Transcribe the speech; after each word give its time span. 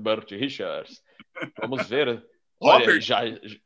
Herbert 0.00 0.26
Richards. 0.30 1.02
Vamos 1.60 1.86
ver. 1.86 2.24
Olha, 2.58 2.98
já, 3.00 3.20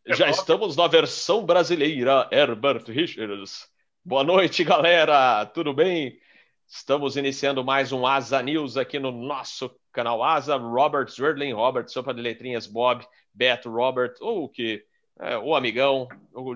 já 0.07 0.29
estamos 0.29 0.77
na 0.77 0.89
versão 0.89 1.47
brasileira, 1.47 2.29
Herbert 2.33 2.85
Richards. 2.89 3.69
Boa 4.05 4.25
noite, 4.25 4.65
galera. 4.65 5.47
Tudo 5.47 5.73
bem? 5.73 6.19
Estamos 6.67 7.17
iniciando 7.17 7.65
mais 7.65 7.93
um 7.93 8.05
Asa 8.05 8.43
News 8.43 8.77
aqui 8.77 8.99
no 8.99 9.13
nosso 9.13 9.71
canal 9.93 10.25
Asa. 10.25 10.57
Robert 10.57 11.09
Zwerdling, 11.09 11.53
Robert, 11.53 11.89
sopa 11.89 12.13
de 12.13 12.21
letrinhas, 12.21 12.67
Bob, 12.67 13.07
Beto, 13.33 13.71
Robert, 13.71 14.15
ou 14.21 14.49
que 14.49 14.85
é, 15.21 15.39
o 15.39 15.55
amigão, 15.55 16.09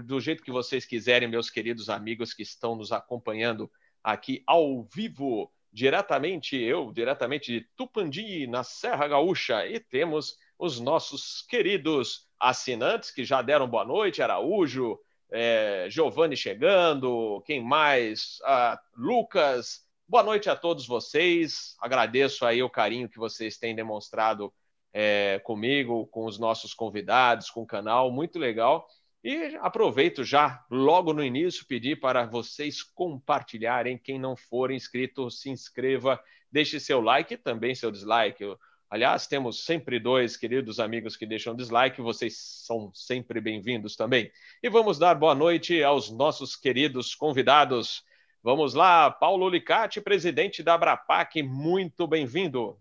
do 0.05 0.21
jeito 0.21 0.43
que 0.43 0.51
vocês 0.51 0.85
quiserem, 0.85 1.29
meus 1.29 1.51
queridos 1.51 1.89
amigos 1.89 2.35
que 2.35 2.43
estão 2.43 2.75
nos 2.75 2.91
acompanhando 2.91 3.71
aqui 4.03 4.43
ao 4.45 4.83
vivo, 4.83 5.53
diretamente, 5.79 6.57
eu, 6.57 6.93
diretamente 6.93 7.53
de 7.53 7.61
Tupandi, 7.77 8.49
na 8.49 8.65
Serra 8.65 9.07
Gaúcha, 9.07 9.65
e 9.65 9.79
temos 9.79 10.37
os 10.59 10.81
nossos 10.81 11.43
queridos 11.43 12.27
assinantes 12.37 13.13
que 13.13 13.25
já 13.25 13.41
deram 13.43 13.69
boa 13.69 13.85
noite, 13.85 14.21
Araújo, 14.21 14.99
é, 15.31 15.87
Giovanni 15.89 16.37
chegando, 16.37 17.41
quem 17.47 17.63
mais? 17.63 18.41
Ah, 18.45 18.77
Lucas, 18.97 19.85
boa 20.09 20.25
noite 20.25 20.51
a 20.51 20.57
todos 20.57 20.85
vocês, 20.85 21.77
agradeço 21.79 22.45
aí 22.45 22.61
o 22.61 22.69
carinho 22.69 23.09
que 23.09 23.17
vocês 23.17 23.57
têm 23.57 23.73
demonstrado 23.73 24.53
é, 24.93 25.41
comigo, 25.45 26.09
com 26.09 26.25
os 26.25 26.41
nossos 26.41 26.75
convidados, 26.75 27.51
com 27.51 27.63
o 27.63 27.67
canal, 27.67 28.11
muito 28.11 28.37
legal. 28.37 28.89
E 29.23 29.57
aproveito 29.61 30.23
já, 30.23 30.65
logo 30.71 31.13
no 31.13 31.25
início, 31.25 31.67
pedir 31.67 31.99
para 31.99 32.25
vocês 32.25 32.83
compartilharem. 32.83 33.99
Quem 33.99 34.19
não 34.19 34.37
for 34.37 34.71
inscrito, 34.71 35.31
se 35.31 35.51
inscreva, 35.51 36.21
deixe 36.51 36.79
seu 36.79 37.01
like 37.01 37.35
e 37.35 37.37
também 37.37 37.75
seu 37.75 37.91
dislike. 37.91 38.45
Aliás, 38.91 39.27
temos 39.27 39.65
sempre 39.65 40.01
dois 40.01 40.37
queridos 40.37 40.81
amigos 40.81 41.15
que 41.15 41.27
deixam 41.27 41.55
dislike, 41.55 42.01
vocês 42.01 42.39
são 42.39 42.91
sempre 42.95 43.39
bem-vindos 43.39 43.97
também. 43.97 44.31
E 44.63 44.71
vamos 44.71 44.99
dar 44.99 45.15
boa 45.15 45.35
noite 45.35 45.83
aos 45.83 46.11
nossos 46.11 46.57
queridos 46.57 47.15
convidados. 47.15 48.03
Vamos 48.43 48.73
lá, 48.73 49.11
Paulo 49.11 49.49
Licati, 49.51 50.01
presidente 50.01 50.63
da 50.63 50.75
Abrapac, 50.75 51.43
muito 51.43 52.07
bem-vindo. 52.07 52.79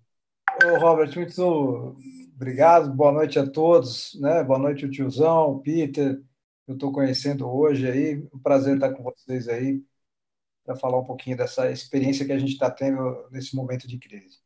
Ô, 0.63 0.77
Robert, 0.79 1.13
muito 1.15 1.97
obrigado. 2.37 2.93
Boa 2.93 3.11
noite 3.11 3.39
a 3.39 3.49
todos. 3.49 4.13
Né? 4.21 4.43
Boa 4.43 4.59
noite, 4.59 4.85
o 4.85 4.91
tiozão, 4.91 5.51
o 5.51 5.59
Peter, 5.59 6.21
eu 6.67 6.75
estou 6.75 6.91
conhecendo 6.91 7.49
hoje 7.49 7.89
aí. 7.89 8.23
Um 8.31 8.39
prazer 8.39 8.75
estar 8.75 8.93
com 8.93 9.03
vocês 9.03 9.49
aí 9.49 9.83
para 10.63 10.75
falar 10.75 10.99
um 10.99 11.03
pouquinho 11.03 11.35
dessa 11.35 11.71
experiência 11.71 12.25
que 12.25 12.31
a 12.31 12.37
gente 12.37 12.53
está 12.53 12.69
tendo 12.69 13.27
nesse 13.31 13.55
momento 13.55 13.87
de 13.87 13.97
crise. 13.97 14.37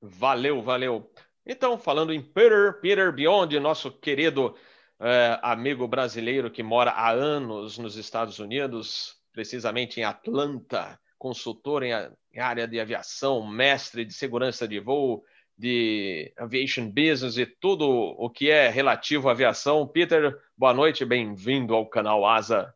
Valeu, 0.00 0.62
valeu. 0.62 1.10
Então, 1.44 1.76
falando 1.76 2.12
em 2.12 2.22
Peter, 2.22 2.80
Peter 2.80 3.12
Beyond, 3.12 3.58
nosso 3.58 3.90
querido 3.90 4.54
é, 5.00 5.40
amigo 5.42 5.88
brasileiro 5.88 6.50
que 6.50 6.62
mora 6.62 6.92
há 6.92 7.10
anos 7.10 7.78
nos 7.78 7.96
Estados 7.96 8.38
Unidos, 8.38 9.16
precisamente 9.32 9.98
em 9.98 10.04
Atlanta, 10.04 11.00
consultor 11.18 11.82
em, 11.82 11.90
em 12.32 12.38
área 12.38 12.68
de 12.68 12.78
aviação, 12.78 13.44
mestre 13.44 14.04
de 14.04 14.14
segurança 14.14 14.68
de 14.68 14.78
voo, 14.78 15.24
de 15.58 16.32
aviation 16.36 16.88
business 16.88 17.36
e 17.36 17.44
tudo 17.44 17.84
o 17.88 18.30
que 18.30 18.48
é 18.48 18.68
relativo 18.68 19.28
à 19.28 19.32
aviação. 19.32 19.86
Peter, 19.88 20.38
boa 20.56 20.72
noite, 20.72 21.04
bem-vindo 21.04 21.74
ao 21.74 21.84
canal 21.84 22.24
Asa. 22.24 22.72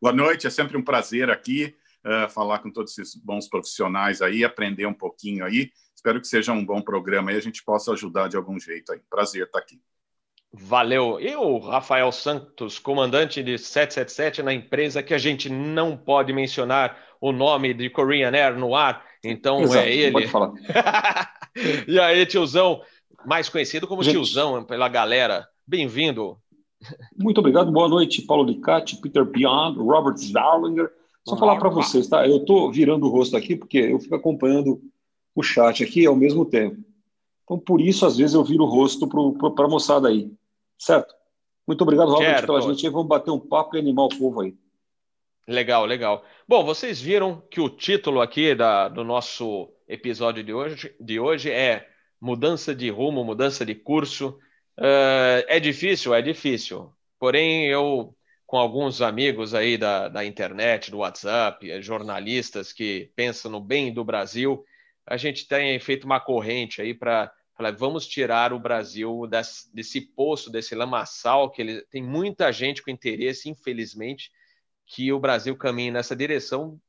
Boa 0.00 0.14
noite, 0.14 0.46
é 0.46 0.50
sempre 0.50 0.78
um 0.78 0.82
prazer 0.82 1.28
aqui 1.28 1.76
uh, 2.06 2.28
falar 2.30 2.60
com 2.60 2.70
todos 2.70 2.96
esses 2.96 3.14
bons 3.14 3.46
profissionais 3.48 4.22
aí, 4.22 4.42
aprender 4.42 4.86
um 4.86 4.94
pouquinho 4.94 5.44
aí. 5.44 5.70
Espero 5.94 6.18
que 6.18 6.26
seja 6.26 6.52
um 6.52 6.64
bom 6.64 6.80
programa 6.80 7.32
e 7.32 7.36
a 7.36 7.40
gente 7.40 7.62
possa 7.62 7.92
ajudar 7.92 8.28
de 8.28 8.36
algum 8.36 8.58
jeito 8.58 8.92
aí. 8.92 9.00
Prazer 9.10 9.44
estar 9.44 9.58
aqui. 9.58 9.78
Valeu. 10.52 11.20
E 11.20 11.36
o 11.36 11.58
Rafael 11.58 12.10
Santos, 12.10 12.78
comandante 12.78 13.42
de 13.42 13.58
777 13.58 14.42
na 14.42 14.54
empresa 14.54 15.02
que 15.02 15.12
a 15.12 15.18
gente 15.18 15.50
não 15.50 15.96
pode 15.96 16.32
mencionar 16.32 16.98
o 17.20 17.30
nome 17.30 17.74
de 17.74 17.90
Korean 17.90 18.32
Air 18.32 18.58
no 18.58 18.74
ar, 18.74 19.04
então 19.22 19.60
Exato, 19.62 19.78
é 19.86 19.92
ele. 19.92 20.12
Pode 20.12 20.28
falar. 20.28 20.52
e 21.86 21.98
aí, 21.98 22.24
tiozão, 22.26 22.82
mais 23.24 23.48
conhecido 23.48 23.86
como 23.86 24.02
gente... 24.02 24.14
tiozão 24.14 24.64
pela 24.64 24.88
galera, 24.88 25.48
bem-vindo. 25.66 26.36
Muito 27.18 27.38
obrigado, 27.38 27.70
boa 27.70 27.88
noite, 27.88 28.22
Paulo 28.22 28.44
Licati, 28.44 28.96
Peter 29.00 29.24
Beyond, 29.24 29.78
Robert 29.78 30.16
Darlinger. 30.32 30.90
Só 31.26 31.36
falar 31.36 31.56
para 31.56 31.68
vocês, 31.68 32.08
tá? 32.08 32.26
Eu 32.26 32.38
estou 32.38 32.72
virando 32.72 33.06
o 33.06 33.10
rosto 33.10 33.36
aqui 33.36 33.54
porque 33.54 33.78
eu 33.78 34.00
fico 34.00 34.14
acompanhando 34.14 34.80
o 35.34 35.42
chat 35.42 35.84
aqui 35.84 36.06
ao 36.06 36.16
mesmo 36.16 36.44
tempo. 36.44 36.82
Então, 37.44 37.58
por 37.58 37.80
isso, 37.80 38.06
às 38.06 38.16
vezes, 38.16 38.34
eu 38.34 38.44
viro 38.44 38.64
o 38.64 38.68
rosto 38.68 39.08
para 39.54 39.64
a 39.64 39.68
moçada 39.68 40.08
aí. 40.08 40.32
Certo? 40.78 41.14
Muito 41.66 41.82
obrigado, 41.82 42.10
Robert, 42.10 42.26
certo. 42.26 42.46
pela 42.46 42.60
gente. 42.62 42.88
Vamos 42.88 43.08
bater 43.08 43.30
um 43.30 43.38
papo 43.38 43.76
e 43.76 43.78
animar 43.78 44.04
o 44.04 44.08
povo 44.08 44.40
aí. 44.40 44.56
Legal, 45.46 45.84
legal. 45.84 46.24
Bom, 46.46 46.64
vocês 46.64 47.00
viram 47.00 47.40
que 47.50 47.60
o 47.60 47.68
título 47.68 48.20
aqui 48.20 48.54
da, 48.54 48.88
do 48.88 49.02
nosso 49.02 49.72
episódio 49.88 50.44
de 50.44 50.52
hoje, 50.52 50.94
de 51.00 51.18
hoje 51.18 51.50
é 51.50 51.88
Mudança 52.20 52.74
de 52.74 52.90
rumo, 52.90 53.24
mudança 53.24 53.64
de 53.64 53.74
curso. 53.74 54.38
Uh, 54.78 55.42
é 55.48 55.58
difícil? 55.58 56.14
É 56.14 56.20
difícil. 56.20 56.92
Porém, 57.18 57.66
eu, 57.66 58.14
com 58.46 58.58
alguns 58.58 59.00
amigos 59.00 59.54
aí 59.54 59.78
da, 59.78 60.08
da 60.08 60.22
internet, 60.24 60.90
do 60.90 60.98
WhatsApp, 60.98 61.80
jornalistas 61.80 62.74
que 62.74 63.10
pensam 63.16 63.50
no 63.50 63.60
bem 63.60 63.92
do 63.92 64.04
Brasil, 64.04 64.62
a 65.06 65.16
gente 65.16 65.48
tem 65.48 65.80
feito 65.80 66.04
uma 66.04 66.20
corrente 66.20 66.82
aí 66.82 66.92
para 66.92 67.32
Falar, 67.60 67.72
vamos 67.72 68.06
tirar 68.06 68.54
o 68.54 68.58
Brasil 68.58 69.26
desse, 69.26 69.74
desse 69.74 70.00
poço, 70.00 70.50
desse 70.50 70.74
lamaçal, 70.74 71.50
que 71.50 71.60
ele, 71.60 71.82
tem 71.90 72.02
muita 72.02 72.50
gente 72.50 72.82
com 72.82 72.90
interesse, 72.90 73.50
infelizmente, 73.50 74.32
que 74.90 75.12
o 75.12 75.20
Brasil 75.20 75.56
caminhe 75.56 75.92
nessa 75.92 76.16
direção, 76.16 76.80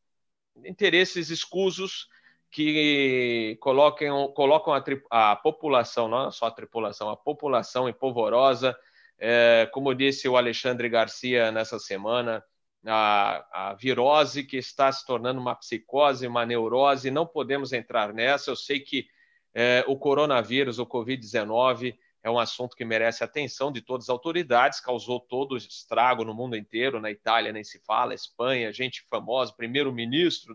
interesses 0.66 1.30
escusos 1.30 2.08
que 2.50 3.56
colocam, 3.62 4.28
colocam 4.34 4.74
a, 4.74 5.32
a 5.32 5.36
população, 5.36 6.08
não 6.08 6.32
só 6.32 6.48
a 6.48 6.52
tripulação, 6.52 7.12
a 7.12 7.16
população 7.16 7.88
em 7.88 7.94
polvorosa. 7.94 8.76
É, 9.20 9.70
como 9.72 9.94
disse 9.94 10.28
o 10.28 10.36
Alexandre 10.36 10.90
Garcia 10.90 11.52
nessa 11.52 11.78
semana, 11.78 12.44
a, 12.84 13.70
a, 13.70 13.74
virose 13.76 14.44
que 14.46 14.58
está 14.58 14.92
se 14.92 15.06
tornando 15.06 15.40
uma 15.40 15.54
psicose, 15.54 16.26
uma 16.26 16.44
neurose, 16.44 17.12
não 17.12 17.28
podemos 17.28 17.72
entrar 17.72 18.12
nessa. 18.12 18.50
Eu 18.50 18.56
sei 18.56 18.80
que 18.80 19.06
é, 19.54 19.86
o 19.88 19.96
coronavírus, 19.96 20.80
o 20.80 20.88
Covid-19, 20.88 21.96
é 22.24 22.30
um 22.30 22.38
assunto 22.38 22.76
que 22.76 22.86
merece 22.86 23.24
atenção 23.24 23.72
de 23.72 23.82
todas 23.82 24.06
as 24.06 24.10
autoridades, 24.10 24.80
causou 24.80 25.20
todo 25.20 25.54
o 25.54 25.58
estrago 25.58 26.24
no 26.24 26.34
mundo 26.34 26.56
inteiro, 26.56 27.00
na 27.00 27.10
Itália 27.10 27.52
nem 27.52 27.64
se 27.64 27.80
fala, 27.80 28.14
Espanha, 28.14 28.72
gente 28.72 29.04
famosa, 29.10 29.54
primeiro-ministro 29.56 30.54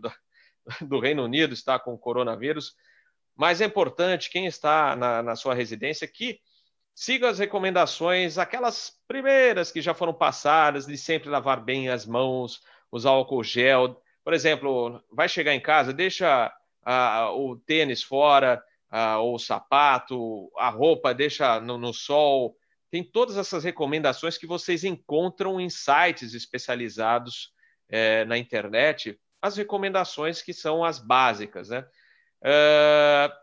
do, 0.81 0.99
Reino 0.99 1.23
Unido 1.23 1.53
está 1.53 1.77
com 1.77 1.93
o 1.93 1.97
coronavírus. 1.97 2.73
Mas 3.35 3.61
é 3.61 3.65
importante, 3.65 4.29
quem 4.29 4.45
está 4.45 4.95
na, 4.95 5.21
na 5.21 5.35
sua 5.35 5.53
residência, 5.53 6.07
que 6.07 6.39
siga 6.95 7.29
as 7.29 7.37
recomendações, 7.37 8.37
aquelas 8.37 8.93
primeiras 9.07 9.71
que 9.71 9.81
já 9.81 9.93
foram 9.93 10.13
passadas, 10.13 10.87
de 10.87 10.97
sempre 10.97 11.29
lavar 11.29 11.63
bem 11.63 11.89
as 11.89 12.05
mãos, 12.05 12.61
usar 12.91 13.11
álcool 13.11 13.43
gel. 13.43 14.01
Por 14.23 14.33
exemplo, 14.33 15.03
vai 15.11 15.29
chegar 15.29 15.53
em 15.53 15.61
casa, 15.61 15.93
deixa 15.93 16.51
a, 16.83 17.31
o 17.31 17.55
tênis 17.57 18.01
fora, 18.01 18.63
ah, 18.89 19.19
ou 19.19 19.35
o 19.35 19.39
sapato, 19.39 20.51
a 20.57 20.69
roupa 20.69 21.13
deixa 21.13 21.59
no, 21.59 21.77
no 21.77 21.93
sol. 21.93 22.55
Tem 22.89 23.03
todas 23.03 23.37
essas 23.37 23.63
recomendações 23.63 24.37
que 24.37 24.47
vocês 24.47 24.83
encontram 24.83 25.59
em 25.59 25.69
sites 25.69 26.33
especializados 26.33 27.51
é, 27.89 28.23
na 28.25 28.37
internet, 28.37 29.19
as 29.41 29.57
recomendações 29.57 30.41
que 30.41 30.53
são 30.53 30.83
as 30.83 30.99
básicas. 30.99 31.69
Né? 31.69 31.85
Uh, 32.41 33.33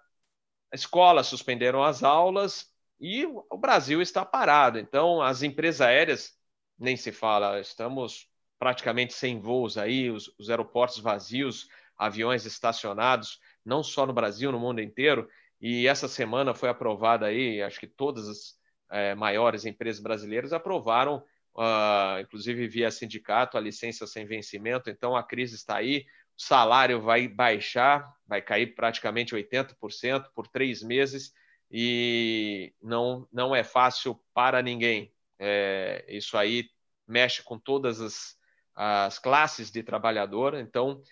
escolas 0.73 1.27
suspenderam 1.27 1.83
as 1.83 2.03
aulas 2.03 2.73
e 2.99 3.27
o 3.27 3.59
Brasil 3.59 4.01
está 4.01 4.25
parado. 4.25 4.79
Então, 4.79 5.21
as 5.21 5.43
empresas 5.43 5.81
aéreas, 5.81 6.33
nem 6.79 6.97
se 6.97 7.13
fala, 7.13 7.61
estamos 7.61 8.29
praticamente 8.59 9.13
sem 9.13 9.41
voos 9.41 9.77
aí, 9.77 10.11
os, 10.11 10.33
os 10.39 10.49
aeroportos 10.49 10.99
vazios, 10.99 11.69
aviões 11.97 12.47
estacionados 12.47 13.39
não 13.65 13.83
só 13.83 14.07
no 14.07 14.13
Brasil, 14.13 14.53
no 14.53 14.59
mundo 14.59 14.81
inteiro. 14.81 15.29
E 15.61 15.87
essa 15.87 16.09
semana 16.09 16.55
foi 16.55 16.69
aprovada 16.69 17.27
aí, 17.27 17.63
acho 17.63 17.81
que 17.81 17.87
todas 17.87 18.29
as 18.29 18.55
é, 18.91 19.15
maiores 19.15 19.65
empresas 19.65 20.03
brasileiras 20.03 20.53
aprovaram, 20.53 21.25
uh, 21.57 22.21
inclusive 22.21 22.67
via 22.69 22.91
sindicato, 22.91 23.57
a 23.57 23.61
licença 23.61 24.07
sem 24.07 24.27
vencimento. 24.27 24.91
Então 24.91 25.17
a 25.17 25.23
crise 25.23 25.55
está 25.55 25.77
aí, 25.77 26.05
o 26.37 26.43
salário 26.43 27.01
vai 27.01 27.29
baixar, 27.29 28.13
vai 28.27 28.43
cair 28.43 28.75
praticamente 28.75 29.35
80% 29.35 30.27
por 30.35 30.47
três 30.47 30.83
meses 30.83 31.33
e 31.71 32.73
não, 32.83 33.27
não 33.33 33.55
é 33.55 33.65
fácil 33.65 34.21
para 34.33 34.63
ninguém. 34.63 35.13
É, 35.39 36.05
isso 36.09 36.37
aí 36.37 36.69
mexe 37.07 37.43
com 37.43 37.59
todas 37.59 38.01
as, 38.01 38.37
as 38.75 39.19
classes 39.19 39.71
de 39.71 39.83
trabalhador, 39.83 40.55
então 40.55 41.03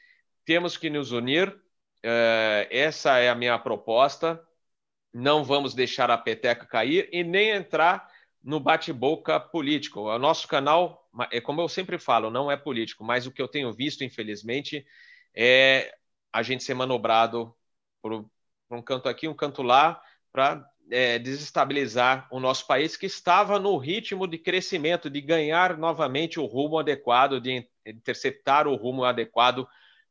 temos 0.44 0.76
que 0.76 0.90
nos 0.90 1.12
unir, 1.12 1.56
essa 2.70 3.18
é 3.18 3.28
a 3.28 3.34
minha 3.34 3.58
proposta. 3.58 4.42
não 5.12 5.44
vamos 5.44 5.74
deixar 5.74 6.10
a 6.10 6.18
peteca 6.18 6.66
cair 6.66 7.08
e 7.12 7.22
nem 7.24 7.50
entrar 7.50 8.08
no 8.42 8.58
bate-boca 8.58 9.38
político. 9.38 10.00
O 10.00 10.18
nosso 10.18 10.48
canal, 10.48 11.08
é 11.30 11.40
como 11.40 11.60
eu 11.60 11.68
sempre 11.68 11.98
falo, 11.98 12.30
não 12.30 12.50
é 12.50 12.56
político, 12.56 13.04
mas 13.04 13.26
o 13.26 13.32
que 13.32 13.40
eu 13.40 13.48
tenho 13.48 13.72
visto, 13.72 14.02
infelizmente, 14.04 14.86
é 15.34 15.94
a 16.32 16.42
gente 16.42 16.64
ser 16.64 16.74
manobrado 16.74 17.54
por, 18.00 18.28
por 18.68 18.78
um 18.78 18.82
canto 18.82 19.08
aqui, 19.08 19.28
um 19.28 19.34
canto 19.34 19.62
lá, 19.62 20.00
para 20.32 20.66
é, 20.90 21.18
desestabilizar 21.18 22.26
o 22.30 22.40
nosso 22.40 22.66
país, 22.66 22.96
que 22.96 23.06
estava 23.06 23.58
no 23.58 23.76
ritmo 23.76 24.26
de 24.26 24.38
crescimento, 24.38 25.10
de 25.10 25.20
ganhar 25.20 25.76
novamente 25.76 26.40
o 26.40 26.46
rumo 26.46 26.78
adequado, 26.78 27.40
de 27.40 27.68
interceptar 27.86 28.66
o 28.66 28.76
rumo 28.76 29.04
adequado 29.04 29.68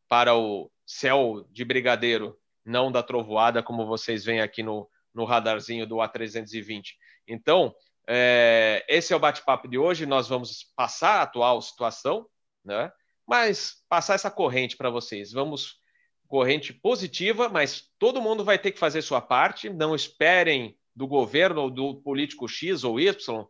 para 0.07 0.35
o 0.35 0.71
céu 0.91 1.45
de 1.49 1.63
brigadeiro, 1.63 2.37
não 2.65 2.91
da 2.91 3.01
trovoada, 3.01 3.63
como 3.63 3.85
vocês 3.85 4.25
veem 4.25 4.41
aqui 4.41 4.61
no, 4.61 4.89
no 5.13 5.23
radarzinho 5.23 5.87
do 5.87 5.95
A320. 5.95 6.95
Então, 7.27 7.73
é, 8.07 8.85
esse 8.89 9.13
é 9.13 9.15
o 9.15 9.19
bate-papo 9.19 9.67
de 9.67 9.77
hoje. 9.77 10.05
Nós 10.05 10.27
vamos 10.27 10.71
passar 10.75 11.19
a 11.19 11.21
atual 11.21 11.61
situação, 11.61 12.27
né? 12.63 12.91
mas 13.25 13.77
passar 13.87 14.15
essa 14.15 14.29
corrente 14.29 14.75
para 14.75 14.89
vocês. 14.89 15.31
Vamos 15.31 15.79
corrente 16.27 16.73
positiva, 16.73 17.47
mas 17.47 17.89
todo 17.97 18.21
mundo 18.21 18.43
vai 18.43 18.59
ter 18.59 18.71
que 18.71 18.79
fazer 18.79 19.01
sua 19.01 19.21
parte. 19.21 19.69
Não 19.69 19.95
esperem 19.95 20.77
do 20.93 21.07
governo 21.07 21.61
ou 21.61 21.69
do 21.69 22.01
político 22.01 22.49
X 22.49 22.83
ou 22.83 22.99
Y, 22.99 23.45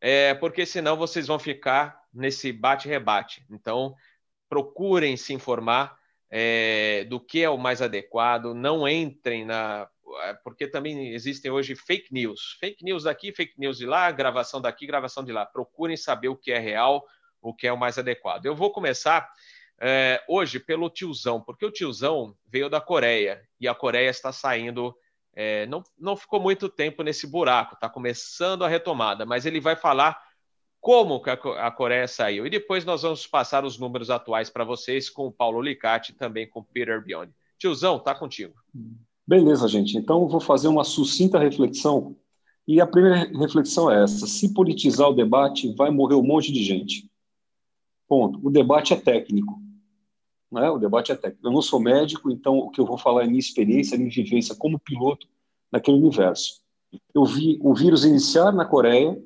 é, 0.00 0.34
porque 0.34 0.66
senão 0.66 0.96
vocês 0.96 1.28
vão 1.28 1.38
ficar 1.38 2.00
nesse 2.12 2.52
bate-rebate. 2.52 3.46
Então, 3.48 3.94
procurem 4.48 5.16
se 5.16 5.32
informar 5.32 5.96
é, 6.34 7.04
do 7.04 7.20
que 7.20 7.42
é 7.42 7.50
o 7.50 7.58
mais 7.58 7.82
adequado, 7.82 8.54
não 8.54 8.88
entrem 8.88 9.44
na. 9.44 9.86
É, 10.22 10.32
porque 10.42 10.66
também 10.66 11.10
existem 11.12 11.50
hoje 11.50 11.76
fake 11.76 12.12
news. 12.12 12.56
Fake 12.58 12.82
news 12.82 13.04
daqui, 13.04 13.34
fake 13.34 13.52
news 13.58 13.76
de 13.76 13.84
lá, 13.84 14.10
gravação 14.10 14.58
daqui, 14.58 14.86
gravação 14.86 15.22
de 15.22 15.30
lá. 15.30 15.44
Procurem 15.44 15.96
saber 15.96 16.28
o 16.28 16.36
que 16.36 16.50
é 16.50 16.58
real, 16.58 17.04
o 17.42 17.54
que 17.54 17.66
é 17.66 17.72
o 17.72 17.76
mais 17.76 17.98
adequado. 17.98 18.46
Eu 18.46 18.56
vou 18.56 18.72
começar 18.72 19.30
é, 19.78 20.24
hoje 20.26 20.58
pelo 20.58 20.88
tiozão, 20.88 21.38
porque 21.38 21.66
o 21.66 21.70
tiozão 21.70 22.34
veio 22.46 22.70
da 22.70 22.80
Coreia 22.80 23.42
e 23.60 23.68
a 23.68 23.74
Coreia 23.74 24.08
está 24.08 24.32
saindo. 24.32 24.96
É, 25.34 25.66
não, 25.66 25.82
não 25.98 26.16
ficou 26.16 26.40
muito 26.40 26.66
tempo 26.66 27.02
nesse 27.02 27.26
buraco, 27.26 27.74
está 27.74 27.90
começando 27.90 28.64
a 28.64 28.68
retomada, 28.68 29.26
mas 29.26 29.44
ele 29.44 29.60
vai 29.60 29.76
falar 29.76 30.18
como 30.82 31.22
a 31.58 31.70
Coreia 31.70 32.08
saiu. 32.08 32.44
E 32.44 32.50
depois 32.50 32.84
nós 32.84 33.02
vamos 33.02 33.24
passar 33.24 33.64
os 33.64 33.78
números 33.78 34.10
atuais 34.10 34.50
para 34.50 34.64
vocês 34.64 35.08
com 35.08 35.28
o 35.28 35.32
Paulo 35.32 35.62
Licati 35.62 36.10
e 36.10 36.14
também 36.14 36.46
com 36.50 36.58
o 36.58 36.64
Peter 36.64 37.00
Biondi. 37.02 37.32
Tiozão, 37.56 38.00
tá 38.00 38.12
contigo. 38.12 38.52
Beleza, 39.24 39.68
gente. 39.68 39.96
Então 39.96 40.26
vou 40.26 40.40
fazer 40.40 40.66
uma 40.66 40.82
sucinta 40.82 41.38
reflexão. 41.38 42.16
E 42.66 42.80
a 42.80 42.86
primeira 42.86 43.30
reflexão 43.38 43.88
é 43.88 44.02
essa: 44.02 44.26
se 44.26 44.52
politizar 44.52 45.08
o 45.08 45.14
debate, 45.14 45.72
vai 45.72 45.92
morrer 45.92 46.16
um 46.16 46.22
monte 46.22 46.50
de 46.50 46.64
gente. 46.64 47.08
Ponto. 48.08 48.44
O 48.44 48.50
debate 48.50 48.92
é 48.92 48.96
técnico. 48.96 49.62
Né? 50.50 50.68
O 50.68 50.78
debate 50.78 51.12
é 51.12 51.14
técnico. 51.14 51.46
Eu 51.46 51.52
não 51.52 51.62
sou 51.62 51.78
médico, 51.78 52.28
então 52.28 52.58
o 52.58 52.70
que 52.70 52.80
eu 52.80 52.84
vou 52.84 52.98
falar 52.98 53.22
é 53.22 53.26
minha 53.28 53.38
experiência, 53.38 53.96
minha 53.96 54.10
vivência 54.10 54.56
como 54.56 54.80
piloto 54.80 55.28
naquele 55.70 55.98
universo. 55.98 56.60
Eu 57.14 57.24
vi 57.24 57.56
o 57.62 57.72
vírus 57.72 58.04
iniciar 58.04 58.50
na 58.50 58.64
Coreia, 58.64 59.16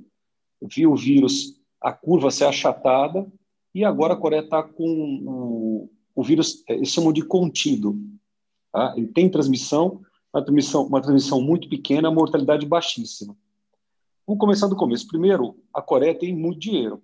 vi 0.63 0.87
o 0.87 0.97
vírus, 0.97 1.61
a 1.81 1.93
curva 1.93 2.31
ser 2.31 2.45
achatada, 2.45 3.27
e 3.75 3.85
agora 3.85 4.15
a 4.15 4.17
Coreia 4.17 4.41
está 4.41 4.63
com 4.63 5.23
o, 5.27 5.91
o 6.15 6.23
vírus, 6.23 6.65
é, 6.69 6.75
eles 6.75 6.89
chamam 6.89 7.13
de 7.13 7.23
contido. 7.23 7.99
Tá? 8.73 8.95
Ele 8.97 9.09
tem 9.09 9.29
transmissão, 9.29 10.01
uma 10.33 10.43
transmissão, 10.43 10.87
uma 10.87 11.01
transmissão 11.01 11.41
muito 11.41 11.69
pequena, 11.69 12.11
mortalidade 12.11 12.67
baixíssima. 12.67 13.37
Vamos 14.27 14.41
começar 14.41 14.67
do 14.67 14.77
começo. 14.77 15.07
Primeiro, 15.07 15.57
a 15.73 15.81
Coreia 15.81 16.19
tem 16.19 16.35
muito 16.35 16.59
dinheiro, 16.59 17.03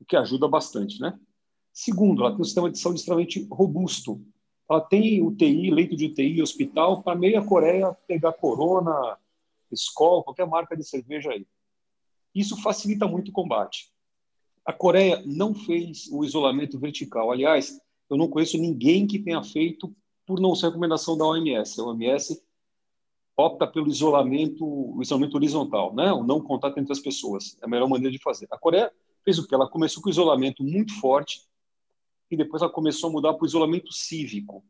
o 0.00 0.04
que 0.04 0.16
ajuda 0.16 0.46
bastante, 0.48 1.00
né? 1.00 1.18
Segundo, 1.72 2.22
ela 2.22 2.32
tem 2.32 2.40
um 2.40 2.44
sistema 2.44 2.70
de 2.70 2.78
saúde 2.78 3.00
extremamente 3.00 3.46
robusto. 3.50 4.20
Ela 4.68 4.80
tem 4.80 5.22
UTI, 5.22 5.70
leito 5.70 5.96
de 5.96 6.06
UTI, 6.06 6.42
hospital, 6.42 7.02
para 7.02 7.18
meia 7.18 7.42
Coreia 7.42 7.96
pegar 8.06 8.32
Corona, 8.32 9.16
Skol, 9.72 10.22
qualquer 10.22 10.46
marca 10.46 10.76
de 10.76 10.84
cerveja 10.84 11.30
aí. 11.30 11.46
Isso 12.34 12.60
facilita 12.62 13.06
muito 13.06 13.30
o 13.30 13.32
combate. 13.32 13.90
A 14.64 14.72
Coreia 14.72 15.22
não 15.26 15.54
fez 15.54 16.08
o 16.12 16.24
isolamento 16.24 16.78
vertical. 16.78 17.30
Aliás, 17.30 17.80
eu 18.08 18.16
não 18.16 18.28
conheço 18.28 18.58
ninguém 18.58 19.06
que 19.06 19.18
tenha 19.18 19.42
feito 19.42 19.94
por 20.26 20.40
não 20.40 20.54
ser 20.54 20.66
recomendação 20.66 21.16
da 21.16 21.24
OMS. 21.24 21.80
A 21.80 21.84
OMS 21.84 22.42
opta 23.36 23.66
pelo 23.66 23.88
isolamento, 23.88 24.64
o 24.64 25.02
isolamento 25.02 25.34
horizontal, 25.34 25.94
né? 25.94 26.12
o 26.12 26.22
não 26.22 26.40
contato 26.40 26.78
entre 26.78 26.92
as 26.92 27.00
pessoas. 27.00 27.56
É 27.60 27.64
a 27.64 27.68
melhor 27.68 27.88
maneira 27.88 28.12
de 28.12 28.22
fazer. 28.22 28.46
A 28.50 28.58
Coreia 28.58 28.92
fez 29.24 29.38
o 29.38 29.46
que? 29.46 29.54
Ela 29.54 29.68
começou 29.68 30.02
com 30.02 30.08
o 30.08 30.12
isolamento 30.12 30.62
muito 30.62 30.92
forte, 31.00 31.48
e 32.30 32.36
depois 32.36 32.62
ela 32.62 32.70
começou 32.70 33.10
a 33.10 33.12
mudar 33.12 33.34
para 33.34 33.42
o 33.42 33.46
isolamento 33.46 33.92
cívico, 33.92 34.64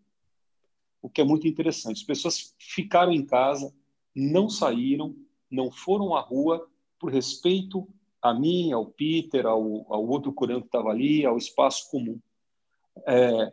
o 1.03 1.11
que 1.11 1.21
é 1.21 1.25
muito 1.25 1.47
interessante. 1.47 1.99
As 1.99 2.03
pessoas 2.03 2.55
ficaram 2.59 3.13
em 3.13 3.25
casa, 3.25 3.75
não 4.15 4.49
saíram, 4.49 5.15
não 5.51 5.71
foram 5.71 6.15
à 6.15 6.21
rua 6.21 6.67
por 7.01 7.11
respeito 7.11 7.89
a 8.23 8.33
mim, 8.33 8.71
ao 8.71 8.87
Peter, 8.87 9.47
ao, 9.47 9.87
ao 9.93 10.07
outro 10.07 10.33
coreano 10.33 10.63
que 10.63 10.69
estava 10.69 10.91
ali, 10.91 11.27
ao 11.27 11.37
espaço 11.37 11.91
comum. 11.91 12.21
É, 13.07 13.53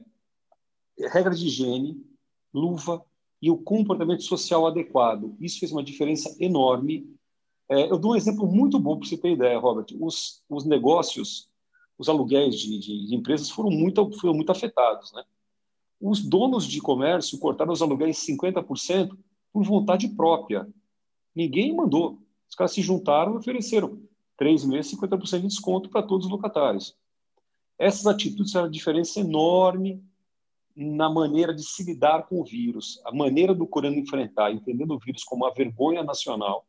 regra 1.10 1.34
de 1.34 1.48
higiene, 1.48 2.06
luva 2.54 3.04
e 3.42 3.50
o 3.50 3.58
comportamento 3.58 4.24
social 4.24 4.68
adequado. 4.68 5.36
Isso 5.40 5.60
fez 5.60 5.72
uma 5.72 5.84
diferença 5.84 6.36
enorme. 6.40 7.10
É, 7.70 7.90
eu 7.90 7.98
dou 7.98 8.12
um 8.12 8.16
exemplo 8.16 8.46
muito 8.46 8.78
bom 8.78 9.00
para 9.00 9.08
você 9.08 9.18
ter 9.18 9.32
ideia, 9.32 9.58
Robert. 9.58 9.88
Os, 10.00 10.44
os 10.50 10.66
negócios 10.66 11.50
os 11.98 12.10
aluguéis 12.10 12.60
de, 12.60 12.80
de, 12.80 13.08
de 13.08 13.16
empresas 13.16 13.50
foram 13.50 13.72
muito, 13.72 14.12
foram 14.20 14.34
muito 14.34 14.52
afetados. 14.52 15.12
Né? 15.14 15.24
Os 16.00 16.22
donos 16.22 16.66
de 16.66 16.80
comércio 16.80 17.40
cortaram 17.40 17.74
os 17.74 17.82
aluguéis 17.82 18.18
50% 18.18 19.18
por 19.52 19.64
vontade 19.64 20.08
própria. 20.10 20.68
Ninguém 21.36 21.76
mandou. 21.76 22.20
Os 22.50 22.56
caras 22.56 22.72
se 22.72 22.82
juntaram 22.82 23.34
e 23.34 23.38
ofereceram 23.38 24.02
três 24.38 24.64
meses, 24.64 24.94
50% 24.96 25.42
de 25.42 25.48
desconto 25.48 25.90
para 25.90 26.04
todos 26.04 26.26
os 26.26 26.32
locatários. 26.32 26.96
Essas 27.78 28.08
atitudes 28.08 28.52
fizeram 28.52 28.70
diferença 28.70 29.20
enorme 29.20 30.04
na 30.76 31.10
maneira 31.10 31.54
de 31.54 31.64
se 31.64 31.84
lidar 31.84 32.28
com 32.28 32.40
o 32.40 32.46
vírus, 32.46 33.02
a 33.04 33.12
maneira 33.12 33.54
do 33.54 33.68
coreano 33.68 33.98
enfrentar, 33.98 34.52
entendendo 34.52 34.92
o 34.92 35.00
vírus 35.00 35.24
como 35.24 35.44
uma 35.44 35.54
vergonha 35.54 36.04
nacional, 36.04 36.68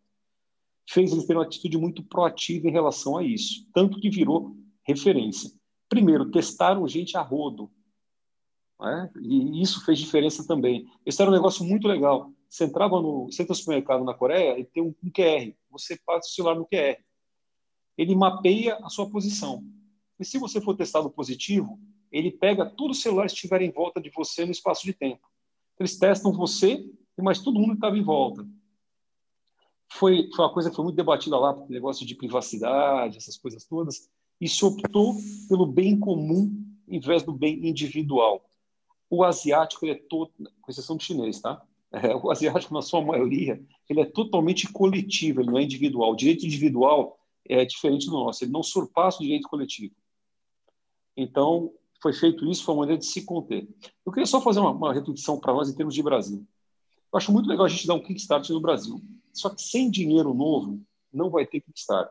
fez 0.89 1.13
eles 1.13 1.27
terem 1.27 1.39
uma 1.41 1.47
atitude 1.47 1.77
muito 1.77 2.03
proativa 2.03 2.67
em 2.67 2.73
relação 2.73 3.19
a 3.19 3.23
isso, 3.23 3.67
tanto 3.75 4.01
que 4.01 4.09
virou 4.09 4.57
referência. 4.83 5.51
Primeiro, 5.89 6.31
testaram 6.31 6.89
gente 6.89 7.17
a 7.19 7.21
rodo. 7.21 7.71
Né? 8.81 9.11
E 9.21 9.61
isso 9.61 9.85
fez 9.85 9.99
diferença 9.99 10.47
também. 10.47 10.87
Esse 11.05 11.21
era 11.21 11.31
um 11.31 11.35
negócio 11.35 11.63
muito 11.65 11.87
legal. 11.87 12.33
Você 12.49 12.65
entrava 12.65 13.01
no, 13.01 13.27
no 13.27 13.55
supermercado 13.55 14.05
na 14.05 14.15
Coreia 14.15 14.59
e 14.59 14.65
tem 14.65 14.83
um, 14.83 14.95
um 15.03 15.11
QR. 15.11 15.55
Você 15.71 15.99
passa 16.05 16.29
o 16.29 16.33
celular 16.33 16.55
no 16.55 16.67
QR. 16.67 16.97
Ele 17.97 18.15
mapeia 18.15 18.77
a 18.83 18.89
sua 18.89 19.11
posição. 19.11 19.63
E 20.19 20.25
se 20.25 20.39
você 20.39 20.61
for 20.61 20.75
testado 20.75 21.11
positivo, 21.11 21.79
ele 22.11 22.31
pega 22.31 22.65
todos 22.65 22.97
os 22.97 23.03
celulares 23.03 23.33
que 23.33 23.37
estiverem 23.37 23.69
em 23.69 23.73
volta 23.73 24.01
de 24.01 24.11
você 24.11 24.45
no 24.45 24.53
espaço 24.53 24.85
de 24.85 24.93
tempo. 24.93 25.27
Eles 25.79 25.99
testam 25.99 26.33
você 26.33 26.85
e 27.17 27.23
mais 27.23 27.41
todo 27.41 27.59
mundo 27.59 27.71
que 27.71 27.77
estava 27.77 27.99
em 27.99 28.03
volta. 28.03 28.47
Foi, 29.93 30.29
foi 30.35 30.45
uma 30.45 30.53
coisa 30.53 30.71
que 30.71 30.77
foi 30.77 30.85
muito 30.85 30.97
debatida 30.97 31.39
lá, 31.39 31.55
negócio 31.69 32.07
de 32.07 32.15
privacidade, 32.15 33.19
essas 33.19 33.37
coisas 33.37 33.65
todas 33.65 34.09
e 34.41 34.49
se 34.49 34.65
optou 34.65 35.17
pelo 35.49 35.67
bem 35.67 35.99
comum 35.99 36.65
em 36.87 37.01
vez 37.01 37.23
do 37.23 37.33
bem 37.33 37.67
individual. 37.67 38.49
O 39.11 39.25
asiático 39.25 39.87
é 39.87 39.95
todo, 39.95 40.33
com 40.37 40.71
exceção 40.71 40.97
do 40.97 41.03
chinês, 41.03 41.41
tá? 41.41 41.63
É, 41.91 42.15
o 42.15 42.31
asiático, 42.31 42.75
na 42.75 42.83
sua 42.83 43.03
maioria, 43.03 43.63
ele 43.89 44.01
é 44.01 44.05
totalmente 44.05 44.71
coletivo, 44.71 45.41
ele 45.41 45.51
não 45.51 45.59
é 45.59 45.63
individual. 45.63 46.13
O 46.13 46.17
direito 46.17 46.45
individual 46.45 47.19
é 47.49 47.65
diferente 47.65 48.07
do 48.07 48.13
nosso, 48.13 48.45
ele 48.45 48.53
não 48.53 48.63
surpassa 48.63 49.19
o 49.19 49.23
direito 49.23 49.49
coletivo. 49.49 49.95
Então, 51.17 51.73
foi 52.01 52.13
feito 52.13 52.49
isso, 52.51 52.63
foi 52.63 52.75
uma 52.75 52.81
maneira 52.83 52.99
de 52.99 53.07
se 53.07 53.25
conter. 53.25 53.69
Eu 54.05 54.13
queria 54.13 54.27
só 54.27 54.41
fazer 54.41 54.61
uma, 54.61 54.71
uma 54.71 54.93
reflexão 54.93 55.41
para 55.41 55.53
nós 55.53 55.69
em 55.69 55.75
termos 55.75 55.95
de 55.95 56.03
Brasil. 56.03 56.47
Eu 57.13 57.17
acho 57.17 57.33
muito 57.33 57.49
legal 57.49 57.65
a 57.65 57.69
gente 57.69 57.87
dar 57.87 57.95
um 57.95 58.03
kickstart 58.03 58.49
no 58.51 58.61
Brasil. 58.61 59.01
Só 59.33 59.49
que 59.49 59.63
sem 59.63 59.91
dinheiro 59.91 60.35
novo, 60.35 60.81
não 61.13 61.31
vai 61.31 61.47
ter 61.47 61.61
kickstart. 61.61 62.11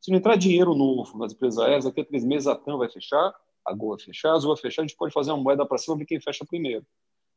Se 0.00 0.10
não 0.10 0.18
entrar 0.18 0.36
dinheiro 0.36 0.74
novo 0.74 1.16
nas 1.16 1.32
empresas 1.32 1.58
aéreas, 1.58 1.84
daqui 1.84 2.00
a 2.00 2.04
três 2.04 2.24
meses 2.24 2.46
a 2.46 2.54
TAM 2.54 2.76
vai 2.76 2.90
fechar, 2.90 3.34
a 3.64 3.72
Gol 3.72 3.96
vai 3.96 4.04
fechar, 4.04 4.30
a 4.30 4.34
Azul 4.34 4.52
vai 4.52 4.60
fechar, 4.60 4.82
a 4.82 4.86
gente 4.86 4.96
pode 4.96 5.14
fazer 5.14 5.30
uma 5.30 5.42
moeda 5.42 5.64
para 5.64 5.78
cima 5.78 5.96
ver 5.96 6.04
quem 6.04 6.20
fecha 6.20 6.44
primeiro, 6.44 6.84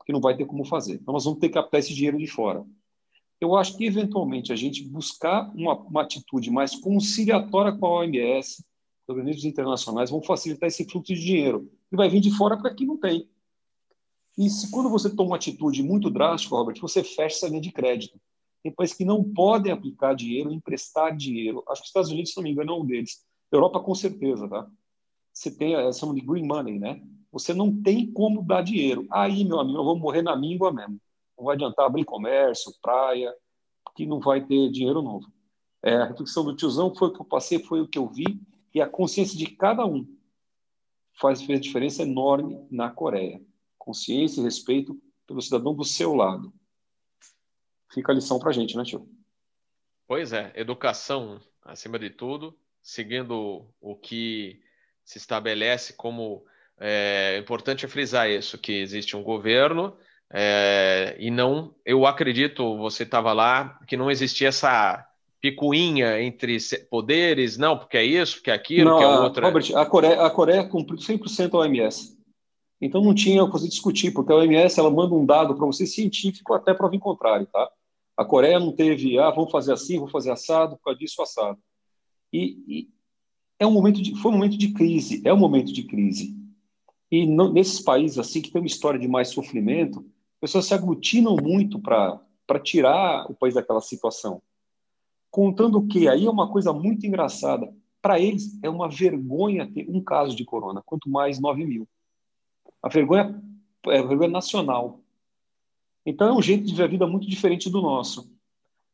porque 0.08 0.14
não 0.14 0.22
vai 0.22 0.38
ter 0.38 0.46
como 0.46 0.64
fazer. 0.64 0.96
Então, 0.96 1.14
nós 1.14 1.26
vamos 1.26 1.40
ter 1.40 1.50
que 1.50 1.56
captar 1.56 1.82
esse 1.82 1.94
dinheiro 1.94 2.18
de 2.18 2.28
fora. 2.28 2.66
Eu 3.42 3.58
acho 3.58 3.78
que, 3.78 3.86
eventualmente, 3.86 4.54
a 4.54 4.56
gente 4.56 4.82
buscar 4.88 5.52
uma, 5.54 5.76
uma 5.76 6.02
atitude 6.02 6.50
mais 6.50 6.74
conciliatória 6.78 7.78
com 7.78 7.86
a 7.86 8.00
OMS, 8.00 8.64
organismos 9.06 9.44
internacionais, 9.44 10.10
vão 10.10 10.22
facilitar 10.22 10.68
esse 10.68 10.90
fluxo 10.90 11.14
de 11.14 11.20
dinheiro. 11.20 11.70
E 11.92 11.98
vai 11.98 12.08
vir 12.08 12.22
de 12.22 12.32
fora 12.32 12.56
porque 12.56 12.70
aqui 12.70 12.86
não 12.86 12.98
tem. 12.98 13.30
E 14.38 14.50
se 14.50 14.72
quando 14.72 14.90
você 14.90 15.10
toma 15.10 15.32
uma 15.32 15.36
atitude 15.36 15.84
muito 15.84 16.10
drástica, 16.10 16.56
Robert, 16.56 16.80
você 16.80 17.04
fecha 17.04 17.36
essa 17.36 17.48
linha 17.50 17.62
de 17.62 17.72
crédito. 17.72 18.18
Tem 18.64 18.72
países 18.72 18.96
que 18.96 19.04
não 19.04 19.22
podem 19.22 19.74
aplicar 19.74 20.16
dinheiro, 20.16 20.54
emprestar 20.54 21.16
dinheiro. 21.16 21.64
Acho 21.68 21.82
que 21.82 21.86
os 21.86 21.90
Estados 21.90 22.12
Unidos, 22.12 22.32
se 22.32 22.38
não 22.38 22.44
me 22.44 22.52
engano, 22.52 22.72
é 22.72 22.76
um 22.76 22.86
deles. 22.86 23.26
Europa, 23.52 23.82
com 23.82 23.94
certeza, 23.94 24.48
tá? 24.48 24.68
Você 25.34 25.52
tem 25.52 25.76
a 25.76 25.92
chama 25.92 26.16
de 26.16 26.22
green 26.22 26.48
money, 26.48 26.80
né? 26.80 27.02
Você 27.38 27.54
não 27.54 27.82
tem 27.82 28.12
como 28.12 28.44
dar 28.44 28.64
dinheiro. 28.64 29.06
Aí, 29.12 29.46
meu 29.46 29.60
amigo, 29.60 29.78
eu 29.78 29.84
vou 29.84 29.98
morrer 29.98 30.24
na 30.24 30.36
míngua 30.36 30.74
mesmo. 30.74 31.00
Não 31.38 31.46
vai 31.46 31.56
adiantar 31.56 31.86
abrir 31.86 32.04
comércio, 32.04 32.74
praia, 32.82 33.32
que 33.96 34.06
não 34.06 34.20
vai 34.20 34.44
ter 34.44 34.72
dinheiro 34.72 35.02
novo. 35.02 35.32
É, 35.84 35.96
a 35.96 36.06
reflexão 36.06 36.44
do 36.44 36.56
tiozão 36.56 36.94
foi 36.96 37.10
o 37.10 37.14
que 37.14 37.22
eu 37.22 37.26
passei, 37.26 37.60
foi 37.60 37.80
o 37.82 37.88
que 37.88 37.98
eu 37.98 38.08
vi, 38.08 38.42
e 38.74 38.82
a 38.82 38.90
consciência 38.90 39.38
de 39.38 39.46
cada 39.46 39.86
um 39.86 40.08
faz 41.14 41.42
fez 41.42 41.62
diferença 41.62 42.02
enorme 42.02 42.66
na 42.72 42.90
Coreia. 42.90 43.42
Consciência 43.78 44.42
e 44.42 44.44
respeito 44.44 45.00
pelo 45.26 45.42
cidadão 45.42 45.76
do 45.76 45.84
seu 45.84 46.16
lado. 46.16 46.52
Fica 47.94 48.12
a 48.12 48.16
lição 48.16 48.40
para 48.40 48.52
gente, 48.52 48.76
né, 48.76 48.84
tio? 48.84 49.08
Pois 50.08 50.34
é, 50.34 50.52
educação 50.56 51.40
acima 51.64 52.00
de 52.00 52.10
tudo, 52.10 52.58
seguindo 52.82 53.68
o 53.80 53.96
que 53.96 54.62
se 55.04 55.18
estabelece 55.18 55.94
como 55.94 56.46
é 56.80 57.38
importante 57.40 57.88
frisar 57.88 58.30
isso, 58.30 58.58
que 58.58 58.74
existe 58.74 59.16
um 59.16 59.24
governo 59.24 59.94
é, 60.34 61.16
e 61.20 61.32
não, 61.32 61.74
eu 61.86 62.06
acredito, 62.06 62.78
você 62.78 63.04
estava 63.04 63.32
lá, 63.32 63.80
que 63.88 63.96
não 63.96 64.12
existia 64.12 64.50
essa 64.50 65.06
picuinha 65.40 66.22
entre 66.22 66.58
poderes, 66.90 67.58
não, 67.58 67.78
porque 67.78 67.98
é 67.98 68.04
isso, 68.04 68.36
porque 68.36 68.52
é 68.52 68.54
aquilo, 68.54 68.92
não, 68.92 68.98
que 68.98 69.04
é 69.04 69.08
outra. 69.08 69.48
Robert, 69.48 69.76
a 69.76 69.86
Coreia, 69.86 70.22
a 70.22 70.30
Coreia 70.30 70.64
cumpriu 70.68 71.00
100% 71.00 71.54
a 71.54 71.58
OMS. 71.60 72.18
Então 72.82 73.02
não 73.04 73.16
tinha 73.16 73.44
o 73.44 73.52
que 73.52 73.68
discutir, 73.68 74.12
porque 74.12 74.32
a 74.32 74.36
OMS 74.36 74.80
ela 74.80 74.92
manda 74.92 75.16
um 75.16 75.26
dado 75.26 75.56
para 75.56 75.66
você 75.66 75.86
científico 75.86 76.54
até 76.54 76.74
prova 76.74 76.96
em 76.96 77.00
contrário, 77.00 77.48
tá? 77.48 77.70
A 78.16 78.26
Coreia 78.26 78.60
não 78.60 78.72
teve, 78.72 79.18
ah, 79.18 79.32
vamos 79.32 79.52
fazer 79.52 79.74
assim, 79.74 79.98
vamos 79.98 80.12
fazer 80.12 80.32
assado, 80.32 80.76
por 80.76 80.86
causa 80.86 81.00
disso 81.00 81.22
assado. 81.22 81.58
E, 82.34 82.58
e 82.68 82.90
é 83.60 83.66
um 83.66 83.72
momento 83.72 84.02
de, 84.02 84.16
foi 84.20 84.32
um 84.32 84.36
momento 84.36 84.58
de 84.58 84.74
crise, 84.74 85.22
é 85.26 85.34
um 85.34 85.38
momento 85.38 85.72
de 85.72 85.84
crise. 85.84 86.36
E 87.12 87.26
não, 87.26 87.52
nesses 87.52 87.80
países 87.80 88.18
assim 88.18 88.42
que 88.42 88.52
tem 88.52 88.62
uma 88.62 88.68
história 88.68 89.00
de 89.00 89.08
mais 89.08 89.30
sofrimento, 89.30 90.06
pessoas 90.40 90.66
se 90.66 90.74
aglutinam 90.74 91.36
muito 91.36 91.80
para 91.80 92.20
tirar 92.64 93.30
o 93.30 93.34
país 93.34 93.54
daquela 93.56 93.82
situação. 93.82 94.42
Contando 95.32 95.86
que 95.88 96.08
aí 96.08 96.26
é 96.26 96.30
uma 96.30 96.50
coisa 96.52 96.74
muito 96.74 97.06
engraçada. 97.06 97.74
Para 98.02 98.20
eles 98.20 98.60
é 98.62 98.70
uma 98.70 98.90
vergonha 98.90 99.72
ter 99.72 99.90
um 99.90 100.02
caso 100.02 100.36
de 100.36 100.46
corona, 100.46 100.82
quanto 100.86 101.10
mais 101.10 101.40
9 101.40 101.66
mil. 101.66 101.88
A 102.82 102.90
vergonha 102.90 103.42
é 103.88 104.00
a 104.00 104.04
vergonha 104.04 104.30
nacional. 104.30 105.00
Então 106.06 106.28
é 106.28 106.34
um 106.34 106.42
jeito 106.42 106.66
de 106.66 106.74
ver 106.74 106.84
a 106.84 106.88
vida 106.88 107.08
muito 107.08 107.28
diferente 107.28 107.70
do 107.70 107.82
nosso. 107.82 108.32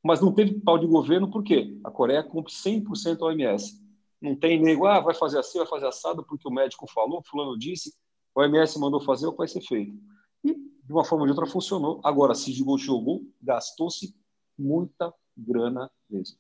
Mas 0.04 0.20
não 0.20 0.34
teve 0.34 0.60
pau 0.60 0.78
de 0.78 0.86
governo, 0.86 1.30
por 1.30 1.44
quê? 1.44 1.78
A 1.84 1.90
Coreia 1.90 2.24
cumpre 2.24 2.52
100% 2.52 3.22
a 3.22 3.26
OMS. 3.26 3.82
Não 4.22 4.36
tem 4.36 4.62
nego, 4.62 4.86
ah, 4.86 5.00
vai 5.00 5.14
fazer 5.14 5.40
assim, 5.40 5.60
vai 5.60 5.68
fazer 5.68 5.88
assado, 5.88 6.24
porque 6.24 6.48
o 6.48 6.52
médico 6.52 6.88
falou, 6.92 7.24
fulano 7.24 7.58
disse, 7.58 7.94
o 8.36 8.42
OMS 8.42 8.80
mandou 8.80 9.02
fazer, 9.02 9.30
vai 9.32 9.48
ser 9.48 9.62
feito. 9.62 9.94
E, 10.44 10.54
de 10.54 10.92
uma 10.92 11.06
forma 11.06 11.24
ou 11.24 11.32
de 11.32 11.38
outra, 11.38 11.52
funcionou. 11.52 12.02
Agora, 12.04 12.36
se 12.36 12.52
jogou, 12.52 12.78
jogou, 12.78 13.22
gastou-se 13.42 14.16
muita 14.58 15.14
grana 15.38 15.90
mesmo. 16.10 16.38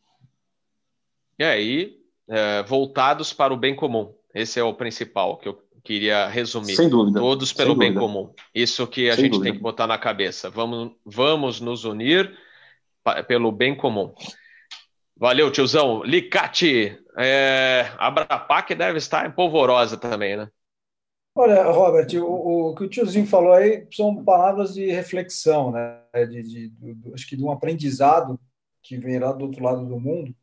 E 1.40 1.44
aí, 1.44 2.00
é, 2.28 2.64
voltados 2.64 3.34
para 3.34 3.54
o 3.54 3.58
bem 3.58 3.76
comum. 3.76 4.14
Esse 4.34 4.60
é 4.60 4.64
o 4.64 4.74
principal 4.74 5.38
que 5.38 5.48
eu 5.48 5.62
queria 5.84 6.28
resumir. 6.28 6.76
Sem 6.76 6.90
dúvida. 6.90 7.20
Todos 7.20 7.54
pelo 7.54 7.76
bem 7.76 7.94
comum. 7.94 8.34
Isso 8.54 8.88
que 8.88 9.10
a 9.10 9.16
Sem 9.16 9.26
gente 9.26 9.34
dúvida. 9.34 9.52
tem 9.52 9.58
que 9.58 9.64
botar 9.64 9.86
na 9.86 9.98
cabeça. 9.98 10.50
Vamos, 10.50 10.94
vamos 11.06 11.60
nos 11.60 11.84
unir 11.86 12.36
pelo 13.28 13.52
bem 13.52 13.76
comum. 13.76 14.14
Valeu, 15.16 15.52
tiozão. 15.52 16.04
Licate, 16.04 16.98
é, 17.18 17.92
Abrapac 17.98 18.74
deve 18.74 18.98
estar 18.98 19.28
em 19.28 19.32
polvorosa 19.32 19.98
também, 19.98 20.36
né? 20.36 20.50
Olha, 21.36 21.63
Robert, 21.63 22.08
o, 22.22 22.70
o, 22.72 22.75
que 22.75 22.84
o 22.84 22.90
tiozinho 22.90 23.25
falou 23.25 23.54
aí 23.54 23.88
são 23.92 24.24
palavras 24.24 24.74
de 24.74 24.92
reflexão, 24.92 25.72
né? 25.72 26.00
De, 26.28 26.44
de, 26.44 26.70
de, 26.70 27.13
acho 27.13 27.28
que 27.28 27.36
de 27.36 27.44
um 27.44 27.52
aprendizado 27.52 28.40
que 28.84 28.98
vem 28.98 29.18
lá 29.18 29.32
do 29.32 29.46
outro 29.46 29.63
lado 29.63 29.86
do 29.86 30.00
mundo 30.00 30.36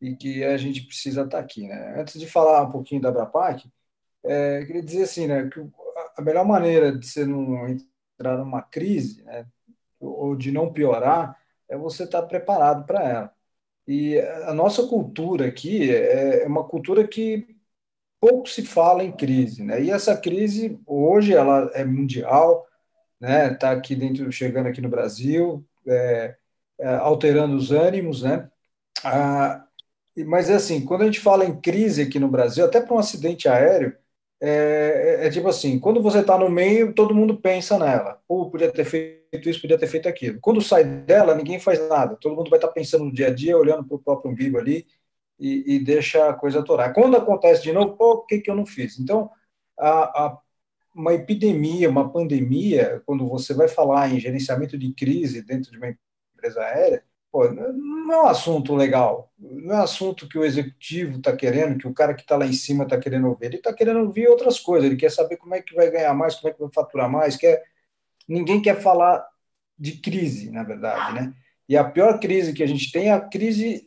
e 0.00 0.16
que 0.16 0.44
a 0.44 0.56
gente 0.56 0.82
precisa 0.86 1.22
estar 1.22 1.38
aqui, 1.38 1.68
né? 1.68 2.00
Antes 2.00 2.18
de 2.18 2.26
falar 2.26 2.62
um 2.62 2.70
pouquinho 2.72 3.00
da 3.00 3.10
Abrapac, 3.10 3.70
é, 4.24 4.64
queria 4.64 4.82
dizer 4.82 5.04
assim, 5.04 5.26
né, 5.26 5.48
que 5.50 5.60
a 6.16 6.22
melhor 6.22 6.44
maneira 6.46 6.96
de 6.96 7.06
você 7.06 7.24
não 7.24 7.68
entrar 7.68 8.38
numa 8.38 8.62
crise, 8.62 9.22
né, 9.24 9.46
ou 10.00 10.36
de 10.36 10.52
não 10.52 10.72
piorar, 10.72 11.38
é 11.68 11.76
você 11.76 12.04
estar 12.04 12.22
preparado 12.22 12.86
para 12.86 13.02
ela. 13.08 13.34
E 13.86 14.18
a 14.18 14.54
nossa 14.54 14.86
cultura 14.86 15.46
aqui 15.46 15.90
é 15.94 16.46
uma 16.46 16.64
cultura 16.64 17.06
que 17.06 17.55
pouco 18.26 18.48
se 18.48 18.62
fala 18.62 19.04
em 19.04 19.12
crise, 19.12 19.62
né? 19.62 19.80
E 19.80 19.90
essa 19.90 20.16
crise 20.16 20.80
hoje 20.84 21.32
ela 21.32 21.70
é 21.74 21.84
mundial, 21.84 22.66
né? 23.20 23.52
Está 23.52 23.70
aqui 23.70 23.94
dentro, 23.94 24.30
chegando 24.32 24.66
aqui 24.66 24.80
no 24.80 24.88
Brasil, 24.88 25.64
é, 25.86 26.34
é, 26.80 26.88
alterando 26.96 27.54
os 27.54 27.70
ânimos, 27.70 28.22
né? 28.22 28.48
Ah, 29.04 29.64
mas 30.26 30.50
é 30.50 30.54
assim, 30.54 30.84
quando 30.84 31.02
a 31.02 31.04
gente 31.04 31.20
fala 31.20 31.44
em 31.44 31.60
crise 31.60 32.02
aqui 32.02 32.18
no 32.18 32.28
Brasil, 32.28 32.64
até 32.64 32.80
para 32.80 32.94
um 32.94 32.98
acidente 32.98 33.48
aéreo, 33.48 33.96
é, 34.40 35.20
é, 35.22 35.26
é 35.26 35.30
tipo 35.30 35.48
assim, 35.48 35.78
quando 35.78 36.02
você 36.02 36.18
está 36.20 36.36
no 36.36 36.50
meio, 36.50 36.92
todo 36.94 37.14
mundo 37.14 37.36
pensa 37.40 37.78
nela. 37.78 38.20
Ou 38.28 38.50
podia 38.50 38.72
ter 38.72 38.84
feito 38.84 39.48
isso, 39.48 39.60
podia 39.60 39.78
ter 39.78 39.86
feito 39.86 40.08
aquilo. 40.08 40.40
Quando 40.40 40.60
sai 40.60 40.84
dela, 40.84 41.34
ninguém 41.34 41.60
faz 41.60 41.78
nada. 41.88 42.16
Todo 42.20 42.34
mundo 42.34 42.50
vai 42.50 42.58
estar 42.58 42.68
tá 42.68 42.74
pensando 42.74 43.04
no 43.04 43.12
dia 43.12 43.28
a 43.28 43.34
dia, 43.34 43.56
olhando 43.56 43.84
para 43.84 43.96
o 43.96 44.00
próprio 44.00 44.32
umbigo 44.32 44.58
ali 44.58 44.84
e, 45.38 45.76
e, 45.76 45.78
deixa 45.78 46.28
a 46.28 46.34
coisa 46.34 46.60
atorar. 46.60 46.94
Quando 46.94 47.16
acontece 47.16 47.62
de 47.62 47.72
novo, 47.72 47.96
pô, 47.96 48.12
o 48.14 48.26
que, 48.26 48.40
que 48.40 48.50
eu 48.50 48.54
não 48.54 48.64
fiz? 48.64 48.98
Então, 48.98 49.30
a, 49.78 50.24
a, 50.24 50.38
uma 50.94 51.12
epidemia, 51.12 51.90
uma 51.90 52.10
pandemia, 52.10 53.02
quando 53.04 53.28
você 53.28 53.52
vai 53.52 53.68
falar 53.68 54.08
em 54.10 54.18
gerenciamento 54.18 54.78
de 54.78 54.92
crise 54.94 55.42
dentro 55.42 55.70
de 55.70 55.76
uma 55.76 55.94
empresa 56.34 56.60
aérea, 56.62 57.04
pô, 57.30 57.50
não 57.50 58.12
é 58.12 58.22
um 58.22 58.26
assunto 58.28 58.74
legal, 58.74 59.30
não 59.38 59.74
é 59.74 59.78
um 59.78 59.82
assunto 59.82 60.26
que 60.26 60.38
o 60.38 60.44
executivo 60.44 61.18
está 61.18 61.36
querendo, 61.36 61.76
que 61.78 61.86
o 61.86 61.92
cara 61.92 62.14
que 62.14 62.22
está 62.22 62.36
lá 62.36 62.46
em 62.46 62.52
cima 62.52 62.84
está 62.84 62.98
querendo 62.98 63.28
ouvir, 63.28 63.46
ele 63.46 63.56
está 63.56 63.74
querendo 63.74 64.00
ouvir 64.00 64.26
outras 64.28 64.58
coisas, 64.58 64.86
ele 64.86 64.96
quer 64.96 65.10
saber 65.10 65.36
como 65.36 65.54
é 65.54 65.60
que 65.60 65.74
vai 65.74 65.90
ganhar 65.90 66.14
mais, 66.14 66.36
como 66.36 66.48
é 66.48 66.54
que 66.54 66.60
vai 66.60 66.70
faturar 66.74 67.10
mais, 67.10 67.36
quer... 67.36 67.62
ninguém 68.26 68.62
quer 68.62 68.80
falar 68.80 69.26
de 69.78 69.98
crise, 69.98 70.50
na 70.50 70.62
verdade, 70.62 71.14
né? 71.14 71.34
E 71.68 71.76
a 71.76 71.84
pior 71.84 72.18
crise 72.20 72.52
que 72.54 72.62
a 72.62 72.66
gente 72.66 72.90
tem 72.90 73.08
é 73.08 73.12
a 73.12 73.20
crise 73.20 73.86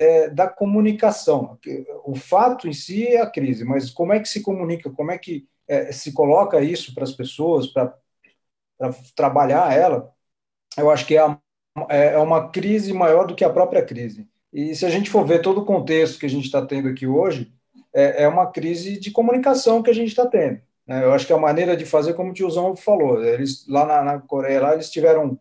é, 0.00 0.28
da 0.30 0.48
comunicação. 0.48 1.58
O 2.04 2.16
fato 2.16 2.66
em 2.66 2.72
si 2.72 3.06
é 3.06 3.20
a 3.20 3.30
crise, 3.30 3.64
mas 3.64 3.90
como 3.90 4.12
é 4.12 4.18
que 4.18 4.28
se 4.28 4.42
comunica, 4.42 4.90
como 4.90 5.12
é 5.12 5.18
que 5.18 5.46
é, 5.68 5.92
se 5.92 6.12
coloca 6.12 6.60
isso 6.60 6.92
para 6.94 7.04
as 7.04 7.12
pessoas, 7.12 7.68
para 7.68 7.94
trabalhar 9.14 9.72
ela, 9.72 10.12
eu 10.76 10.90
acho 10.90 11.06
que 11.06 11.16
é 11.16 11.20
a 11.20 11.38
é, 11.88 12.14
é 12.14 12.18
uma 12.18 12.48
crise 12.50 12.92
maior 12.92 13.26
do 13.26 13.34
que 13.34 13.44
a 13.44 13.50
própria 13.50 13.84
crise. 13.84 14.28
E 14.52 14.74
se 14.74 14.84
a 14.84 14.90
gente 14.90 15.10
for 15.10 15.24
ver 15.24 15.40
todo 15.40 15.60
o 15.60 15.64
contexto 15.64 16.18
que 16.18 16.26
a 16.26 16.30
gente 16.30 16.44
está 16.44 16.64
tendo 16.64 16.88
aqui 16.88 17.06
hoje, 17.06 17.52
é, 17.92 18.24
é, 18.24 18.28
uma 18.28 18.50
crise 18.50 18.98
de 18.98 19.10
comunicação 19.10 19.82
que 19.82 19.90
a 19.90 19.94
gente 19.94 20.08
está 20.08 20.26
tendo. 20.26 20.60
Né? 20.86 21.04
Eu 21.04 21.12
acho 21.12 21.26
que 21.26 21.32
a 21.32 21.38
maneira 21.38 21.76
de 21.76 21.84
fazer, 21.84 22.14
como 22.14 22.30
o 22.30 22.34
tiozão 22.34 22.74
falou, 22.74 23.22
eles 23.24 23.66
lá 23.68 23.86
na, 23.86 24.02
na 24.02 24.18
Coreia, 24.18 24.60
lá, 24.60 24.74
eles 24.74 24.90
tiveram 24.90 25.38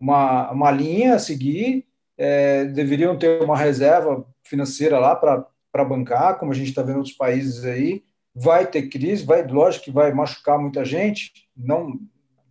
uma, 0.00 0.50
uma 0.50 0.70
linha 0.70 1.14
a 1.14 1.18
seguir, 1.18 1.86
é, 2.18 2.64
deveriam 2.64 3.16
ter 3.16 3.40
uma 3.42 3.56
reserva 3.56 4.26
financeira 4.42 4.98
lá 4.98 5.14
para 5.14 5.84
bancar, 5.84 6.38
como 6.38 6.50
a 6.50 6.54
gente 6.54 6.70
está 6.70 6.82
vendo 6.82 6.96
em 6.96 6.98
outros 6.98 7.16
países 7.16 7.64
aí. 7.64 8.02
Vai 8.34 8.66
ter 8.66 8.88
crise, 8.88 9.24
vai, 9.24 9.46
lógico 9.46 9.84
que 9.84 9.90
vai 9.90 10.12
machucar 10.12 10.58
muita 10.58 10.84
gente, 10.84 11.32
não 11.56 11.98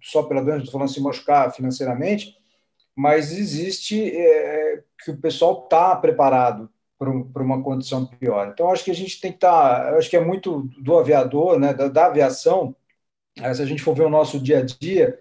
só 0.01 0.23
pela 0.23 0.41
doença, 0.41 0.59
estou 0.59 0.73
falando 0.73 0.89
assim, 0.89 1.01
machucar 1.01 1.53
financeiramente, 1.53 2.35
mas 2.95 3.31
existe 3.31 4.09
é, 4.09 4.83
que 5.03 5.11
o 5.11 5.17
pessoal 5.17 5.63
está 5.63 5.95
preparado 5.95 6.69
para 6.97 7.43
uma 7.43 7.61
condição 7.61 8.05
pior. 8.05 8.49
Então, 8.51 8.71
acho 8.71 8.83
que 8.83 8.91
a 8.91 8.95
gente 8.95 9.21
tem 9.21 9.31
que 9.31 9.37
estar, 9.37 9.91
tá, 9.91 9.97
acho 9.97 10.09
que 10.09 10.17
é 10.17 10.23
muito 10.23 10.67
do 10.81 10.97
aviador, 10.97 11.59
né, 11.59 11.73
da, 11.73 11.87
da 11.89 12.05
aviação, 12.07 12.75
se 13.37 13.61
a 13.61 13.65
gente 13.65 13.83
for 13.83 13.93
ver 13.93 14.05
o 14.05 14.09
nosso 14.09 14.39
dia 14.39 14.59
a 14.59 14.61
dia, 14.63 15.19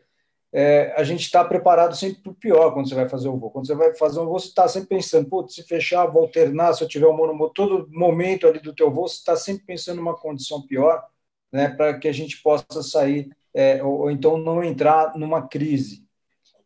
é, 0.58 0.94
a 0.96 1.04
gente 1.04 1.20
está 1.20 1.44
preparado 1.44 1.94
sempre 1.94 2.22
para 2.22 2.32
o 2.32 2.34
pior 2.34 2.72
quando 2.72 2.88
você 2.88 2.94
vai 2.94 3.06
fazer 3.06 3.28
o 3.28 3.36
voo. 3.36 3.50
Quando 3.50 3.66
você 3.66 3.74
vai 3.74 3.94
fazer 3.94 4.20
um 4.20 4.24
voo, 4.24 4.40
você 4.40 4.48
está 4.48 4.66
sempre 4.66 4.88
pensando, 4.88 5.28
putz, 5.28 5.54
se 5.54 5.62
fechar, 5.62 6.06
vou 6.06 6.22
alternar, 6.22 6.72
se 6.72 6.82
eu 6.82 6.88
tiver 6.88 7.06
um 7.06 7.14
monomotor, 7.14 7.52
todo 7.52 7.90
momento 7.92 8.46
ali 8.46 8.58
do 8.58 8.74
teu 8.74 8.90
voo, 8.90 9.06
você 9.06 9.16
está 9.16 9.36
sempre 9.36 9.66
pensando 9.66 9.98
numa 9.98 10.16
condição 10.16 10.66
pior, 10.66 11.04
né, 11.52 11.68
para 11.68 11.98
que 11.98 12.08
a 12.08 12.12
gente 12.12 12.40
possa 12.42 12.82
sair, 12.82 13.28
é, 13.52 13.84
ou, 13.84 14.00
ou 14.00 14.10
então 14.10 14.38
não 14.38 14.64
entrar 14.64 15.14
numa 15.14 15.46
crise. 15.46 16.06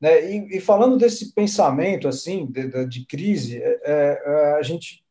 Né? 0.00 0.36
E, 0.36 0.58
e, 0.58 0.60
falando 0.60 0.96
desse 0.96 1.34
pensamento 1.34 2.06
assim 2.06 2.46
de, 2.46 2.86
de 2.86 3.04
crise, 3.06 3.60
é, 3.60 3.80
é, 3.84 4.54
a 4.56 4.62
gente 4.62 5.04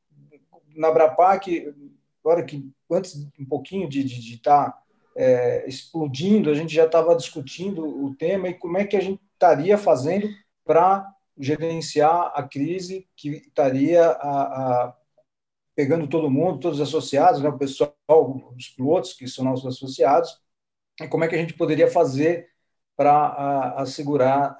na 0.74 0.89
Brapac, 0.89 1.75
agora 2.24 2.45
que 2.45 2.65
antes 2.89 3.27
um 3.38 3.43
pouquinho 3.43 3.89
de 3.89 4.05
estar 4.05 4.81
é, 5.19 5.67
explodindo, 5.67 6.49
a 6.49 6.53
gente 6.53 6.73
já 6.73 6.85
estava 6.85 7.13
discutindo 7.13 7.85
o 7.85 8.15
tema 8.15 8.47
e 8.47 8.53
como 8.53 8.77
é 8.77 8.85
que 8.85 8.95
a 8.95 9.01
gente 9.01 9.21
estaria 9.33 9.77
fazendo 9.77 10.29
para 10.63 11.05
gerenciar 11.38 12.31
a 12.33 12.41
crise 12.41 13.05
que 13.17 13.31
estaria 13.31 14.05
a, 14.05 14.85
a, 14.85 14.95
pegando 15.75 16.07
todo 16.07 16.31
mundo, 16.31 16.61
todos 16.61 16.79
os 16.79 16.88
associados, 16.88 17.41
né, 17.41 17.49
o 17.49 17.57
pessoal, 17.57 17.93
os 18.55 18.69
pilotos 18.69 19.11
que 19.11 19.27
são 19.27 19.43
nossos 19.43 19.65
associados, 19.65 20.39
e 21.01 21.07
como 21.09 21.25
é 21.25 21.27
que 21.27 21.35
a 21.35 21.39
gente 21.39 21.53
poderia 21.53 21.91
fazer 21.91 22.47
para 22.95 23.73
assegurar, 23.77 24.57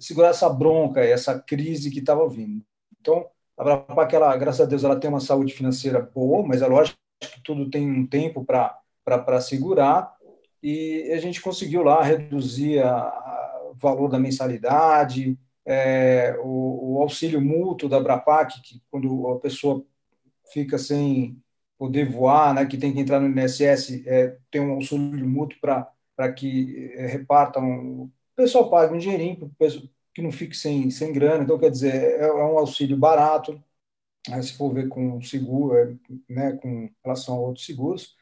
segurar 0.00 0.28
essa 0.28 0.48
bronca, 0.48 1.02
essa 1.04 1.38
crise 1.38 1.90
que 1.90 1.98
estava 2.00 2.26
vindo. 2.28 2.64
Então, 3.00 3.28
a 3.58 3.62
Abrapac, 3.62 4.14
ela, 4.14 4.36
graças 4.36 4.62
a 4.62 4.66
Deus, 4.66 4.84
ela 4.84 4.98
tem 4.98 5.08
uma 5.10 5.20
saúde 5.20 5.52
financeira 5.52 6.00
boa, 6.00 6.46
mas 6.46 6.62
é 6.62 6.66
lógico 6.66 6.98
que 7.20 7.42
tudo 7.42 7.70
tem 7.70 7.90
um 7.90 8.06
tempo 8.06 8.44
para 8.44 8.78
segurar, 9.40 10.14
e 10.62 11.12
a 11.12 11.18
gente 11.18 11.40
conseguiu 11.40 11.82
lá 11.82 12.02
reduzir 12.02 12.82
o 13.70 13.74
valor 13.74 14.08
da 14.08 14.18
mensalidade, 14.18 15.38
é, 15.66 16.36
o, 16.42 16.94
o, 16.94 17.02
auxílio 17.02 17.40
mútuo 17.40 17.88
da 17.88 17.96
Abrapac, 17.96 18.60
que 18.62 18.80
quando 18.90 19.28
a 19.28 19.40
pessoa 19.40 19.84
fica 20.52 20.78
sem 20.78 21.36
poder 21.76 22.08
voar, 22.08 22.54
né, 22.54 22.64
que 22.64 22.78
tem 22.78 22.92
que 22.92 23.00
entrar 23.00 23.20
no 23.20 23.28
INSS, 23.28 24.06
é, 24.06 24.36
tem 24.50 24.60
um 24.60 24.72
auxílio 24.74 25.28
mútuo 25.28 25.58
para 25.60 26.32
que 26.32 26.92
é, 26.94 27.06
repartam, 27.06 28.04
o 28.04 28.10
pessoal 28.34 28.70
paga 28.70 28.94
um 28.94 28.98
dinheirinho 28.98 29.52
para 29.58 29.68
que 30.14 30.22
não 30.22 30.32
fique 30.32 30.56
sem, 30.56 30.90
sem 30.90 31.12
grana, 31.12 31.44
então, 31.44 31.58
quer 31.58 31.70
dizer, 31.70 31.92
é, 31.92 32.22
é 32.22 32.32
um 32.32 32.58
auxílio 32.58 32.96
barato, 32.96 33.62
né, 34.28 34.40
se 34.40 34.54
for 34.54 34.72
ver 34.72 34.88
com 34.88 35.20
seguro, 35.20 35.76
é, 35.76 35.94
né, 36.28 36.52
com 36.52 36.88
relação 37.04 37.34
a 37.34 37.40
outros 37.40 37.66
seguros, 37.66 38.16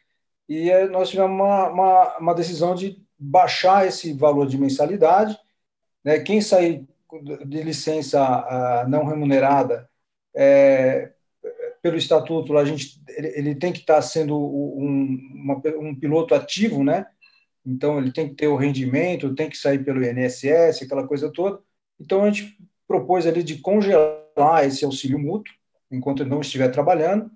e 0.49 0.71
nós 0.89 1.11
tivemos 1.11 1.35
uma, 1.35 1.69
uma, 1.69 2.19
uma, 2.19 2.35
decisão 2.35 2.75
de 2.75 3.03
baixar 3.19 3.87
esse 3.87 4.13
valor 4.13 4.47
de 4.47 4.59
mensalidade, 4.59 5.39
né, 6.05 6.19
quem 6.21 6.41
sair 6.41 6.87
de 7.47 7.63
licença 7.63 8.21
uh, 8.23 8.89
não 8.89 9.05
remunerada, 9.05 9.89
é, 10.35 11.13
pelo 11.81 11.97
estatuto, 11.97 12.57
a 12.57 12.65
gente, 12.65 13.01
ele, 13.09 13.29
ele 13.37 13.55
tem 13.55 13.73
que 13.73 13.81
estar 13.81 14.01
sendo 14.01 14.37
um, 14.37 15.19
uma, 15.35 15.63
um 15.79 15.95
piloto 15.95 16.35
ativo, 16.35 16.83
né? 16.83 17.07
Então, 17.65 17.99
ele 17.99 18.11
tem 18.13 18.29
que 18.29 18.35
ter 18.35 18.49
o 18.49 18.57
rendimento, 18.57 19.35
tem 19.35 19.49
que 19.49 19.57
sair 19.57 19.85
pelo 19.85 20.05
INSS, 20.05 20.83
aquela 20.83 21.07
coisa 21.07 21.31
toda. 21.31 21.61
Então, 22.01 22.25
a 22.25 22.31
gente 22.31 22.59
propôs 22.87 23.27
ali 23.27 23.43
de 23.43 23.59
congelar 23.59 24.65
esse 24.65 24.85
auxílio 24.85 25.19
mútuo, 25.19 25.55
enquanto 25.91 26.23
ele 26.23 26.31
não 26.31 26.41
estiver 26.41 26.69
trabalhando, 26.71 27.31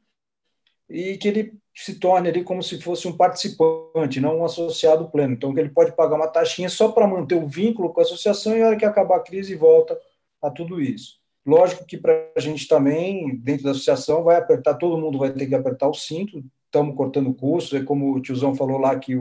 e 0.88 1.16
que 1.18 1.28
ele 1.28 1.58
se 1.80 1.94
torne 1.94 2.28
ali 2.28 2.42
como 2.42 2.60
se 2.60 2.80
fosse 2.80 3.06
um 3.06 3.16
participante, 3.16 4.20
não 4.20 4.38
um 4.38 4.44
associado 4.44 5.08
pleno. 5.08 5.34
Então, 5.34 5.54
que 5.54 5.60
ele 5.60 5.68
pode 5.68 5.92
pagar 5.92 6.16
uma 6.16 6.26
taxinha 6.26 6.68
só 6.68 6.90
para 6.90 7.06
manter 7.06 7.36
o 7.36 7.46
vínculo 7.46 7.92
com 7.92 8.00
a 8.00 8.02
associação 8.02 8.56
e, 8.56 8.58
na 8.58 8.66
hora 8.66 8.76
que 8.76 8.84
acabar 8.84 9.16
a 9.16 9.22
crise, 9.22 9.54
volta 9.54 9.96
a 10.42 10.50
tudo 10.50 10.80
isso. 10.80 11.18
Lógico 11.46 11.86
que 11.86 11.96
para 11.96 12.32
a 12.36 12.40
gente 12.40 12.66
também, 12.66 13.36
dentro 13.36 13.62
da 13.62 13.70
associação, 13.70 14.24
vai 14.24 14.34
apertar, 14.34 14.74
todo 14.74 14.98
mundo 14.98 15.18
vai 15.18 15.32
ter 15.32 15.46
que 15.46 15.54
apertar 15.54 15.88
o 15.88 15.94
cinto, 15.94 16.42
estamos 16.64 16.96
cortando 16.96 17.32
custos, 17.32 17.80
é 17.80 17.84
como 17.84 18.12
o 18.12 18.20
tiozão 18.20 18.56
falou 18.56 18.78
lá 18.78 18.98
que 18.98 19.16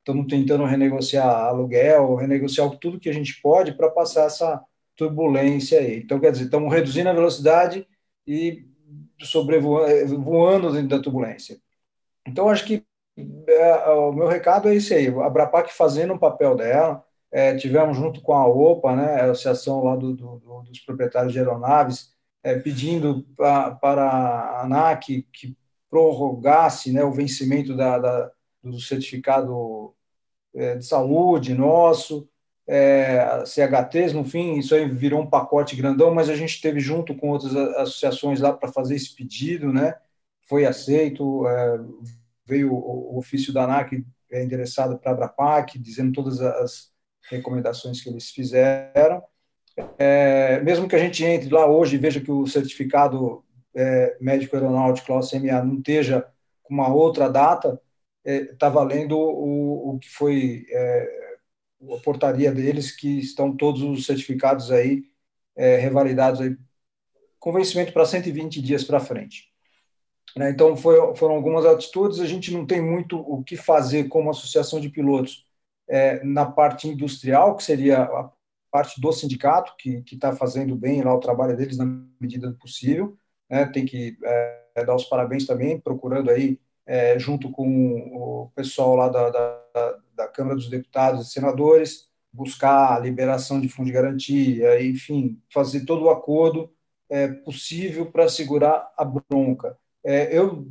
estamos 0.00 0.26
tentando 0.26 0.64
renegociar 0.64 1.28
aluguel, 1.28 2.16
renegociar 2.16 2.68
tudo 2.78 2.98
que 2.98 3.08
a 3.08 3.14
gente 3.14 3.40
pode 3.40 3.74
para 3.74 3.88
passar 3.88 4.26
essa 4.26 4.60
turbulência 4.96 5.78
aí. 5.78 6.00
Então, 6.00 6.18
quer 6.18 6.32
dizer, 6.32 6.46
estamos 6.46 6.72
reduzindo 6.72 7.08
a 7.08 7.14
velocidade 7.14 7.86
e 8.26 8.66
sobrevoando 9.20 10.72
dentro 10.72 10.88
da 10.88 10.98
turbulência. 11.00 11.58
Então, 12.26 12.48
acho 12.48 12.64
que 12.64 12.84
é, 13.48 13.90
o 13.90 14.12
meu 14.12 14.26
recado 14.28 14.68
é 14.68 14.74
esse 14.74 14.94
aí, 14.94 15.08
a 15.08 15.26
Abrapac 15.26 15.72
fazendo 15.72 16.12
o 16.12 16.16
um 16.16 16.18
papel 16.18 16.56
dela, 16.56 17.04
é, 17.30 17.54
tivemos 17.56 17.96
junto 17.96 18.20
com 18.20 18.32
a 18.34 18.46
OPA, 18.46 18.96
né, 18.96 19.20
a 19.20 19.30
Associação 19.30 19.84
lá 19.84 19.96
do, 19.96 20.14
do, 20.14 20.62
dos 20.62 20.80
Proprietários 20.80 21.32
de 21.32 21.38
Aeronaves, 21.38 22.12
é, 22.42 22.58
pedindo 22.58 23.24
pra, 23.36 23.72
para 23.72 24.04
a 24.04 24.62
ANAC 24.64 25.26
que 25.32 25.56
prorrogasse 25.90 26.92
né, 26.92 27.04
o 27.04 27.12
vencimento 27.12 27.76
da, 27.76 27.98
da 27.98 28.30
do 28.62 28.80
certificado 28.80 29.94
é, 30.54 30.76
de 30.76 30.86
saúde 30.86 31.54
nosso, 31.54 32.28
é, 32.66 33.44
CHTs, 33.44 34.12
no 34.12 34.24
fim, 34.24 34.58
isso 34.58 34.74
aí 34.74 34.88
virou 34.88 35.20
um 35.20 35.28
pacote 35.28 35.74
grandão, 35.74 36.14
mas 36.14 36.28
a 36.30 36.36
gente 36.36 36.60
teve 36.60 36.78
junto 36.80 37.14
com 37.14 37.30
outras 37.30 37.54
associações 37.56 38.40
lá 38.40 38.52
para 38.52 38.72
fazer 38.72 38.94
esse 38.94 39.14
pedido, 39.14 39.72
né? 39.72 39.96
Foi 40.52 40.66
aceito, 40.66 41.48
é, 41.48 41.80
veio 42.44 42.74
o, 42.74 43.14
o, 43.14 43.18
ofício 43.18 43.54
da 43.54 43.64
ANAC 43.64 44.04
é, 44.30 44.44
endereçado 44.44 44.98
para 44.98 45.10
a 45.10 45.14
Abrapac, 45.14 45.78
dizendo 45.78 46.12
todas 46.12 46.42
as 46.42 46.92
recomendações 47.30 48.02
que 48.02 48.10
eles 48.10 48.28
fizeram. 48.28 49.22
É, 49.96 50.60
mesmo 50.60 50.86
que 50.86 50.94
a 50.94 50.98
gente 50.98 51.24
entre 51.24 51.48
lá 51.48 51.64
hoje 51.64 51.96
e 51.96 51.98
veja 51.98 52.20
que 52.20 52.30
o 52.30 52.46
certificado 52.46 53.42
é, 53.74 54.18
médico 54.20 54.54
aeronáutico 54.54 55.06
classe 55.06 55.40
CMA 55.40 55.64
não 55.64 55.78
esteja 55.78 56.28
com 56.62 56.74
uma 56.74 56.92
outra 56.92 57.30
data, 57.30 57.80
está 58.22 58.66
é, 58.66 58.70
valendo 58.70 59.18
o, 59.18 59.94
o 59.94 59.98
que 59.98 60.10
foi 60.10 60.66
a 61.94 61.98
portaria 62.04 62.52
deles, 62.52 62.94
que 62.94 63.20
estão 63.20 63.56
todos 63.56 63.80
os 63.80 64.04
certificados 64.04 64.70
aí 64.70 65.04
é, 65.56 65.76
revalidados 65.76 66.42
aí, 66.42 66.54
com 67.38 67.54
vencimento 67.54 67.90
para 67.94 68.04
120 68.04 68.60
dias 68.60 68.84
para 68.84 69.00
frente. 69.00 69.50
Né? 70.36 70.50
Então, 70.50 70.76
foi, 70.76 71.14
foram 71.16 71.34
algumas 71.34 71.64
atitudes, 71.66 72.20
a 72.20 72.26
gente 72.26 72.52
não 72.52 72.66
tem 72.66 72.80
muito 72.80 73.18
o 73.18 73.42
que 73.42 73.56
fazer 73.56 74.08
como 74.08 74.30
associação 74.30 74.80
de 74.80 74.88
pilotos 74.88 75.44
é, 75.88 76.22
na 76.24 76.46
parte 76.46 76.88
industrial, 76.88 77.56
que 77.56 77.64
seria 77.64 78.02
a 78.02 78.30
parte 78.70 79.00
do 79.00 79.12
sindicato, 79.12 79.74
que 79.76 80.02
está 80.10 80.34
fazendo 80.34 80.74
bem 80.74 81.02
lá 81.02 81.14
o 81.14 81.20
trabalho 81.20 81.56
deles 81.56 81.76
na 81.76 81.84
medida 82.18 82.48
do 82.48 82.56
possível, 82.56 83.16
né? 83.50 83.66
tem 83.66 83.84
que 83.84 84.16
é, 84.24 84.84
dar 84.86 84.94
os 84.94 85.04
parabéns 85.04 85.46
também, 85.46 85.78
procurando 85.78 86.30
aí, 86.30 86.58
é, 86.86 87.18
junto 87.18 87.50
com 87.50 87.66
o 88.14 88.50
pessoal 88.54 88.96
lá 88.96 89.08
da, 89.08 89.30
da, 89.30 89.98
da, 90.14 90.28
Câmara 90.28 90.56
dos 90.56 90.70
Deputados 90.70 91.28
e 91.28 91.30
Senadores, 91.30 92.08
buscar 92.32 92.96
a 92.96 92.98
liberação 92.98 93.60
de 93.60 93.68
fundo 93.68 93.86
de 93.86 93.92
garantia, 93.92 94.82
enfim, 94.82 95.38
fazer 95.52 95.84
todo 95.84 96.04
o 96.04 96.10
acordo 96.10 96.72
é, 97.10 97.28
possível 97.28 98.10
para 98.10 98.28
segurar 98.28 98.90
a 98.96 99.04
bronca. 99.04 99.78
É, 100.04 100.36
eu 100.36 100.66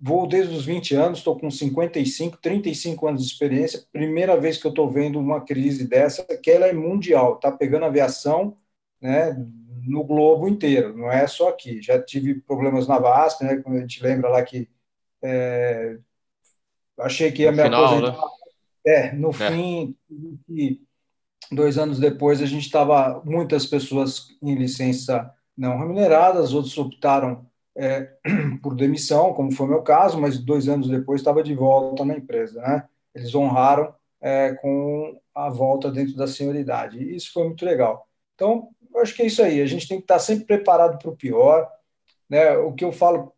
vou 0.00 0.26
desde 0.26 0.54
os 0.54 0.64
20 0.64 0.96
anos, 0.96 1.18
estou 1.18 1.38
com 1.38 1.48
55, 1.48 2.38
35 2.38 3.06
anos 3.06 3.22
de 3.22 3.32
experiência, 3.32 3.84
primeira 3.92 4.38
vez 4.38 4.58
que 4.58 4.66
eu 4.66 4.70
estou 4.70 4.90
vendo 4.90 5.18
uma 5.18 5.40
crise 5.40 5.86
dessa, 5.86 6.24
que 6.24 6.50
ela 6.50 6.66
é 6.66 6.72
mundial, 6.72 7.36
está 7.36 7.52
pegando 7.52 7.84
aviação 7.84 8.56
né, 9.00 9.36
no 9.86 10.02
globo 10.02 10.48
inteiro, 10.48 10.96
não 10.96 11.10
é 11.10 11.26
só 11.28 11.48
aqui. 11.48 11.80
Já 11.80 12.02
tive 12.02 12.40
problemas 12.40 12.88
na 12.88 12.98
VASP, 12.98 13.44
né, 13.44 13.56
quando 13.58 13.76
a 13.76 13.80
gente 13.80 14.02
lembra 14.02 14.28
lá 14.28 14.42
que 14.42 14.68
é, 15.22 15.98
achei 16.98 17.30
que 17.30 17.42
ia 17.42 17.52
no 17.52 17.56
me 17.56 17.62
final, 17.62 17.84
aposentar. 17.84 18.12
Né? 18.16 18.22
É, 18.84 19.12
no 19.12 19.30
é. 19.30 19.32
fim, 19.32 19.96
dois 21.52 21.78
anos 21.78 22.00
depois, 22.00 22.42
a 22.42 22.46
gente 22.46 22.66
estava, 22.66 23.22
muitas 23.24 23.66
pessoas 23.66 24.28
em 24.42 24.56
licença 24.56 25.32
não 25.56 25.78
remuneradas, 25.78 26.52
outros 26.52 26.76
optaram 26.76 27.46
é, 27.76 28.10
por 28.62 28.74
demissão, 28.74 29.32
como 29.32 29.52
foi 29.52 29.66
o 29.66 29.70
meu 29.70 29.82
caso, 29.82 30.20
mas 30.20 30.38
dois 30.38 30.68
anos 30.68 30.88
depois 30.88 31.20
estava 31.20 31.42
de 31.42 31.54
volta 31.54 32.04
na 32.04 32.16
empresa. 32.16 32.60
Né? 32.60 32.84
Eles 33.14 33.34
honraram 33.34 33.94
é, 34.20 34.54
com 34.54 35.18
a 35.34 35.48
volta 35.48 35.90
dentro 35.90 36.14
da 36.14 36.26
senioridade. 36.26 36.98
E 36.98 37.16
isso 37.16 37.32
foi 37.32 37.44
muito 37.44 37.64
legal. 37.64 38.06
Então, 38.34 38.68
eu 38.94 39.00
acho 39.00 39.14
que 39.14 39.22
é 39.22 39.26
isso 39.26 39.42
aí. 39.42 39.60
A 39.60 39.66
gente 39.66 39.88
tem 39.88 39.98
que 39.98 40.04
estar 40.04 40.18
sempre 40.18 40.44
preparado 40.44 40.98
para 40.98 41.10
o 41.10 41.16
pior. 41.16 41.68
Né? 42.28 42.56
O 42.58 42.72
que 42.72 42.84
eu 42.84 42.92
falo, 42.92 43.32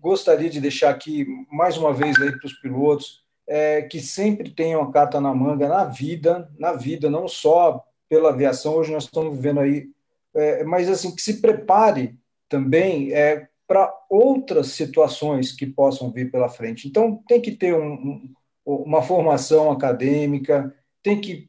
gostaria 0.00 0.50
de 0.50 0.60
deixar 0.60 0.90
aqui 0.90 1.26
mais 1.50 1.76
uma 1.76 1.92
vez 1.92 2.16
para 2.18 2.46
os 2.46 2.54
pilotos, 2.54 3.22
é 3.46 3.82
que 3.82 4.00
sempre 4.00 4.50
tenham 4.50 4.82
a 4.82 4.92
carta 4.92 5.20
na 5.20 5.34
manga 5.34 5.68
na 5.68 5.84
vida, 5.84 6.50
na 6.58 6.72
vida, 6.72 7.08
não 7.08 7.26
só 7.26 7.82
pela 8.08 8.28
aviação. 8.30 8.74
Hoje 8.74 8.92
nós 8.92 9.04
estamos 9.04 9.34
vivendo 9.34 9.60
aí, 9.60 9.88
é, 10.34 10.62
mas 10.64 10.88
assim 10.88 11.14
que 11.14 11.22
se 11.22 11.40
prepare 11.40 12.18
também 12.48 13.12
é, 13.12 13.48
para 13.68 13.94
outras 14.08 14.68
situações 14.68 15.52
que 15.52 15.66
possam 15.66 16.10
vir 16.10 16.30
pela 16.30 16.48
frente. 16.48 16.88
Então, 16.88 17.22
tem 17.28 17.38
que 17.38 17.52
ter 17.52 17.74
um, 17.74 17.92
um, 17.92 18.34
uma 18.64 19.02
formação 19.02 19.70
acadêmica, 19.70 20.74
tem 21.02 21.20
que. 21.20 21.46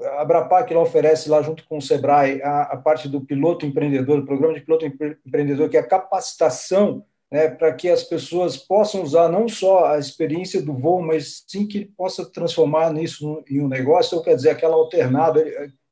A 0.00 0.22
Abrapac 0.22 0.72
lá 0.72 0.80
oferece, 0.80 1.28
lá 1.28 1.42
junto 1.42 1.66
com 1.66 1.76
o 1.76 1.82
SEBRAE, 1.82 2.40
a, 2.42 2.62
a 2.62 2.76
parte 2.78 3.08
do 3.08 3.20
piloto 3.20 3.66
empreendedor, 3.66 4.20
o 4.20 4.24
programa 4.24 4.54
de 4.54 4.62
piloto 4.62 4.86
empreendedor, 4.86 5.68
que 5.68 5.76
é 5.76 5.80
a 5.80 5.86
capacitação 5.86 7.04
né, 7.30 7.48
para 7.48 7.72
que 7.74 7.88
as 7.88 8.04
pessoas 8.04 8.56
possam 8.56 9.02
usar 9.02 9.28
não 9.28 9.48
só 9.48 9.86
a 9.86 9.98
experiência 9.98 10.62
do 10.62 10.74
voo, 10.74 11.02
mas 11.02 11.44
sim 11.46 11.66
que 11.66 11.84
possa 11.84 12.30
transformar 12.30 12.92
nisso 12.92 13.42
em 13.50 13.60
um 13.60 13.68
negócio, 13.68 14.16
ou 14.16 14.22
quer 14.22 14.36
dizer, 14.36 14.50
aquela 14.50 14.76
alternada, 14.76 15.42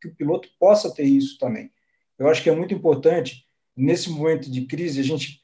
que 0.00 0.08
o 0.08 0.14
piloto 0.14 0.48
possa 0.58 0.94
ter 0.94 1.04
isso 1.04 1.38
também. 1.38 1.70
Eu 2.18 2.28
acho 2.28 2.42
que 2.42 2.50
é 2.50 2.54
muito 2.54 2.74
importante, 2.74 3.46
nesse 3.74 4.10
momento 4.10 4.50
de 4.50 4.66
crise, 4.66 5.00
a 5.00 5.04
gente 5.04 5.39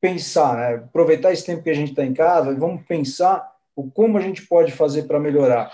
pensar, 0.00 0.56
né? 0.56 0.74
aproveitar 0.76 1.32
esse 1.32 1.44
tempo 1.44 1.62
que 1.62 1.70
a 1.70 1.74
gente 1.74 1.90
está 1.90 2.04
em 2.04 2.14
casa, 2.14 2.54
vamos 2.54 2.84
pensar 2.86 3.50
o 3.76 3.90
como 3.90 4.18
a 4.18 4.20
gente 4.20 4.46
pode 4.46 4.72
fazer 4.72 5.04
para 5.04 5.20
melhorar. 5.20 5.70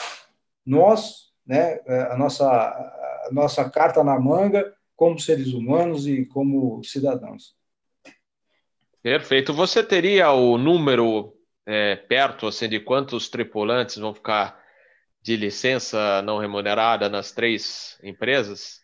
Nós, 0.64 1.32
né, 1.46 1.80
é, 1.86 2.12
a 2.12 2.16
nossa, 2.16 2.46
a 2.46 3.28
nossa 3.32 3.68
carta 3.70 4.02
na 4.02 4.18
manga, 4.18 4.74
como 4.94 5.18
seres 5.18 5.48
humanos 5.52 6.06
e 6.06 6.24
como 6.24 6.82
cidadãos. 6.82 7.54
Perfeito. 9.02 9.52
Você 9.52 9.84
teria 9.84 10.32
o 10.32 10.58
número 10.58 11.32
é, 11.64 11.96
perto 11.96 12.46
assim, 12.46 12.68
de 12.68 12.80
quantos 12.80 13.28
tripulantes 13.28 13.96
vão 13.96 14.14
ficar 14.14 14.60
de 15.22 15.36
licença 15.36 16.22
não 16.22 16.38
remunerada 16.38 17.08
nas 17.08 17.32
três 17.32 17.98
empresas? 18.02 18.80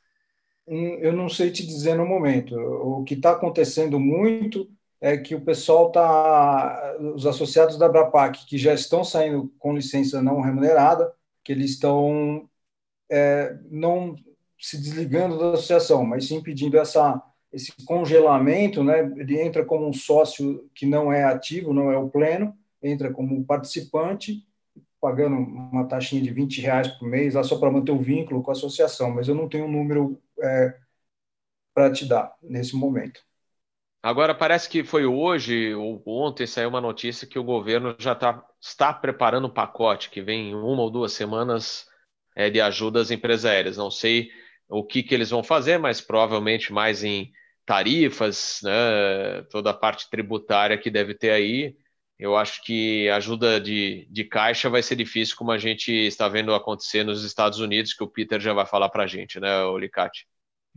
Hum, 0.67 0.99
eu 1.01 1.13
não 1.13 1.29
sei 1.29 1.51
te 1.51 1.67
dizer 1.67 1.97
no 1.97 2.07
momento. 2.07 2.55
O 2.57 3.05
que 3.05 3.15
está 3.15 3.33
acontecendo 3.33 3.99
muito 3.99 4.69
é 5.03 5.17
que 5.17 5.35
o 5.35 5.41
pessoal 5.41 5.89
está, 5.89 6.97
os 7.17 7.27
associados 7.27 7.77
da 7.77 7.87
Abrapac, 7.87 8.47
que 8.47 8.57
já 8.57 8.73
estão 8.73 9.03
saindo 9.03 9.53
com 9.59 9.75
licença 9.75 10.23
não 10.23 10.41
remunerada, 10.41 11.13
que 11.43 11.51
eles 11.51 11.73
estão 11.73 12.49
é, 13.11 13.59
não 13.69 14.15
se 14.57 14.79
desligando 14.79 15.37
da 15.37 15.55
associação, 15.55 16.05
mas 16.05 16.29
sim 16.29 16.41
pedindo 16.41 16.79
essa, 16.79 17.21
esse 17.53 17.73
congelamento, 17.85 18.85
né? 18.85 19.01
Ele 19.17 19.41
entra 19.41 19.65
como 19.65 19.89
um 19.89 19.93
sócio 19.93 20.71
que 20.73 20.87
não 20.87 21.13
é 21.13 21.25
ativo, 21.25 21.75
não 21.75 21.91
é 21.91 21.99
o 21.99 22.09
pleno, 22.09 22.57
entra 22.81 23.13
como 23.13 23.45
participante, 23.45 24.47
pagando 25.01 25.35
uma 25.37 25.89
taxinha 25.89 26.23
de 26.23 26.31
20 26.31 26.61
reais 26.61 26.87
por 26.87 27.09
mês, 27.09 27.35
lá 27.35 27.43
só 27.43 27.59
para 27.59 27.73
manter 27.73 27.91
o 27.91 28.01
vínculo 28.01 28.41
com 28.41 28.53
a 28.53 28.55
associação, 28.55 29.11
mas 29.11 29.27
eu 29.27 29.35
não 29.35 29.49
tenho 29.49 29.65
um 29.65 29.73
número 29.73 30.23
é, 30.41 30.77
para 31.75 31.93
te 31.93 32.07
dar 32.07 32.37
nesse 32.41 32.77
momento. 32.77 33.21
Agora, 34.03 34.35
parece 34.35 34.69
que 34.69 34.83
foi 34.83 35.07
hoje 35.07 35.75
ou 35.75 36.03
ontem 36.05 36.45
saiu 36.45 36.69
uma 36.69 36.81
notícia 36.81 37.27
que 37.27 37.39
o 37.39 37.45
governo 37.45 37.95
já 37.99 38.17
tá, 38.17 38.45
está 38.61 38.93
preparando 38.93 39.47
um 39.47 39.53
pacote 39.53 40.11
que 40.11 40.21
vem 40.21 40.51
em 40.51 40.55
uma 40.57 40.83
ou 40.83 40.91
duas 40.91 41.13
semanas 41.13 41.87
é, 42.35 42.51
de 42.51 42.61
ajuda 42.61 43.01
às 43.01 43.13
empresas 43.13 43.45
aéreas. 43.45 43.77
Não 43.77 43.93
sei 43.93 44.31
o 44.69 44.85
que, 44.85 45.05
que 45.05 45.15
eles 45.15 45.31
vão 45.31 45.45
fazer, 45.45 45.79
mas 45.79 46.01
provavelmente 46.01 46.73
mais 46.73 47.05
em 47.05 47.31
tarifas, 47.65 48.61
né, 48.65 49.43
toda 49.51 49.71
a 49.71 49.75
parte 49.75 50.11
tributária 50.11 50.77
que 50.77 50.91
deve 50.91 51.15
ter 51.15 51.31
aí. 51.31 51.77
Eu 52.19 52.37
acho 52.37 52.63
que 52.65 53.09
ajuda 53.11 53.61
de, 53.61 54.09
de 54.11 54.25
caixa 54.25 54.69
vai 54.69 54.83
ser 54.83 54.97
difícil, 54.97 55.37
como 55.37 55.53
a 55.53 55.59
gente 55.59 55.93
está 55.93 56.29
vendo 56.29 56.53
acontecer 56.55 57.05
nos 57.05 57.23
Estados 57.23 57.61
Unidos, 57.61 57.95
que 57.95 58.03
o 58.03 58.09
Peter 58.09 58.41
já 58.41 58.53
vai 58.53 58.67
falar 58.67 58.89
para 58.89 59.05
a 59.05 59.07
gente, 59.07 59.39
né, 59.39 59.63
Olicate? 59.63 60.27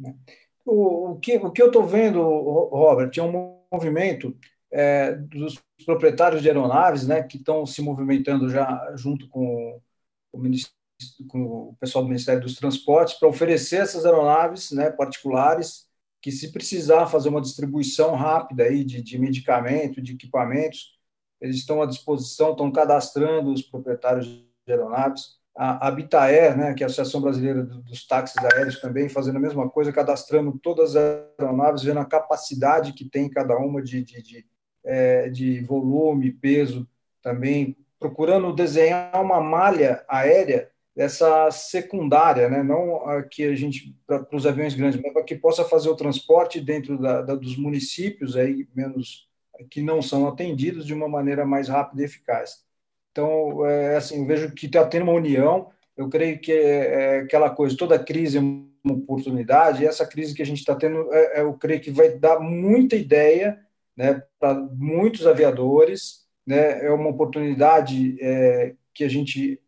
É. 0.05 0.44
O, 0.65 1.11
o, 1.11 1.19
que, 1.19 1.37
o 1.37 1.51
que 1.51 1.61
eu 1.61 1.67
estou 1.67 1.85
vendo, 1.85 2.21
Robert, 2.21 3.11
é 3.15 3.21
um 3.21 3.61
movimento 3.71 4.35
é, 4.71 5.13
dos 5.13 5.61
proprietários 5.85 6.41
de 6.41 6.49
aeronaves, 6.49 7.07
né, 7.07 7.23
que 7.23 7.37
estão 7.37 7.65
se 7.65 7.81
movimentando 7.81 8.49
já 8.49 8.93
junto 8.95 9.29
com 9.29 9.79
o, 10.33 10.41
com 11.27 11.41
o 11.41 11.75
pessoal 11.79 12.03
do 12.03 12.09
Ministério 12.09 12.41
dos 12.41 12.55
Transportes 12.55 13.15
para 13.15 13.29
oferecer 13.29 13.77
essas 13.77 14.05
aeronaves 14.05 14.71
né, 14.71 14.89
particulares 14.89 15.87
que, 16.21 16.31
se 16.31 16.51
precisar 16.51 17.07
fazer 17.07 17.29
uma 17.29 17.41
distribuição 17.41 18.15
rápida 18.15 18.63
aí 18.63 18.83
de, 18.83 19.01
de 19.01 19.19
medicamento, 19.19 20.01
de 20.01 20.13
equipamentos, 20.13 20.97
eles 21.39 21.57
estão 21.57 21.81
à 21.81 21.85
disposição, 21.85 22.51
estão 22.51 22.71
cadastrando 22.71 23.53
os 23.53 23.61
proprietários 23.61 24.25
de 24.25 24.45
aeronaves 24.67 25.37
a 25.55 25.87
Habitaer, 25.87 26.57
né, 26.57 26.73
que 26.73 26.83
é 26.83 26.85
a 26.85 26.87
Associação 26.87 27.21
Brasileira 27.21 27.63
dos 27.63 28.05
Táxis 28.05 28.43
Aéreos, 28.43 28.81
também 28.81 29.07
fazendo 29.07 29.37
a 29.37 29.39
mesma 29.41 29.69
coisa, 29.69 29.91
cadastrando 29.91 30.59
todas 30.61 30.95
as 30.95 31.25
aeronaves, 31.39 31.83
vendo 31.83 31.99
a 31.99 32.05
capacidade 32.05 32.91
que 32.93 33.09
tem 33.09 33.29
cada 33.29 33.57
uma 33.57 33.81
de, 33.81 34.03
de, 34.03 34.21
de, 34.21 34.45
é, 34.83 35.29
de 35.29 35.61
volume, 35.61 36.31
peso, 36.31 36.85
também 37.21 37.77
procurando 37.97 38.53
desenhar 38.53 39.21
uma 39.21 39.39
malha 39.39 40.03
aérea 40.09 40.69
dessa 40.93 41.49
secundária, 41.51 42.49
né, 42.49 42.61
não 42.61 43.07
a 43.07 43.23
que 43.23 43.43
a 43.43 43.55
gente 43.55 43.95
para 44.05 44.27
os 44.33 44.45
aviões 44.45 44.75
grandes, 44.75 44.99
mas 45.01 45.13
para 45.13 45.23
que 45.23 45.35
possa 45.35 45.63
fazer 45.63 45.89
o 45.89 45.95
transporte 45.95 46.59
dentro 46.59 46.97
da, 46.97 47.21
da, 47.21 47.35
dos 47.35 47.57
municípios 47.57 48.35
aí 48.35 48.67
menos 48.75 49.29
que 49.69 49.81
não 49.81 50.01
são 50.01 50.27
atendidos 50.27 50.85
de 50.85 50.93
uma 50.93 51.07
maneira 51.07 51.45
mais 51.45 51.69
rápida 51.69 52.01
e 52.01 52.05
eficaz. 52.05 52.64
Então, 53.15 53.65
é, 53.65 53.95
assim, 53.95 54.27
vejo 54.27 54.51
que 54.51 54.65
está 54.65 54.85
tendo 54.85 55.03
uma 55.03 55.13
união. 55.13 55.69
Eu 55.95 56.09
creio 56.09 56.37
que 56.37 56.51
é, 56.51 56.57
é, 56.57 57.19
aquela 57.19 57.49
coisa, 57.49 57.77
toda 57.77 57.97
crise 57.97 58.37
é 58.37 58.41
uma 58.41 58.93
oportunidade, 58.93 59.83
e 59.83 59.87
essa 59.87 60.05
crise 60.05 60.35
que 60.35 60.41
a 60.41 60.45
gente 60.45 60.57
está 60.57 60.75
tendo, 60.75 61.07
é, 61.13 61.39
é, 61.39 61.41
eu 61.41 61.53
creio 61.53 61.79
que 61.79 61.89
vai 61.89 62.09
dar 62.09 62.41
muita 62.41 62.97
ideia 62.97 63.57
né, 63.95 64.21
para 64.37 64.55
muitos 64.55 65.25
aviadores, 65.25 66.25
né, 66.45 66.85
é 66.85 66.91
uma 66.91 67.09
oportunidade 67.09 68.17
é, 68.19 68.75
que 68.93 69.05
a 69.05 69.09
gente 69.09 69.61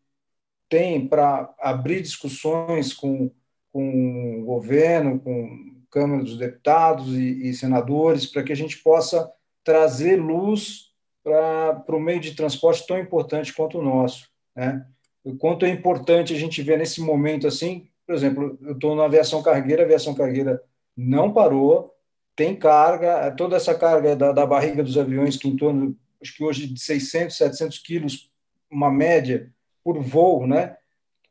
tem 0.67 1.07
para 1.07 1.49
abrir 1.57 2.01
discussões 2.01 2.91
com, 2.91 3.31
com 3.71 4.41
o 4.41 4.45
governo, 4.45 5.21
com 5.21 5.73
Câmara 5.89 6.21
dos 6.21 6.37
Deputados 6.37 7.17
e, 7.17 7.47
e 7.47 7.53
senadores, 7.53 8.25
para 8.25 8.43
que 8.43 8.51
a 8.51 8.55
gente 8.57 8.77
possa 8.83 9.31
trazer 9.63 10.17
luz 10.17 10.86
para 11.27 11.95
o 11.95 11.99
meio 11.99 12.21
de 12.21 12.33
transporte 12.33 12.87
tão 12.87 12.97
importante 12.97 13.53
quanto 13.53 13.79
o 13.79 13.83
nosso. 13.83 14.29
Né? 14.55 14.85
O 15.23 15.35
quanto 15.35 15.65
é 15.65 15.69
importante 15.69 16.33
a 16.33 16.37
gente 16.37 16.61
ver 16.61 16.77
nesse 16.77 17.01
momento 17.01 17.45
assim, 17.45 17.89
por 18.05 18.15
exemplo, 18.15 18.57
eu 18.61 18.71
estou 18.71 18.95
na 18.95 19.03
aviação 19.03 19.43
cargueira, 19.43 19.83
a 19.83 19.85
aviação 19.85 20.15
cargueira 20.15 20.63
não 20.95 21.33
parou, 21.33 21.93
tem 22.33 22.55
carga, 22.55 23.29
toda 23.31 23.57
essa 23.57 23.75
carga 23.75 24.15
da, 24.15 24.31
da 24.31 24.45
barriga 24.45 24.81
dos 24.81 24.97
aviões, 24.97 25.35
que 25.35 25.49
em 25.49 25.57
torno, 25.57 25.97
acho 26.21 26.33
que 26.33 26.43
hoje 26.43 26.67
de 26.67 26.79
600, 26.79 27.35
700 27.35 27.79
quilos, 27.79 28.31
uma 28.71 28.89
média 28.89 29.51
por 29.83 30.01
voo, 30.01 30.47
né? 30.47 30.77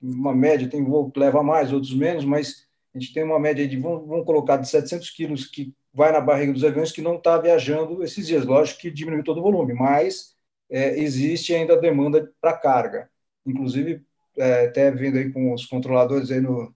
Uma 0.03 0.35
média, 0.35 0.69
tem 0.69 0.85
voo 0.85 1.11
que 1.11 1.19
leva 1.19 1.43
mais, 1.43 1.73
outros 1.73 1.95
menos, 1.95 2.25
mas 2.25 2.67
a 2.95 2.99
gente 2.99 3.15
tem 3.15 3.25
uma 3.25 3.41
média 3.41 3.67
de, 3.67 3.79
vamos, 3.79 4.07
vamos 4.07 4.27
colocar, 4.27 4.59
de 4.59 4.69
700 4.69 5.09
quilos 5.11 5.47
que 5.47 5.73
vai 5.97 6.13
na 6.13 6.21
barriga 6.21 6.53
dos 6.53 6.63
aviões 6.63 6.93
que 6.93 7.01
não 7.01 7.17
está 7.17 7.39
viajando 7.39 8.05
esses 8.05 8.27
dias. 8.27 8.45
Lógico 8.45 8.81
que 8.81 8.91
diminuiu 8.91 9.25
todo 9.25 9.39
o 9.39 9.43
volume, 9.43 9.73
mas 9.73 10.37
é, 10.69 10.99
existe 10.99 11.55
ainda 11.55 11.75
demanda 11.75 12.31
para 12.39 12.53
carga. 12.53 13.11
Inclusive, 13.47 14.05
é, 14.37 14.67
até 14.67 14.91
vendo 14.91 15.17
aí 15.17 15.33
com 15.33 15.55
os 15.55 15.65
controladores 15.65 16.31
aí 16.31 16.39
no, 16.39 16.75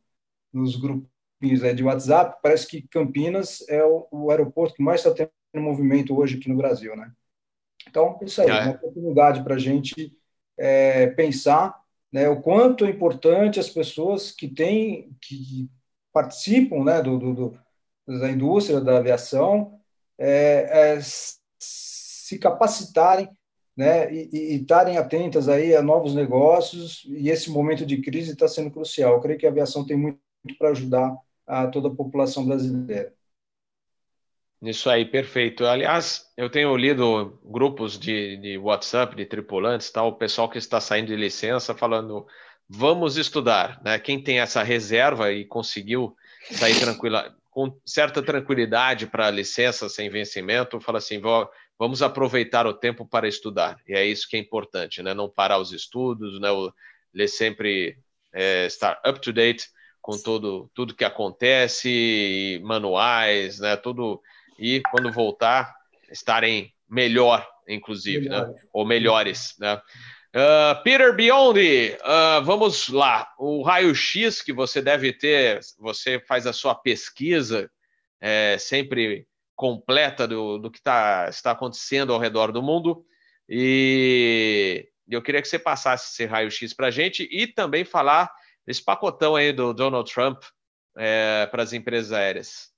nos 0.50 0.74
grupinhos 0.74 1.62
aí 1.62 1.74
de 1.74 1.84
WhatsApp, 1.84 2.38
parece 2.42 2.66
que 2.66 2.88
Campinas 2.88 3.62
é 3.68 3.84
o, 3.84 4.08
o 4.10 4.30
aeroporto 4.30 4.74
que 4.74 4.82
mais 4.82 5.04
está 5.04 5.14
tendo 5.14 5.62
movimento 5.62 6.16
hoje 6.16 6.38
aqui 6.38 6.48
no 6.48 6.56
Brasil, 6.56 6.96
né? 6.96 7.12
Então, 7.86 8.18
isso 8.22 8.40
aí, 8.40 8.48
é 8.48 8.62
uma 8.62 8.70
oportunidade 8.70 9.44
para 9.44 9.56
a 9.56 9.58
gente 9.58 10.16
é, 10.56 11.08
pensar 11.08 11.78
né, 12.10 12.26
o 12.26 12.40
quanto 12.40 12.86
é 12.86 12.90
importante 12.90 13.60
as 13.60 13.68
pessoas 13.68 14.30
que 14.30 14.48
têm, 14.48 15.14
que 15.20 15.68
participam 16.10 16.84
né, 16.84 17.02
do, 17.02 17.18
do 17.18 17.58
da 18.06 18.30
indústria 18.30 18.80
da 18.80 18.98
aviação 18.98 19.78
é, 20.18 20.96
é, 20.96 21.00
se 21.00 22.38
capacitarem 22.38 23.28
né, 23.76 24.12
e 24.12 24.56
estarem 24.56 24.98
atentas 24.98 25.48
aí 25.48 25.74
a 25.74 25.80
novos 25.80 26.14
negócios, 26.14 27.04
e 27.06 27.30
esse 27.30 27.50
momento 27.50 27.86
de 27.86 28.02
crise 28.02 28.32
está 28.32 28.46
sendo 28.46 28.70
crucial. 28.70 29.14
Eu 29.14 29.20
creio 29.20 29.38
que 29.38 29.46
a 29.46 29.50
aviação 29.50 29.86
tem 29.86 29.96
muito 29.96 30.18
para 30.58 30.70
ajudar 30.70 31.16
a 31.46 31.66
toda 31.66 31.88
a 31.88 31.94
população 31.94 32.44
brasileira. 32.44 33.12
Isso 34.62 34.90
aí, 34.90 35.06
perfeito. 35.06 35.64
Aliás, 35.64 36.26
eu 36.36 36.50
tenho 36.50 36.76
lido 36.76 37.40
grupos 37.42 37.98
de, 37.98 38.36
de 38.36 38.58
WhatsApp 38.58 39.16
de 39.16 39.24
tripulantes, 39.24 39.90
tal, 39.90 40.08
o 40.08 40.16
pessoal 40.16 40.50
que 40.50 40.58
está 40.58 40.78
saindo 40.78 41.06
de 41.06 41.16
licença 41.16 41.74
falando, 41.74 42.26
vamos 42.68 43.16
estudar, 43.16 43.80
né? 43.82 43.98
Quem 43.98 44.22
tem 44.22 44.40
essa 44.40 44.62
reserva 44.62 45.32
e 45.32 45.46
conseguiu 45.46 46.14
sair 46.52 46.78
tranquila, 46.78 47.34
com 47.50 47.76
certa 47.84 48.22
tranquilidade 48.22 49.06
para 49.06 49.26
a 49.26 49.30
licença 49.30 49.88
sem 49.88 50.08
vencimento, 50.08 50.80
fala 50.80 50.98
assim, 50.98 51.20
vamos 51.78 52.00
aproveitar 52.00 52.66
o 52.66 52.74
tempo 52.74 53.04
para 53.06 53.28
estudar. 53.28 53.76
E 53.86 53.92
é 53.92 54.06
isso 54.06 54.28
que 54.28 54.36
é 54.36 54.40
importante, 54.40 55.02
né? 55.02 55.12
Não 55.12 55.28
parar 55.28 55.58
os 55.58 55.72
estudos, 55.72 56.40
né? 56.40 56.48
Ler 57.12 57.28
sempre 57.28 57.98
é, 58.32 58.66
estar 58.66 59.00
up 59.04 59.20
to 59.20 59.32
date 59.32 59.68
com 60.00 60.16
todo 60.16 60.70
tudo 60.72 60.94
que 60.94 61.04
acontece, 61.04 62.60
manuais, 62.62 63.58
né? 63.58 63.76
Tudo 63.76 64.20
e 64.58 64.80
quando 64.90 65.12
voltar 65.12 65.74
estarem 66.10 66.72
melhor, 66.88 67.46
inclusive, 67.68 68.28
melhor. 68.28 68.48
né? 68.48 68.54
Ou 68.72 68.86
melhores, 68.86 69.54
né? 69.58 69.80
Uh, 70.32 70.80
Peter 70.84 71.14
Biondi, 71.14 71.96
uh, 72.02 72.44
vamos 72.44 72.88
lá. 72.88 73.32
O 73.36 73.62
raio-x 73.62 74.40
que 74.40 74.52
você 74.52 74.80
deve 74.80 75.12
ter, 75.12 75.60
você 75.78 76.20
faz 76.20 76.46
a 76.46 76.52
sua 76.52 76.74
pesquisa 76.74 77.68
é, 78.20 78.56
sempre 78.58 79.26
completa 79.56 80.28
do, 80.28 80.58
do 80.58 80.70
que 80.70 80.80
tá, 80.80 81.26
está 81.28 81.50
acontecendo 81.50 82.12
ao 82.12 82.20
redor 82.20 82.52
do 82.52 82.62
mundo. 82.62 83.04
E 83.48 84.88
eu 85.08 85.20
queria 85.20 85.42
que 85.42 85.48
você 85.48 85.58
passasse 85.58 86.12
esse 86.12 86.26
raio-x 86.26 86.72
para 86.72 86.86
a 86.86 86.90
gente 86.90 87.28
e 87.30 87.46
também 87.46 87.84
falar 87.84 88.30
desse 88.64 88.84
pacotão 88.84 89.34
aí 89.34 89.52
do 89.52 89.74
Donald 89.74 90.12
Trump 90.12 90.44
é, 90.96 91.48
para 91.50 91.64
as 91.64 91.72
empresas 91.72 92.12
aéreas. 92.12 92.70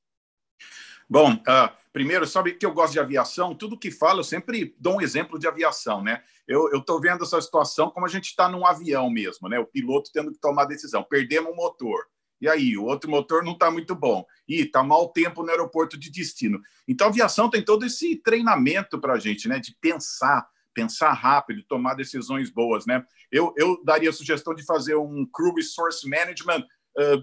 Bom, 1.09 1.35
uh, 1.35 1.82
primeiro, 1.93 2.27
sabe 2.27 2.55
que 2.55 2.65
eu 2.65 2.73
gosto 2.73 2.95
de 2.95 3.01
aviação? 3.01 3.55
Tudo 3.55 3.79
que 3.79 3.91
falo, 3.91 4.21
eu 4.21 4.25
sempre 4.25 4.75
dou 4.79 4.97
um 4.97 5.01
exemplo 5.01 5.39
de 5.39 5.47
aviação, 5.47 6.03
né? 6.03 6.23
Eu 6.49 6.69
estou 6.73 7.01
vendo 7.01 7.23
essa 7.23 7.41
situação 7.41 7.91
como 7.91 8.07
a 8.07 8.09
gente 8.09 8.27
está 8.27 8.49
num 8.49 8.67
avião 8.67 9.11
mesmo, 9.11 9.49
né? 9.49 9.59
O 9.59 9.67
piloto 9.67 10.11
tendo 10.13 10.33
que 10.33 10.39
tomar 10.39 10.65
decisão. 10.65 11.03
Perdemos 11.03 11.53
o 11.53 11.55
motor. 11.57 12.07
E 12.41 12.49
aí, 12.49 12.77
o 12.77 12.85
outro 12.85 13.09
motor 13.09 13.45
não 13.45 13.53
está 13.53 13.71
muito 13.71 13.95
bom. 13.95 14.27
E 14.49 14.63
está 14.63 14.83
mau 14.83 15.09
tempo 15.13 15.45
no 15.45 15.51
aeroporto 15.51 15.97
de 15.97 16.11
destino. 16.11 16.61
Então, 16.89 17.07
a 17.07 17.11
aviação 17.11 17.49
tem 17.49 17.65
todo 17.65 17.87
esse 17.87 18.17
treinamento 18.17 19.01
para 19.01 19.13
a 19.13 19.19
gente, 19.19 19.47
né? 19.47 19.61
De 19.61 19.77
pensar, 19.81 20.45
pensar 20.75 21.13
rápido, 21.13 21.63
tomar 21.69 21.95
decisões 21.95 22.51
boas, 22.51 22.85
né? 22.85 23.05
Eu, 23.31 23.55
eu 23.57 23.81
daria 23.85 24.11
a 24.11 24.13
sugestão 24.13 24.55
de 24.55 24.65
fazer 24.65 24.97
um 24.97 25.25
Crew 25.27 25.55
Resource 25.55 26.09
Management 26.09 26.67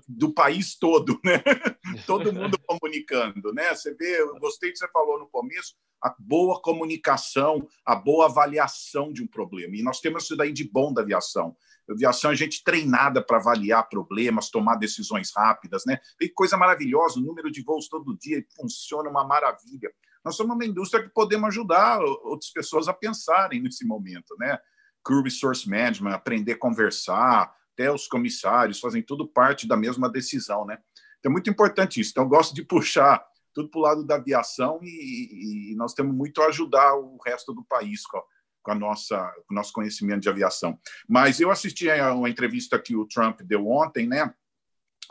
do 0.08 0.34
país 0.34 0.78
todo, 0.78 1.20
né? 1.24 1.44
todo 2.08 2.34
mundo 2.34 2.58
comunicando, 2.66 3.54
né? 3.54 3.74
Você 3.74 3.94
vê, 3.94 4.22
eu 4.22 4.40
gostei 4.40 4.72
que 4.72 4.78
você 4.78 4.88
falou 4.90 5.20
no 5.20 5.28
começo, 5.28 5.76
a 6.02 6.16
boa 6.18 6.62
comunicação, 6.62 7.68
a 7.86 7.96
boa 7.96 8.26
avaliação 8.26 9.12
de 9.12 9.22
um 9.22 9.28
problema. 9.28 9.76
E 9.76 9.84
nós 9.84 10.00
temos 10.00 10.24
isso 10.24 10.36
daí 10.36 10.52
de 10.52 10.70
bom 10.70 10.94
da 10.94 11.02
aviação. 11.02 11.56
A 11.90 11.94
aviação 11.94 12.32
é 12.32 12.36
gente 12.36 12.64
treinada 12.64 13.22
para 13.22 13.38
avaliar 13.38 13.88
problemas, 13.90 14.50
tomar 14.50 14.76
decisões 14.76 15.32
rápidas, 15.36 15.84
né? 15.86 16.00
Tem 16.18 16.32
coisa 16.34 16.58
maravilhosa, 16.58 17.20
o 17.20 17.24
número 17.24 17.52
de 17.52 17.62
voos 17.62 17.88
todo 17.88 18.18
dia 18.18 18.44
funciona 18.56 19.10
uma 19.10 19.26
maravilha. 19.26 19.92
Nós 20.24 20.36
somos 20.36 20.56
uma 20.56 20.66
indústria 20.66 21.04
que 21.04 21.10
podemos 21.10 21.50
ajudar 21.50 22.00
outras 22.02 22.52
pessoas 22.52 22.88
a 22.88 22.94
pensarem 22.94 23.62
nesse 23.62 23.86
momento, 23.86 24.36
né? 24.40 24.58
Crew 25.04 25.24
Resource 25.24 25.70
Management, 25.70 26.14
aprender 26.14 26.54
a 26.54 26.58
conversar, 26.58 27.54
até 27.80 27.90
os 27.90 28.08
comissários 28.08 28.82
fazem 28.82 29.02
tudo 29.02 29.26
parte 29.26 29.66
da 29.66 29.78
mesma 29.78 30.10
decisão, 30.12 30.66
né? 30.66 30.78
Então 31.18 31.30
é 31.30 31.34
muito 31.34 31.50
importante 31.50 32.02
isso. 32.02 32.12
Então 32.12 32.26
eu 32.26 32.30
gosto 32.30 32.54
de 32.54 32.64
puxar 32.68 33.26
tudo 33.54 33.70
para 33.70 33.80
o 33.80 33.82
lado 33.82 34.06
da 34.06 34.16
aviação 34.16 34.80
e, 34.84 35.72
e, 35.72 35.76
nós 35.76 35.94
temos 35.94 36.14
muito 36.14 36.42
a 36.42 36.48
ajudar 36.48 36.94
o 36.96 37.18
resto 37.26 37.54
do 37.54 37.64
país 37.64 38.06
com, 38.06 38.22
com 38.62 38.72
a 38.72 38.76
nossa 38.76 39.18
com 39.48 39.54
o 39.54 39.56
nosso 39.56 39.72
conhecimento 39.72 40.22
de 40.22 40.30
aviação. 40.30 40.78
Mas 41.08 41.40
eu 41.40 41.50
assisti 41.50 41.90
a 41.90 42.14
uma 42.14 42.30
entrevista 42.30 42.78
que 42.78 42.96
o 42.96 43.08
Trump 43.08 43.42
deu 43.42 43.66
ontem, 43.68 44.08
né? 44.08 44.34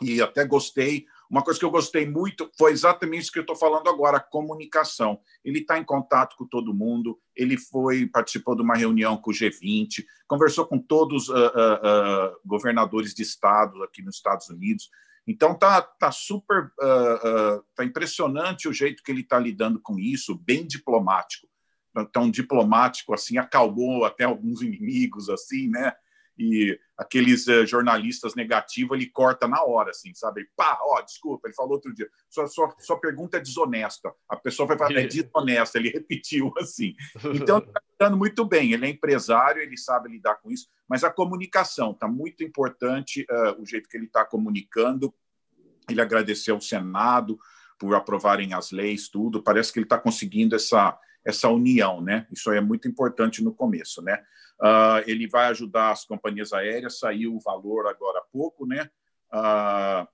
E 0.01 0.21
até 0.21 0.45
gostei 0.45 1.05
uma 1.29 1.43
coisa 1.43 1.59
que 1.59 1.65
eu 1.65 1.69
gostei 1.69 2.09
muito 2.09 2.49
foi 2.57 2.71
exatamente 2.71 3.23
isso 3.23 3.31
que 3.31 3.37
eu 3.37 3.43
estou 3.43 3.55
falando 3.55 3.87
agora, 3.87 4.17
a 4.17 4.21
comunicação. 4.21 5.19
Ele 5.45 5.59
está 5.59 5.77
em 5.77 5.83
contato 5.83 6.35
com 6.35 6.45
todo 6.45 6.73
mundo, 6.73 7.19
ele 7.35 7.55
foi 7.55 8.07
participou 8.07 8.55
de 8.55 8.63
uma 8.63 8.75
reunião 8.75 9.15
com 9.15 9.29
o 9.29 9.33
G20, 9.33 10.03
conversou 10.27 10.65
com 10.65 10.79
todos 10.79 11.29
os 11.29 11.29
uh, 11.29 11.33
uh, 11.33 12.33
uh, 12.33 12.35
governadores 12.43 13.13
de 13.13 13.21
estados 13.21 13.79
aqui 13.83 14.01
nos 14.01 14.15
Estados 14.15 14.49
Unidos. 14.49 14.89
Então 15.27 15.53
tá, 15.53 15.79
tá 15.83 16.11
super, 16.11 16.71
tá 17.75 17.85
impressionante 17.85 18.67
o 18.67 18.73
jeito 18.73 19.03
que 19.03 19.11
ele 19.11 19.21
está 19.21 19.37
lidando 19.37 19.79
com 19.79 19.99
isso, 19.99 20.33
bem 20.33 20.65
diplomático. 20.65 21.47
Tão 22.11 22.31
diplomático 22.31 23.13
assim, 23.13 23.37
acalmou 23.37 24.05
até 24.05 24.23
alguns 24.23 24.63
inimigos 24.63 25.29
assim, 25.29 25.67
né? 25.67 25.93
E 26.39 26.79
aqueles 26.97 27.45
uh, 27.47 27.65
jornalistas 27.65 28.33
negativos 28.33 28.95
ele 28.95 29.07
corta 29.07 29.45
na 29.45 29.61
hora, 29.61 29.89
assim, 29.89 30.13
sabe? 30.13 30.47
Pá, 30.55 30.79
ó, 30.81 31.01
desculpa, 31.01 31.49
ele 31.49 31.55
falou 31.55 31.73
outro 31.73 31.93
dia, 31.93 32.09
sua, 32.29 32.47
sua, 32.47 32.73
sua 32.79 32.97
pergunta 32.97 33.35
é 33.35 33.41
desonesta. 33.41 34.09
A 34.29 34.37
pessoa 34.37 34.65
vai 34.65 34.77
falar, 34.77 34.93
é 34.93 35.03
desonesta, 35.07 35.77
ele 35.77 35.89
repetiu 35.89 36.53
assim. 36.57 36.95
Então, 37.35 37.57
está 37.57 37.81
dando 37.99 38.15
muito 38.15 38.45
bem, 38.45 38.71
ele 38.71 38.85
é 38.85 38.89
empresário, 38.89 39.61
ele 39.61 39.77
sabe 39.77 40.09
lidar 40.09 40.35
com 40.35 40.49
isso, 40.49 40.69
mas 40.87 41.03
a 41.03 41.11
comunicação 41.11 41.91
está 41.91 42.07
muito 42.07 42.41
importante, 42.41 43.25
uh, 43.29 43.61
o 43.61 43.65
jeito 43.65 43.89
que 43.89 43.97
ele 43.97 44.05
está 44.05 44.23
comunicando. 44.23 45.13
Ele 45.89 46.01
agradeceu 46.01 46.55
ao 46.55 46.61
Senado 46.61 47.37
por 47.77 47.95
aprovarem 47.95 48.53
as 48.53 48.71
leis, 48.71 49.09
tudo. 49.09 49.43
Parece 49.43 49.73
que 49.73 49.79
ele 49.79 49.85
está 49.85 49.97
conseguindo 49.97 50.55
essa, 50.55 50.97
essa 51.25 51.49
união, 51.49 52.01
né? 52.01 52.27
Isso 52.31 52.51
é 52.51 52.61
muito 52.61 52.87
importante 52.87 53.43
no 53.43 53.53
começo, 53.53 54.01
né? 54.01 54.23
Uh, 54.61 55.03
ele 55.07 55.27
vai 55.27 55.47
ajudar 55.47 55.91
as 55.91 56.05
companhias 56.05 56.51
aéreas, 56.51 56.99
saiu 56.99 57.35
o 57.35 57.39
valor 57.39 57.87
agora 57.87 58.19
há 58.19 58.23
pouco, 58.31 58.65
né? 58.65 58.89
Uh, 59.31 60.07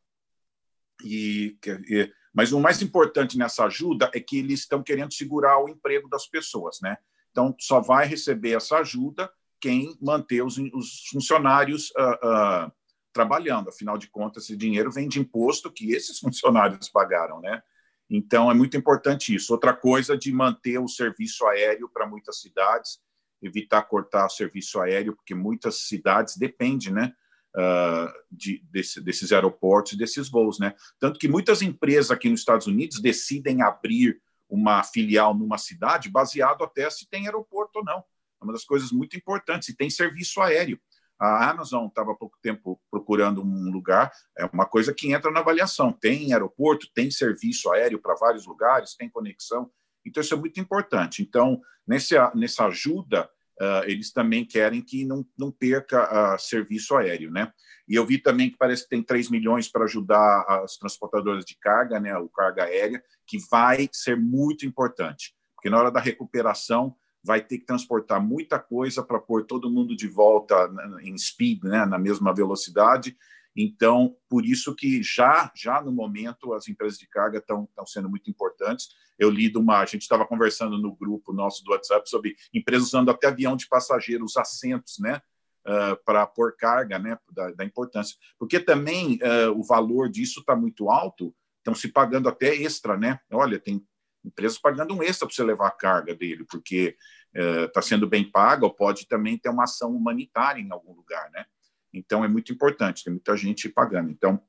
e, 1.04 1.58
e, 1.90 2.12
mas 2.34 2.52
o 2.52 2.60
mais 2.60 2.82
importante 2.82 3.38
nessa 3.38 3.66
ajuda 3.66 4.12
é 4.14 4.20
que 4.20 4.40
eles 4.40 4.62
estão 4.62 4.84
querendo 4.84 5.14
segurar 5.14 5.58
o 5.64 5.70
emprego 5.70 6.10
das 6.10 6.28
pessoas, 6.28 6.80
né? 6.82 6.98
Então, 7.32 7.56
só 7.60 7.82
vai 7.82 8.06
receber 8.06 8.56
essa 8.56 8.78
ajuda 8.78 9.32
quem 9.60 9.98
manter 10.02 10.44
os, 10.44 10.58
os 10.58 11.08
funcionários 11.10 11.90
uh, 11.92 12.72
trabalhando. 13.12 13.70
Afinal 13.70 13.98
de 13.98 14.10
contas, 14.10 14.44
esse 14.44 14.56
dinheiro 14.56 14.92
vem 14.92 15.08
de 15.08 15.20
imposto 15.20 15.72
que 15.72 15.92
esses 15.92 16.20
funcionários 16.20 16.90
pagaram, 16.90 17.42
né? 17.42 17.64
Então, 18.10 18.52
é 18.52 18.54
muito 18.54 18.78
importante 18.78 19.34
isso. 19.34 19.52
Outra 19.52 19.74
coisa 19.74 20.18
de 20.18 20.32
manter 20.32 20.78
o 20.78 20.88
serviço 20.88 21.46
aéreo 21.48 21.90
para 21.90 22.08
muitas 22.08 22.40
cidades 22.40 23.00
evitar 23.42 23.84
cortar 23.84 24.26
o 24.26 24.30
serviço 24.30 24.80
aéreo, 24.80 25.16
porque 25.16 25.36
muitas 25.36 25.88
cidades 25.88 26.38
dependem, 26.38 26.92
né? 26.92 27.14
Uh, 27.56 28.12
de, 28.30 28.62
desse, 28.70 29.00
desses 29.00 29.32
aeroportos 29.32 29.98
desses 29.98 30.28
voos, 30.28 30.60
né? 30.60 30.76
Tanto 31.00 31.18
que 31.18 31.28
muitas 31.28 31.62
empresas 31.62 32.12
aqui 32.12 32.30
nos 32.30 32.42
Estados 32.42 32.68
Unidos 32.68 33.00
decidem 33.00 33.62
abrir 33.62 34.22
uma 34.50 34.84
filial 34.84 35.34
numa 35.34 35.58
cidade 35.58 36.10
baseado 36.10 36.66
até 36.66 36.90
se 36.90 37.08
tem 37.10 37.26
aeroporto 37.26 37.80
ou 37.80 37.86
não. 37.86 38.00
É 38.42 38.44
uma 38.44 38.52
das 38.52 38.66
coisas 38.66 38.92
muito 38.92 39.16
importantes. 39.16 39.70
E 39.70 39.76
tem 39.76 39.90
serviço 39.90 40.42
aéreo. 40.42 40.80
A 41.20 41.50
Amazon 41.50 41.88
estava 41.88 42.12
há 42.12 42.16
pouco 42.16 42.38
tempo 42.42 42.80
procurando 42.92 43.42
um 43.42 43.72
lugar, 43.72 44.12
é 44.38 44.46
uma 44.46 44.66
coisa 44.66 44.94
que 44.94 45.14
entra 45.14 45.32
na 45.32 45.40
avaliação. 45.40 45.92
Tem 45.92 46.34
aeroporto, 46.34 46.88
tem 46.94 47.10
serviço 47.10 47.72
aéreo 47.72 48.02
para 48.02 48.16
vários 48.16 48.46
lugares, 48.46 48.96
tem 48.96 49.10
conexão. 49.10 49.72
Então, 50.06 50.22
isso 50.22 50.34
é 50.34 50.38
muito 50.38 50.60
importante. 50.60 51.22
Então, 51.22 51.62
nessa, 51.88 52.32
nessa 52.36 52.66
ajuda, 52.66 53.30
uh, 53.62 53.84
eles 53.86 54.12
também 54.12 54.46
querem 54.46 54.82
que 54.82 55.06
não, 55.06 55.26
não 55.38 55.52
perca 55.52 56.36
uh, 56.36 56.40
serviço 56.40 56.96
aéreo. 56.96 57.32
Né? 57.32 57.52
E 57.88 57.96
eu 57.96 58.06
vi 58.06 58.18
também 58.18 58.50
que 58.50 58.58
parece 58.58 58.84
que 58.84 58.90
tem 58.90 59.04
3 59.04 59.30
milhões 59.30 59.70
para 59.70 59.86
ajudar 59.86 60.46
as 60.48 60.78
transportadoras 60.78 61.46
de 61.46 61.58
carga, 61.58 62.00
né, 62.00 62.18
o 62.18 62.30
carga 62.30 62.64
aérea, 62.64 63.02
que 63.26 63.38
vai 63.50 63.88
ser 63.92 64.18
muito 64.18 64.66
importante, 64.66 65.36
porque 65.56 65.70
na 65.70 65.78
hora 65.78 65.92
da 65.92 66.00
recuperação 66.00 66.96
vai 67.26 67.42
ter 67.42 67.58
que 67.58 67.66
transportar 67.66 68.22
muita 68.22 68.60
coisa 68.60 69.02
para 69.02 69.20
pôr 69.20 69.46
todo 69.46 69.72
mundo 69.72 69.96
de 69.96 70.08
volta 70.08 70.70
em 71.02 71.18
speed, 71.18 71.64
né, 71.64 71.86
na 71.86 71.98
mesma 71.98 72.34
velocidade, 72.34 73.18
então, 73.56 74.18
por 74.28 74.46
isso 74.46 74.76
que 74.76 75.02
já, 75.02 75.50
já 75.56 75.82
no 75.82 75.92
momento, 75.92 76.54
as 76.54 76.68
empresas 76.68 77.00
de 77.00 77.08
carga 77.08 77.38
estão 77.38 77.68
sendo 77.86 78.10
muito 78.10 78.30
importantes. 78.30 78.90
Eu 79.18 79.30
li 79.30 79.50
de 79.50 79.58
uma. 79.58 79.80
A 79.80 79.86
gente 79.86 80.02
estava 80.02 80.28
conversando 80.28 80.78
no 80.78 80.94
grupo 80.94 81.32
nosso 81.32 81.64
do 81.64 81.72
WhatsApp 81.72 82.10
sobre 82.10 82.36
empresas 82.54 82.90
usando 82.90 83.10
até 83.10 83.28
avião 83.28 83.56
de 83.56 83.68
passageiros, 83.68 84.36
assentos, 84.36 85.00
né? 85.00 85.22
Uh, 85.66 85.96
para 86.06 86.28
pôr 86.28 86.56
carga, 86.58 87.00
né? 87.00 87.18
Da, 87.32 87.52
da 87.52 87.64
importância. 87.64 88.18
Porque 88.38 88.60
também 88.60 89.20
uh, 89.24 89.58
o 89.58 89.64
valor 89.64 90.10
disso 90.10 90.42
está 90.42 90.54
muito 90.54 90.90
alto, 90.90 91.34
estão 91.60 91.74
se 91.74 91.88
pagando 91.88 92.28
até 92.28 92.54
extra, 92.54 92.98
né? 92.98 93.20
Olha, 93.32 93.58
tem 93.58 93.82
empresas 94.26 94.58
pagando 94.58 94.94
um 94.96 95.04
extra 95.04 95.28
para 95.28 95.36
você 95.36 95.44
levar 95.44 95.68
a 95.68 95.72
carga 95.72 96.16
dele, 96.16 96.46
porque 96.50 96.98
está 97.34 97.80
uh, 97.80 97.84
sendo 97.84 98.08
bem 98.08 98.30
paga, 98.30 98.66
ou 98.66 98.74
pode 98.74 99.08
também 99.08 99.38
ter 99.38 99.50
uma 99.50 99.64
ação 99.64 99.92
humanitária 99.92 100.62
em 100.62 100.72
algum 100.72 100.94
lugar, 100.94 101.30
né? 101.32 101.46
Então, 101.94 102.24
é 102.24 102.28
muito 102.28 102.52
importante, 102.52 103.04
tem 103.04 103.14
muita 103.14 103.38
gente 103.38 103.70
pagando. 103.70 104.10
Então, 104.10 104.42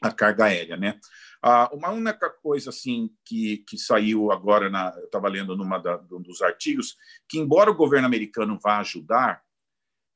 a 0.00 0.12
carga 0.12 0.44
aérea, 0.44 0.76
né? 0.76 0.98
Ah, 1.42 1.68
uma 1.72 1.90
única 1.90 2.30
coisa 2.30 2.70
assim 2.70 3.10
que, 3.24 3.58
que 3.58 3.78
saiu 3.78 4.30
agora, 4.30 4.68
na, 4.68 4.94
eu 4.96 5.04
estava 5.04 5.28
lendo 5.28 5.56
numa 5.56 5.78
da, 5.78 5.96
um 6.10 6.20
dos 6.20 6.42
artigos, 6.42 6.96
que 7.28 7.38
embora 7.38 7.70
o 7.70 7.76
governo 7.76 8.06
americano 8.06 8.58
vá 8.62 8.78
ajudar, 8.78 9.42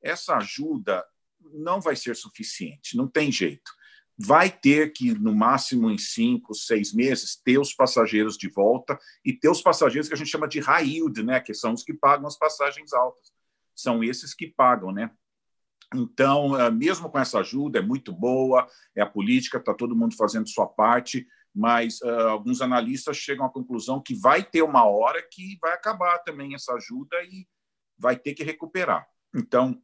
essa 0.01 0.37
ajuda 0.37 1.05
não 1.53 1.79
vai 1.79 1.95
ser 1.95 2.15
suficiente, 2.15 2.97
não 2.97 3.07
tem 3.07 3.31
jeito. 3.31 3.71
Vai 4.17 4.49
ter 4.49 4.93
que, 4.93 5.13
no 5.13 5.33
máximo 5.33 5.89
em 5.89 5.97
cinco, 5.97 6.53
seis 6.53 6.93
meses, 6.93 7.35
ter 7.35 7.57
os 7.57 7.73
passageiros 7.73 8.37
de 8.37 8.47
volta 8.47 8.97
e 9.25 9.33
ter 9.33 9.49
os 9.49 9.61
passageiros 9.61 10.07
que 10.07 10.13
a 10.13 10.17
gente 10.17 10.29
chama 10.29 10.47
de 10.47 10.59
high 10.59 10.87
yield, 10.87 11.23
né? 11.23 11.39
Que 11.39 11.53
são 11.53 11.73
os 11.73 11.83
que 11.83 11.93
pagam 11.93 12.27
as 12.27 12.37
passagens 12.37 12.93
altas. 12.93 13.31
São 13.75 14.03
esses 14.03 14.33
que 14.33 14.47
pagam, 14.47 14.91
né? 14.91 15.09
Então, 15.95 16.59
eh, 16.59 16.71
mesmo 16.71 17.09
com 17.09 17.19
essa 17.19 17.39
ajuda, 17.39 17.79
é 17.79 17.81
muito 17.81 18.11
boa, 18.11 18.67
é 18.95 19.01
a 19.01 19.05
política, 19.05 19.57
está 19.57 19.73
todo 19.73 19.95
mundo 19.95 20.15
fazendo 20.15 20.47
sua 20.47 20.67
parte, 20.67 21.27
mas 21.53 22.01
uh, 22.01 22.29
alguns 22.29 22.61
analistas 22.61 23.15
chegam 23.17 23.45
à 23.45 23.49
conclusão 23.49 24.01
que 24.01 24.15
vai 24.15 24.43
ter 24.43 24.63
uma 24.63 24.85
hora 24.85 25.21
que 25.21 25.57
vai 25.61 25.73
acabar 25.73 26.17
também 26.19 26.55
essa 26.55 26.73
ajuda 26.73 27.15
e 27.23 27.47
vai 27.97 28.17
ter 28.17 28.33
que 28.33 28.43
recuperar. 28.43 29.07
Então, 29.35 29.79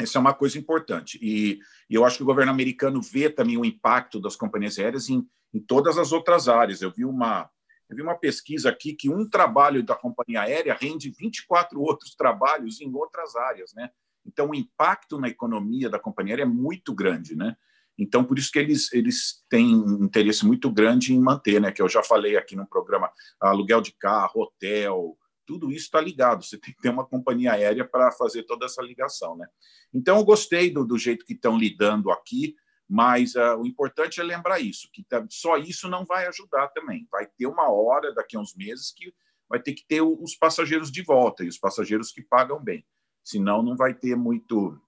essa 0.00 0.18
é 0.18 0.20
uma 0.20 0.34
coisa 0.34 0.58
importante. 0.58 1.18
E, 1.22 1.60
e, 1.88 1.94
eu 1.94 2.04
acho 2.04 2.16
que 2.16 2.22
o 2.22 2.26
governo 2.26 2.50
americano 2.50 3.00
vê 3.00 3.30
também 3.30 3.56
o 3.56 3.64
impacto 3.64 4.20
das 4.20 4.36
companhias 4.36 4.78
aéreas 4.78 5.08
em, 5.08 5.26
em 5.52 5.60
todas 5.60 5.98
as 5.98 6.12
outras 6.12 6.48
áreas. 6.48 6.82
Eu 6.82 6.90
vi 6.90 7.04
uma. 7.04 7.48
Eu 7.88 7.96
vi 7.96 8.02
uma 8.02 8.14
pesquisa 8.14 8.70
aqui 8.70 8.94
que 8.94 9.10
um 9.10 9.28
trabalho 9.28 9.82
da 9.82 9.94
companhia 9.94 10.40
aérea 10.40 10.74
rende 10.80 11.10
24 11.10 11.78
outros 11.78 12.14
trabalhos 12.14 12.80
em 12.80 12.90
outras 12.94 13.36
áreas, 13.36 13.74
né? 13.74 13.90
Então, 14.24 14.50
o 14.50 14.54
impacto 14.54 15.18
na 15.18 15.28
economia 15.28 15.90
da 15.90 15.98
companhia 15.98 16.34
aérea 16.34 16.44
é 16.44 16.46
muito 16.46 16.94
grande, 16.94 17.36
né? 17.36 17.54
Então, 17.98 18.24
por 18.24 18.38
isso 18.38 18.50
que 18.50 18.58
eles, 18.58 18.90
eles 18.92 19.44
têm 19.50 19.76
um 19.76 20.04
interesse 20.04 20.46
muito 20.46 20.70
grande 20.70 21.12
em 21.12 21.20
manter, 21.20 21.60
né? 21.60 21.70
Que 21.70 21.82
eu 21.82 21.88
já 21.88 22.02
falei 22.02 22.36
aqui 22.36 22.56
no 22.56 22.66
programa, 22.66 23.10
aluguel 23.38 23.82
de 23.82 23.92
carro, 23.92 24.42
hotel, 24.42 25.18
tudo 25.46 25.70
isso 25.70 25.86
está 25.86 26.00
ligado. 26.00 26.44
Você 26.44 26.58
tem 26.58 26.74
que 26.74 26.80
ter 26.80 26.90
uma 26.90 27.06
companhia 27.06 27.52
aérea 27.52 27.84
para 27.84 28.10
fazer 28.12 28.44
toda 28.44 28.66
essa 28.66 28.82
ligação, 28.82 29.36
né? 29.36 29.46
Então, 29.92 30.18
eu 30.18 30.24
gostei 30.24 30.70
do, 30.70 30.84
do 30.84 30.98
jeito 30.98 31.24
que 31.24 31.34
estão 31.34 31.58
lidando 31.58 32.10
aqui, 32.10 32.56
Mas 32.88 33.34
uh, 33.36 33.56
o 33.58 33.66
importante 33.66 34.20
é 34.20 34.22
lembrar 34.22 34.60
isso, 34.60 34.86
que 34.92 35.02
tá, 35.02 35.24
só 35.30 35.56
isso 35.56 35.88
não 35.88 36.04
vai 36.04 36.26
ajudar 36.26 36.68
também. 36.68 37.08
Vai 37.10 37.26
ter 37.26 37.46
uma 37.46 37.70
hora, 37.70 38.12
daqui 38.12 38.36
a 38.36 38.40
uns 38.40 38.54
meses, 38.54 38.92
que 38.92 39.14
vai 39.48 39.58
ter 39.58 39.72
que 39.72 39.82
ter 39.86 40.02
os 40.02 40.34
passageiros 40.36 40.92
de 40.92 41.02
volta 41.02 41.42
e 41.42 41.48
os 41.48 41.56
passageiros 41.58 42.12
que 42.12 42.20
pagam 42.20 42.62
bem. 42.62 42.84
Senão, 43.24 43.62
não 43.62 43.76
vai 43.76 43.94
ter 43.94 44.14
muito. 44.14 44.78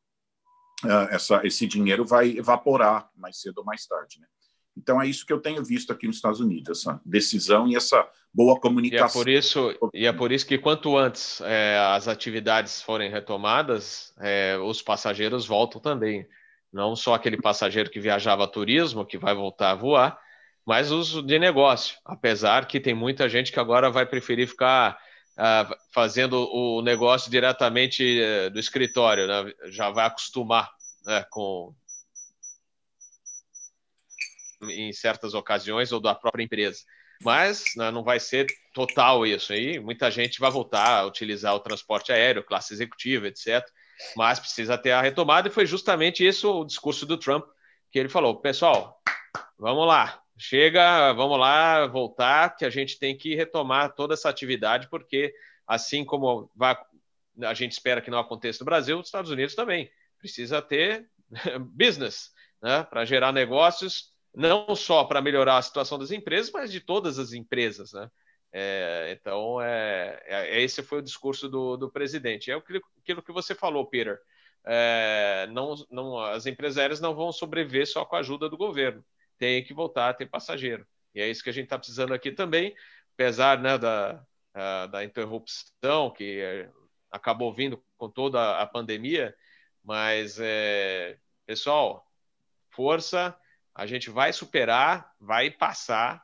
Uh, 0.85 1.09
essa, 1.11 1.47
esse 1.47 1.67
dinheiro 1.67 2.05
vai 2.05 2.37
evaporar 2.37 3.11
mais 3.17 3.41
cedo 3.41 3.59
ou 3.59 3.65
mais 3.65 3.87
tarde. 3.87 4.21
Né? 4.21 4.27
Então, 4.77 5.01
é 5.01 5.07
isso 5.07 5.25
que 5.25 5.33
eu 5.33 5.41
tenho 5.41 5.63
visto 5.65 5.93
aqui 5.93 6.07
nos 6.07 6.17
Estados 6.17 6.41
Unidos, 6.41 6.81
essa 6.81 7.01
decisão 7.05 7.69
e 7.69 7.77
essa 7.77 8.07
boa 8.33 8.59
comunicação. 8.59 9.07
E 9.07 9.11
é 9.11 9.25
por 9.25 9.29
isso, 9.29 9.91
e 9.95 10.07
é 10.07 10.13
por 10.13 10.33
isso 10.33 10.47
que 10.47 10.59
quanto 10.59 10.97
antes 10.97 11.41
é, 11.43 11.79
as 11.79 12.09
atividades 12.09 12.83
forem 12.83 13.11
retomadas, 13.11 14.13
é, 14.21 14.59
os 14.59 14.83
passageiros 14.83 15.47
voltam 15.47 15.81
também. 15.81 16.27
Não 16.73 16.97
só 16.97 17.15
aquele 17.15 17.41
passageiro 17.41 17.89
que 17.89 18.01
viajava 18.01 18.45
a 18.45 18.49
turismo, 18.49 19.07
que 19.07 19.17
vai 19.17 19.33
voltar 19.33 19.71
a 19.71 19.77
voar, 19.77 20.19
mas 20.67 20.91
os 20.91 21.23
de 21.25 21.39
negócio. 21.39 21.97
Apesar 22.05 22.67
que 22.67 22.81
tem 22.81 22.95
muita 22.95 23.29
gente 23.29 23.53
que 23.53 23.61
agora 23.61 23.91
vai 23.91 24.05
preferir 24.05 24.49
ficar 24.49 24.99
uh, 25.39 25.75
fazendo 25.93 26.49
o 26.53 26.83
negócio 26.83 27.31
diretamente 27.31 28.21
uh, 28.21 28.51
do 28.51 28.59
escritório, 28.59 29.29
né? 29.29 29.53
já 29.71 29.91
vai 29.91 30.07
acostumar 30.07 30.69
né, 31.07 31.25
com 31.31 31.73
em 34.71 34.93
certas 34.93 35.35
ocasiões 35.35 35.93
ou 35.93 36.01
da 36.01 36.15
própria 36.15 36.43
empresa. 36.43 36.81
Mas 37.23 37.65
né, 37.77 37.91
não 37.91 38.03
vai 38.03 38.19
ser 38.19 38.47
total 38.73 39.27
isso 39.27 39.53
aí. 39.53 39.79
Muita 39.79 40.11
gente 40.11 40.41
vai 40.41 40.51
voltar 40.51 41.01
a 41.01 41.07
utilizar 41.07 41.55
o 41.55 41.61
transporte 41.61 42.13
aéreo, 42.13 42.45
classe 42.45 42.75
executiva, 42.75 43.29
etc. 43.29 43.65
Mas 44.17 44.41
precisa 44.41 44.77
ter 44.77 44.91
a 44.91 45.01
retomada, 45.01 45.49
e 45.49 45.53
foi 45.53 45.67
justamente 45.67 46.27
isso 46.27 46.51
o 46.51 46.65
discurso 46.65 47.07
do 47.07 47.17
Trump, 47.17 47.47
que 47.91 47.99
ele 47.99 48.09
falou: 48.09 48.41
pessoal, 48.41 49.01
vamos 49.59 49.87
lá, 49.87 50.21
chega, 50.37 51.13
vamos 51.13 51.39
lá, 51.39 51.87
voltar, 51.87 52.57
que 52.57 52.65
a 52.65 52.71
gente 52.71 52.99
tem 52.99 53.17
que 53.17 53.35
retomar 53.35 53.95
toda 53.95 54.15
essa 54.15 54.29
atividade, 54.29 54.89
porque 54.89 55.33
assim 55.67 56.05
como 56.05 56.51
vai, 56.55 56.77
a 57.43 57.55
gente 57.55 57.73
espera 57.73 58.01
que 58.01 58.11
não 58.11 58.19
aconteça 58.19 58.59
no 58.61 58.67
Brasil, 58.67 58.99
os 58.99 59.07
Estados 59.07 59.31
Unidos 59.31 59.55
também 59.55 59.91
precisa 60.19 60.61
ter 60.61 61.09
business, 61.71 62.31
né, 62.63 62.83
para 62.85 63.05
gerar 63.05 63.33
negócios, 63.33 64.14
não 64.35 64.75
só 64.75 65.05
para 65.05 65.23
melhorar 65.23 65.59
a 65.59 65.63
situação 65.63 65.99
das 65.99 66.11
empresas, 66.11 66.51
mas 66.53 66.73
de 66.73 66.81
todas 66.81 67.19
as 67.19 67.33
empresas, 67.33 67.93
né? 67.93 68.11
É, 68.53 69.17
então, 69.19 69.61
é, 69.61 70.23
é, 70.27 70.63
esse 70.63 70.83
foi 70.83 70.99
o 71.01 71.03
discurso 71.03 71.49
do, 71.49 71.77
do 71.77 71.91
presidente. 71.91 72.51
É 72.51 72.55
aquilo, 72.55 72.81
aquilo 72.99 73.23
que 73.23 73.33
você 73.33 73.55
falou, 73.55 73.87
Peter. 73.87 74.21
É, 74.65 75.49
não, 75.51 75.75
não, 75.91 76.19
as 76.21 76.47
empresas 76.47 76.79
aéreas 76.79 77.01
não 77.01 77.15
vão 77.15 77.33
sobreviver 77.33 77.87
só 77.87 78.05
com 78.05 78.17
a 78.17 78.21
ajuda 78.21 78.49
do 78.49 78.57
governo 78.57 79.05
tem 79.39 79.63
que 79.63 79.75
voltar 79.75 80.09
a 80.09 80.15
ter 80.15 80.27
passageiro. 80.27 80.87
E 81.15 81.21
é 81.21 81.29
isso 81.29 81.43
que 81.43 81.51
a 81.51 81.53
gente 81.53 81.65
está 81.65 81.79
precisando 81.79 82.15
aqui 82.15 82.33
também, 82.33 82.75
apesar 83.15 83.61
né, 83.61 83.79
da, 83.79 84.25
da 84.91 85.05
interrupção 85.05 86.11
que 86.11 86.41
é, 86.41 86.71
acabou 87.11 87.53
vindo 87.53 87.83
com 87.97 88.09
toda 88.09 88.59
a 88.59 88.67
pandemia, 88.67 89.35
mas, 89.83 90.39
é, 90.41 91.19
pessoal, 91.47 92.11
força, 92.71 93.37
a 93.75 93.87
gente 93.87 94.11
vai 94.11 94.33
superar, 94.33 95.13
vai 95.21 95.51
passar, 95.51 96.23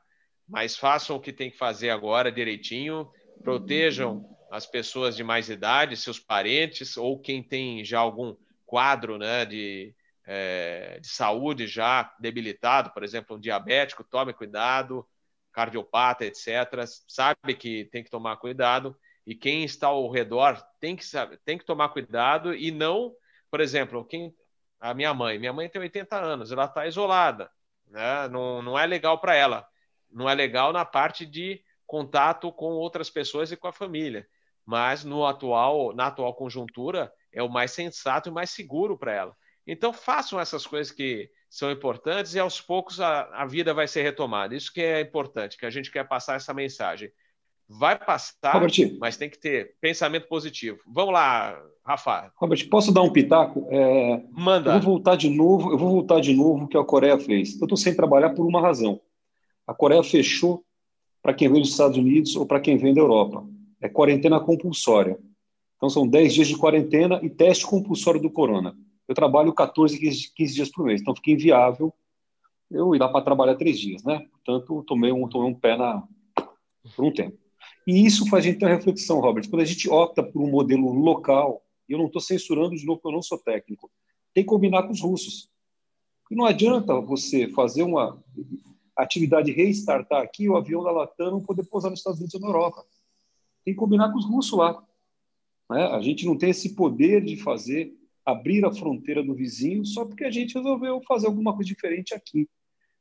mas 0.48 0.76
façam 0.76 1.16
o 1.16 1.20
que 1.20 1.32
tem 1.32 1.50
que 1.50 1.56
fazer 1.56 1.90
agora 1.90 2.30
direitinho, 2.30 3.10
protejam 3.42 4.24
as 4.50 4.66
pessoas 4.66 5.16
de 5.16 5.22
mais 5.22 5.48
idade, 5.48 5.96
seus 5.96 6.18
parentes, 6.18 6.96
ou 6.96 7.18
quem 7.18 7.42
tem 7.42 7.84
já 7.84 8.00
algum 8.00 8.36
quadro 8.66 9.16
né, 9.16 9.44
de, 9.44 9.94
é, 10.26 10.98
de 11.00 11.08
saúde 11.08 11.66
já 11.66 12.12
debilitado, 12.20 12.90
por 12.90 13.02
exemplo, 13.02 13.36
um 13.36 13.40
diabético, 13.40 14.04
tome 14.04 14.32
cuidado, 14.32 15.06
cardiopata, 15.52 16.24
etc., 16.24 16.84
sabe 17.08 17.54
que 17.54 17.84
tem 17.86 18.04
que 18.04 18.10
tomar 18.10 18.36
cuidado, 18.36 18.96
e 19.26 19.34
quem 19.34 19.64
está 19.64 19.88
ao 19.88 20.10
redor 20.10 20.60
tem 20.80 20.96
que, 20.96 21.04
saber, 21.04 21.40
tem 21.44 21.58
que 21.58 21.64
tomar 21.64 21.90
cuidado 21.90 22.54
e 22.54 22.70
não, 22.70 23.12
por 23.50 23.60
exemplo, 23.60 24.04
quem, 24.04 24.34
a 24.80 24.94
minha 24.94 25.12
mãe, 25.12 25.38
minha 25.38 25.52
mãe 25.52 25.68
tem 25.68 25.80
80 25.80 26.16
anos, 26.16 26.50
ela 26.50 26.64
está 26.64 26.86
isolada, 26.86 27.50
né? 27.86 28.28
não, 28.28 28.62
não 28.62 28.78
é 28.78 28.86
legal 28.86 29.18
para 29.18 29.34
ela, 29.34 29.66
não 30.10 30.28
é 30.28 30.34
legal 30.34 30.72
na 30.72 30.84
parte 30.84 31.26
de 31.26 31.62
contato 31.86 32.50
com 32.52 32.72
outras 32.72 33.10
pessoas 33.10 33.52
e 33.52 33.56
com 33.56 33.68
a 33.68 33.72
família, 33.72 34.26
mas 34.64 35.04
no 35.04 35.26
atual, 35.26 35.94
na 35.94 36.06
atual 36.06 36.34
conjuntura 36.34 37.12
é 37.32 37.42
o 37.42 37.48
mais 37.48 37.72
sensato 37.72 38.28
e 38.28 38.32
mais 38.32 38.50
seguro 38.50 38.96
para 38.96 39.12
ela. 39.12 39.36
Então 39.66 39.92
façam 39.92 40.40
essas 40.40 40.66
coisas 40.66 40.92
que 40.92 41.30
são 41.48 41.70
importantes 41.70 42.34
e 42.34 42.38
aos 42.38 42.60
poucos 42.60 43.00
a, 43.00 43.22
a 43.42 43.44
vida 43.44 43.74
vai 43.74 43.86
ser 43.86 44.02
retomada. 44.02 44.54
Isso 44.54 44.72
que 44.72 44.80
é 44.80 45.00
importante, 45.00 45.56
que 45.56 45.66
a 45.66 45.70
gente 45.70 45.90
quer 45.90 46.06
passar 46.06 46.36
essa 46.36 46.54
mensagem. 46.54 47.12
Vai 47.78 47.96
passar, 47.96 48.52
Robert, 48.52 48.98
mas 48.98 49.16
tem 49.16 49.30
que 49.30 49.38
ter 49.38 49.76
pensamento 49.80 50.26
positivo. 50.26 50.78
Vamos 50.92 51.14
lá, 51.14 51.56
Rafa. 51.84 52.32
Robert, 52.36 52.68
posso 52.68 52.92
dar 52.92 53.02
um 53.02 53.12
pitaco? 53.12 53.66
É, 53.70 54.22
Manda. 54.32 54.74
Eu 54.74 54.80
vou 54.80 54.94
voltar 54.94 55.16
de 55.16 55.30
novo, 55.30 55.70
eu 55.70 55.78
vou 55.78 55.90
voltar 55.90 56.20
de 56.20 56.34
novo 56.34 56.64
o 56.64 56.68
que 56.68 56.76
a 56.76 56.84
Coreia 56.84 57.18
fez. 57.18 57.60
Eu 57.60 57.66
estou 57.66 57.76
sem 57.76 57.94
trabalhar 57.94 58.30
por 58.30 58.44
uma 58.44 58.60
razão. 58.60 59.00
A 59.66 59.72
Coreia 59.72 60.02
fechou 60.02 60.64
para 61.22 61.32
quem 61.32 61.48
vem 61.48 61.60
dos 61.60 61.70
Estados 61.70 61.96
Unidos 61.96 62.34
ou 62.34 62.44
para 62.44 62.60
quem 62.60 62.76
vem 62.76 62.92
da 62.92 63.00
Europa. 63.00 63.46
É 63.80 63.88
quarentena 63.88 64.40
compulsória. 64.40 65.18
Então 65.76 65.88
são 65.88 66.06
10 66.06 66.34
dias 66.34 66.48
de 66.48 66.56
quarentena 66.56 67.20
e 67.22 67.30
teste 67.30 67.66
compulsório 67.66 68.20
do 68.20 68.30
corona 68.30 68.74
eu 69.10 69.14
trabalho 69.14 69.52
14, 69.52 69.98
15, 69.98 70.32
15 70.32 70.54
dias 70.54 70.70
por 70.70 70.86
mês, 70.86 71.00
então 71.00 71.16
fica 71.16 71.32
inviável 71.32 71.92
eu 72.70 72.94
ir 72.94 73.00
lá 73.00 73.08
para 73.08 73.24
trabalhar 73.24 73.56
três 73.56 73.76
dias, 73.76 74.04
né? 74.04 74.24
Portanto, 74.30 74.84
tomei 74.86 75.10
um, 75.10 75.28
tomei 75.28 75.50
um 75.50 75.54
pé 75.54 75.76
na, 75.76 76.06
por 76.94 77.04
um 77.04 77.12
tempo. 77.12 77.36
E 77.86 78.04
isso 78.04 78.28
faz 78.28 78.44
a 78.44 78.48
gente 78.48 78.58
ter 78.58 78.66
uma 78.66 78.74
reflexão, 78.74 79.20
Robert. 79.20 79.48
Quando 79.48 79.62
a 79.62 79.66
gente 79.66 79.88
opta 79.88 80.22
por 80.22 80.42
um 80.42 80.50
modelo 80.50 80.92
local, 80.92 81.62
eu 81.88 81.98
não 81.98 82.06
estou 82.06 82.20
censurando 82.20 82.76
de 82.76 82.84
novo, 82.84 83.00
porque 83.00 83.08
eu 83.08 83.16
não 83.16 83.22
sou 83.22 83.38
técnico, 83.38 83.90
tem 84.32 84.44
que 84.44 84.48
combinar 84.48 84.84
com 84.84 84.92
os 84.92 85.00
russos. 85.00 85.50
E 86.30 86.36
não 86.36 86.44
adianta 86.44 87.00
você 87.00 87.48
fazer 87.48 87.82
uma 87.82 88.22
atividade 88.96 89.50
restartar 89.50 90.22
aqui 90.22 90.48
o 90.48 90.56
avião 90.56 90.82
da 90.82 90.90
Latam 90.90 91.32
não 91.32 91.40
poder 91.40 91.64
pousar 91.64 91.90
nos 91.90 92.00
Estados 92.00 92.20
Unidos 92.20 92.34
ou 92.34 92.40
na 92.40 92.48
Europa. 92.48 92.84
Tem 93.64 93.74
que 93.74 93.80
combinar 93.80 94.12
com 94.12 94.18
os 94.18 94.26
russos 94.26 94.56
lá. 94.56 94.82
Né? 95.70 95.84
A 95.86 96.00
gente 96.00 96.24
não 96.26 96.36
tem 96.36 96.50
esse 96.50 96.74
poder 96.74 97.24
de 97.24 97.36
fazer 97.36 97.92
abrir 98.24 98.64
a 98.64 98.72
fronteira 98.72 99.22
do 99.22 99.34
vizinho 99.34 99.84
só 99.84 100.04
porque 100.04 100.24
a 100.24 100.30
gente 100.30 100.54
resolveu 100.54 101.00
fazer 101.06 101.26
alguma 101.26 101.54
coisa 101.54 101.68
diferente 101.68 102.14
aqui. 102.14 102.48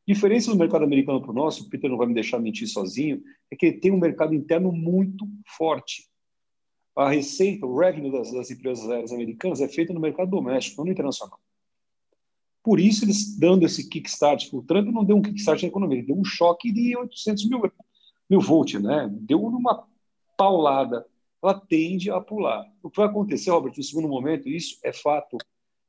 Diferença 0.10 0.50
do 0.50 0.58
mercado 0.58 0.84
americano 0.84 1.22
para 1.22 1.30
o 1.30 1.36
nosso, 1.36 1.64
o 1.64 1.70
Peter 1.70 1.88
não 1.88 1.96
vai 1.96 2.08
me 2.08 2.16
deixar 2.16 2.40
mentir 2.40 2.68
sozinho, 2.68 3.22
é 3.52 3.56
que 3.56 3.68
ele 3.68 3.78
tem 3.78 3.92
um 3.92 4.00
mercado 4.00 4.34
interno 4.34 4.72
muito 4.72 5.24
forte. 5.46 6.10
A 6.96 7.12
receita, 7.12 7.68
o 7.68 7.78
revenue 7.78 8.12
das, 8.12 8.32
das 8.32 8.50
empresas 8.50 8.90
aéreas 8.90 9.12
americanas 9.12 9.62
é 9.62 9.68
feita 9.68 9.94
no 9.94 10.00
mercado 10.00 10.32
doméstico, 10.32 10.78
não 10.78 10.86
no 10.86 10.92
internacional. 10.92 11.40
Por 12.64 12.80
isso, 12.80 13.06
eles 13.06 13.38
dando 13.38 13.64
esse 13.68 13.88
kickstart, 13.88 14.52
o 14.52 14.64
Trump 14.64 14.88
não 14.88 15.06
deu 15.06 15.16
um 15.16 15.22
kickstart 15.22 15.62
na 15.62 15.68
economia, 15.68 16.00
ele 16.00 16.08
deu 16.08 16.18
um 16.18 16.26
choque 16.26 16.72
de 16.72 16.98
800 16.98 17.48
mil, 17.48 17.62
mil 18.28 18.42
volts, 18.42 18.82
né? 18.82 19.08
deu 19.12 19.46
uma 19.46 19.88
paulada 20.36 21.06
ela 21.42 21.54
tende 21.54 22.10
a 22.10 22.20
pular. 22.20 22.66
O 22.82 22.90
que 22.90 22.98
vai 22.98 23.08
acontecer, 23.08 23.52
Robert, 23.52 23.74
no 23.78 23.84
segundo 23.84 24.10
momento, 24.10 24.50
isso 24.50 24.80
é 24.84 24.92
fato, 24.92 25.38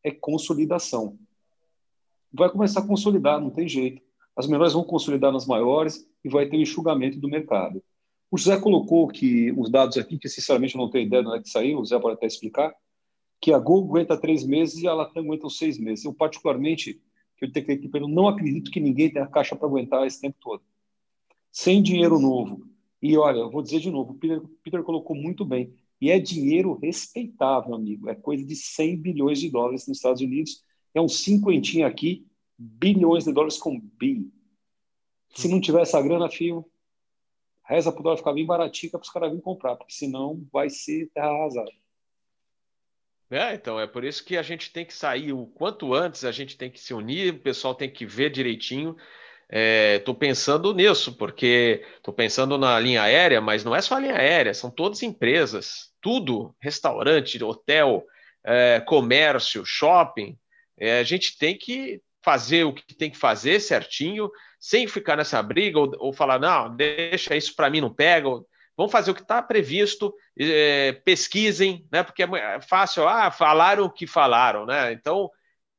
é 0.04 0.10
consolidação. 0.10 1.18
Vai 2.32 2.50
começar 2.50 2.80
a 2.80 2.86
consolidar, 2.86 3.40
não 3.40 3.50
tem 3.50 3.66
jeito. 3.66 4.09
As 4.36 4.46
menores 4.46 4.72
vão 4.72 4.84
consolidar 4.84 5.32
nas 5.32 5.46
maiores 5.46 6.06
e 6.24 6.28
vai 6.28 6.48
ter 6.48 6.56
um 6.56 6.60
enxugamento 6.60 7.18
do 7.18 7.28
mercado. 7.28 7.82
O 8.30 8.38
José 8.38 8.58
colocou 8.60 9.08
que 9.08 9.52
os 9.52 9.70
dados 9.70 9.96
aqui, 9.96 10.18
que 10.18 10.28
sinceramente 10.28 10.74
eu 10.74 10.80
não 10.80 10.90
tenho 10.90 11.06
ideia 11.06 11.22
de 11.22 11.28
onde 11.28 11.38
é 11.38 11.42
que 11.42 11.50
saiu, 11.50 11.78
o 11.78 11.80
José 11.80 11.98
pode 11.98 12.14
até 12.14 12.26
explicar, 12.26 12.72
que 13.40 13.52
a 13.52 13.58
Gol 13.58 13.84
aguenta 13.84 14.16
três 14.16 14.44
meses 14.44 14.82
e 14.82 14.86
a 14.86 14.94
Latam 14.94 15.24
aguenta 15.24 15.48
seis 15.48 15.78
meses. 15.78 16.04
Eu, 16.04 16.14
particularmente, 16.14 17.00
que 17.36 17.44
eu 17.44 17.52
tenho 17.52 17.66
que 17.66 18.00
não 18.00 18.28
acredito 18.28 18.70
que 18.70 18.78
ninguém 18.78 19.10
tenha 19.10 19.26
caixa 19.26 19.56
para 19.56 19.66
aguentar 19.66 20.06
esse 20.06 20.20
tempo 20.20 20.36
todo. 20.40 20.62
Sem 21.50 21.82
dinheiro 21.82 22.18
novo, 22.18 22.70
e 23.02 23.16
olha, 23.16 23.38
eu 23.38 23.50
vou 23.50 23.62
dizer 23.62 23.80
de 23.80 23.90
novo, 23.90 24.12
o 24.12 24.14
Peter, 24.14 24.42
Peter 24.62 24.82
colocou 24.82 25.16
muito 25.16 25.44
bem. 25.44 25.72
E 26.00 26.10
é 26.10 26.18
dinheiro 26.18 26.78
respeitável, 26.80 27.74
amigo. 27.74 28.08
É 28.08 28.14
coisa 28.14 28.44
de 28.44 28.54
100 28.54 28.96
bilhões 28.98 29.40
de 29.40 29.50
dólares 29.50 29.86
nos 29.86 29.98
Estados 29.98 30.20
Unidos. 30.20 30.62
É 30.94 31.00
um 31.00 31.08
cinquentinho 31.08 31.86
aqui, 31.86 32.26
bilhões 32.60 33.24
de 33.24 33.32
dólares 33.32 33.58
com 33.58 33.78
bi. 33.80 34.30
Se 35.34 35.48
não 35.48 35.60
tiver 35.60 35.82
essa 35.82 36.02
grana, 36.02 36.28
fio, 36.28 36.68
reza 37.64 37.90
para 37.90 38.00
o 38.00 38.02
dólar 38.02 38.16
ficar 38.16 38.32
bem 38.32 38.44
baratinho 38.44 38.92
para 38.92 39.00
os 39.00 39.10
caras 39.10 39.30
virem 39.30 39.42
comprar, 39.42 39.76
porque 39.76 39.92
senão 39.92 40.46
vai 40.52 40.68
ser 40.68 41.08
terra 41.14 41.28
arrasada. 41.28 41.70
É, 43.30 43.54
então, 43.54 43.78
é 43.78 43.86
por 43.86 44.04
isso 44.04 44.24
que 44.24 44.36
a 44.36 44.42
gente 44.42 44.72
tem 44.72 44.84
que 44.84 44.92
sair 44.92 45.32
o 45.32 45.46
quanto 45.46 45.94
antes, 45.94 46.24
a 46.24 46.32
gente 46.32 46.56
tem 46.58 46.68
que 46.68 46.80
se 46.80 46.92
unir, 46.92 47.34
o 47.34 47.38
pessoal 47.38 47.74
tem 47.74 47.88
que 47.88 48.04
ver 48.04 48.30
direitinho 48.30 48.96
Estou 49.52 50.14
é, 50.14 50.18
pensando 50.18 50.72
nisso, 50.72 51.16
porque 51.16 51.84
estou 51.96 52.14
pensando 52.14 52.56
na 52.56 52.78
linha 52.78 53.02
aérea, 53.02 53.40
mas 53.40 53.64
não 53.64 53.74
é 53.74 53.82
só 53.82 53.96
a 53.96 54.00
linha 54.00 54.14
aérea, 54.16 54.54
são 54.54 54.70
todas 54.70 55.02
empresas, 55.02 55.92
tudo, 56.00 56.54
restaurante, 56.60 57.42
hotel, 57.42 58.06
é, 58.44 58.80
comércio, 58.86 59.66
shopping. 59.66 60.38
É, 60.78 61.00
a 61.00 61.02
gente 61.02 61.36
tem 61.36 61.58
que 61.58 62.00
fazer 62.22 62.64
o 62.64 62.72
que 62.72 62.94
tem 62.94 63.10
que 63.10 63.16
fazer 63.16 63.60
certinho, 63.60 64.30
sem 64.58 64.86
ficar 64.86 65.16
nessa 65.16 65.42
briga 65.42 65.78
ou, 65.78 65.90
ou 65.98 66.12
falar, 66.12 66.38
não, 66.38 66.74
deixa 66.74 67.36
isso 67.36 67.54
para 67.54 67.70
mim, 67.70 67.80
não 67.80 67.92
pega. 67.92 68.28
Vamos 68.76 68.92
fazer 68.92 69.10
o 69.10 69.14
que 69.14 69.22
está 69.22 69.42
previsto, 69.42 70.14
é, 70.38 70.92
pesquisem, 71.04 71.86
né? 71.92 72.02
Porque 72.02 72.22
é 72.22 72.60
fácil, 72.60 73.06
ah, 73.08 73.30
falaram 73.30 73.84
o 73.84 73.90
que 73.90 74.06
falaram, 74.06 74.64
né? 74.66 74.92
Então, 74.92 75.30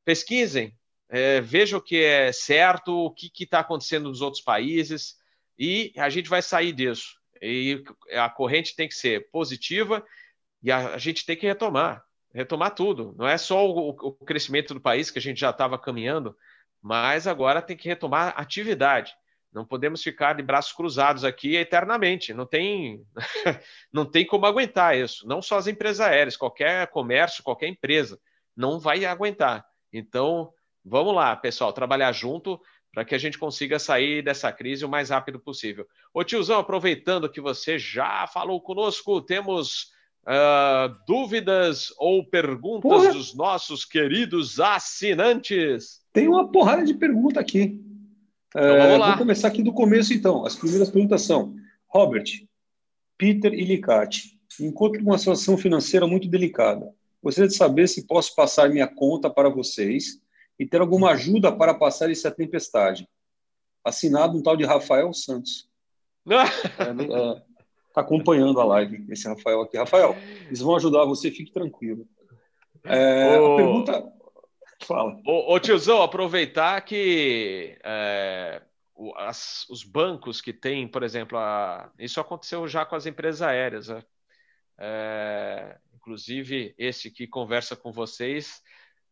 pesquisem, 0.05 0.75
é, 1.09 1.41
vejam 1.41 1.79
o 1.79 1.81
que 1.81 2.03
é 2.03 2.31
certo, 2.31 3.05
o 3.05 3.11
que 3.11 3.31
está 3.39 3.59
acontecendo 3.59 4.09
nos 4.09 4.21
outros 4.21 4.43
países, 4.43 5.15
e 5.57 5.93
a 5.97 6.09
gente 6.09 6.29
vai 6.29 6.41
sair 6.41 6.73
disso. 6.73 7.15
E 7.41 7.83
a 8.13 8.29
corrente 8.29 8.75
tem 8.75 8.87
que 8.87 8.93
ser 8.93 9.29
positiva 9.31 10.03
e 10.61 10.71
a, 10.71 10.93
a 10.93 10.97
gente 10.97 11.25
tem 11.25 11.35
que 11.35 11.45
retomar 11.45 12.03
retomar 12.33 12.75
tudo. 12.75 13.13
Não 13.17 13.27
é 13.27 13.37
só 13.37 13.67
o, 13.67 13.89
o 13.89 14.13
crescimento 14.25 14.73
do 14.73 14.81
país 14.81 15.11
que 15.11 15.19
a 15.19 15.21
gente 15.21 15.39
já 15.39 15.49
estava 15.49 15.77
caminhando, 15.77 16.35
mas 16.81 17.27
agora 17.27 17.61
tem 17.61 17.77
que 17.77 17.89
retomar 17.89 18.33
atividade. 18.37 19.13
Não 19.53 19.65
podemos 19.65 20.01
ficar 20.01 20.33
de 20.33 20.41
braços 20.41 20.71
cruzados 20.71 21.25
aqui 21.25 21.55
eternamente. 21.55 22.33
Não 22.33 22.45
tem, 22.45 23.05
não 23.91 24.05
tem 24.05 24.25
como 24.25 24.45
aguentar 24.45 24.97
isso. 24.97 25.27
Não 25.27 25.41
só 25.41 25.57
as 25.57 25.67
empresas 25.67 25.99
aéreas, 25.99 26.37
qualquer 26.37 26.87
comércio, 26.87 27.43
qualquer 27.43 27.67
empresa 27.67 28.19
não 28.55 28.79
vai 28.79 29.03
aguentar. 29.03 29.65
Então, 29.91 30.53
vamos 30.85 31.13
lá, 31.13 31.35
pessoal, 31.35 31.73
trabalhar 31.73 32.11
junto 32.13 32.59
para 32.93 33.05
que 33.05 33.15
a 33.15 33.17
gente 33.17 33.37
consiga 33.37 33.79
sair 33.79 34.21
dessa 34.21 34.51
crise 34.51 34.85
o 34.85 34.89
mais 34.89 35.09
rápido 35.09 35.39
possível. 35.39 35.87
Ô 36.13 36.23
tiozão, 36.23 36.59
aproveitando 36.59 37.29
que 37.29 37.41
você 37.41 37.79
já 37.79 38.27
falou 38.27 38.61
conosco, 38.61 39.21
temos 39.21 39.91
uh, 40.27 40.95
dúvidas 41.07 41.93
ou 41.97 42.25
perguntas 42.25 42.81
Porra. 42.81 43.13
dos 43.13 43.33
nossos 43.33 43.85
queridos 43.85 44.59
assinantes? 44.59 46.01
Tem 46.13 46.27
uma 46.27 46.51
porrada 46.51 46.83
de 46.83 46.93
pergunta 46.93 47.39
aqui. 47.39 47.81
Então, 48.49 48.75
uh, 48.75 48.77
vamos 48.77 48.99
lá. 48.99 49.09
Vou 49.09 49.17
começar 49.19 49.47
aqui 49.47 49.63
do 49.63 49.73
começo, 49.73 50.13
então. 50.13 50.45
As 50.45 50.55
primeiras 50.55 50.89
perguntas 50.89 51.21
são: 51.21 51.55
Robert, 51.87 52.25
Peter 53.17 53.53
e 53.53 53.63
Licati, 53.63 54.39
encontro 54.59 55.01
uma 55.01 55.17
situação 55.17 55.57
financeira 55.57 56.05
muito 56.07 56.27
delicada. 56.27 56.93
Gostaria 57.23 57.47
de 57.47 57.55
saber 57.55 57.87
se 57.87 58.07
posso 58.07 58.35
passar 58.35 58.69
minha 58.69 58.87
conta 58.87 59.29
para 59.29 59.49
vocês 59.49 60.19
e 60.57 60.65
ter 60.65 60.81
alguma 60.81 61.11
ajuda 61.11 61.51
para 61.51 61.73
passar 61.73 62.09
essa 62.09 62.31
tempestade. 62.31 63.07
Assinado 63.83 64.37
um 64.37 64.41
tal 64.41 64.57
de 64.57 64.65
Rafael 64.65 65.13
Santos. 65.13 65.69
é, 66.29 66.35
é, 66.35 67.41
está 67.91 68.01
acompanhando 68.01 68.59
a 68.59 68.65
live, 68.65 69.05
esse 69.09 69.27
Rafael 69.27 69.61
aqui. 69.61 69.77
Rafael, 69.77 70.15
eles 70.47 70.61
vão 70.61 70.75
ajudar 70.75 71.05
você, 71.05 71.29
fique 71.29 71.51
tranquilo. 71.51 72.07
É, 72.83 73.39
ô, 73.39 73.53
a 73.53 73.57
pergunta. 73.57 74.13
Fala. 74.83 75.19
Ô, 75.25 75.53
ô, 75.53 75.59
tiozão, 75.59 76.01
aproveitar 76.01 76.81
que 76.81 77.77
é, 77.83 78.61
as, 79.17 79.67
os 79.69 79.83
bancos 79.83 80.41
que 80.41 80.53
têm, 80.53 80.87
por 80.87 81.03
exemplo, 81.03 81.37
a, 81.37 81.91
isso 81.99 82.19
aconteceu 82.19 82.67
já 82.67 82.85
com 82.85 82.95
as 82.95 83.05
empresas 83.05 83.41
aéreas. 83.41 83.89
Né? 83.89 84.03
É, 84.79 85.77
inclusive, 85.93 86.73
esse 86.77 87.11
que 87.11 87.27
conversa 87.27 87.75
com 87.75 87.91
vocês 87.91 88.61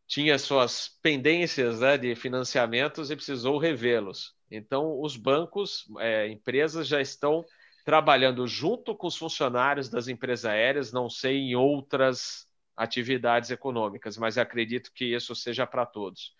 tinha 0.07 0.39
suas 0.39 0.97
pendências 1.03 1.81
né, 1.81 1.95
de 1.95 2.15
financiamentos 2.15 3.11
e 3.11 3.15
precisou 3.15 3.59
revê-los. 3.59 4.33
Então, 4.49 4.99
os 4.99 5.15
bancos, 5.15 5.85
é, 5.99 6.27
empresas 6.27 6.87
já 6.87 6.99
estão 6.99 7.45
trabalhando 7.89 8.45
junto 8.45 8.95
com 8.95 9.07
os 9.07 9.17
funcionários 9.17 9.89
das 9.89 10.07
empresas 10.07 10.45
aéreas, 10.45 10.91
não 10.91 11.09
sei 11.09 11.37
em 11.37 11.55
outras 11.55 12.45
atividades 12.77 13.49
econômicas, 13.49 14.15
mas 14.15 14.37
acredito 14.37 14.91
que 14.93 15.05
isso 15.05 15.33
seja 15.33 15.65
para 15.65 15.87
todos. 15.87 16.35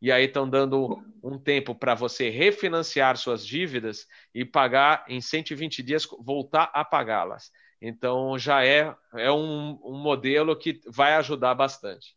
E 0.00 0.10
aí 0.10 0.24
estão 0.24 0.48
dando 0.48 1.04
um 1.22 1.38
tempo 1.38 1.74
para 1.74 1.94
você 1.94 2.30
refinanciar 2.30 3.18
suas 3.18 3.46
dívidas 3.46 4.06
e 4.34 4.46
pagar 4.46 5.04
em 5.06 5.20
120 5.20 5.82
dias, 5.82 6.08
voltar 6.20 6.70
a 6.72 6.82
pagá-las. 6.82 7.52
Então 7.82 8.38
já 8.38 8.64
é, 8.64 8.96
é 9.14 9.30
um, 9.30 9.78
um, 9.84 9.98
modelo 9.98 10.56
que 10.56 10.80
vai 10.86 11.12
ajudar 11.16 11.54
bastante. 11.54 12.16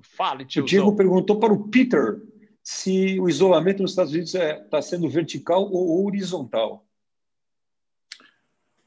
Fale, 0.00 0.46
tio. 0.46 0.62
O 0.62 0.66
Diego 0.66 0.96
perguntou 0.96 1.38
para 1.38 1.52
o 1.52 1.68
Peter 1.68 2.16
se 2.62 3.20
o 3.20 3.28
isolamento 3.28 3.82
nos 3.82 3.90
Estados 3.90 4.14
Unidos 4.14 4.34
está 4.34 4.46
é, 4.46 4.54
tá 4.54 4.80
sendo 4.80 5.06
vertical 5.06 5.70
ou 5.70 6.06
horizontal. 6.06 6.86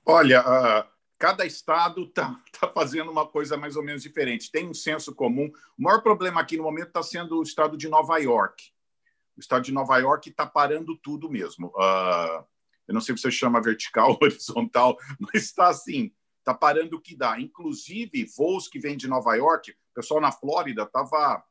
Olha, 0.06 0.42
uh, 0.42 0.90
cada 1.18 1.46
estado 1.46 2.04
está 2.04 2.38
tá 2.60 2.68
fazendo 2.70 3.10
uma 3.12 3.26
coisa 3.26 3.56
mais 3.56 3.76
ou 3.76 3.84
menos 3.84 4.04
diferente. 4.04 4.52
Tem 4.52 4.68
um 4.68 4.74
senso 4.74 5.16
comum. 5.16 5.52
O 5.78 5.84
maior 5.84 6.02
problema 6.02 6.42
aqui 6.42 6.58
no 6.58 6.64
momento 6.64 6.88
está 6.88 7.02
sendo 7.02 7.40
o 7.40 7.44
estado 7.44 7.78
de 7.78 7.88
Nova 7.88 8.18
York. 8.18 8.72
O 9.38 9.40
estado 9.40 9.64
de 9.64 9.72
Nova 9.72 9.98
York 9.98 10.30
está 10.30 10.46
parando 10.46 10.98
tudo 10.98 11.30
mesmo. 11.30 11.68
Uh, 11.68 12.46
eu 12.88 12.94
não 12.94 13.02
sei 13.02 13.16
se 13.16 13.22
você 13.22 13.32
chama 13.32 13.62
vertical 13.62 14.12
ou 14.12 14.20
horizontal, 14.22 14.98
mas 15.20 15.44
está 15.44 15.70
assim, 15.70 16.14
está 16.40 16.54
parando 16.54 16.98
o 16.98 17.02
que 17.02 17.16
dá. 17.16 17.40
Inclusive, 17.40 18.26
voos 18.36 18.68
que 18.68 18.80
vêm 18.80 18.98
de 18.98 19.08
Nova 19.08 19.34
York, 19.36 19.72
o 19.72 19.94
pessoal 19.96 20.20
na 20.20 20.32
Flórida 20.32 20.84
estava, 20.84 21.44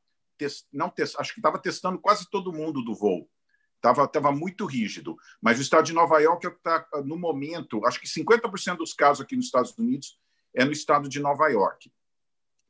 não 0.70 0.90
test, 0.90 1.18
acho 1.18 1.32
que 1.32 1.40
estava 1.40 1.58
testando 1.58 1.98
quase 1.98 2.28
todo 2.30 2.52
mundo 2.52 2.84
do 2.84 2.94
voo. 2.94 3.28
Estava 3.82 4.06
tava 4.06 4.30
muito 4.30 4.64
rígido. 4.64 5.16
Mas 5.40 5.58
o 5.58 5.62
estado 5.62 5.84
de 5.84 5.92
Nova 5.92 6.20
York 6.20 6.46
está, 6.46 6.86
no 7.04 7.18
momento, 7.18 7.84
acho 7.84 8.00
que 8.00 8.06
50% 8.06 8.76
dos 8.76 8.94
casos 8.94 9.20
aqui 9.20 9.34
nos 9.34 9.46
Estados 9.46 9.76
Unidos 9.76 10.16
é 10.54 10.64
no 10.64 10.70
estado 10.70 11.08
de 11.08 11.18
Nova 11.18 11.48
York. 11.48 11.92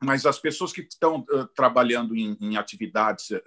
Mas 0.02 0.24
as 0.24 0.38
pessoas 0.38 0.72
que 0.72 0.80
estão 0.80 1.20
uh, 1.30 1.46
trabalhando 1.54 2.16
em, 2.16 2.36
em 2.40 2.56
atividades 2.56 3.30
uh, 3.30 3.40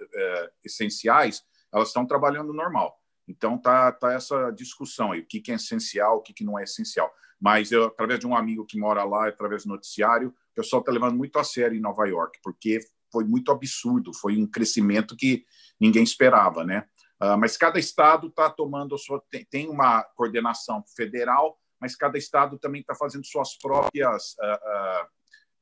essenciais, 0.64 1.44
elas 1.72 1.88
estão 1.88 2.06
trabalhando 2.06 2.52
normal. 2.52 2.96
Então 3.26 3.58
tá, 3.58 3.90
tá 3.90 4.12
essa 4.12 4.52
discussão 4.52 5.10
aí, 5.10 5.20
o 5.20 5.26
que, 5.26 5.40
que 5.40 5.50
é 5.50 5.56
essencial, 5.56 6.18
o 6.18 6.22
que, 6.22 6.32
que 6.32 6.44
não 6.44 6.56
é 6.56 6.62
essencial. 6.62 7.12
Mas 7.40 7.72
eu, 7.72 7.84
através 7.84 8.20
de 8.20 8.26
um 8.28 8.36
amigo 8.36 8.64
que 8.64 8.78
mora 8.78 9.02
lá, 9.02 9.28
através 9.28 9.64
do 9.64 9.70
noticiário, 9.70 10.28
o 10.28 10.54
pessoal 10.54 10.80
está 10.80 10.92
levando 10.92 11.16
muito 11.16 11.36
a 11.38 11.44
sério 11.44 11.76
em 11.76 11.80
Nova 11.80 12.06
York, 12.06 12.38
porque 12.42 12.78
foi 13.12 13.24
muito 13.24 13.50
absurdo, 13.50 14.14
foi 14.14 14.36
um 14.36 14.46
crescimento 14.46 15.16
que 15.16 15.44
ninguém 15.80 16.04
esperava, 16.04 16.64
né? 16.64 16.86
Uh, 17.22 17.38
mas 17.38 17.56
cada 17.56 17.78
estado 17.78 18.28
está 18.28 18.50
tomando 18.50 18.98
sua 18.98 19.22
tem, 19.50 19.68
uma 19.68 20.02
coordenação 20.14 20.84
federal, 20.94 21.58
mas 21.80 21.96
cada 21.96 22.18
estado 22.18 22.58
também 22.58 22.82
está 22.82 22.94
fazendo 22.94 23.24
suas 23.24 23.56
próprias 23.58 24.34
uh, 24.34 25.06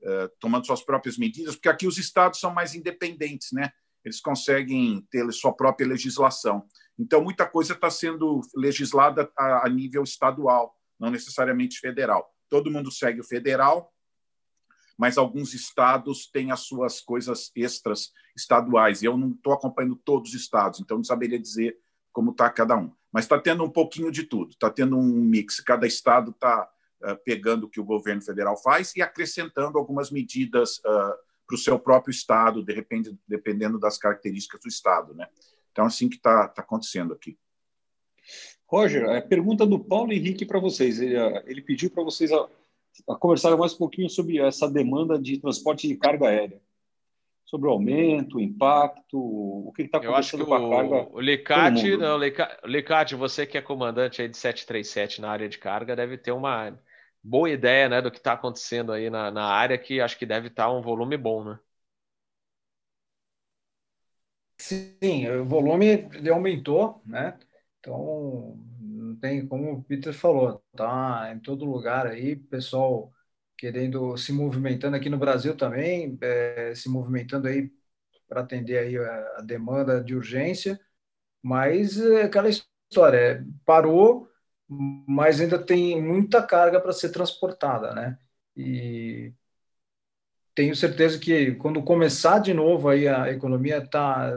uh, 0.04 0.28
tomando 0.40 0.66
suas 0.66 0.84
próprias 0.84 1.16
medidas, 1.16 1.54
porque 1.54 1.68
aqui 1.68 1.86
os 1.86 1.96
estados 1.96 2.40
são 2.40 2.52
mais 2.52 2.74
independentes, 2.74 3.52
né? 3.52 3.70
Eles 4.04 4.20
conseguem 4.20 5.00
ter 5.10 5.30
sua 5.32 5.52
própria 5.54 5.86
legislação. 5.86 6.66
Então 6.98 7.22
muita 7.22 7.46
coisa 7.46 7.72
está 7.72 7.88
sendo 7.88 8.40
legislada 8.54 9.30
a 9.36 9.68
nível 9.68 10.02
estadual, 10.02 10.76
não 11.00 11.10
necessariamente 11.10 11.78
federal. 11.78 12.28
Todo 12.50 12.70
mundo 12.70 12.90
segue 12.90 13.20
o 13.20 13.24
federal, 13.24 13.93
mas 14.96 15.18
alguns 15.18 15.54
estados 15.54 16.26
têm 16.26 16.50
as 16.50 16.60
suas 16.60 17.00
coisas 17.00 17.50
extras 17.54 18.12
estaduais. 18.36 19.02
E 19.02 19.06
eu 19.06 19.16
não 19.16 19.30
estou 19.30 19.52
acompanhando 19.52 19.96
todos 19.96 20.30
os 20.30 20.40
estados, 20.40 20.80
então 20.80 20.96
não 20.96 21.04
saberia 21.04 21.38
dizer 21.38 21.76
como 22.12 22.30
está 22.30 22.48
cada 22.48 22.76
um. 22.76 22.92
Mas 23.12 23.24
está 23.24 23.38
tendo 23.38 23.64
um 23.64 23.70
pouquinho 23.70 24.10
de 24.10 24.24
tudo, 24.24 24.50
está 24.50 24.70
tendo 24.70 24.96
um 24.96 25.02
mix. 25.02 25.60
Cada 25.60 25.86
estado 25.86 26.30
está 26.30 26.68
uh, 27.02 27.08
eh, 27.08 27.14
pegando 27.16 27.64
o 27.64 27.68
que 27.68 27.80
o 27.80 27.84
governo 27.84 28.22
federal 28.22 28.56
faz 28.56 28.94
e 28.96 29.02
acrescentando 29.02 29.78
algumas 29.78 30.10
medidas 30.10 30.78
uh, 30.78 31.14
para 31.46 31.54
o 31.54 31.58
seu 31.58 31.78
próprio 31.78 32.12
estado, 32.12 32.64
de 32.64 32.72
repente, 32.72 33.16
dependendo 33.26 33.78
das 33.78 33.98
características 33.98 34.60
do 34.60 34.68
estado. 34.68 35.14
Né? 35.14 35.28
Então, 35.72 35.84
assim 35.84 36.08
que 36.08 36.16
está 36.16 36.48
tá 36.48 36.62
acontecendo 36.62 37.12
aqui. 37.12 37.36
Roger, 38.66 39.08
a 39.08 39.20
pergunta 39.20 39.66
do 39.66 39.78
Paulo 39.78 40.12
Henrique 40.12 40.46
para 40.46 40.58
vocês. 40.58 41.00
Ele, 41.00 41.16
ele 41.46 41.62
pediu 41.62 41.90
para 41.90 42.02
vocês 42.02 42.30
conversar 43.18 43.56
mais 43.56 43.74
um 43.74 43.78
pouquinho 43.78 44.08
sobre 44.08 44.38
essa 44.38 44.70
demanda 44.70 45.18
de 45.18 45.38
transporte 45.38 45.88
de 45.88 45.96
carga 45.96 46.28
aérea. 46.28 46.60
Sobre 47.44 47.68
o 47.68 47.72
aumento, 47.72 48.38
o 48.38 48.40
impacto, 48.40 49.18
o 49.18 49.72
que 49.74 49.82
está 49.82 49.98
acontecendo 49.98 50.46
com 50.46 50.54
a 50.54 50.70
carga. 50.70 51.08
O 51.12 51.20
Licate, 51.20 51.96
não, 51.96 52.18
Licate, 52.64 53.14
você 53.14 53.46
que 53.46 53.58
é 53.58 53.62
comandante 53.62 54.22
aí 54.22 54.28
de 54.28 54.36
737 54.36 55.20
na 55.20 55.30
área 55.30 55.48
de 55.48 55.58
carga, 55.58 55.94
deve 55.94 56.16
ter 56.16 56.32
uma 56.32 56.76
boa 57.22 57.50
ideia 57.50 57.88
né, 57.88 58.02
do 58.02 58.10
que 58.10 58.18
está 58.18 58.32
acontecendo 58.32 58.92
aí 58.92 59.08
na, 59.08 59.30
na 59.30 59.44
área, 59.44 59.78
que 59.78 60.00
acho 60.00 60.18
que 60.18 60.26
deve 60.26 60.48
estar 60.48 60.64
tá 60.64 60.72
um 60.72 60.82
volume 60.82 61.16
bom, 61.16 61.44
né? 61.44 61.58
Sim, 64.58 65.28
o 65.28 65.44
volume 65.44 66.08
ele 66.14 66.30
aumentou, 66.30 67.02
né? 67.04 67.38
Então, 67.78 68.58
tem, 69.16 69.46
como 69.46 69.72
o 69.72 69.84
Peter 69.84 70.12
falou, 70.12 70.62
tá 70.76 71.32
em 71.34 71.40
todo 71.40 71.64
lugar 71.64 72.06
aí, 72.06 72.36
pessoal 72.36 73.12
querendo 73.56 74.16
se 74.16 74.32
movimentando 74.32 74.96
aqui 74.96 75.08
no 75.08 75.18
Brasil 75.18 75.56
também, 75.56 76.18
é, 76.20 76.74
se 76.74 76.88
movimentando 76.88 77.48
aí 77.48 77.70
para 78.28 78.40
atender 78.42 78.78
aí 78.78 78.96
a, 78.98 79.38
a, 79.38 79.40
demanda 79.42 80.02
de 80.02 80.14
urgência, 80.14 80.78
mas 81.42 82.00
é 82.00 82.22
aquela 82.24 82.48
história, 82.48 83.18
é, 83.18 83.44
parou, 83.64 84.28
mas 84.68 85.40
ainda 85.40 85.58
tem 85.58 86.02
muita 86.02 86.42
carga 86.42 86.80
para 86.80 86.92
ser 86.92 87.10
transportada, 87.10 87.94
né? 87.94 88.18
E 88.56 89.32
tenho 90.54 90.74
certeza 90.76 91.18
que 91.18 91.54
quando 91.56 91.82
começar 91.82 92.38
de 92.38 92.54
novo 92.54 92.88
aí 92.88 93.08
a 93.08 93.30
economia 93.30 93.86
tá 93.86 94.32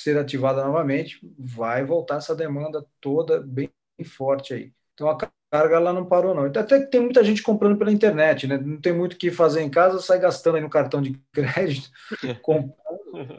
ser 0.00 0.18
ativada 0.18 0.64
novamente, 0.64 1.20
vai 1.38 1.84
voltar 1.84 2.16
essa 2.16 2.34
demanda 2.34 2.84
toda 3.00 3.40
bem 3.40 3.70
forte 4.04 4.54
aí. 4.54 4.72
Então 4.94 5.08
a 5.08 5.16
carga 5.50 5.76
ela 5.76 5.92
não 5.92 6.06
parou 6.06 6.34
não. 6.34 6.46
Então, 6.46 6.62
até 6.62 6.80
que 6.80 6.90
tem 6.90 7.00
muita 7.00 7.22
gente 7.24 7.42
comprando 7.42 7.78
pela 7.78 7.92
internet, 7.92 8.46
né? 8.46 8.58
Não 8.58 8.80
tem 8.80 8.92
muito 8.92 9.14
o 9.14 9.16
que 9.16 9.30
fazer 9.30 9.62
em 9.62 9.70
casa, 9.70 10.00
sai 10.00 10.18
gastando 10.18 10.56
aí 10.56 10.62
no 10.62 10.70
cartão 10.70 11.00
de 11.02 11.20
crédito, 11.32 11.90
comprando. 12.42 12.74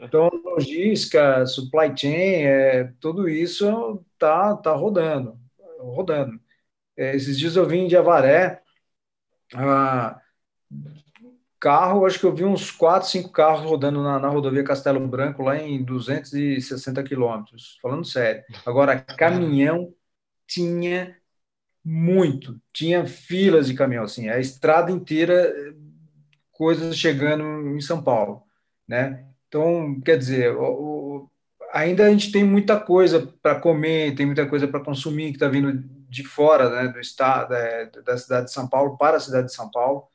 Então 0.02 0.28
logística, 0.44 1.46
supply 1.46 1.92
chain, 1.96 2.42
é, 2.44 2.92
tudo 3.00 3.28
isso 3.28 4.04
tá 4.18 4.56
tá 4.56 4.72
rodando, 4.72 5.38
rodando. 5.78 6.40
É, 6.96 7.14
esses 7.14 7.38
dias 7.38 7.54
eu 7.56 7.66
vim 7.66 7.86
de 7.86 7.96
Avaré, 7.96 8.60
ah, 9.54 10.20
carro, 11.60 12.06
acho 12.06 12.18
que 12.18 12.26
eu 12.26 12.34
vi 12.34 12.44
uns 12.44 12.70
4, 12.70 13.08
5 13.08 13.30
carros 13.30 13.64
rodando 13.64 14.02
na, 14.02 14.18
na 14.18 14.28
rodovia 14.28 14.64
Castelo 14.64 15.06
Branco, 15.06 15.42
lá 15.42 15.56
em 15.56 15.82
260 15.82 17.02
quilômetros, 17.02 17.78
falando 17.82 18.04
sério. 18.04 18.42
Agora, 18.64 18.98
caminhão 19.00 19.92
tinha 20.46 21.16
muito, 21.84 22.60
tinha 22.72 23.06
filas 23.06 23.66
de 23.66 23.74
caminhão, 23.74 24.04
assim, 24.04 24.28
a 24.28 24.38
estrada 24.38 24.90
inteira, 24.92 25.52
coisas 26.52 26.96
chegando 26.96 27.42
em 27.76 27.80
São 27.80 28.02
Paulo, 28.02 28.42
né? 28.86 29.26
Então, 29.48 30.00
quer 30.04 30.18
dizer, 30.18 30.54
o, 30.54 30.62
o, 30.62 31.30
ainda 31.72 32.06
a 32.06 32.10
gente 32.10 32.30
tem 32.30 32.44
muita 32.44 32.78
coisa 32.78 33.32
para 33.42 33.58
comer, 33.58 34.14
tem 34.14 34.26
muita 34.26 34.46
coisa 34.46 34.68
para 34.68 34.84
consumir 34.84 35.30
que 35.30 35.36
está 35.36 35.48
vindo 35.48 35.72
de 36.08 36.24
fora, 36.24 36.70
né, 36.70 36.88
do 36.92 37.00
estado, 37.00 37.54
é, 37.54 37.86
da 38.04 38.16
cidade 38.16 38.46
de 38.46 38.52
São 38.52 38.68
Paulo 38.68 38.96
para 38.96 39.16
a 39.16 39.20
cidade 39.20 39.48
de 39.48 39.54
São 39.54 39.70
Paulo. 39.70 40.08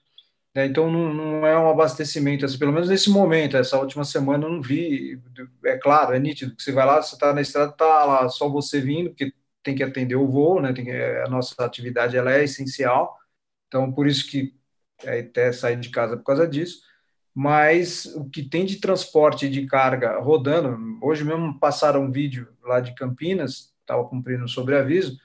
Né? 0.56 0.66
Então, 0.68 0.92
não, 0.92 1.14
não, 1.14 1.48
é 1.48 1.58
um 1.58 1.70
abastecimento, 1.70 2.46
assim, 2.46 2.60
pelo 2.60 2.72
menos 2.72 2.90
nesse 2.90 3.10
momento, 3.10 3.58
essa 3.58 3.78
última 3.80 4.04
semana 4.06 4.46
eu 4.46 4.52
não 4.52 4.62
vi. 4.62 5.20
É 5.66 5.78
claro, 5.78 6.14
é 6.14 6.20
nítido 6.20 6.56
que 6.56 6.64
você 6.64 6.72
vai 6.72 6.86
lá, 6.86 7.02
você 7.02 7.16
está 7.16 7.34
na 7.34 7.42
estrada, 7.42 7.72
está 7.72 8.06
lá 8.06 8.30
só 8.30 8.48
você 8.50 8.80
vindo, 8.80 9.10
porque 9.10 9.34
tem 9.64 9.76
que 9.76 9.84
atender 9.84 10.16
o 10.16 10.28
voo, 10.28 10.62
né? 10.62 10.74
Que, 10.74 10.92
a 10.92 11.30
nossa 11.30 11.56
atividade 11.66 12.18
ela 12.18 12.34
é 12.34 12.44
essencial, 12.44 13.18
então 13.68 13.92
por 13.92 14.08
isso 14.08 14.30
que 14.30 14.54
é, 15.04 15.20
até 15.22 15.52
sair 15.52 15.80
de 15.80 15.90
casa 15.90 16.18
por 16.18 16.24
causa 16.26 16.48
disso. 16.48 16.82
Mas 17.36 18.06
o 18.16 18.30
que 18.30 18.44
tem 18.44 18.66
de 18.66 18.78
transporte 18.80 19.50
de 19.50 19.66
carga 19.66 20.20
rodando, 20.20 20.78
hoje 21.02 21.24
mesmo 21.24 21.60
passaram 21.60 22.04
um 22.04 22.12
vídeo 22.12 22.48
lá 22.64 22.80
de 22.80 22.94
Campinas, 22.96 23.74
estava 23.82 24.08
cumprindo 24.08 24.48
sobreaviso, 24.48 25.18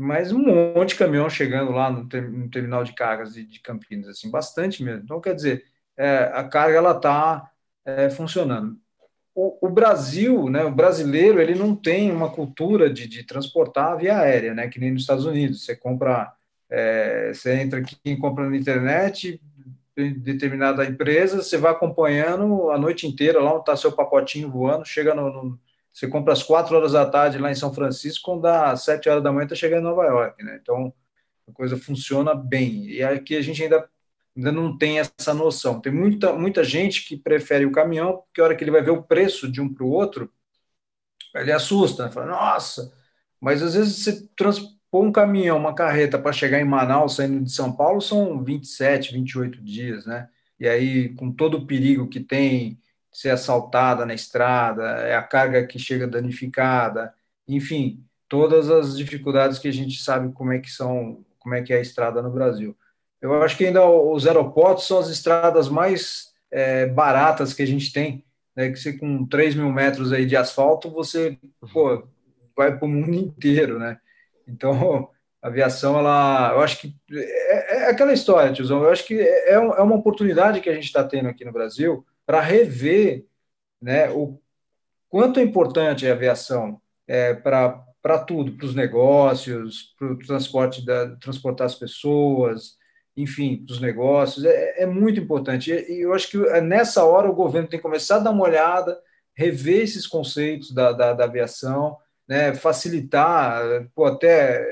mas 0.00 0.30
um 0.30 0.38
monte 0.38 0.90
de 0.90 0.94
caminhão 0.94 1.28
chegando 1.28 1.72
lá 1.72 1.90
no, 1.90 2.08
ter, 2.08 2.22
no 2.30 2.48
terminal 2.48 2.84
de 2.84 2.92
cargas 2.92 3.34
de, 3.34 3.44
de, 3.44 3.58
Campinas, 3.58 4.06
assim, 4.06 4.30
bastante 4.30 4.80
mesmo. 4.80 5.02
Então, 5.02 5.20
quer 5.20 5.34
dizer, 5.34 5.64
é, 5.96 6.30
a 6.32 6.44
carga 6.44 6.78
ela 6.78 6.92
está 6.92 7.50
é, 7.84 8.08
funcionando. 8.08 8.78
O, 9.34 9.66
o, 9.66 9.68
Brasil, 9.68 10.48
né, 10.48 10.62
o 10.64 10.70
brasileiro, 10.70 11.40
ele 11.40 11.56
não 11.56 11.74
tem 11.74 12.12
uma 12.12 12.30
cultura 12.30 12.88
de, 12.88 13.08
de, 13.08 13.24
transportar 13.24 13.98
via 13.98 14.18
aérea, 14.18 14.54
né, 14.54 14.68
que 14.68 14.78
nem 14.78 14.92
nos 14.92 15.02
Estados 15.02 15.24
Unidos. 15.24 15.64
Você 15.64 15.74
compra, 15.74 16.32
é, 16.70 17.32
você 17.34 17.54
entra 17.54 17.80
aqui 17.80 17.96
e 18.04 18.16
compra 18.16 18.48
na 18.48 18.56
internet, 18.56 19.40
determinada 19.96 20.84
empresa, 20.84 21.42
você 21.42 21.58
vai 21.58 21.72
acompanhando 21.72 22.70
a 22.70 22.78
noite 22.78 23.04
inteira, 23.04 23.42
lá 23.42 23.50
onde 23.52 23.62
está 23.62 23.76
seu 23.76 23.90
pacotinho 23.90 24.48
voando, 24.48 24.84
chega 24.84 25.12
no, 25.12 25.28
no 25.28 25.60
você 25.98 26.06
compra 26.06 26.32
às 26.32 26.44
quatro 26.44 26.76
horas 26.76 26.92
da 26.92 27.04
tarde 27.04 27.38
lá 27.38 27.50
em 27.50 27.56
São 27.56 27.74
Francisco, 27.74 28.24
quando 28.24 28.42
dá 28.42 28.70
às 28.70 28.84
sete 28.84 29.08
horas 29.08 29.20
da 29.20 29.32
manhã 29.32 29.44
está 29.44 29.56
chegando 29.56 29.80
em 29.80 29.84
Nova 29.84 30.04
York, 30.04 30.44
né? 30.44 30.56
Então 30.62 30.94
a 31.48 31.52
coisa 31.52 31.76
funciona 31.76 32.36
bem. 32.36 32.86
E 32.86 33.02
aqui 33.02 33.34
a 33.36 33.42
gente 33.42 33.60
ainda 33.60 33.88
ainda 34.36 34.52
não 34.52 34.78
tem 34.78 35.00
essa 35.00 35.34
noção. 35.34 35.80
Tem 35.80 35.92
muita 35.92 36.32
muita 36.34 36.62
gente 36.62 37.04
que 37.04 37.16
prefere 37.16 37.66
o 37.66 37.72
caminhão, 37.72 38.18
porque 38.18 38.40
a 38.40 38.44
hora 38.44 38.54
que 38.54 38.62
ele 38.62 38.70
vai 38.70 38.80
ver 38.80 38.92
o 38.92 39.02
preço 39.02 39.50
de 39.50 39.60
um 39.60 39.72
para 39.74 39.84
o 39.84 39.90
outro, 39.90 40.32
ele 41.34 41.50
assusta, 41.50 42.04
né? 42.04 42.12
Fala, 42.12 42.26
nossa, 42.26 42.92
mas 43.40 43.60
às 43.60 43.74
vezes 43.74 43.96
você 43.96 44.28
transpor 44.36 44.78
um 45.04 45.10
caminhão, 45.10 45.58
uma 45.58 45.74
carreta 45.74 46.16
para 46.16 46.32
chegar 46.32 46.60
em 46.60 46.64
Manaus, 46.64 47.16
saindo 47.16 47.42
de 47.42 47.50
São 47.50 47.72
Paulo, 47.74 48.00
são 48.00 48.42
27, 48.44 49.12
28 49.14 49.60
dias, 49.62 50.06
né? 50.06 50.28
E 50.60 50.68
aí, 50.68 51.08
com 51.14 51.32
todo 51.32 51.58
o 51.58 51.66
perigo 51.66 52.08
que 52.08 52.20
tem, 52.20 52.78
ser 53.18 53.30
assaltada 53.30 54.06
na 54.06 54.14
estrada, 54.14 54.84
é 55.00 55.16
a 55.16 55.22
carga 55.22 55.66
que 55.66 55.76
chega 55.76 56.06
danificada, 56.06 57.12
enfim, 57.48 58.00
todas 58.28 58.70
as 58.70 58.96
dificuldades 58.96 59.58
que 59.58 59.66
a 59.66 59.72
gente 59.72 60.00
sabe 60.00 60.32
como 60.32 60.52
é 60.52 60.60
que 60.60 60.70
são, 60.70 61.24
como 61.40 61.56
é 61.56 61.60
que 61.60 61.72
é 61.72 61.78
a 61.78 61.80
estrada 61.80 62.22
no 62.22 62.30
Brasil. 62.30 62.76
Eu 63.20 63.42
acho 63.42 63.56
que 63.56 63.66
ainda 63.66 63.84
os 63.84 64.24
aeroportos 64.24 64.86
são 64.86 65.00
as 65.00 65.08
estradas 65.08 65.68
mais 65.68 66.32
é, 66.48 66.86
baratas 66.86 67.52
que 67.52 67.60
a 67.60 67.66
gente 67.66 67.92
tem, 67.92 68.24
né? 68.54 68.70
Que 68.70 68.76
você 68.76 68.92
com 68.92 69.26
3 69.26 69.56
mil 69.56 69.72
metros 69.72 70.12
aí 70.12 70.24
de 70.24 70.36
asfalto, 70.36 70.88
você 70.88 71.36
pô, 71.72 72.06
vai 72.56 72.78
para 72.78 72.86
o 72.86 72.88
mundo 72.88 73.14
inteiro, 73.14 73.80
né? 73.80 73.98
Então, 74.46 75.10
a 75.42 75.48
aviação, 75.48 75.98
ela, 75.98 76.52
eu 76.54 76.60
acho 76.60 76.80
que 76.80 76.94
é, 77.10 77.86
é 77.86 77.90
aquela 77.90 78.12
história, 78.12 78.52
tiozão. 78.52 78.80
Eu 78.84 78.90
acho 78.90 79.04
que 79.04 79.20
é, 79.20 79.54
é 79.54 79.58
uma 79.58 79.96
oportunidade 79.96 80.60
que 80.60 80.70
a 80.70 80.74
gente 80.74 80.84
está 80.84 81.02
tendo 81.02 81.28
aqui 81.28 81.44
no 81.44 81.50
Brasil 81.50 82.06
para 82.28 82.42
rever 82.42 83.24
né, 83.80 84.10
o 84.10 84.38
quanto 85.08 85.40
é 85.40 85.42
importante 85.42 86.06
a 86.06 86.12
aviação 86.12 86.78
é, 87.06 87.32
para 87.32 88.18
tudo, 88.26 88.52
para 88.52 88.66
os 88.66 88.74
negócios, 88.74 89.94
para 89.98 90.12
o 90.12 90.18
transporte 90.18 90.84
da, 90.84 91.16
transportar 91.16 91.66
as 91.66 91.74
pessoas, 91.74 92.76
enfim, 93.16 93.64
para 93.64 93.72
os 93.72 93.80
negócios, 93.80 94.44
é, 94.44 94.82
é, 94.82 94.84
muito 94.84 95.18
importante. 95.18 95.72
E, 95.72 96.02
eu 96.02 96.12
acho 96.12 96.30
que 96.30 96.36
é, 96.48 96.60
nessa 96.60 97.02
hora 97.02 97.30
o 97.30 97.34
governo 97.34 97.66
tem 97.66 97.78
que 97.78 97.82
começar 97.82 98.16
a 98.16 98.20
dar 98.20 98.30
uma 98.30 98.44
olhada, 98.44 99.00
rever 99.34 99.80
esses 99.80 100.06
conceitos 100.06 100.70
da, 100.70 100.92
da, 100.92 101.14
da 101.14 101.24
aviação, 101.24 101.96
né, 102.28 102.54
facilitar, 102.54 103.88
pô, 103.94 104.04
até 104.04 104.62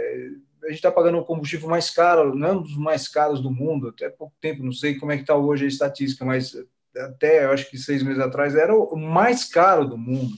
a 0.62 0.66
gente 0.66 0.76
está 0.76 0.92
pagando 0.92 1.16
o 1.16 1.24
combustível 1.24 1.70
mais 1.70 1.88
caro, 1.88 2.34
não 2.34 2.48
é 2.48 2.52
um 2.52 2.62
dos 2.62 2.76
mais 2.76 3.08
caros 3.08 3.40
do 3.40 3.50
mundo, 3.50 3.88
até 3.88 4.10
pouco 4.10 4.34
tempo, 4.42 4.62
não 4.62 4.72
sei 4.72 4.96
como 4.98 5.10
é 5.10 5.16
que 5.16 5.22
está 5.22 5.34
hoje 5.34 5.64
a 5.64 5.68
estatística, 5.68 6.22
mas 6.22 6.54
até 7.00 7.44
eu 7.44 7.50
acho 7.50 7.68
que 7.70 7.78
seis 7.78 8.02
meses 8.02 8.20
atrás, 8.20 8.54
era 8.54 8.74
o 8.74 8.96
mais 8.96 9.44
caro 9.44 9.86
do 9.86 9.98
mundo, 9.98 10.34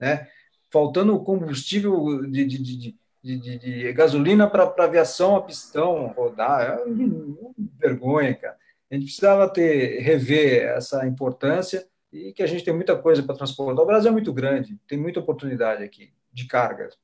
né? 0.00 0.28
Faltando 0.70 1.18
combustível 1.20 2.22
de, 2.30 2.44
de, 2.44 2.58
de, 2.58 2.98
de, 3.22 3.58
de 3.58 3.92
gasolina 3.92 4.48
para 4.48 4.72
aviação 4.84 5.36
a 5.36 5.42
pistão 5.42 6.08
rodar, 6.08 6.62
é 6.62 6.84
uma 6.84 7.54
vergonha, 7.78 8.34
cara. 8.34 8.56
A 8.90 8.94
gente 8.94 9.04
precisava 9.04 9.48
ter, 9.48 10.00
rever 10.00 10.62
essa 10.68 11.06
importância 11.06 11.86
e 12.12 12.32
que 12.32 12.42
a 12.42 12.46
gente 12.46 12.64
tem 12.64 12.74
muita 12.74 12.96
coisa 12.96 13.22
para 13.22 13.36
transportar. 13.36 13.82
O 13.82 13.86
Brasil 13.86 14.08
é 14.08 14.12
muito 14.12 14.32
grande, 14.32 14.78
tem 14.86 14.98
muita 14.98 15.20
oportunidade 15.20 15.82
aqui 15.82 16.12
de 16.32 16.46
cargas. 16.46 16.96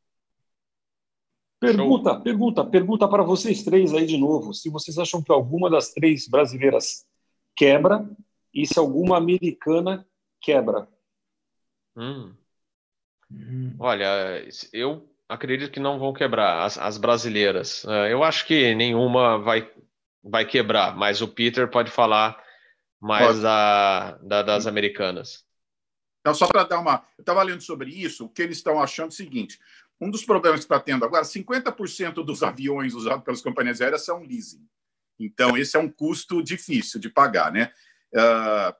Pergunta, 1.61 2.21
pergunta, 2.21 2.65
pergunta 2.65 3.09
para 3.09 3.23
vocês 3.23 3.63
três 3.63 3.93
aí 3.95 4.07
de 4.07 4.19
novo. 4.19 4.53
Se 4.53 4.69
vocês 4.69 4.99
acham 4.99 5.23
que 5.23 5.33
alguma 5.33 5.71
das 5.71 5.93
três 5.93 6.29
brasileiras 6.29 7.07
quebra 7.57 8.09
e 8.55 8.67
se 8.67 8.79
alguma 8.79 9.17
americana 9.17 10.07
quebra? 10.41 10.89
Hum. 11.97 12.35
Hum. 13.31 13.75
Olha, 13.79 14.47
eu 14.73 15.09
acredito 15.29 15.73
que 15.73 15.81
não 15.81 15.99
vão 15.99 16.13
quebrar 16.13 16.65
as, 16.65 16.79
as, 16.79 16.97
brasileiras. 16.97 17.85
É, 17.85 18.13
eu 18.13 18.23
acho 18.23 18.47
que 18.47 18.75
nenhuma 18.75 19.39
vai, 19.39 19.71
vai 20.23 20.45
quebrar, 20.45 20.97
mas 20.97 21.21
o 21.21 21.29
Peter 21.29 21.69
pode 21.69 21.91
falar 21.91 22.43
mais 23.01 23.41
da, 23.41 24.13
da, 24.23 24.43
das 24.43 24.67
americanas. 24.67 25.45
Então, 26.21 26.35
só 26.35 26.47
para 26.47 26.65
dar 26.65 26.81
uma. 26.81 27.05
Eu 27.19 27.23
estava 27.23 27.43
lendo 27.43 27.61
sobre 27.61 27.91
isso, 27.91 28.25
o 28.25 28.29
que 28.31 28.41
eles 28.41 28.57
estão 28.57 28.81
achando 28.81 29.07
é 29.07 29.09
o 29.09 29.13
seguinte: 29.13 29.59
um 30.01 30.11
dos 30.11 30.25
problemas 30.25 30.61
que 30.61 30.65
está 30.65 30.81
tendo 30.81 31.05
agora, 31.05 31.25
50% 31.25 32.25
dos 32.25 32.43
aviões 32.43 32.95
usados 32.95 33.25
pelas 33.25 33.43
companhias 33.43 33.81
aéreas 33.81 34.05
são 34.05 34.21
leasing. 34.21 34.67
Então, 35.19 35.57
esse 35.57 35.77
é 35.77 35.81
um 35.81 35.91
custo 35.91 36.43
difícil 36.43 36.99
de 36.99 37.09
pagar, 37.09 37.53
né? 37.53 37.73
Ah, 38.17 38.77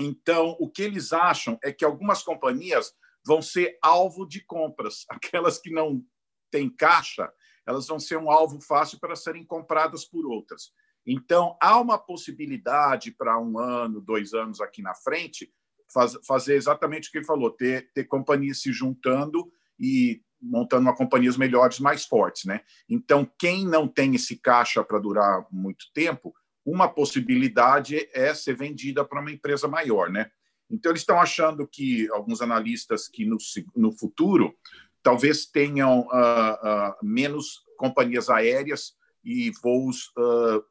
então, 0.00 0.56
o 0.58 0.68
que 0.70 0.82
eles 0.82 1.12
acham 1.12 1.58
é 1.62 1.72
que 1.72 1.84
algumas 1.84 2.22
companhias 2.22 2.92
vão 3.24 3.42
ser 3.42 3.78
alvo 3.82 4.26
de 4.26 4.44
compras. 4.44 5.04
Aquelas 5.10 5.58
que 5.58 5.70
não 5.70 6.02
têm 6.50 6.68
caixa, 6.68 7.30
elas 7.66 7.86
vão 7.86 8.00
ser 8.00 8.16
um 8.16 8.30
alvo 8.30 8.60
fácil 8.60 8.98
para 8.98 9.14
serem 9.14 9.44
compradas 9.44 10.04
por 10.04 10.26
outras. 10.26 10.72
Então, 11.06 11.56
há 11.60 11.78
uma 11.78 11.98
possibilidade 11.98 13.12
para 13.12 13.38
um 13.38 13.58
ano, 13.58 14.00
dois 14.00 14.34
anos 14.34 14.60
aqui 14.60 14.82
na 14.82 14.94
frente, 14.94 15.52
faz, 15.92 16.16
fazer 16.26 16.54
exatamente 16.54 17.08
o 17.08 17.12
que 17.12 17.18
ele 17.18 17.26
falou: 17.26 17.50
ter, 17.50 17.90
ter 17.92 18.04
companhias 18.04 18.60
se 18.60 18.72
juntando 18.72 19.50
e 19.78 20.22
montando 20.40 20.82
uma 20.82 20.96
companhias 20.96 21.36
melhores, 21.36 21.78
mais 21.78 22.04
fortes. 22.04 22.44
Né? 22.44 22.60
Então, 22.88 23.30
quem 23.38 23.66
não 23.66 23.86
tem 23.86 24.14
esse 24.14 24.36
caixa 24.36 24.82
para 24.82 24.98
durar 24.98 25.46
muito 25.50 25.86
tempo, 25.92 26.34
uma 26.70 26.88
possibilidade 26.88 28.08
é 28.12 28.32
ser 28.32 28.56
vendida 28.56 29.04
para 29.04 29.20
uma 29.20 29.32
empresa 29.32 29.66
maior, 29.66 30.08
né? 30.08 30.30
Então 30.70 30.92
eles 30.92 31.02
estão 31.02 31.20
achando 31.20 31.66
que 31.66 32.08
alguns 32.10 32.40
analistas 32.40 33.08
que 33.08 33.24
no, 33.24 33.36
no 33.74 33.90
futuro 33.90 34.54
talvez 35.02 35.46
tenham 35.46 36.02
uh, 36.02 36.92
uh, 36.92 36.94
menos 37.02 37.64
companhias 37.76 38.30
aéreas 38.30 38.94
e 39.24 39.50
voos 39.62 40.12
uh, 40.16 40.64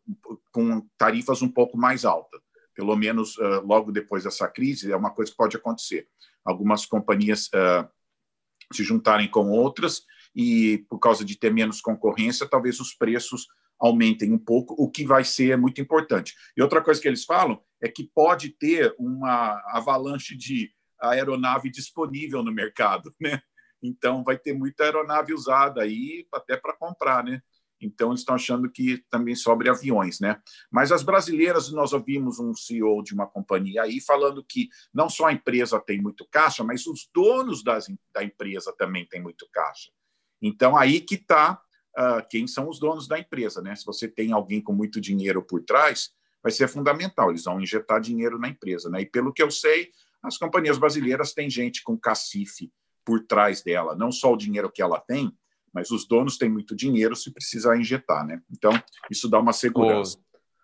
com 0.51 0.87
tarifas 0.97 1.41
um 1.41 1.49
pouco 1.49 1.77
mais 1.77 2.05
altas. 2.05 2.41
pelo 2.73 2.95
menos 2.95 3.35
logo 3.65 3.91
depois 3.91 4.23
dessa 4.23 4.47
crise, 4.47 4.89
é 4.89 4.95
uma 4.95 5.11
coisa 5.11 5.29
que 5.29 5.37
pode 5.37 5.57
acontecer. 5.57 6.07
Algumas 6.45 6.85
companhias 6.85 7.49
se 8.71 8.83
juntarem 8.85 9.29
com 9.29 9.49
outras 9.49 10.03
e, 10.33 10.85
por 10.89 10.97
causa 10.97 11.25
de 11.25 11.37
ter 11.37 11.51
menos 11.51 11.81
concorrência, 11.81 12.47
talvez 12.47 12.79
os 12.79 12.93
preços 12.93 13.47
aumentem 13.79 14.31
um 14.31 14.37
pouco, 14.37 14.75
o 14.77 14.89
que 14.89 15.05
vai 15.05 15.23
ser 15.23 15.57
muito 15.57 15.79
importante. 15.79 16.35
E 16.55 16.61
outra 16.61 16.81
coisa 16.81 16.99
que 17.01 17.07
eles 17.07 17.23
falam 17.23 17.61
é 17.81 17.87
que 17.87 18.03
pode 18.13 18.49
ter 18.49 18.93
uma 18.99 19.61
avalanche 19.67 20.35
de 20.35 20.71
aeronave 20.99 21.69
disponível 21.69 22.43
no 22.43 22.51
mercado, 22.51 23.13
né? 23.19 23.41
Então 23.81 24.23
vai 24.23 24.37
ter 24.37 24.53
muita 24.53 24.83
aeronave 24.83 25.33
usada 25.33 25.81
aí 25.81 26.27
até 26.33 26.57
para 26.57 26.75
comprar, 26.75 27.23
né? 27.23 27.41
Então 27.81 28.09
eles 28.09 28.19
estão 28.19 28.35
achando 28.35 28.69
que 28.69 29.03
também 29.09 29.35
sobre 29.35 29.69
aviões, 29.69 30.19
né? 30.19 30.41
Mas 30.69 30.91
as 30.91 31.01
brasileiras 31.01 31.71
nós 31.71 31.93
ouvimos 31.93 32.39
um 32.39 32.53
CEO 32.53 33.01
de 33.01 33.13
uma 33.13 33.25
companhia 33.25 33.83
aí 33.83 34.01
falando 34.01 34.43
que 34.43 34.67
não 34.93 35.09
só 35.09 35.27
a 35.27 35.33
empresa 35.33 35.79
tem 35.79 36.01
muito 36.01 36.27
caixa, 36.29 36.63
mas 36.63 36.85
os 36.85 37.09
donos 37.13 37.63
das, 37.63 37.87
da 38.13 38.23
empresa 38.23 38.75
também 38.77 39.07
têm 39.07 39.21
muito 39.21 39.47
caixa. 39.51 39.91
Então 40.41 40.75
aí 40.75 40.99
que 40.99 41.15
está 41.15 41.61
quem 42.29 42.47
são 42.47 42.69
os 42.69 42.79
donos 42.79 43.07
da 43.07 43.19
empresa, 43.19 43.61
né? 43.61 43.75
Se 43.75 43.85
você 43.85 44.07
tem 44.07 44.31
alguém 44.31 44.61
com 44.61 44.73
muito 44.73 45.01
dinheiro 45.01 45.41
por 45.41 45.63
trás, 45.63 46.11
vai 46.41 46.51
ser 46.51 46.67
fundamental. 46.67 47.29
Eles 47.29 47.43
vão 47.43 47.61
injetar 47.61 47.99
dinheiro 47.99 48.37
na 48.39 48.49
empresa, 48.49 48.89
né? 48.89 49.01
E 49.01 49.05
pelo 49.05 49.33
que 49.33 49.43
eu 49.43 49.51
sei, 49.51 49.89
as 50.23 50.37
companhias 50.37 50.77
brasileiras 50.77 51.33
têm 51.33 51.49
gente 51.49 51.83
com 51.83 51.97
cacife 51.97 52.71
por 53.05 53.25
trás 53.25 53.61
dela, 53.63 53.95
não 53.95 54.11
só 54.11 54.33
o 54.33 54.37
dinheiro 54.37 54.71
que 54.71 54.81
ela 54.81 54.99
tem, 54.99 55.31
mas 55.73 55.91
os 55.91 56.07
donos 56.07 56.37
têm 56.37 56.49
muito 56.49 56.75
dinheiro 56.75 57.15
se 57.15 57.31
precisar 57.31 57.77
injetar, 57.77 58.25
né? 58.25 58.41
Então 58.51 58.71
isso 59.09 59.29
dá 59.29 59.39
uma 59.39 59.53
segurança. 59.53 60.17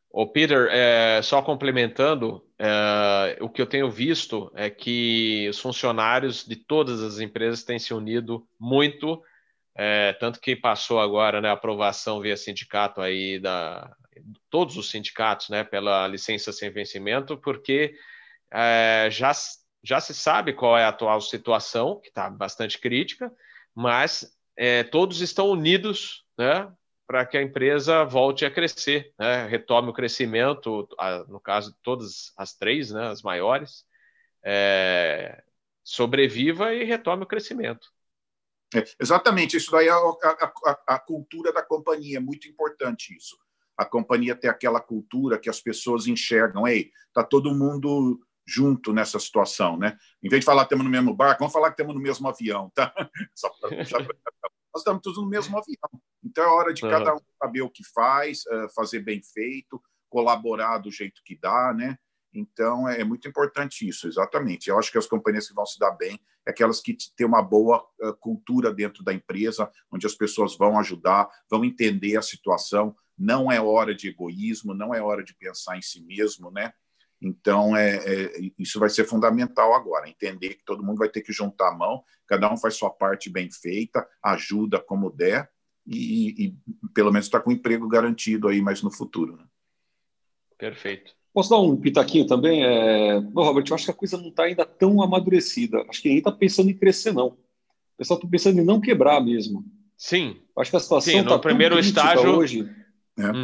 O 0.09 0.25
Peter, 0.27 0.69
é, 0.71 1.21
só 1.21 1.41
complementando, 1.41 2.41
é, 2.57 3.38
o 3.41 3.49
que 3.49 3.61
eu 3.61 3.65
tenho 3.65 3.91
visto 3.91 4.49
é 4.55 4.69
que 4.69 5.47
os 5.49 5.59
funcionários 5.59 6.45
de 6.45 6.55
todas 6.55 7.01
as 7.01 7.19
empresas 7.19 7.63
têm 7.63 7.77
se 7.77 7.93
unido 7.93 8.47
muito 8.57 9.21
é, 9.76 10.13
tanto 10.13 10.39
que 10.39 10.55
passou 10.55 10.99
agora 10.99 11.41
né, 11.41 11.49
a 11.49 11.53
aprovação 11.53 12.21
via 12.21 12.38
sindicato 12.38 13.01
aí 13.01 13.39
da 13.39 13.93
todos 14.49 14.78
os 14.78 14.89
sindicatos 14.89 15.49
né, 15.49 15.63
pela 15.63 16.07
licença 16.07 16.53
sem 16.53 16.69
vencimento, 16.69 17.38
porque 17.38 17.95
é, 18.49 19.09
já, 19.11 19.32
já 19.84 19.99
se 19.99 20.13
sabe 20.13 20.53
qual 20.53 20.78
é 20.78 20.86
a 20.86 20.89
atual 20.89 21.19
situação, 21.19 21.99
que 21.99 22.07
está 22.07 22.30
bastante 22.30 22.80
crítica, 22.80 23.30
mas 23.73 24.34
é, 24.55 24.84
todos 24.84 25.19
estão 25.19 25.49
unidos 25.49 26.23
né, 26.38 26.71
para 27.05 27.26
que 27.26 27.38
a 27.38 27.41
empresa 27.41 28.05
volte 28.05 28.45
a 28.45 28.51
crescer, 28.51 29.13
né, 29.19 29.45
retome 29.47 29.89
o 29.89 29.93
crescimento, 29.93 30.88
a, 30.97 31.26
no 31.28 31.39
caso, 31.41 31.76
todas 31.84 32.32
as 32.38 32.53
três, 32.55 32.91
né, 32.91 33.07
as 33.07 33.21
maiores, 33.21 33.86
é, 34.41 35.43
sobreviva 35.84 36.73
e 36.73 36.86
retome 36.86 37.23
o 37.23 37.28
crescimento. 37.28 37.94
É, 38.76 38.84
exatamente, 38.99 39.57
isso 39.57 39.71
daí 39.71 39.88
é 39.88 39.91
a, 39.91 39.97
a, 39.97 40.95
a, 40.95 40.99
cultura 40.99 41.53
da 41.53 41.63
companhia, 41.63 42.17
é 42.17 42.21
muito 42.21 42.47
importante 42.47 43.15
isso. 43.15 43.38
A 43.78 43.86
companhia 43.86 44.36
ter 44.36 44.47
aquela 44.47 44.80
cultura 44.80 45.39
que 45.39 45.49
as 45.49 45.59
pessoas 45.59 46.07
enxergam, 46.07 46.67
ei, 46.67 46.91
tá 47.13 47.23
todo 47.23 47.53
mundo 47.53 48.19
junto 48.47 48.93
nessa 48.93 49.19
situação, 49.19 49.78
né? 49.78 49.97
Em 50.21 50.30
vez 50.30 50.41
de 50.41 50.45
falar 50.45 50.61
que 50.61 50.67
estamos 50.67 50.86
no 50.86 50.91
mesmo 50.91 51.15
barco, 51.15 51.39
vamos 51.39 51.53
falar 51.53 51.67
que 51.67 51.73
estamos 51.73 51.95
no 51.95 52.01
mesmo 52.01 52.28
avião, 52.28 52.71
tá? 52.76 52.93
Nós 54.73 54.82
estamos 54.82 55.01
todos 55.01 55.17
no 55.17 55.28
mesmo 55.28 55.57
avião. 55.57 56.01
Então 56.23 56.43
é 56.43 56.47
hora 56.47 56.73
de 56.73 56.82
cada 56.82 57.15
um 57.15 57.19
saber 57.41 57.61
o 57.61 57.69
que 57.69 57.84
faz, 57.93 58.43
eh, 58.45 58.67
fazer 58.76 58.99
bem 58.99 59.21
feito, 59.23 59.82
colaborar 60.09 60.80
do 60.80 60.91
jeito 60.91 61.21
que 61.23 61.38
dá, 61.39 61.73
né? 61.73 61.97
Então, 62.34 62.88
é, 62.88 62.99
é 62.99 63.03
muito 63.03 63.28
importante 63.28 63.88
isso, 63.88 64.07
exatamente. 64.07 64.69
Eu 64.69 64.78
acho 64.78 64.91
que 64.91 64.97
as 64.97 65.07
companhias 65.07 65.47
que 65.47 65.53
vão 65.53 65.65
se 65.65 65.80
dar 65.80 65.91
bem 65.91 66.19
aquelas 66.45 66.81
que 66.81 66.95
têm 67.15 67.25
uma 67.25 67.41
boa 67.41 67.85
cultura 68.19 68.73
dentro 68.73 69.03
da 69.03 69.13
empresa, 69.13 69.71
onde 69.91 70.05
as 70.05 70.15
pessoas 70.15 70.57
vão 70.57 70.77
ajudar, 70.79 71.29
vão 71.49 71.65
entender 71.65 72.17
a 72.17 72.21
situação. 72.21 72.95
Não 73.17 73.51
é 73.51 73.59
hora 73.61 73.95
de 73.95 74.09
egoísmo, 74.09 74.73
não 74.73 74.93
é 74.93 75.01
hora 75.01 75.23
de 75.23 75.33
pensar 75.33 75.77
em 75.77 75.81
si 75.81 76.03
mesmo, 76.03 76.51
né? 76.51 76.73
Então, 77.21 77.75
é, 77.75 77.95
é, 77.95 78.31
isso 78.59 78.79
vai 78.79 78.89
ser 78.89 79.05
fundamental 79.05 79.73
agora, 79.73 80.09
entender 80.09 80.55
que 80.55 80.65
todo 80.65 80.83
mundo 80.83 80.97
vai 80.97 81.09
ter 81.09 81.21
que 81.21 81.31
juntar 81.31 81.69
a 81.69 81.75
mão, 81.75 82.03
cada 82.27 82.51
um 82.51 82.57
faz 82.57 82.75
sua 82.75 82.89
parte 82.89 83.29
bem 83.29 83.49
feita, 83.49 84.07
ajuda 84.21 84.79
como 84.79 85.09
der, 85.09 85.49
e, 85.87 86.45
e 86.45 86.57
pelo 86.93 87.11
menos 87.11 87.27
está 87.27 87.39
com 87.39 87.51
emprego 87.51 87.87
garantido 87.87 88.47
aí 88.47 88.61
mais 88.61 88.81
no 88.81 88.91
futuro. 88.91 89.37
Né? 89.37 89.45
Perfeito. 90.57 91.15
Posso 91.36 91.49
dar 91.49 91.59
um 91.59 91.75
pitaquinho 91.75 92.25
também? 92.25 92.63
É... 92.63 93.17
Robert, 93.36 93.65
eu 93.67 93.75
acho 93.75 93.83
que 93.83 93.91
a 93.91 93.93
coisa 93.93 94.15
não 94.17 94.29
está 94.29 94.43
ainda 94.43 94.65
tão 94.65 95.03
amadurecida. 95.03 95.83
Acho 95.89 96.01
que 96.01 96.07
ninguém 96.07 96.19
está 96.19 96.31
pensando 96.31 96.69
em 96.69 96.73
crescer, 96.73 97.11
não. 97.11 97.27
O 97.27 97.38
pessoal 97.97 98.17
está 98.17 98.29
pensando 98.29 98.61
em 98.61 98.63
não 98.63 98.79
quebrar 98.79 99.19
mesmo. 99.19 99.65
Sim. 99.97 100.38
Acho 100.57 100.71
que 100.71 100.77
a 100.77 100.79
situação 100.79 101.19
está 101.19 101.38
primeiro 101.38 101.77
estágio 101.77 102.38
hoje 102.38 102.69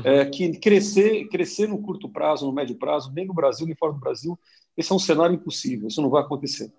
é. 0.06 0.22
é. 0.22 0.26
que 0.26 0.54
crescer, 0.54 1.28
crescer 1.28 1.68
no 1.68 1.82
curto 1.82 2.08
prazo, 2.08 2.46
no 2.46 2.54
médio 2.54 2.78
prazo, 2.78 3.12
nem 3.12 3.28
no 3.28 3.34
Brasil 3.34 3.66
nem 3.66 3.76
fora 3.76 3.92
do 3.92 4.00
Brasil, 4.00 4.40
esse 4.78 4.90
é 4.90 4.96
um 4.96 5.00
cenário 5.00 5.36
impossível. 5.36 5.90
Isso 5.90 6.02
não 6.02 6.10
vai 6.10 6.22
acontecer. 6.22 6.72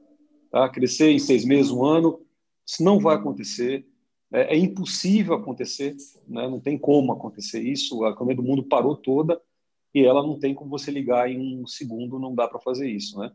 Tá? 0.51 0.67
Crescer 0.71 1.11
em 1.11 1.19
seis 1.19 1.45
meses, 1.45 1.71
um 1.71 1.85
ano, 1.85 2.23
isso 2.67 2.83
não 2.83 2.99
vai 2.99 3.17
acontecer. 3.17 3.87
É, 4.33 4.55
é 4.55 4.59
impossível 4.59 5.35
acontecer. 5.35 5.95
Né? 6.27 6.49
Não 6.49 6.59
tem 6.59 6.79
como 6.79 7.13
acontecer 7.13 7.61
isso. 7.61 8.03
A 8.03 8.13
economia 8.13 8.37
do 8.37 8.43
mundo 8.43 8.63
parou 8.63 8.97
toda 8.97 9.39
e 9.95 10.05
ela 10.05 10.23
não 10.23 10.39
tem 10.39 10.55
como 10.55 10.71
você 10.71 10.91
ligar 10.91 11.31
em 11.31 11.61
um 11.61 11.67
segundo, 11.67 12.19
não 12.19 12.35
dá 12.35 12.49
para 12.49 12.61
fazer 12.61 12.89
isso, 12.89 13.19
né? 13.19 13.33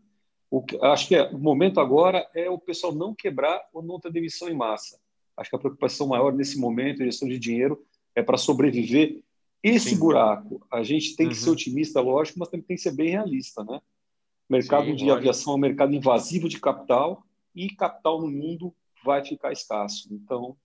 O 0.50 0.62
que, 0.62 0.78
acho 0.82 1.08
que 1.08 1.16
é, 1.16 1.24
o 1.30 1.38
momento 1.38 1.80
agora 1.80 2.28
é 2.34 2.50
o 2.50 2.58
pessoal 2.58 2.94
não 2.94 3.14
quebrar 3.14 3.62
ou 3.74 3.84
não 3.84 4.00
ter 4.00 4.12
demissão 4.12 4.48
em 4.48 4.56
massa. 4.56 4.98
Acho 5.36 5.50
que 5.50 5.56
a 5.56 5.60
preocupação 5.60 6.08
maior 6.08 6.34
nesse 6.34 6.58
momento, 6.58 7.04
gestão 7.04 7.28
de 7.28 7.38
dinheiro, 7.38 7.86
é 8.16 8.24
para 8.24 8.38
sobreviver 8.38 9.22
esse 9.62 9.92
Sim. 9.92 10.00
buraco. 10.00 10.66
A 10.72 10.84
gente 10.84 11.16
tem 11.16 11.28
que 11.28 11.36
uhum. 11.36 11.42
ser 11.42 11.50
otimista, 11.50 12.02
lógico, 12.02 12.40
mas 12.40 12.48
também 12.48 12.66
tem 12.66 12.78
que 12.78 12.82
ser 12.82 12.96
bem 12.96 13.10
realista, 13.10 13.64
né? 13.64 13.82
Mercado 14.50 14.86
Sim, 14.86 14.96
de 14.96 15.04
lógico. 15.04 15.18
aviação 15.18 15.54
é 15.54 15.56
um 15.58 15.60
mercado 15.60 15.94
invasivo 15.94 16.48
de 16.48 16.60
capital 16.60 17.24
e 17.54 17.70
capital 17.70 18.22
no 18.22 18.30
mundo 18.30 18.74
vai 19.04 19.24
ficar 19.24 19.52
escasso. 19.52 20.08
Então, 20.12 20.56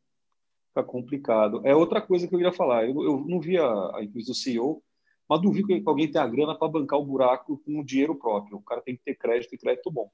fica 0.69 0.85
complicado. 0.85 1.61
É 1.65 1.75
outra 1.75 2.01
coisa 2.01 2.29
que 2.29 2.35
eu 2.35 2.41
ia 2.41 2.53
falar. 2.53 2.85
Eu, 2.85 3.03
eu 3.03 3.25
não 3.27 3.41
vi 3.41 3.59
a, 3.59 3.97
a 3.97 4.03
entrevista 4.03 4.33
do 4.33 4.37
CEO, 4.37 4.83
mas 5.29 5.41
duvido 5.41 5.67
que 5.67 5.83
alguém 5.87 6.11
tenha 6.11 6.27
grana 6.27 6.55
para 6.55 6.69
bancar 6.69 6.99
o 6.99 7.05
buraco 7.05 7.59
com 7.65 7.81
o 7.81 7.85
dinheiro 7.85 8.15
próprio. 8.15 8.59
O 8.59 8.63
cara 8.63 8.81
tem 8.81 8.97
que 8.97 9.03
ter 9.03 9.15
crédito 9.15 9.55
e 9.55 9.59
crédito 9.59 9.91
bom. 9.91 10.11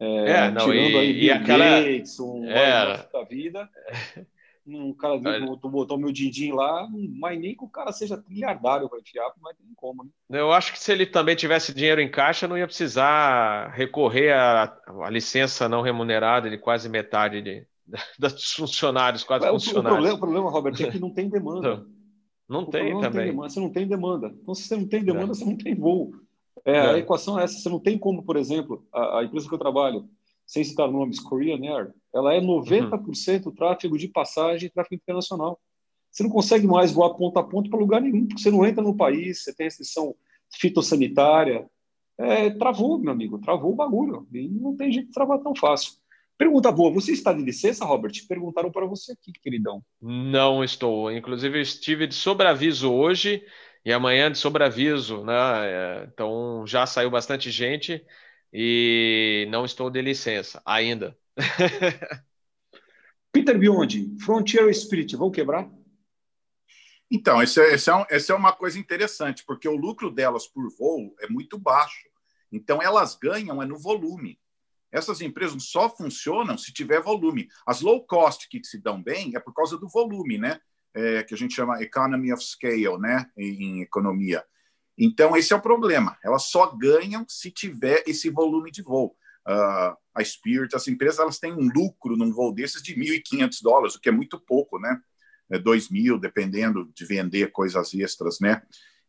É, 0.00 0.30
é 0.30 0.50
não, 0.50 0.64
tirando 0.64 0.90
e, 0.90 0.96
aí 0.96 1.12
Bill 1.12 1.34
aquela... 1.34 1.80
Gates, 1.80 2.20
um 2.20 2.44
é. 2.44 3.08
da 3.12 3.24
vida. 3.24 3.68
Um 4.70 4.92
cara 4.92 5.18
tu 5.60 5.68
botou 5.70 5.96
meu 5.96 6.12
din 6.12 6.52
lá, 6.52 6.86
mas 7.18 7.40
nem 7.40 7.56
que 7.56 7.64
o 7.64 7.68
cara 7.68 7.90
seja 7.90 8.18
trilhardário 8.18 8.86
para 8.88 9.00
enfiar, 9.00 9.30
ter 9.30 9.64
nem 9.64 9.74
como. 9.74 10.04
Né? 10.04 10.38
Eu 10.38 10.52
acho 10.52 10.72
que 10.72 10.78
se 10.78 10.92
ele 10.92 11.06
também 11.06 11.34
tivesse 11.34 11.72
dinheiro 11.72 12.02
em 12.02 12.10
caixa, 12.10 12.46
não 12.46 12.58
ia 12.58 12.66
precisar 12.66 13.70
recorrer 13.70 14.32
à, 14.34 14.78
à 15.04 15.10
licença 15.10 15.70
não 15.70 15.80
remunerada 15.80 16.50
de 16.50 16.58
quase 16.58 16.86
metade 16.86 17.40
de, 17.40 17.66
dos 18.18 18.52
funcionários, 18.52 19.24
quase 19.24 19.46
o, 19.46 19.52
funcionários. 19.52 19.90
O 19.90 19.94
problema, 19.94 20.14
o 20.14 20.20
problema, 20.20 20.50
Robert, 20.50 20.74
é 20.86 20.90
que 20.90 20.98
não 20.98 21.14
tem 21.14 21.30
demanda. 21.30 21.86
Não 22.48 22.64
tem 22.64 22.94
não 22.94 23.00
também. 23.00 23.24
Tem 23.24 23.30
demanda, 23.30 23.50
você 23.50 23.60
não 23.60 23.70
tem 23.70 23.86
demanda. 23.86 24.34
Então, 24.40 24.54
se 24.54 24.62
você 24.62 24.76
não 24.76 24.88
tem 24.88 25.04
demanda, 25.04 25.32
é. 25.32 25.34
você 25.34 25.44
não 25.44 25.56
tem 25.56 25.74
voo. 25.74 26.12
É, 26.64 26.72
é. 26.72 26.80
A 26.80 26.98
equação 26.98 27.38
é 27.38 27.44
essa. 27.44 27.58
Você 27.58 27.68
não 27.68 27.78
tem 27.78 27.98
como, 27.98 28.22
por 28.22 28.36
exemplo, 28.36 28.86
a, 28.92 29.18
a, 29.18 29.24
empresa 29.24 29.48
que 29.48 29.54
eu 29.54 29.58
trabalho, 29.58 30.08
sem 30.46 30.64
citar 30.64 30.90
nomes, 30.90 31.20
Korean 31.20 31.60
Air, 31.62 31.92
ela 32.14 32.34
é 32.34 32.40
90% 32.40 33.46
uhum. 33.46 33.54
tráfego 33.54 33.98
de 33.98 34.08
passagem 34.08 34.66
e 34.66 34.70
tráfego 34.70 34.94
internacional. 34.94 35.60
Você 36.10 36.22
não 36.22 36.30
consegue 36.30 36.66
mais 36.66 36.90
voar 36.90 37.14
ponta 37.14 37.40
a 37.40 37.44
ponta 37.44 37.68
para 37.68 37.78
lugar 37.78 38.00
nenhum, 38.00 38.26
porque 38.26 38.42
você 38.42 38.50
não 38.50 38.66
entra 38.66 38.82
no 38.82 38.96
país, 38.96 39.42
você 39.42 39.54
tem 39.54 39.64
restrição 39.64 40.14
fitossanitária. 40.50 41.68
É, 42.16 42.50
travou, 42.50 42.98
meu 42.98 43.12
amigo, 43.12 43.38
travou 43.38 43.72
o 43.72 43.76
bagulho. 43.76 44.26
E 44.32 44.48
não 44.48 44.74
tem 44.74 44.90
jeito 44.90 45.08
de 45.08 45.12
travar 45.12 45.38
tão 45.38 45.54
fácil. 45.54 45.92
Pergunta 46.38 46.70
boa, 46.70 46.92
você 46.92 47.10
está 47.10 47.32
de 47.32 47.42
licença, 47.42 47.84
Robert? 47.84 48.12
Perguntaram 48.28 48.70
para 48.70 48.86
você 48.86 49.10
aqui, 49.10 49.32
queridão. 49.32 49.84
Não 50.00 50.62
estou. 50.62 51.10
Inclusive, 51.10 51.60
estive 51.60 52.06
de 52.06 52.14
sobreaviso 52.14 52.92
hoje 52.92 53.44
e 53.84 53.92
amanhã 53.92 54.30
de 54.30 54.38
sobreaviso, 54.38 55.24
né? 55.24 55.34
É, 55.34 56.08
então 56.12 56.64
já 56.64 56.86
saiu 56.86 57.10
bastante 57.10 57.50
gente 57.50 58.06
e 58.52 59.48
não 59.50 59.64
estou 59.64 59.90
de 59.90 60.00
licença 60.00 60.62
ainda. 60.64 61.18
Peter 63.32 63.58
Biondi, 63.58 64.16
Frontier 64.20 64.72
Spirit, 64.72 65.16
vão 65.16 65.32
quebrar? 65.32 65.68
Então, 67.10 67.42
essa 67.42 67.62
é, 67.62 67.74
é, 67.74 67.94
um, 67.94 68.04
essa 68.08 68.32
é 68.32 68.36
uma 68.36 68.52
coisa 68.52 68.78
interessante, 68.78 69.44
porque 69.44 69.68
o 69.68 69.76
lucro 69.76 70.08
delas 70.08 70.46
por 70.46 70.68
voo 70.76 71.16
é 71.20 71.26
muito 71.26 71.58
baixo. 71.58 72.08
Então, 72.52 72.80
elas 72.80 73.16
ganham 73.16 73.60
é 73.60 73.66
no 73.66 73.76
volume. 73.76 74.38
Essas 74.90 75.20
empresas 75.20 75.64
só 75.64 75.88
funcionam 75.88 76.56
se 76.56 76.72
tiver 76.72 77.02
volume. 77.02 77.48
As 77.66 77.80
low 77.80 78.04
cost 78.06 78.48
que 78.48 78.62
se 78.64 78.78
dão 78.78 79.02
bem 79.02 79.32
é 79.34 79.40
por 79.40 79.52
causa 79.52 79.76
do 79.76 79.88
volume, 79.88 80.38
né? 80.38 80.60
É, 80.94 81.22
que 81.22 81.34
a 81.34 81.36
gente 81.36 81.54
chama 81.54 81.82
economy 81.82 82.32
of 82.32 82.42
scale, 82.42 82.98
né? 82.98 83.30
Em, 83.36 83.62
em 83.62 83.82
economia. 83.82 84.44
Então, 84.98 85.36
esse 85.36 85.52
é 85.52 85.56
o 85.56 85.60
problema. 85.60 86.18
Elas 86.24 86.44
só 86.44 86.74
ganham 86.74 87.24
se 87.28 87.50
tiver 87.50 88.02
esse 88.06 88.30
volume 88.30 88.70
de 88.70 88.82
voo. 88.82 89.16
Uh, 89.46 89.96
a 90.14 90.24
Spirit, 90.24 90.74
as 90.74 90.88
empresas, 90.88 91.20
elas 91.20 91.38
têm 91.38 91.52
um 91.52 91.70
lucro 91.72 92.16
num 92.16 92.32
voo 92.32 92.52
desses 92.52 92.82
de 92.82 92.94
1.500 92.94 93.62
dólares, 93.62 93.94
o 93.94 94.00
que 94.00 94.08
é 94.08 94.12
muito 94.12 94.40
pouco, 94.40 94.78
né? 94.78 95.00
É 95.50 95.58
2 95.58 95.88
mil, 95.90 96.18
dependendo 96.18 96.90
de 96.94 97.04
vender 97.06 97.52
coisas 97.52 97.94
extras, 97.94 98.40
né? 98.40 98.60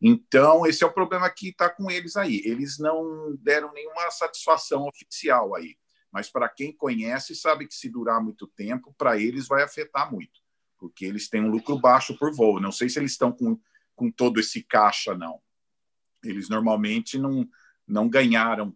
Então, 0.02 0.66
esse 0.66 0.84
é 0.84 0.88
o 0.88 0.94
problema 0.94 1.30
que 1.30 1.50
está 1.50 1.70
com 1.70 1.92
eles 1.92 2.16
aí. 2.16 2.42
Eles 2.46 2.80
não 2.80 3.36
deram 3.42 3.74
nenhuma 3.74 4.10
satisfação 4.12 4.88
oficial 4.88 5.56
aí. 5.56 5.78
Mas 6.12 6.30
para 6.30 6.50
quem 6.50 6.76
conhece, 6.76 7.36
sabe 7.36 7.68
que 7.68 7.76
se 7.76 7.90
durar 7.90 8.24
muito 8.24 8.48
tempo, 8.48 8.94
para 8.98 9.18
eles 9.18 9.48
vai 9.48 9.62
afetar 9.62 10.12
muito, 10.12 10.40
porque 10.78 11.06
eles 11.06 11.30
têm 11.30 11.44
um 11.44 11.50
lucro 11.50 11.78
baixo 11.80 12.18
por 12.18 12.34
voo. 12.34 12.60
Não 12.60 12.72
sei 12.72 12.90
se 12.90 12.98
eles 12.98 13.12
estão 13.12 13.32
com, 13.32 13.60
com 13.96 14.10
todo 14.10 14.40
esse 14.40 14.64
caixa, 14.64 15.16
não. 15.16 15.40
Eles 16.24 16.50
normalmente 16.50 17.18
não, 17.18 17.48
não 17.88 18.10
ganharam 18.10 18.76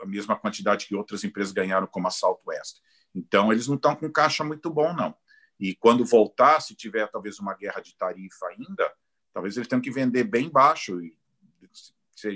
a 0.00 0.06
mesma 0.06 0.36
quantidade 0.36 0.86
que 0.86 0.94
outras 0.94 1.22
empresas 1.24 1.52
ganharam, 1.52 1.86
como 1.86 2.08
a 2.08 2.10
Southwest. 2.10 2.78
Então, 3.14 3.52
eles 3.52 3.66
não 3.66 3.74
estão 3.74 3.94
com 3.94 4.10
caixa 4.10 4.42
muito 4.42 4.70
bom, 4.70 4.94
não. 4.94 5.14
E 5.58 5.74
quando 5.74 6.06
voltar, 6.06 6.60
se 6.60 6.74
tiver 6.74 7.06
talvez 7.08 7.38
uma 7.38 7.54
guerra 7.54 7.80
de 7.80 7.94
tarifa 7.94 8.46
ainda, 8.46 8.90
talvez 9.32 9.56
eles 9.56 9.68
tenham 9.68 9.82
que 9.82 9.90
vender 9.90 10.24
bem 10.24 10.48
baixo 10.48 11.00
e 11.02 11.16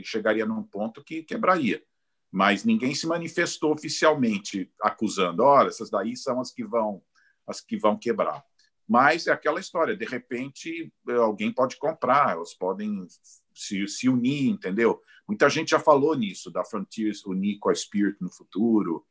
chegaria 0.03 0.47
num 0.47 0.63
ponto 0.63 1.03
que 1.03 1.23
quebraria. 1.23 1.83
Mas 2.31 2.65
ninguém 2.65 2.95
se 2.95 3.07
manifestou 3.07 3.73
oficialmente 3.73 4.71
acusando, 4.81 5.43
olha, 5.43 5.69
essas 5.69 5.91
daí 5.91 6.17
são 6.17 6.41
as 6.41 6.51
que 6.51 6.65
vão 6.65 7.03
as 7.47 7.61
que 7.61 7.77
vão 7.77 7.97
quebrar. 7.97 8.43
Mas 8.89 9.27
é 9.27 9.33
aquela 9.33 9.61
história, 9.61 9.97
de 9.97 10.05
repente 10.05 10.93
alguém 11.09 11.53
pode 11.53 11.77
comprar, 11.77 12.33
elas 12.33 12.55
podem 12.55 13.07
se, 13.55 13.87
se 13.87 14.09
unir, 14.09 14.49
entendeu? 14.49 15.03
Muita 15.27 15.49
gente 15.49 15.71
já 15.71 15.79
falou 15.79 16.15
nisso, 16.15 16.51
da 16.51 16.65
Frontiers 16.65 17.25
unir 17.25 17.59
com 17.59 17.71
a 17.71 17.75
Spirit 17.75 18.17
no 18.21 18.31
futuro. 18.31 19.05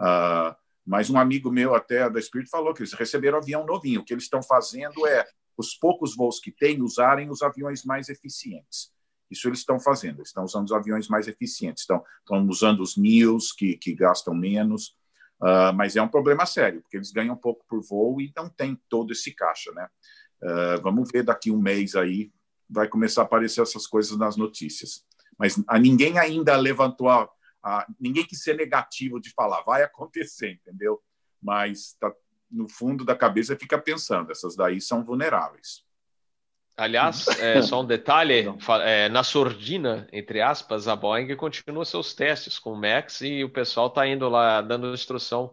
Uh, 0.00 0.54
mas 0.84 1.10
um 1.10 1.18
amigo 1.18 1.50
meu 1.50 1.74
até 1.74 2.08
da 2.10 2.20
Spirit 2.20 2.50
falou 2.50 2.74
que 2.74 2.80
eles 2.80 2.92
receberam 2.92 3.38
avião 3.38 3.64
novinho. 3.64 4.00
O 4.00 4.04
que 4.04 4.12
eles 4.12 4.24
estão 4.24 4.42
fazendo 4.42 5.06
é, 5.06 5.24
os 5.56 5.74
poucos 5.74 6.16
voos 6.16 6.40
que 6.40 6.50
têm, 6.50 6.82
usarem 6.82 7.30
os 7.30 7.42
aviões 7.42 7.84
mais 7.84 8.08
eficientes. 8.08 8.92
Isso 9.30 9.48
eles 9.48 9.60
estão 9.60 9.78
fazendo, 9.78 10.18
eles 10.18 10.28
estão 10.28 10.44
usando 10.44 10.66
os 10.66 10.72
aviões 10.72 11.08
mais 11.08 11.28
eficientes, 11.28 11.82
estão, 11.82 12.02
estão 12.18 12.44
usando 12.48 12.80
os 12.80 12.96
NIOs, 12.96 13.52
que, 13.52 13.76
que 13.76 13.94
gastam 13.94 14.34
menos, 14.34 14.96
uh, 15.40 15.72
mas 15.74 15.94
é 15.94 16.02
um 16.02 16.08
problema 16.08 16.44
sério, 16.44 16.82
porque 16.82 16.96
eles 16.96 17.12
ganham 17.12 17.36
pouco 17.36 17.64
por 17.68 17.80
voo 17.80 18.20
e 18.20 18.32
não 18.36 18.48
tem 18.48 18.76
todo 18.88 19.12
esse 19.12 19.32
caixa. 19.32 19.70
Né? 19.72 19.88
Uh, 20.42 20.82
vamos 20.82 21.08
ver 21.12 21.22
daqui 21.22 21.50
um 21.50 21.60
mês 21.60 21.94
aí, 21.94 22.32
vai 22.68 22.88
começar 22.88 23.22
a 23.22 23.24
aparecer 23.24 23.62
essas 23.62 23.86
coisas 23.86 24.16
nas 24.18 24.36
notícias. 24.36 25.04
Mas 25.38 25.62
a 25.68 25.78
ninguém 25.78 26.18
ainda 26.18 26.56
levantou 26.56 27.08
a, 27.08 27.28
a 27.62 27.86
ninguém 28.00 28.26
quis 28.26 28.42
ser 28.42 28.56
negativo 28.56 29.20
de 29.20 29.30
falar, 29.32 29.62
vai 29.62 29.82
acontecer, 29.84 30.52
entendeu? 30.52 31.00
Mas 31.40 31.96
tá, 32.00 32.12
no 32.50 32.68
fundo 32.68 33.04
da 33.04 33.14
cabeça 33.14 33.56
fica 33.56 33.78
pensando, 33.78 34.30
essas 34.30 34.56
daí 34.56 34.80
são 34.80 35.04
vulneráveis. 35.04 35.84
Aliás, 36.76 37.26
é, 37.38 37.60
só 37.60 37.82
um 37.82 37.84
detalhe, 37.84 38.46
é, 38.84 39.08
na 39.10 39.22
sordina, 39.22 40.08
entre 40.12 40.40
aspas, 40.40 40.88
a 40.88 40.96
Boeing 40.96 41.36
continua 41.36 41.84
seus 41.84 42.14
testes 42.14 42.58
com 42.58 42.72
o 42.72 42.80
Max 42.80 43.20
e 43.20 43.44
o 43.44 43.50
pessoal 43.50 43.88
está 43.88 44.06
indo 44.06 44.28
lá 44.28 44.62
dando 44.62 44.94
instrução 44.94 45.52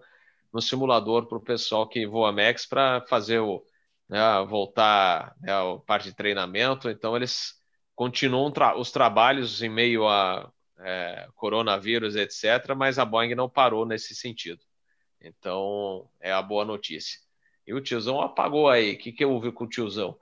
no 0.54 0.62
simulador 0.62 1.28
para 1.28 1.38
o 1.38 1.44
pessoal 1.44 1.88
que 1.88 2.08
voa 2.08 2.32
Max 2.32 2.66
para 2.66 3.02
fazer 3.08 3.40
o 3.40 3.62
né, 4.08 4.20
voltar 4.48 5.36
né, 5.42 5.52
a 5.52 5.78
parte 5.86 6.06
de 6.06 6.16
treinamento. 6.16 6.90
Então 6.90 7.16
eles 7.16 7.56
continuam 7.94 8.52
tra 8.52 8.78
os 8.78 8.92
trabalhos 8.92 9.62
em 9.62 9.70
meio 9.70 10.08
a 10.08 10.50
é, 10.80 11.28
coronavírus, 11.36 12.16
etc., 12.16 12.74
mas 12.76 13.00
a 13.00 13.06
Boeing 13.06 13.36
não 13.36 13.50
parou 13.50 13.86
nesse 13.86 14.16
sentido. 14.16 14.64
Então, 15.22 16.08
é 16.20 16.32
a 16.32 16.42
boa 16.42 16.64
notícia. 16.64 17.20
E 17.66 17.74
o 17.74 17.82
tiozão 17.82 18.22
apagou 18.22 18.70
aí. 18.70 18.94
O 18.94 18.98
que, 18.98 19.12
que 19.12 19.26
houve 19.26 19.52
com 19.52 19.66
o 19.66 19.70
tiozão? 19.70 20.18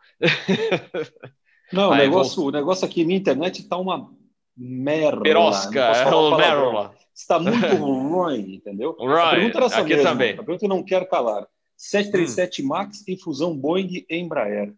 Não, 1.71 1.91
aí, 1.91 2.01
o, 2.01 2.09
negócio, 2.09 2.35
vou... 2.37 2.47
o 2.47 2.51
negócio 2.51 2.85
aqui 2.85 3.05
na 3.05 3.13
internet 3.13 3.61
está 3.61 3.77
uma 3.77 4.11
merda. 4.55 5.21
Perosca, 5.21 5.79
é 5.79 6.37
merda. 6.37 6.95
Está 7.13 7.39
muito 7.39 7.75
ruim, 7.75 8.55
entendeu? 8.55 8.91
Ruim. 8.99 9.13
A 9.13 9.29
pergunta 9.31 9.57
era 9.57 9.65
essa 9.65 9.81
aqui 9.81 9.95
mesmo. 9.95 10.03
também. 10.03 10.33
A 10.33 10.43
pergunta 10.43 10.65
eu 10.65 10.69
não 10.69 10.83
quero 10.83 11.07
calar. 11.07 11.47
737 11.77 12.63
hum. 12.63 12.67
MAX 12.67 13.03
tem 13.03 13.17
fusão 13.17 13.55
Boeing 13.55 14.05
e 14.09 14.17
Embraer. 14.17 14.73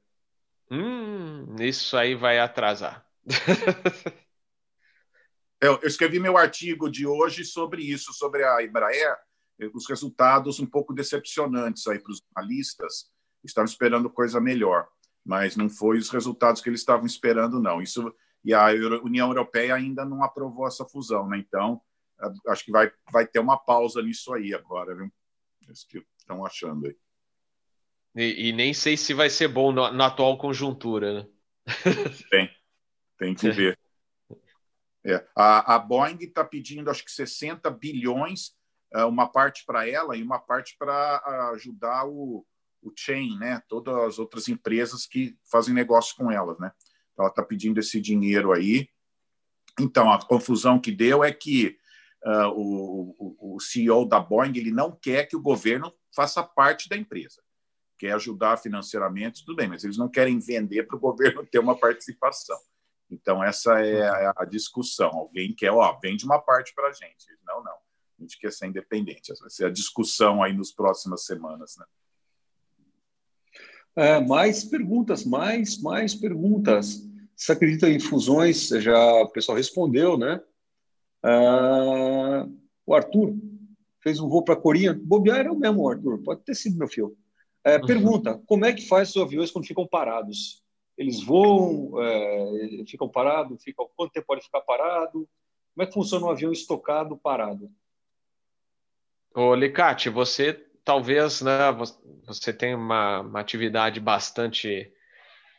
Hum, 0.70 1.56
isso 1.60 1.96
aí 1.96 2.16
vai 2.16 2.40
atrasar. 2.40 3.06
eu, 5.62 5.80
eu 5.82 5.88
escrevi 5.88 6.20
meu 6.20 6.38
artigo 6.38 6.90
de 6.90 7.08
hoje 7.08 7.46
sobre 7.46 7.82
isso, 7.84 8.14
sobre 8.14 8.44
a 8.44 8.64
Embraer, 8.64 9.16
os 9.74 9.88
resultados 9.88 10.60
um 10.60 10.66
pouco 10.66 10.94
decepcionantes 10.94 11.88
aí 11.88 12.00
para 12.00 12.12
os 12.12 12.22
analistas. 12.36 13.12
Estavam 13.44 13.70
esperando 13.70 14.10
coisa 14.10 14.42
melhor, 14.42 14.88
mas 15.26 15.56
não 15.56 15.70
foi 15.70 15.98
os 15.98 16.10
resultados 16.10 16.62
que 16.62 16.70
eles 16.70 16.82
estavam 16.82 17.06
esperando, 17.06 17.62
não. 17.62 17.82
Isso 17.82 18.14
e 18.44 18.54
a 18.54 18.68
União 19.04 19.28
Europeia 19.28 19.76
ainda 19.76 20.06
não 20.06 20.24
aprovou 20.24 20.68
essa 20.68 20.86
fusão, 20.86 21.28
né? 21.28 21.38
Então 21.38 21.82
acho 22.48 22.66
que 22.66 22.72
vai, 22.72 22.92
vai 23.12 23.28
ter 23.28 23.40
uma 23.40 23.58
pausa 23.58 24.02
nisso 24.02 24.34
aí 24.34 24.54
agora, 24.54 24.96
viu? 24.96 25.12
Isso 25.70 25.88
que 25.88 26.04
estão 26.18 26.46
achando 26.46 26.88
aí. 26.88 26.96
E, 28.16 28.50
e, 28.50 28.52
nem 28.52 28.74
sei 28.74 28.98
se 28.98 29.14
vai 29.14 29.30
ser 29.30 29.48
bom 29.48 29.72
na, 29.72 29.92
na 29.92 30.08
atual 30.08 30.38
conjuntura, 30.38 31.14
né? 31.14 31.30
Tem, 32.32 32.50
tem 33.18 33.36
que 33.36 33.50
ver. 33.52 33.78
É, 35.06 35.26
a, 35.36 35.76
a 35.76 35.80
Boeing 35.80 36.18
está 36.22 36.44
pedindo 36.44 36.90
acho 36.90 37.06
que 37.06 37.12
60 37.12 37.70
bilhões 37.70 38.57
é, 38.57 38.57
uma 38.96 39.28
parte 39.28 39.66
para 39.66 39.88
ela 39.88 40.16
e 40.16 40.24
uma 40.24 40.40
parte 40.40 40.76
para 40.78 41.52
ajudar 41.54 42.06
o, 42.06 42.46
o 42.82 42.92
chain, 42.96 43.38
né? 43.38 43.62
Todas 43.68 43.96
as 43.96 44.20
outras 44.20 44.48
empresas 44.48 45.06
que 45.06 45.38
fazem 45.52 45.74
negócio 45.74 46.16
com 46.16 46.32
elas, 46.32 46.58
né? 46.60 46.72
Então, 47.12 47.26
ela 47.26 47.30
está 47.30 47.44
pedindo 47.44 47.80
esse 47.80 48.00
dinheiro 48.00 48.52
aí. 48.52 48.88
Então, 49.80 50.12
a 50.12 50.24
confusão 50.24 50.80
que 50.80 50.92
deu 50.92 51.24
é 51.24 51.32
que 51.32 51.78
uh, 52.26 52.50
o, 52.56 53.56
o, 53.56 53.60
CEO 53.60 54.08
da 54.08 54.20
Boeing 54.20 54.58
ele 54.58 54.72
não 54.72 54.92
quer 54.92 55.26
que 55.26 55.36
o 55.36 55.42
governo 55.42 55.94
faça 56.16 56.44
parte 56.44 56.88
da 56.88 56.96
empresa. 56.96 57.42
Quer 57.98 58.14
ajudar 58.14 58.58
financeiramente, 58.58 59.44
tudo 59.44 59.56
bem, 59.56 59.68
mas 59.68 59.84
eles 59.84 59.98
não 59.98 60.10
querem 60.10 60.40
vender 60.40 60.84
para 60.84 60.96
o 60.96 61.00
governo 61.00 61.46
ter 61.46 61.60
uma 61.60 61.78
participação. 61.78 62.58
Então, 63.10 63.44
essa 63.44 63.80
é 63.80 64.08
a, 64.08 64.34
a 64.38 64.46
discussão. 64.46 65.10
Alguém 65.10 65.54
quer, 65.56 65.72
ó, 65.72 66.00
vende 66.00 66.26
uma 66.26 66.40
parte 66.40 66.74
para 66.76 66.90
a 66.90 66.94
gente. 66.94 67.26
Não, 67.46 67.64
não 67.64 67.87
a 68.18 68.22
gente 68.22 68.40
quer 68.40 68.52
ser 68.52 68.68
independente. 68.68 69.32
Essa 69.32 69.42
vai 69.42 69.50
ser 69.50 69.66
a 69.66 69.72
discussão 69.72 70.42
aí 70.44 70.56
nas 70.56 70.72
próximas 70.72 71.26
semanas. 71.26 71.78
Né? 71.78 71.86
É, 73.96 74.20
mais 74.20 74.64
perguntas, 74.64 75.24
mais, 75.26 75.82
mais 75.82 76.16
perguntas. 76.16 77.04
Você 77.36 77.52
acredita 77.52 77.90
em 77.90 78.00
fusões? 78.00 78.70
Já 78.70 79.00
o 79.22 79.30
pessoal 79.30 79.58
respondeu, 79.58 80.18
né? 80.18 80.42
Ah, 81.24 82.48
o 82.86 82.94
Arthur 82.94 83.36
fez 84.02 84.20
um 84.20 84.28
voo 84.28 84.44
para 84.44 84.56
a 84.56 84.60
Coreia. 84.60 84.94
Bobear 84.94 85.46
é 85.46 85.52
o 85.52 85.56
mesmo, 85.56 85.88
Arthur. 85.88 86.22
Pode 86.24 86.42
ter 86.42 86.56
sido, 86.56 86.78
meu 86.78 86.88
filho. 86.88 87.16
É, 87.64 87.78
uhum. 87.78 87.86
Pergunta: 87.86 88.42
como 88.46 88.66
é 88.66 88.74
que 88.74 88.88
faz 88.88 89.10
os 89.10 89.22
aviões 89.22 89.52
quando 89.52 89.68
ficam 89.68 89.88
parados? 89.88 90.64
Eles 90.98 91.22
voam, 91.22 92.02
é, 92.02 92.84
ficam 92.88 93.08
parados? 93.08 93.64
Ficam, 93.64 93.88
quanto 93.96 94.14
tempo 94.14 94.28
pode 94.28 94.44
ficar 94.44 94.62
parado? 94.62 95.30
Como 95.74 95.84
é 95.84 95.86
que 95.86 95.94
funciona 95.94 96.26
um 96.26 96.32
avião 96.32 96.52
estocado 96.52 97.18
parado? 97.18 97.70
Ô, 99.38 99.54
Licate, 99.54 100.10
você 100.10 100.52
talvez, 100.84 101.44
né, 101.44 101.72
você 102.26 102.52
tem 102.52 102.74
uma, 102.74 103.20
uma, 103.20 103.40
atividade 103.40 104.00
bastante. 104.00 104.92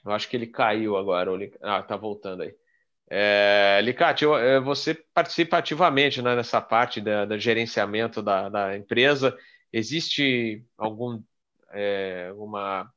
Eu 0.05 0.11
acho 0.11 0.29
que 0.29 0.37
ele 0.37 0.49
caiu 0.49 0.97
agora. 0.97 1.31
Ah, 1.62 1.81
tá 1.81 1.97
voltando 1.97 2.43
aí. 2.43 2.53
É, 3.09 3.79
Licate, 3.85 4.24
é, 4.24 4.59
você 4.59 4.95
participa 5.14 5.59
ativamente 5.59 6.20
né, 6.20 6.35
nessa 6.35 6.61
parte 6.61 7.01
da, 7.01 7.24
do 7.24 7.39
gerenciamento 7.39 8.20
da, 8.20 8.49
da, 8.49 8.76
empresa. 8.76 9.39
Existe 9.72 10.64
algum, 10.76 11.22
é, 11.70 12.31
alguma 12.31 12.93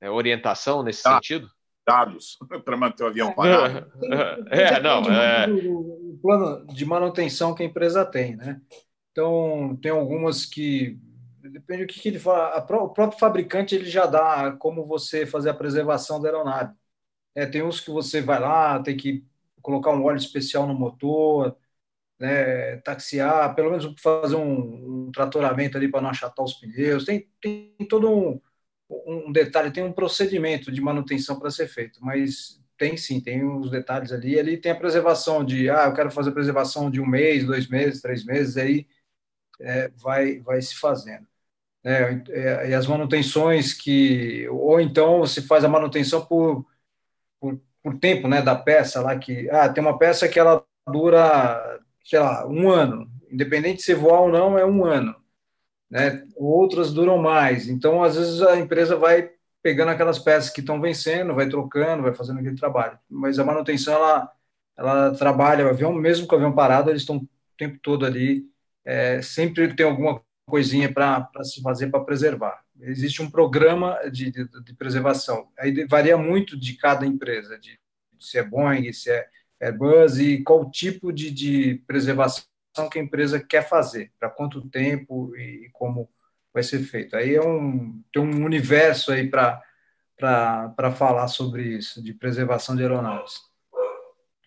é, 0.00 0.08
orientação 0.08 0.84
nesse 0.84 1.02
tá. 1.02 1.14
sentido? 1.14 1.50
Dados 1.84 2.38
para 2.64 2.76
manter 2.76 3.02
o 3.02 3.08
avião 3.08 3.32
parado. 3.32 3.90
É, 4.48 4.62
é 4.78 4.80
não. 4.80 5.02
É... 5.12 5.48
O 5.48 6.16
plano 6.22 6.64
de 6.68 6.86
manutenção 6.86 7.52
que 7.52 7.64
a 7.64 7.66
empresa 7.66 8.06
tem, 8.06 8.36
né? 8.36 8.60
Então, 9.12 9.76
tem 9.82 9.90
algumas 9.90 10.46
que 10.46 10.98
depende 11.42 11.84
do 11.84 11.88
que, 11.92 12.00
que 12.00 12.08
ele 12.08 12.18
fala. 12.18 12.58
O 12.58 12.90
próprio 12.90 13.18
fabricante 13.18 13.74
ele 13.74 13.86
já 13.88 14.06
dá 14.06 14.52
como 14.52 14.86
você 14.86 15.26
fazer 15.26 15.50
a 15.50 15.54
preservação 15.54 16.20
da 16.20 16.28
aeronave. 16.28 16.74
É, 17.34 17.46
tem 17.46 17.62
uns 17.62 17.80
que 17.80 17.90
você 17.90 18.20
vai 18.20 18.40
lá, 18.40 18.82
tem 18.82 18.96
que 18.96 19.24
colocar 19.62 19.90
um 19.92 20.04
óleo 20.04 20.18
especial 20.18 20.66
no 20.66 20.74
motor, 20.74 21.56
né, 22.18 22.76
taxiar, 22.78 23.54
pelo 23.54 23.70
menos 23.70 23.94
fazer 24.00 24.36
um, 24.36 25.06
um 25.08 25.12
tratoramento 25.12 25.76
ali 25.78 25.90
para 25.90 26.00
não 26.02 26.10
achatar 26.10 26.44
os 26.44 26.54
pneus. 26.54 27.04
Tem, 27.04 27.28
tem 27.40 27.74
todo 27.88 28.10
um, 28.10 28.40
um 29.06 29.32
detalhe, 29.32 29.72
tem 29.72 29.84
um 29.84 29.92
procedimento 29.92 30.72
de 30.72 30.80
manutenção 30.80 31.38
para 31.38 31.50
ser 31.50 31.68
feito, 31.68 31.98
mas 32.04 32.60
tem 32.78 32.96
sim, 32.96 33.20
tem 33.20 33.44
uns 33.44 33.70
detalhes 33.70 34.12
ali. 34.12 34.38
Ali 34.38 34.56
tem 34.58 34.72
a 34.72 34.76
preservação 34.76 35.44
de, 35.44 35.70
ah, 35.70 35.86
eu 35.86 35.94
quero 35.94 36.10
fazer 36.10 36.32
preservação 36.32 36.90
de 36.90 37.00
um 37.00 37.06
mês, 37.06 37.44
dois 37.46 37.68
meses, 37.68 38.00
três 38.02 38.24
meses, 38.24 38.56
aí 38.56 38.86
é, 39.60 39.88
vai, 39.96 40.40
vai 40.40 40.60
se 40.62 40.76
fazendo. 40.76 41.26
É, 41.82 42.22
é, 42.30 42.70
e 42.70 42.74
as 42.74 42.86
manutenções 42.86 43.72
que, 43.72 44.46
ou 44.50 44.80
então 44.80 45.20
você 45.20 45.40
faz 45.40 45.64
a 45.64 45.68
manutenção 45.68 46.24
por, 46.26 46.66
por, 47.40 47.60
por, 47.82 47.98
tempo, 47.98 48.28
né, 48.28 48.42
da 48.42 48.54
peça 48.54 49.00
lá 49.00 49.18
que, 49.18 49.48
ah, 49.50 49.68
tem 49.68 49.82
uma 49.82 49.98
peça 49.98 50.28
que 50.28 50.38
ela 50.38 50.64
dura, 50.90 51.80
sei 52.04 52.18
lá, 52.18 52.46
um 52.46 52.68
ano, 52.70 53.10
independente 53.30 53.82
se 53.82 53.94
voar 53.94 54.20
ou 54.22 54.28
não, 54.30 54.58
é 54.58 54.66
um 54.66 54.84
ano, 54.84 55.16
né, 55.90 56.26
outras 56.36 56.92
duram 56.92 57.18
mais, 57.18 57.68
então 57.68 58.02
às 58.02 58.16
vezes 58.16 58.42
a 58.42 58.58
empresa 58.58 58.96
vai 58.96 59.30
pegando 59.62 59.90
aquelas 59.90 60.18
peças 60.18 60.50
que 60.50 60.60
estão 60.60 60.80
vencendo, 60.80 61.34
vai 61.34 61.48
trocando, 61.48 62.02
vai 62.02 62.14
fazendo 62.14 62.40
aquele 62.40 62.56
trabalho, 62.56 62.98
mas 63.08 63.38
a 63.38 63.44
manutenção, 63.44 63.94
ela, 63.94 64.32
ela 64.76 65.14
trabalha, 65.16 65.66
o 65.66 65.70
avião, 65.70 65.92
mesmo 65.94 66.26
com 66.26 66.34
o 66.34 66.38
avião 66.38 66.54
parado, 66.54 66.90
eles 66.90 67.02
estão 67.02 67.16
o 67.16 67.28
tempo 67.56 67.78
todo 67.82 68.04
ali, 68.04 68.49
é, 68.84 69.20
sempre 69.22 69.74
tem 69.74 69.86
alguma 69.86 70.22
coisinha 70.46 70.92
para 70.92 71.28
se 71.42 71.62
fazer 71.62 71.88
para 71.90 72.04
preservar. 72.04 72.62
Existe 72.80 73.22
um 73.22 73.30
programa 73.30 73.98
de, 74.10 74.30
de, 74.30 74.48
de, 74.64 74.74
preservação. 74.74 75.48
Aí 75.58 75.86
varia 75.86 76.16
muito 76.16 76.58
de 76.58 76.74
cada 76.76 77.06
empresa, 77.06 77.58
de, 77.58 77.78
se 78.18 78.38
é 78.38 78.42
Boeing, 78.42 78.92
se 78.92 79.10
é 79.10 79.28
Airbus 79.60 80.18
e 80.18 80.42
qual 80.42 80.70
tipo 80.70 81.12
de, 81.12 81.30
de 81.30 81.82
preservação 81.86 82.44
que 82.90 82.98
a 82.98 83.02
empresa 83.02 83.38
quer 83.38 83.68
fazer, 83.68 84.10
para 84.18 84.30
quanto 84.30 84.68
tempo 84.68 85.36
e, 85.36 85.66
e, 85.66 85.70
como 85.72 86.08
vai 86.52 86.62
ser 86.62 86.80
feito. 86.80 87.14
Aí 87.14 87.34
é 87.34 87.42
um, 87.42 88.02
tem 88.12 88.22
um 88.22 88.44
universo 88.44 89.12
aí 89.12 89.28
para 89.28 89.62
falar 90.96 91.28
sobre 91.28 91.62
isso, 91.76 92.02
de 92.02 92.14
preservação 92.14 92.74
de 92.74 92.82
aeronaves. 92.82 93.40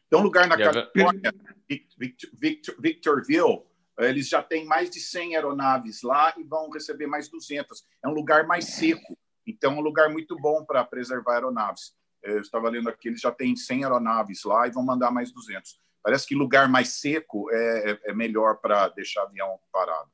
Tem 0.09 0.19
um 0.19 0.23
lugar 0.23 0.47
na 0.47 0.57
Califórnia, 0.57 1.34
Victor, 1.69 2.29
Victor, 2.34 2.75
Victorville, 2.79 3.63
eles 3.99 4.27
já 4.27 4.41
têm 4.41 4.65
mais 4.65 4.89
de 4.89 4.99
100 4.99 5.35
aeronaves 5.35 6.01
lá 6.01 6.33
e 6.37 6.43
vão 6.43 6.69
receber 6.69 7.07
mais 7.07 7.29
200. 7.29 7.83
É 8.03 8.07
um 8.07 8.13
lugar 8.13 8.45
mais 8.47 8.65
seco, 8.65 9.17
então 9.45 9.73
é 9.73 9.75
um 9.75 9.81
lugar 9.81 10.09
muito 10.09 10.35
bom 10.37 10.65
para 10.65 10.83
preservar 10.83 11.33
aeronaves. 11.33 11.93
Eu 12.21 12.39
estava 12.39 12.69
lendo 12.69 12.89
aqui, 12.89 13.09
eles 13.09 13.21
já 13.21 13.31
têm 13.31 13.55
100 13.55 13.83
aeronaves 13.83 14.43
lá 14.45 14.67
e 14.67 14.71
vão 14.71 14.83
mandar 14.83 15.11
mais 15.11 15.31
200. 15.31 15.77
Parece 16.01 16.27
que 16.27 16.35
lugar 16.35 16.67
mais 16.67 16.99
seco 16.99 17.51
é, 17.51 17.91
é, 17.91 17.99
é 18.05 18.13
melhor 18.13 18.57
para 18.57 18.89
deixar 18.89 19.23
avião 19.23 19.59
parado. 19.71 20.09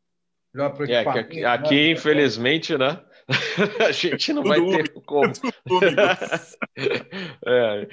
É, 0.87 0.99
aqui, 1.19 1.45
aqui 1.45 1.75
né? 1.75 1.91
infelizmente, 1.91 2.77
né? 2.77 3.03
a 3.87 3.91
gente 3.91 4.33
não 4.33 4.43
vai 4.43 4.59
ter 4.59 4.89
como. 5.05 5.31
é, 7.45 7.87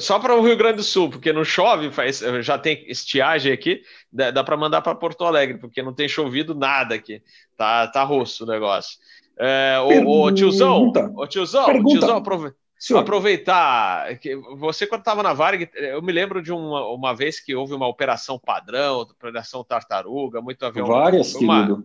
só 0.00 0.18
para 0.18 0.34
o 0.34 0.42
Rio 0.42 0.56
Grande 0.56 0.78
do 0.78 0.82
Sul, 0.82 1.08
porque 1.08 1.32
não 1.32 1.44
chove, 1.44 1.90
faz, 1.90 2.20
já 2.40 2.58
tem 2.58 2.84
estiagem 2.88 3.52
aqui, 3.52 3.82
dá, 4.12 4.30
dá 4.30 4.42
para 4.42 4.56
mandar 4.56 4.82
para 4.82 4.94
Porto 4.94 5.24
Alegre, 5.24 5.58
porque 5.58 5.82
não 5.82 5.94
tem 5.94 6.08
chovido 6.08 6.54
nada 6.54 6.94
aqui. 6.94 7.22
Tá, 7.56 7.86
tá 7.86 8.02
rosto 8.02 8.44
o 8.44 8.46
negócio. 8.46 8.98
É, 9.38 9.78
o, 9.80 10.24
o, 10.24 10.32
tiozão, 10.32 10.92
tiozão, 11.28 11.66
Pergunta. 11.66 11.98
tiozão 11.98 12.16
aprove... 12.16 12.52
aproveitar 12.98 14.18
que 14.18 14.34
você 14.56 14.86
quando 14.86 15.00
estava 15.00 15.22
na 15.22 15.32
Varg, 15.32 15.70
eu 15.74 16.02
me 16.02 16.12
lembro 16.12 16.42
de 16.42 16.52
uma, 16.52 16.88
uma 16.88 17.14
vez 17.14 17.40
que 17.40 17.54
houve 17.54 17.72
uma 17.72 17.86
operação 17.86 18.38
padrão, 18.38 19.00
operação 19.00 19.64
tartaruga, 19.64 20.42
muito 20.42 20.66
avião. 20.66 20.86
Várias, 20.86 21.34
uma... 21.36 21.62
querido. 21.62 21.84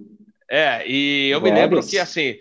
É, 0.50 0.88
e 0.88 1.30
eu 1.30 1.40
Várias. 1.40 1.56
me 1.56 1.62
lembro 1.62 1.88
que 1.88 1.98
assim 1.98 2.36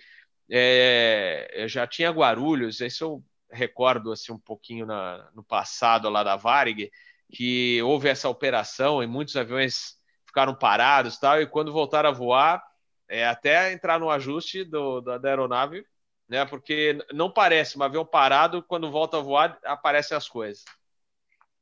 é, 0.51 1.51
eu 1.55 1.69
já 1.69 1.87
tinha 1.87 2.11
Guarulhos, 2.11 2.81
isso 2.81 3.05
eu 3.05 3.25
recordo 3.51 4.13
assim 4.13 4.33
um 4.33 4.39
pouquinho 4.39 4.85
na, 4.85 5.31
no 5.35 5.43
passado 5.43 6.09
lá 6.11 6.23
da 6.23 6.37
Varig, 6.37 6.91
que 7.33 7.81
houve 7.83 8.09
essa 8.09 8.29
operação 8.29 9.03
e 9.03 9.07
muitos 9.07 9.37
aviões 9.37 9.97
ficaram 10.27 10.55
parados 10.55 11.19
tal, 11.19 11.41
e 11.41 11.47
quando 11.47 11.73
voltaram 11.73 12.09
a 12.09 12.13
voar, 12.13 12.63
é, 13.09 13.27
até 13.27 13.73
entrar 13.73 14.01
no 14.01 14.11
ajuste 14.11 14.65
do, 14.65 15.01
da, 15.01 15.19
da 15.19 15.29
aeronave, 15.29 15.85
né? 16.29 16.45
Porque 16.45 16.99
não 17.13 17.31
parece, 17.31 17.79
um 17.79 17.83
avião 17.83 18.05
parado, 18.05 18.63
quando 18.63 18.91
volta 18.91 19.19
a 19.19 19.21
voar, 19.21 19.59
aparecem 19.65 20.17
as 20.17 20.29
coisas. 20.29 20.65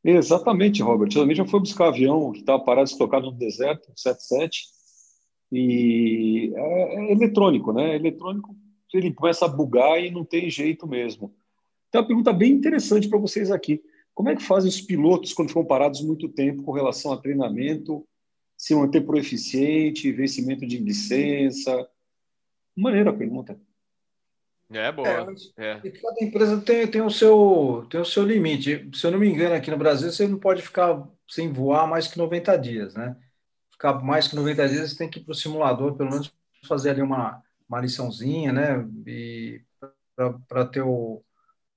Exatamente, 0.05 0.83
Robert. 0.83 1.09
Eu 1.09 1.23
também 1.23 1.37
já 1.37 1.45
foi 1.45 1.61
buscar 1.61 1.89
avião 1.89 2.33
que 2.33 2.41
estava 2.41 2.65
parado, 2.65 2.89
estocado 2.89 3.27
no 3.27 3.37
deserto, 3.37 3.93
77, 3.95 4.65
e 5.53 6.53
é, 6.57 6.95
é 6.97 7.13
eletrônico, 7.13 7.73
né? 7.73 7.95
Eletrônico 7.95 8.57
ele 8.97 9.13
começa 9.13 9.45
a 9.45 9.49
bugar 9.49 10.03
e 10.03 10.11
não 10.11 10.25
tem 10.25 10.51
jeito 10.51 10.87
mesmo. 10.87 11.35
Então, 11.89 12.01
uma 12.01 12.07
pergunta 12.07 12.33
bem 12.33 12.53
interessante 12.53 13.09
para 13.09 13.19
vocês 13.19 13.51
aqui. 13.51 13.83
Como 14.15 14.29
é 14.29 14.37
que 14.37 14.43
fazem 14.43 14.69
os 14.69 14.81
pilotos 14.81 15.33
quando 15.33 15.49
ficam 15.49 15.65
parados 15.65 16.03
muito 16.03 16.29
tempo 16.29 16.63
com 16.63 16.73
relação 16.73 17.13
a 17.13 17.17
treinamento, 17.17 18.07
se 18.57 18.75
manter 18.75 19.03
proeficiente, 19.03 20.13
vencimento 20.13 20.67
de 20.67 20.79
licença? 20.79 21.89
Maneira 22.77 23.11
a 23.11 23.15
pergunta. 23.15 23.59
É 24.71 24.91
boa. 24.91 25.35
É, 25.57 25.65
é. 25.65 25.81
cada 25.81 26.25
empresa 26.25 26.61
tem, 26.61 26.87
tem, 26.87 27.03
o 27.03 27.11
seu, 27.11 27.87
tem 27.91 28.01
o 28.01 28.05
seu 28.05 28.25
limite. 28.25 28.89
Se 28.95 29.07
eu 29.07 29.11
não 29.11 29.19
me 29.19 29.29
engano, 29.29 29.55
aqui 29.55 29.71
no 29.71 29.77
Brasil, 29.77 30.11
você 30.11 30.27
não 30.27 30.39
pode 30.39 30.63
ficar 30.63 31.07
sem 31.29 31.53
voar 31.53 31.87
mais 31.87 32.07
que 32.07 32.17
90 32.17 32.57
dias, 32.57 32.95
né? 32.95 33.17
Ficar 33.71 33.95
mais 34.03 34.29
que 34.29 34.37
90 34.37 34.69
dias, 34.69 34.91
você 34.91 34.97
tem 34.97 35.11
que 35.11 35.19
ir 35.19 35.25
para 35.25 35.33
o 35.33 35.35
simulador, 35.35 35.95
pelo 35.95 36.11
menos 36.11 36.33
fazer 36.67 36.91
ali 36.91 37.03
uma, 37.03 37.42
uma 37.73 37.81
liçãozinha, 37.81 38.53
né? 38.53 38.87
E 39.07 39.63
para 40.47 40.67
ter 40.67 40.83
o 40.83 41.25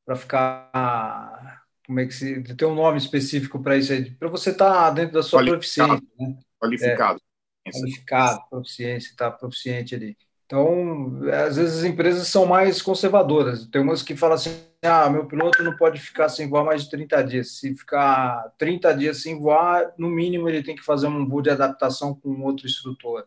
para 0.06 0.16
ficar 0.16 1.64
como 1.88 2.00
é 2.00 2.06
que 2.06 2.14
se 2.14 2.43
ter 2.56 2.66
um 2.66 2.76
nome 2.76 2.98
específico 2.98 3.62
para 3.62 3.78
isso 3.78 3.91
aí, 3.91 4.12
para 4.12 4.28
você 4.28 4.52
estar 4.52 4.72
tá 4.72 4.91
dentro 4.91 5.14
da 5.14 5.24
sua 5.24 5.43
proficiência, 5.43 6.02
né? 6.20 6.38
Qualificado. 6.60 7.20
É, 7.66 7.72
qualificado, 7.72 8.41
proficiência, 8.50 9.10
está 9.10 9.32
proficiente 9.32 9.96
ali. 9.96 10.18
Então, 10.46 11.22
às 11.48 11.56
vezes 11.56 11.80
as 11.80 11.84
empresas 11.86 12.28
são 12.28 12.46
mais 12.46 12.82
conservadoras. 12.82 13.66
Tem 13.68 13.82
umas 13.82 14.04
que 14.04 14.16
falam 14.16 14.36
assim: 14.36 14.56
ah, 14.84 15.10
meu 15.10 15.26
piloto 15.26 15.64
não 15.64 15.76
pode 15.76 16.00
ficar 16.00 16.30
sem 16.30 16.48
voar 16.48 16.64
mais 16.64 16.84
de 16.84 16.91
30 16.91 17.24
dias. 17.24 17.58
Se 17.58 17.74
ficar 17.74 18.54
30 18.58 18.93
dias 18.93 19.22
sem 19.24 19.39
voar, 19.39 19.93
no 19.98 20.10
mínimo 20.10 20.48
ele 20.48 20.62
tem 20.62 20.76
que 20.76 20.84
fazer 20.84 21.08
um 21.08 21.28
voo 21.28 21.41
de 21.41 21.50
adaptação 21.50 22.14
com 22.14 22.41
outro 22.41 22.68
instrutor. 22.68 23.26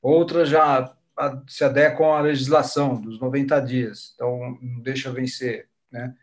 Outras 0.00 0.48
já 0.48 0.94
se 1.48 1.64
adequam 1.64 2.14
à 2.14 2.20
legislação 2.20 3.00
dos 3.00 3.20
90 3.20 3.60
dias, 3.60 4.12
então 4.14 4.58
não 4.60 4.80
deixa 4.80 5.12
vencer, 5.12 5.68
né? 5.90 6.14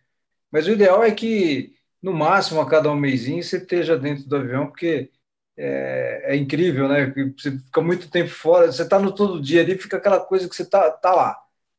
Mas 0.51 0.67
o 0.67 0.71
ideal 0.71 1.03
é 1.03 1.11
que, 1.11 1.75
no 2.01 2.13
máximo, 2.13 2.61
a 2.61 2.69
cada 2.69 2.91
um 2.91 2.95
mêsinho, 2.95 3.43
você 3.43 3.57
esteja 3.57 3.97
dentro 3.97 4.27
do 4.27 4.35
avião, 4.37 4.67
porque 4.67 5.11
é, 5.57 6.33
é 6.33 6.35
incrível, 6.35 6.87
né? 6.87 7.13
Você 7.37 7.51
fica 7.59 7.81
muito 7.81 8.09
tempo 8.09 8.29
fora, 8.29 8.71
você 8.71 8.83
está 8.83 8.99
no 8.99 9.13
todo 9.13 9.41
dia 9.41 9.61
ali, 9.61 9.77
fica 9.77 9.97
aquela 9.97 10.19
coisa 10.19 10.47
que 10.49 10.55
você 10.55 10.63
está 10.63 10.89
tá 10.91 11.13
lá. 11.13 11.37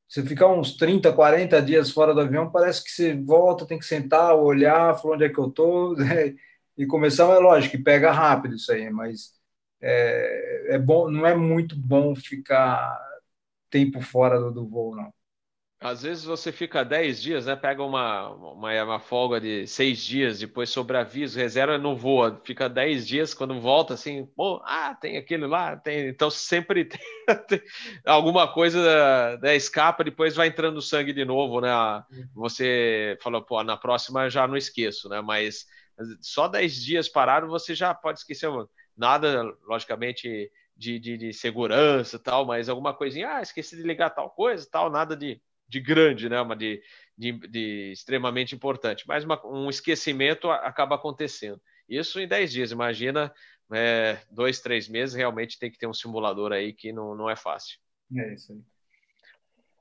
Você 0.08 0.22
ficar 0.24 0.48
uns 0.48 0.76
30, 0.76 1.12
40 1.12 1.60
dias 1.62 1.90
fora 1.90 2.14
do 2.14 2.20
avião, 2.20 2.50
parece 2.50 2.82
que 2.84 2.90
você 2.90 3.14
volta, 3.14 3.66
tem 3.66 3.78
que 3.78 3.86
sentar, 3.86 4.34
olhar, 4.36 4.98
falar 4.98 5.16
onde 5.16 5.24
é 5.24 5.28
que 5.28 5.38
eu 5.38 5.48
estou, 5.48 5.96
né? 5.98 6.34
e 6.78 6.86
começar, 6.86 7.24
é 7.24 7.38
lógico 7.40 7.76
que 7.76 7.82
pega 7.82 8.12
rápido 8.12 8.54
isso 8.54 8.70
aí, 8.72 8.88
mas 8.88 9.32
é, 9.80 10.76
é 10.76 10.78
bom, 10.78 11.10
não 11.10 11.26
é 11.26 11.34
muito 11.34 11.76
bom 11.76 12.14
ficar 12.14 12.96
tempo 13.70 14.00
fora 14.00 14.38
do, 14.38 14.50
do 14.50 14.68
voo, 14.68 14.94
não. 14.96 15.12
Às 15.80 16.02
vezes 16.02 16.24
você 16.24 16.50
fica 16.50 16.84
10 16.84 17.22
dias, 17.22 17.46
né? 17.46 17.54
Pega 17.54 17.84
uma, 17.84 18.30
uma, 18.30 18.82
uma 18.82 18.98
folga 18.98 19.40
de 19.40 19.64
6 19.64 20.04
dias, 20.04 20.40
depois 20.40 20.70
sobreaviso, 20.70 21.38
reserva 21.38 21.78
não 21.78 21.94
voa, 21.94 22.40
fica 22.44 22.68
10 22.68 23.06
dias, 23.06 23.32
quando 23.32 23.60
volta 23.60 23.94
assim, 23.94 24.26
pô, 24.34 24.60
ah, 24.64 24.92
tem 25.00 25.16
aquele 25.16 25.46
lá, 25.46 25.76
tem. 25.76 26.08
Então 26.08 26.30
sempre 26.30 26.82
tem, 26.84 26.98
tem 27.46 27.62
alguma 28.04 28.52
coisa 28.52 29.38
né, 29.40 29.54
escapa, 29.54 30.02
depois 30.02 30.34
vai 30.34 30.48
entrando 30.48 30.82
sangue 30.82 31.12
de 31.12 31.24
novo, 31.24 31.60
né? 31.60 31.70
Você 32.34 33.16
falou, 33.22 33.40
pô, 33.40 33.62
na 33.62 33.76
próxima 33.76 34.28
já 34.28 34.48
não 34.48 34.56
esqueço, 34.56 35.08
né? 35.08 35.20
Mas 35.20 35.64
só 36.20 36.48
10 36.48 36.74
dias 36.74 37.08
parado, 37.08 37.46
você 37.46 37.72
já 37.72 37.94
pode 37.94 38.18
esquecer 38.18 38.50
nada, 38.96 39.44
logicamente 39.64 40.50
de, 40.78 40.98
de, 41.00 41.18
de 41.18 41.32
segurança 41.32 42.18
tal, 42.18 42.46
mas 42.46 42.68
alguma 42.68 42.94
coisinha, 42.94 43.34
ah, 43.34 43.42
esqueci 43.42 43.76
de 43.76 43.82
ligar 43.82 44.10
tal 44.10 44.30
coisa 44.30 44.66
tal, 44.70 44.88
nada 44.88 45.16
de, 45.16 45.42
de 45.68 45.80
grande, 45.80 46.28
né? 46.28 46.40
Uma 46.40 46.54
de, 46.54 46.80
de, 47.16 47.32
de 47.32 47.90
extremamente 47.92 48.54
importante. 48.54 49.04
Mas 49.08 49.24
uma, 49.24 49.44
um 49.44 49.68
esquecimento 49.68 50.48
acaba 50.48 50.94
acontecendo. 50.94 51.60
Isso 51.88 52.20
em 52.20 52.28
10 52.28 52.52
dias, 52.52 52.70
imagina, 52.70 53.34
é, 53.72 54.18
dois, 54.30 54.60
três 54.60 54.88
meses, 54.88 55.16
realmente 55.16 55.58
tem 55.58 55.70
que 55.70 55.78
ter 55.78 55.88
um 55.88 55.94
simulador 55.94 56.52
aí 56.52 56.72
que 56.72 56.92
não, 56.92 57.14
não 57.16 57.28
é 57.28 57.34
fácil. 57.34 57.78
É 58.16 58.34
isso 58.34 58.52
aí. 58.52 58.60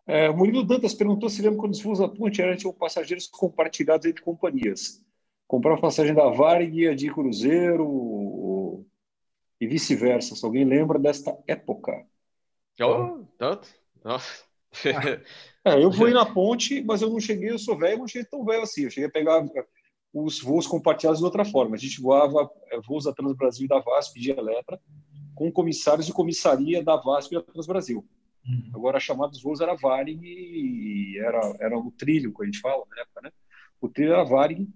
É, 0.07 0.29
Murilo 0.29 0.63
Dantas 0.63 0.93
perguntou 0.93 1.29
se 1.29 1.41
lembra 1.41 1.59
quando 1.59 1.73
os 1.73 1.81
voos 1.81 1.99
da 1.99 2.07
ponte 2.07 2.41
aérea 2.41 2.55
tinham 2.55 2.73
passageiros 2.73 3.27
compartilhados 3.27 4.05
entre 4.05 4.23
companhias. 4.23 5.03
Comprar 5.45 5.77
passagem 5.79 6.13
da 6.13 6.29
Varig, 6.29 6.95
de 6.95 7.11
Cruzeiro, 7.11 7.85
e 9.59 9.67
vice-versa. 9.67 10.35
Se 10.35 10.45
alguém 10.45 10.63
lembra 10.63 10.99
desta 10.99 11.37
época. 11.47 12.05
Oh, 12.81 13.25
tanto? 13.37 13.67
Nossa. 14.03 14.43
é, 15.65 15.83
eu 15.83 15.91
fui 15.91 16.11
na 16.13 16.25
ponte, 16.25 16.83
mas 16.83 17.01
eu 17.01 17.09
não 17.09 17.19
cheguei, 17.19 17.51
eu 17.51 17.59
sou 17.59 17.77
velho, 17.77 17.99
não 17.99 18.07
cheguei 18.07 18.27
tão 18.29 18.45
velho 18.45 18.61
assim. 18.61 18.83
Eu 18.83 18.89
cheguei 18.89 19.09
a 19.09 19.11
pegar 19.11 19.43
os 20.13 20.39
voos 20.39 20.67
compartilhados 20.67 21.19
de 21.19 21.25
outra 21.25 21.43
forma. 21.43 21.75
A 21.75 21.79
gente 21.79 22.01
voava 22.01 22.49
é, 22.71 22.79
voos 22.81 23.05
da 23.05 23.13
Transbrasil 23.13 23.65
e 23.65 23.67
da 23.67 23.79
VASP 23.79 24.19
de 24.19 24.31
Eletra 24.31 24.79
com 25.35 25.51
comissários 25.51 26.07
de 26.07 26.13
comissaria 26.13 26.83
da 26.83 26.95
VASP 26.95 27.33
e 27.33 27.37
da 27.37 27.43
Transbrasil. 27.43 28.03
Uhum. 28.45 28.71
Agora, 28.73 28.97
a 28.97 28.99
chamada 28.99 29.31
dos 29.31 29.41
voos 29.41 29.61
era 29.61 29.75
Varig 29.75 30.19
e 30.23 31.19
era, 31.19 31.55
era 31.59 31.77
o 31.77 31.91
trilho, 31.91 32.33
que 32.33 32.41
a 32.41 32.45
gente 32.45 32.59
fala 32.59 32.83
na 32.89 33.01
época, 33.01 33.21
né? 33.21 33.31
O 33.79 33.87
trilho 33.87 34.13
era 34.13 34.23
Varig, 34.23 34.67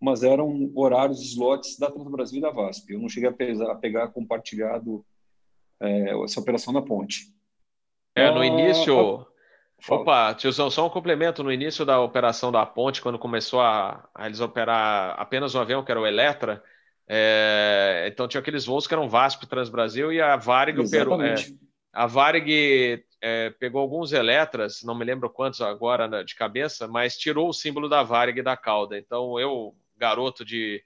mas 0.00 0.22
eram 0.22 0.70
horários, 0.74 1.22
slots 1.22 1.78
da 1.78 1.90
Transbrasil 1.90 2.38
e 2.38 2.42
da 2.42 2.50
VASP. 2.50 2.92
Eu 2.92 3.00
não 3.00 3.08
cheguei 3.08 3.28
a, 3.28 3.32
pesar, 3.32 3.70
a 3.70 3.74
pegar 3.74 4.08
compartilhado 4.08 5.04
é, 5.80 6.24
essa 6.24 6.40
operação 6.40 6.72
na 6.72 6.82
ponte. 6.82 7.34
É, 8.14 8.30
no 8.30 8.40
ah, 8.40 8.46
início... 8.46 9.26
Opa, 9.88 10.34
tiozão, 10.34 10.70
só 10.70 10.86
um 10.86 10.90
complemento. 10.90 11.44
No 11.44 11.52
início 11.52 11.84
da 11.84 12.00
operação 12.00 12.50
da 12.50 12.64
ponte, 12.64 13.02
quando 13.02 13.18
começou 13.18 13.60
a, 13.60 14.08
a 14.14 14.26
eles 14.26 14.40
operar 14.40 15.14
apenas 15.18 15.54
um 15.54 15.60
avião, 15.60 15.84
que 15.84 15.90
era 15.90 16.00
o 16.00 16.06
Eletra, 16.06 16.62
é, 17.08 18.08
então 18.10 18.26
tinha 18.26 18.40
aqueles 18.40 18.64
voos 18.64 18.86
que 18.86 18.94
eram 18.94 19.08
VASP 19.08 19.46
Transbrasil 19.46 20.12
e 20.12 20.20
a 20.20 20.36
Varig 20.36 20.80
operou. 20.80 21.22
É, 21.22 21.34
a 21.92 22.06
Varig 22.06 23.04
é, 23.22 23.50
pegou 23.50 23.80
alguns 23.80 24.12
Eletras, 24.12 24.82
não 24.82 24.94
me 24.94 25.04
lembro 25.04 25.30
quantos 25.30 25.60
agora 25.60 26.08
né, 26.08 26.24
de 26.24 26.34
cabeça, 26.34 26.88
mas 26.88 27.16
tirou 27.16 27.48
o 27.48 27.52
símbolo 27.52 27.88
da 27.88 28.02
Varig 28.02 28.42
da 28.42 28.56
cauda. 28.56 28.98
Então 28.98 29.38
eu, 29.38 29.74
garoto 29.96 30.44
de 30.44 30.82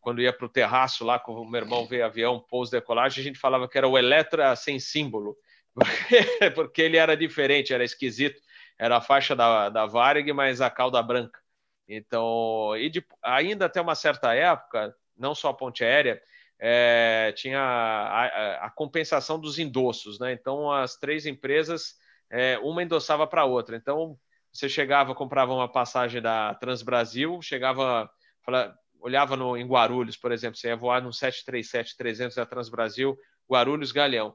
quando 0.00 0.22
ia 0.22 0.32
para 0.32 0.46
o 0.46 0.48
terraço 0.48 1.04
lá 1.04 1.18
com 1.18 1.32
o 1.34 1.48
meu 1.48 1.60
irmão 1.60 1.86
ver 1.86 2.02
avião, 2.02 2.40
pouso, 2.40 2.70
decolagem, 2.70 3.20
a 3.20 3.24
gente 3.24 3.38
falava 3.38 3.68
que 3.68 3.76
era 3.76 3.86
o 3.86 3.98
Eletra 3.98 4.56
sem 4.56 4.80
símbolo, 4.80 5.36
porque 6.54 6.82
ele 6.82 6.96
era 6.96 7.16
diferente, 7.16 7.74
era 7.74 7.84
esquisito. 7.84 8.40
Era 8.78 8.96
a 8.96 9.00
faixa 9.00 9.36
da, 9.36 9.68
da 9.68 9.84
Varig, 9.84 10.32
mas 10.32 10.62
a 10.62 10.70
cauda 10.70 11.02
branca. 11.02 11.38
Então, 11.86 12.74
e 12.78 12.88
de, 12.88 13.04
ainda 13.22 13.66
até 13.66 13.80
uma 13.80 13.94
certa 13.94 14.34
época, 14.34 14.94
não 15.16 15.34
só 15.34 15.50
a 15.50 15.54
ponte 15.54 15.84
aérea, 15.84 16.22
é, 16.58 17.32
tinha 17.36 17.60
a, 17.60 18.66
a, 18.66 18.70
compensação 18.70 19.38
dos 19.40 19.58
endossos, 19.58 20.18
né? 20.18 20.32
Então 20.32 20.70
as 20.70 20.96
três 20.96 21.26
empresas, 21.26 21.96
é, 22.30 22.58
uma 22.58 22.82
endossava 22.82 23.26
para 23.26 23.42
a 23.42 23.44
outra. 23.46 23.76
Então 23.76 24.18
você 24.52 24.68
chegava, 24.68 25.14
comprava 25.14 25.52
uma 25.52 25.70
passagem 25.70 26.22
da 26.22 26.54
Transbrasil, 26.54 27.40
chegava, 27.42 28.10
fala, 28.44 28.74
olhava 29.00 29.36
no, 29.36 29.56
em 29.56 29.66
Guarulhos, 29.66 30.16
por 30.16 30.32
exemplo, 30.32 30.58
você 30.58 30.68
ia 30.68 30.76
voar 30.76 31.02
no 31.02 31.10
737-300 31.10 32.34
da 32.34 32.46
Transbrasil, 32.46 33.16
Guarulhos 33.50 33.92
Galeão. 33.92 34.34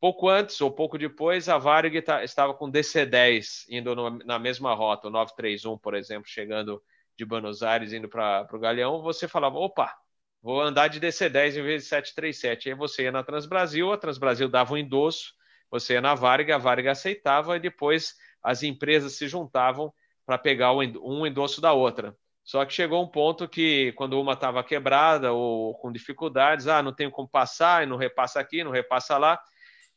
Pouco 0.00 0.28
antes 0.28 0.60
ou 0.60 0.70
pouco 0.70 0.98
depois, 0.98 1.48
a 1.48 1.56
Varig 1.56 2.02
tá, 2.02 2.22
estava 2.22 2.52
com 2.52 2.70
DC-10 2.70 3.64
indo 3.70 3.94
no, 3.94 4.10
na 4.10 4.38
mesma 4.38 4.74
rota, 4.74 5.08
o 5.08 5.10
931, 5.10 5.78
por 5.78 5.94
exemplo, 5.94 6.28
chegando 6.28 6.82
de 7.16 7.24
Buenos 7.24 7.62
Aires 7.62 7.92
indo 7.92 8.08
para 8.08 8.46
o 8.52 8.58
Galeão. 8.58 9.00
Você 9.02 9.26
falava, 9.26 9.56
opa, 9.56 9.94
vou 10.42 10.60
andar 10.60 10.88
de 10.88 11.00
DC-10 11.00 11.56
em 11.56 11.62
vez 11.62 11.82
de 11.82 11.88
737. 11.88 12.68
Aí 12.68 12.74
você 12.74 13.04
ia 13.04 13.12
na 13.12 13.22
Transbrasil, 13.22 13.90
a 13.90 13.96
Transbrasil 13.96 14.48
dava 14.48 14.74
um 14.74 14.76
endosso, 14.76 15.32
você 15.70 15.94
ia 15.94 16.00
na 16.00 16.14
Varga, 16.14 16.56
a 16.56 16.58
Varga 16.58 16.92
aceitava 16.92 17.56
e 17.56 17.60
depois 17.60 18.14
as 18.42 18.62
empresas 18.62 19.14
se 19.14 19.26
juntavam 19.26 19.92
para 20.26 20.36
pegar 20.36 20.72
um 20.72 21.26
endosso 21.26 21.60
da 21.60 21.72
outra. 21.72 22.14
Só 22.46 22.64
que 22.64 22.72
chegou 22.72 23.02
um 23.02 23.08
ponto 23.08 23.48
que, 23.48 23.92
quando 23.94 24.20
uma 24.20 24.34
estava 24.34 24.62
quebrada 24.62 25.32
ou 25.32 25.74
com 25.74 25.90
dificuldades, 25.90 26.68
ah, 26.68 26.80
não 26.80 26.92
tenho 26.92 27.10
como 27.10 27.28
passar, 27.28 27.82
e 27.82 27.86
não 27.86 27.96
repassa 27.96 28.38
aqui, 28.38 28.62
não 28.62 28.70
repassa 28.70 29.18
lá. 29.18 29.36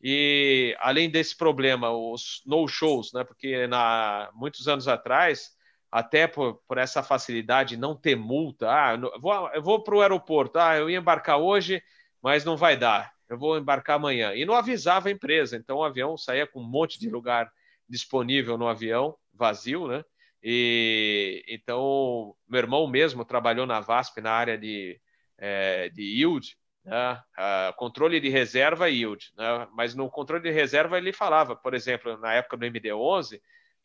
E 0.02 0.76
além 0.80 1.12
desse 1.12 1.38
problema, 1.38 1.92
os 1.92 2.42
no-shows, 2.48 3.14
né? 3.14 3.24
Porque 3.24 3.68
na, 3.68 4.32
muitos 4.34 4.68
anos 4.68 4.88
atrás, 4.88 5.52
até 5.92 6.26
por, 6.28 6.56
por 6.68 6.80
essa 6.80 7.04
facilidade 7.04 7.78
não 7.78 7.96
ter 7.96 8.16
multa. 8.16 8.68
Ah, 8.68 8.96
eu 8.96 9.22
vou, 9.22 9.50
eu 9.54 9.62
vou 9.62 9.84
para 9.84 9.96
o 9.96 10.02
aeroporto, 10.02 10.58
ah, 10.58 10.76
eu 10.76 10.90
ia 10.90 10.98
embarcar 10.98 11.38
hoje, 11.38 11.84
mas 12.22 12.44
não 12.44 12.58
vai 12.58 12.76
dar. 12.76 13.14
Eu 13.30 13.38
vou 13.38 13.60
embarcar 13.60 13.98
amanhã. 13.98 14.34
E 14.34 14.44
não 14.44 14.56
avisava 14.56 15.10
a 15.10 15.12
empresa. 15.12 15.56
Então 15.56 15.78
o 15.78 15.84
avião 15.84 16.18
saía 16.18 16.48
com 16.48 16.62
um 16.62 16.68
monte 16.68 17.00
de 17.00 17.10
lugar 17.10 17.52
disponível 17.88 18.58
no 18.58 18.68
avião, 18.68 19.16
vazio, 19.34 19.88
né? 19.88 20.04
E 20.42 21.44
então 21.48 22.36
meu 22.48 22.60
irmão 22.60 22.88
mesmo 22.88 23.26
trabalhou 23.26 23.66
na 23.66 23.80
VASP 23.80 24.22
na 24.22 24.32
área 24.32 24.58
de, 24.58 25.00
é, 25.38 25.90
de 25.90 26.02
yield, 26.02 26.56
né? 26.86 27.22
Uh, 27.38 27.76
controle 27.76 28.20
de 28.20 28.30
reserva 28.30 28.90
yield. 28.90 29.32
Né? 29.38 29.68
Mas 29.74 29.94
no 29.94 30.10
controle 30.10 30.44
de 30.44 30.52
reserva 30.52 30.98
ele 30.98 31.12
falava, 31.12 31.56
por 31.56 31.74
exemplo, 31.74 32.18
na 32.18 32.34
época 32.34 32.58
do 32.58 32.66
MD-11, 32.66 33.40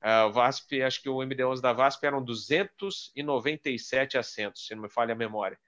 Uh, 0.04 0.28
o 0.28 0.32
VASP, 0.32 0.82
acho 0.82 1.00
que 1.00 1.08
o 1.08 1.16
MD11 1.16 1.62
da 1.62 1.72
VASP 1.72 2.04
eram 2.04 2.22
297 2.22 4.18
assentos, 4.18 4.66
se 4.66 4.74
não 4.74 4.82
me 4.82 4.90
falha 4.90 5.12
a 5.12 5.16
memória. 5.16 5.58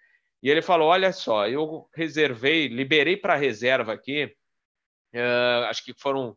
E 0.42 0.50
ele 0.50 0.60
falou: 0.60 0.88
Olha 0.88 1.10
só, 1.10 1.48
eu 1.48 1.88
reservei, 1.94 2.68
liberei 2.68 3.16
para 3.16 3.34
reserva 3.34 3.94
aqui, 3.94 4.26
uh, 5.14 5.64
acho 5.70 5.82
que 5.82 5.94
foram 5.94 6.36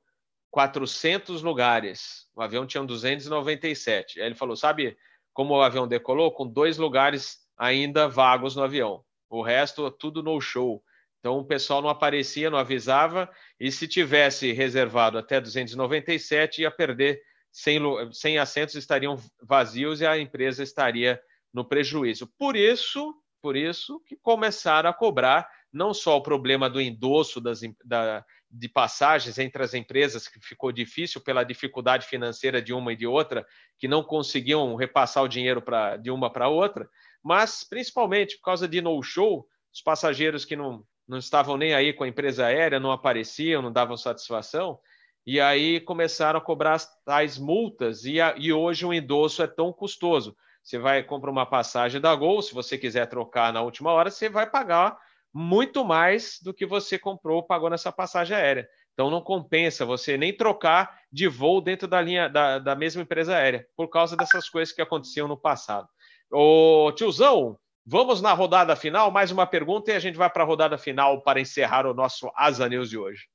400 0.51 1.41
lugares. 1.41 2.27
O 2.35 2.41
avião 2.41 2.65
tinha 2.65 2.83
297. 2.83 4.19
Aí 4.19 4.27
ele 4.27 4.35
falou: 4.35 4.55
Sabe 4.55 4.97
como 5.33 5.53
o 5.53 5.61
avião 5.61 5.87
decolou? 5.87 6.31
Com 6.31 6.47
dois 6.47 6.77
lugares 6.77 7.37
ainda 7.57 8.07
vagos 8.07 8.55
no 8.55 8.63
avião. 8.63 9.03
O 9.29 9.41
resto, 9.41 9.89
tudo 9.91 10.23
no 10.23 10.39
show. 10.41 10.83
Então 11.19 11.37
o 11.37 11.45
pessoal 11.45 11.81
não 11.81 11.89
aparecia, 11.89 12.49
não 12.49 12.57
avisava, 12.57 13.29
e 13.59 13.71
se 13.71 13.87
tivesse 13.87 14.53
reservado 14.53 15.17
até 15.17 15.39
297, 15.39 16.61
ia 16.61 16.71
perder 16.71 17.21
100, 17.51 18.13
100 18.13 18.37
assentos 18.39 18.75
estariam 18.75 19.17
vazios 19.41 19.99
e 19.99 20.05
a 20.05 20.17
empresa 20.17 20.63
estaria 20.63 21.21
no 21.53 21.65
prejuízo. 21.65 22.25
Por 22.37 22.55
isso, 22.55 23.13
por 23.41 23.57
isso 23.57 24.01
que 24.05 24.15
começaram 24.15 24.89
a 24.89 24.93
cobrar 24.93 25.47
não 25.71 25.93
só 25.93 26.17
o 26.17 26.23
problema 26.23 26.69
do 26.69 26.81
endosso 26.81 27.41
das, 27.41 27.59
da, 27.83 28.25
de 28.49 28.67
passagens 28.67 29.37
entre 29.37 29.61
as 29.61 29.73
empresas, 29.73 30.27
que 30.27 30.39
ficou 30.39 30.71
difícil 30.71 31.21
pela 31.21 31.43
dificuldade 31.43 32.07
financeira 32.07 32.61
de 32.61 32.73
uma 32.73 32.93
e 32.93 32.95
de 32.95 33.05
outra, 33.05 33.45
que 33.77 33.87
não 33.87 34.03
conseguiam 34.03 34.75
repassar 34.75 35.23
o 35.23 35.27
dinheiro 35.27 35.61
pra, 35.61 35.97
de 35.97 36.09
uma 36.09 36.31
para 36.31 36.49
outra, 36.49 36.89
mas 37.23 37.63
principalmente 37.63 38.37
por 38.37 38.45
causa 38.45 38.67
de 38.67 38.81
no-show, 38.81 39.47
os 39.71 39.81
passageiros 39.81 40.45
que 40.45 40.55
não, 40.55 40.83
não 41.07 41.17
estavam 41.17 41.57
nem 41.57 41.73
aí 41.73 41.93
com 41.93 42.03
a 42.03 42.07
empresa 42.07 42.45
aérea, 42.45 42.79
não 42.79 42.91
apareciam, 42.91 43.61
não 43.61 43.71
davam 43.71 43.95
satisfação, 43.95 44.79
e 45.25 45.39
aí 45.39 45.79
começaram 45.79 46.39
a 46.39 46.41
cobrar 46.41 46.73
as 46.73 46.89
tais 47.03 47.37
multas, 47.37 48.03
e, 48.05 48.19
a, 48.19 48.33
e 48.37 48.51
hoje 48.51 48.85
o 48.85 48.93
endosso 48.93 49.43
é 49.43 49.47
tão 49.47 49.71
custoso. 49.71 50.35
Você 50.63 50.77
vai 50.77 51.03
comprar 51.03 51.31
uma 51.31 51.45
passagem 51.45 52.01
da 52.01 52.13
Gol, 52.15 52.41
se 52.41 52.53
você 52.53 52.77
quiser 52.77 53.05
trocar 53.07 53.53
na 53.53 53.61
última 53.61 53.91
hora, 53.91 54.09
você 54.09 54.27
vai 54.27 54.49
pagar 54.49 54.97
muito 55.33 55.85
mais 55.85 56.39
do 56.41 56.53
que 56.53 56.65
você 56.65 56.97
comprou, 56.97 57.43
pagou 57.43 57.69
nessa 57.69 57.91
passagem 57.91 58.35
aérea. 58.35 58.67
Então 58.93 59.09
não 59.09 59.21
compensa 59.21 59.85
você 59.85 60.17
nem 60.17 60.35
trocar 60.35 60.99
de 61.11 61.27
voo 61.27 61.61
dentro 61.61 61.87
da 61.87 62.01
linha 62.01 62.27
da, 62.27 62.59
da 62.59 62.75
mesma 62.75 63.01
empresa 63.01 63.35
aérea, 63.35 63.65
por 63.75 63.87
causa 63.87 64.17
dessas 64.17 64.49
coisas 64.49 64.73
que 64.73 64.81
aconteciam 64.81 65.27
no 65.27 65.37
passado. 65.37 65.87
Ô 66.31 66.91
tiozão, 66.95 67.57
vamos 67.85 68.21
na 68.21 68.33
rodada 68.33 68.75
final, 68.75 69.09
mais 69.09 69.31
uma 69.31 69.47
pergunta 69.47 69.91
e 69.91 69.95
a 69.95 69.99
gente 69.99 70.17
vai 70.17 70.29
para 70.29 70.43
a 70.43 70.45
rodada 70.45 70.77
final 70.77 71.21
para 71.21 71.39
encerrar 71.39 71.85
o 71.85 71.93
nosso 71.93 72.29
Asa 72.35 72.67
News 72.67 72.89
de 72.89 72.97
hoje. 72.97 73.27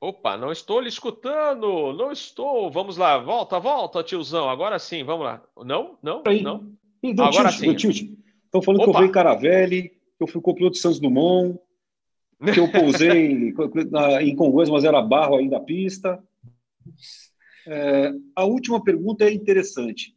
Opa, 0.00 0.36
não 0.36 0.50
estou 0.50 0.80
lhe 0.80 0.88
escutando, 0.88 1.92
não 1.92 2.10
estou. 2.10 2.68
Vamos 2.70 2.96
lá, 2.96 3.18
volta, 3.18 3.60
volta, 3.60 4.02
tiozão. 4.02 4.50
Agora 4.50 4.76
sim, 4.78 5.04
vamos 5.04 5.26
lá. 5.26 5.42
Não, 5.58 5.96
não, 6.02 6.22
não. 6.42 6.72
Agora 7.24 7.50
sim. 7.52 8.16
Estão 8.52 8.60
falando 8.60 8.82
Opa. 8.82 8.84
que 8.84 8.90
eu 8.90 9.00
vou 9.00 9.08
em 9.08 9.12
Caravelli, 9.12 9.88
que 9.88 10.20
eu 10.20 10.26
fui 10.26 10.42
copiloto 10.42 10.74
de 10.74 10.80
Santos 10.82 11.00
Dumont, 11.00 11.58
que 12.52 12.60
eu 12.60 12.70
pousei 12.70 13.54
em 14.20 14.36
Congonhas, 14.36 14.68
mas 14.68 14.84
era 14.84 15.00
barro 15.00 15.36
ainda 15.36 15.56
a 15.56 15.60
pista. 15.60 16.22
É, 17.66 18.12
a 18.36 18.44
última 18.44 18.84
pergunta 18.84 19.24
é 19.24 19.32
interessante 19.32 20.14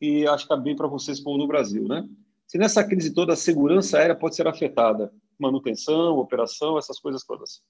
e 0.00 0.26
acho 0.26 0.46
que 0.46 0.54
está 0.54 0.56
bem 0.56 0.74
para 0.74 0.88
vocês, 0.88 1.20
povo 1.20 1.36
no 1.36 1.46
Brasil, 1.46 1.86
né? 1.86 2.08
Se 2.46 2.56
nessa 2.56 2.82
crise 2.82 3.12
toda 3.12 3.34
a 3.34 3.36
segurança 3.36 3.98
aérea 3.98 4.16
pode 4.16 4.34
ser 4.34 4.48
afetada, 4.48 5.12
manutenção, 5.38 6.16
operação, 6.16 6.78
essas 6.78 6.98
coisas 6.98 7.22
todas. 7.22 7.62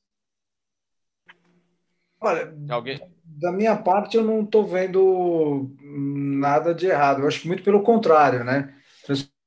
Olha, 2.20 2.54
Alguém? 2.70 3.00
da 3.24 3.50
minha 3.50 3.76
parte, 3.76 4.16
eu 4.16 4.22
não 4.22 4.42
estou 4.42 4.64
vendo 4.64 5.74
nada 5.80 6.72
de 6.72 6.86
errado. 6.86 7.22
Eu 7.22 7.26
acho 7.26 7.40
que 7.40 7.48
muito 7.48 7.64
pelo 7.64 7.82
contrário, 7.82 8.44
né? 8.44 8.72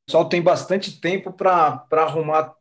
O 0.05 0.07
pessoal 0.07 0.29
tem 0.29 0.41
bastante 0.41 0.99
tempo 1.01 1.33
para 1.33 1.85
arrumar 1.91 2.53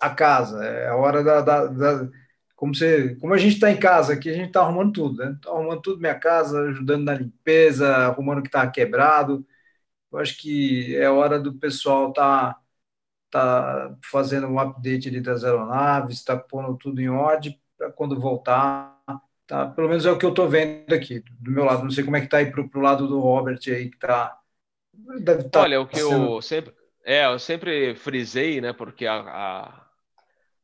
a 0.00 0.10
casa. 0.10 0.64
É 0.64 0.88
a 0.88 0.96
hora 0.96 1.22
da. 1.22 1.40
da, 1.40 1.66
da 1.66 2.08
como, 2.56 2.74
você, 2.74 3.14
como 3.16 3.34
a 3.34 3.38
gente 3.38 3.54
está 3.54 3.70
em 3.70 3.78
casa 3.78 4.14
aqui, 4.14 4.28
a 4.30 4.34
gente 4.34 4.48
está 4.48 4.60
arrumando 4.62 4.92
tudo, 4.92 5.18
né? 5.18 5.32
Estou 5.32 5.54
arrumando 5.54 5.80
tudo 5.80 6.00
minha 6.00 6.18
casa, 6.18 6.60
ajudando 6.62 7.04
na 7.04 7.14
limpeza, 7.14 7.88
arrumando 7.88 8.38
o 8.38 8.42
que 8.42 8.48
está 8.48 8.68
quebrado. 8.68 9.46
Eu 10.12 10.18
acho 10.18 10.36
que 10.38 10.96
é 10.96 11.08
hora 11.10 11.38
do 11.40 11.54
pessoal 11.54 12.10
estar 12.10 12.54
tá, 13.30 13.90
tá 13.90 13.96
fazendo 14.10 14.48
um 14.48 14.58
update 14.58 15.20
das 15.20 15.44
aeronaves, 15.44 16.18
está 16.18 16.36
pondo 16.36 16.76
tudo 16.76 17.00
em 17.00 17.08
ordem 17.08 17.60
para 17.76 17.92
quando 17.92 18.20
voltar 18.20 18.98
Tá? 19.48 19.66
Pelo 19.66 19.88
menos 19.88 20.04
é 20.04 20.10
o 20.10 20.18
que 20.18 20.26
eu 20.26 20.30
estou 20.30 20.46
vendo 20.46 20.92
aqui 20.92 21.24
do 21.40 21.50
meu 21.50 21.64
lado. 21.64 21.82
Não 21.82 21.90
sei 21.90 22.04
como 22.04 22.16
é 22.16 22.20
que 22.20 22.26
está 22.26 22.36
aí 22.36 22.50
para 22.50 22.60
o 22.60 22.82
lado 22.82 23.08
do 23.08 23.18
Robert 23.18 23.58
aí 23.66 23.88
que 23.88 23.96
está 23.96 24.38
Tá 25.50 25.60
Olha, 25.60 25.80
o 25.80 25.86
que 25.86 25.98
eu 25.98 26.42
sempre, 26.42 26.74
é, 27.08 27.24
eu 27.24 27.38
sempre 27.38 27.94
frisei, 27.94 28.60
né, 28.60 28.70
porque 28.74 29.06
a, 29.06 29.14
a, 29.16 29.86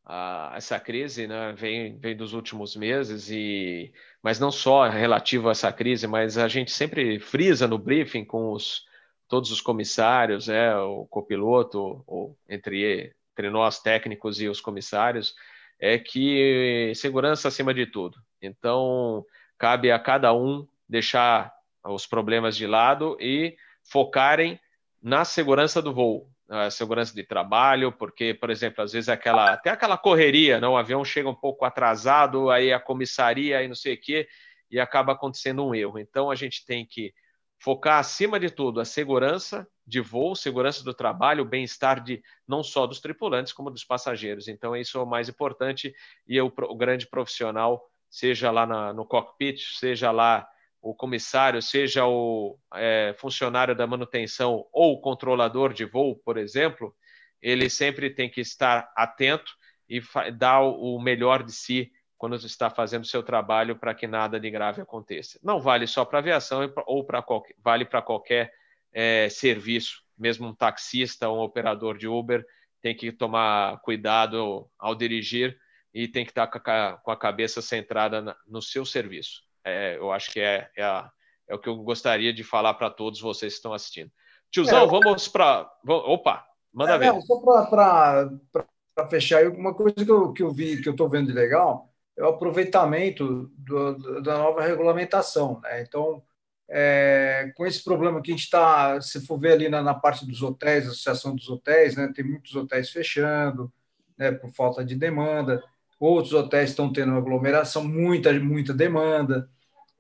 a, 0.05 0.53
essa 0.55 0.79
crise 0.79 1.27
né, 1.27 1.55
vem, 1.57 1.97
vem 1.99 2.15
dos 2.15 2.35
últimos 2.35 2.77
meses, 2.77 3.31
e, 3.31 3.91
mas 4.23 4.39
não 4.39 4.53
só 4.53 4.87
relativo 4.87 5.49
a 5.49 5.53
essa 5.53 5.73
crise, 5.73 6.07
mas 6.07 6.37
a 6.37 6.47
gente 6.47 6.71
sempre 6.71 7.19
frisa 7.19 7.67
no 7.67 7.79
briefing 7.79 8.27
com 8.27 8.53
os, 8.53 8.85
todos 9.27 9.51
os 9.51 9.63
comissários, 9.63 10.51
é, 10.51 10.77
o 10.77 11.07
copiloto, 11.07 12.05
ou 12.07 12.37
entre, 12.47 13.17
entre 13.33 13.49
nós 13.49 13.81
técnicos 13.81 14.39
e 14.39 14.47
os 14.47 14.61
comissários, 14.61 15.35
é 15.81 15.99
que 15.99 16.93
segurança 16.95 17.49
acima 17.49 17.73
de 17.73 17.87
tudo. 17.87 18.19
Então, 18.43 19.25
cabe 19.57 19.91
a 19.91 19.99
cada 19.99 20.35
um 20.35 20.69
deixar 20.87 21.55
os 21.83 22.07
problemas 22.07 22.55
de 22.55 22.67
lado 22.67 23.17
e 23.19 23.57
focarem 23.83 24.61
na 25.03 25.25
segurança 25.25 25.81
do 25.81 25.93
voo, 25.93 26.34
segurança 26.71 27.15
de 27.15 27.23
trabalho, 27.25 27.93
porque, 27.93 28.35
por 28.35 28.51
exemplo, 28.51 28.83
às 28.83 28.93
vezes 28.93 29.09
aquela, 29.09 29.57
tem 29.57 29.73
aquela 29.73 29.99
correria, 29.99 30.61
não? 30.61 30.73
o 30.73 30.77
avião 30.77 31.05
chega 31.05 31.29
um 31.29 31.35
pouco 31.35 31.65
atrasado, 31.65 32.51
aí 32.51 32.73
a 32.73 32.81
comissaria 32.81 33.63
e 33.63 33.69
não 33.69 33.75
sei 33.75 33.95
o 33.95 34.01
quê, 34.01 34.29
e 34.71 34.81
acaba 34.81 35.13
acontecendo 35.13 35.65
um 35.65 35.75
erro. 35.75 35.99
Então, 35.99 36.31
a 36.31 36.35
gente 36.35 36.65
tem 36.65 36.87
que 36.87 37.13
focar 37.59 37.99
acima 37.99 38.39
de 38.39 38.51
tudo 38.51 38.81
a 38.81 38.85
segurança 38.85 39.67
de 39.87 40.01
voo, 40.01 40.35
segurança 40.35 40.83
do 40.83 40.95
trabalho, 40.95 41.45
bem-estar 41.45 42.03
de 42.03 42.23
não 42.47 42.63
só 42.63 42.87
dos 42.87 43.01
tripulantes 43.01 43.53
como 43.53 43.71
dos 43.71 43.85
passageiros. 43.85 44.49
Então 44.49 44.77
isso 44.77 44.99
é 44.99 45.03
o 45.03 45.07
mais 45.07 45.29
importante 45.29 45.95
e 46.27 46.37
eu, 46.37 46.47
o 46.47 46.77
grande 46.77 47.07
profissional, 47.07 47.83
seja 48.11 48.51
lá 48.51 48.67
na, 48.67 48.93
no 48.93 49.05
cockpit, 49.05 49.61
seja 49.79 50.11
lá 50.11 50.47
o 50.85 50.95
comissário, 50.95 51.62
seja 51.62 52.07
o 52.07 52.59
é, 52.74 53.14
funcionário 53.18 53.74
da 53.74 53.87
manutenção 53.87 54.66
ou 54.70 54.93
o 54.93 55.01
controlador 55.01 55.72
de 55.72 55.85
voo, 55.85 56.16
por 56.16 56.37
exemplo, 56.37 56.95
ele 57.41 57.70
sempre 57.70 58.11
tem 58.11 58.28
que 58.28 58.41
estar 58.41 58.93
atento 58.95 59.53
e 59.89 60.03
dar 60.37 60.61
o 60.61 61.01
melhor 61.01 61.43
de 61.43 61.53
si 61.53 61.91
quando 62.18 62.37
está 62.37 62.68
fazendo 62.68 63.07
seu 63.07 63.22
trabalho 63.22 63.76
para 63.76 63.95
que 63.95 64.07
nada 64.07 64.39
de 64.39 64.51
grave 64.51 64.82
aconteça. 64.82 65.39
Não 65.43 65.59
vale 65.61 65.87
só 65.87 66.05
para 66.05 66.18
aviação 66.18 66.61
ou 66.87 67.05
para 67.05 67.22
qualquer, 67.22 67.55
vale 67.59 67.85
para 67.85 68.03
qualquer 68.03 68.53
é, 68.93 69.28
serviço, 69.28 70.03
mesmo 70.16 70.49
um 70.49 70.55
taxista 70.55 71.28
ou 71.28 71.39
um 71.39 71.43
operador 71.43 71.97
de 71.97 72.07
Uber 72.07 72.45
tem 72.85 72.95
que 72.95 73.11
tomar 73.11 73.80
cuidado 73.80 74.70
ao 74.78 74.95
dirigir 74.95 75.59
e 75.95 76.07
tem 76.07 76.22
que 76.22 76.32
estar 76.32 76.47
com 76.47 77.11
a, 77.11 77.16
cabeça 77.16 77.62
centrada 77.62 78.37
no 78.47 78.61
seu 78.61 78.85
serviço. 78.85 79.41
É, 79.65 79.97
eu 79.97 80.12
acho 80.12 80.31
que 80.31 80.41
é, 80.41 80.69
é, 80.77 80.83
a, 80.83 81.11
é, 81.49 81.55
o 81.55 81.59
que 81.59 81.69
eu 81.69 81.77
gostaria 81.77 82.33
de 82.33 82.45
falar 82.45 82.75
para 82.75 82.91
todos 82.91 83.21
vocês 83.21 83.55
que 83.55 83.59
estão 83.59 83.73
assistindo. 83.73 84.11
Tiozão, 84.51 84.85
é, 84.85 84.87
vamos 84.87 85.27
para. 85.27 85.69
Opa, 85.87 86.45
manda 86.73 86.93
é, 86.93 86.99
ver. 86.99 87.21
Só 87.23 87.41
para 87.65 89.09
fechar, 89.09 89.47
uma 89.49 89.75
coisa 89.75 89.97
que 89.97 90.11
eu, 90.11 90.33
que 90.33 90.43
eu 90.43 90.51
vi, 90.53 90.81
que 90.81 90.89
eu 90.89 90.93
estou 90.93 91.09
vendo 91.09 91.29
de 91.29 91.33
legal, 91.33 91.93
é 92.17 92.23
o 92.23 92.29
aproveitamento 92.29 93.51
do, 93.57 94.21
da 94.23 94.39
nova 94.39 94.62
regulamentação. 94.62 95.61
Né? 95.62 95.83
Então, 95.83 96.23
é, 96.69 97.53
com 97.57 97.67
esse 97.67 97.83
problema 97.83 98.23
que 98.23 98.31
a 98.31 98.35
gente 98.35 98.45
está, 98.45 99.01
se 99.01 99.25
for 99.27 99.39
ver 99.39 99.53
ali 99.53 99.69
na, 99.69 99.83
na, 99.83 99.95
parte 99.95 100.25
dos 100.27 100.43
hotéis, 100.43 100.87
Associação 100.87 101.35
dos 101.35 101.49
Hotéis, 101.49 101.97
né, 101.97 102.11
tem 102.15 102.25
muitos 102.25 102.55
hotéis 102.55 102.91
fechando, 102.91 103.73
né, 104.17 104.33
por 104.33 104.51
falta 104.51 104.85
de 104.85 104.95
demanda, 104.95 105.62
outros 105.99 106.33
hotéis 106.33 106.71
estão 106.71 106.93
tendo 106.93 107.13
aglomeração, 107.13 107.85
muita, 107.85 108.33
muita 108.35 108.73
demanda, 108.75 109.49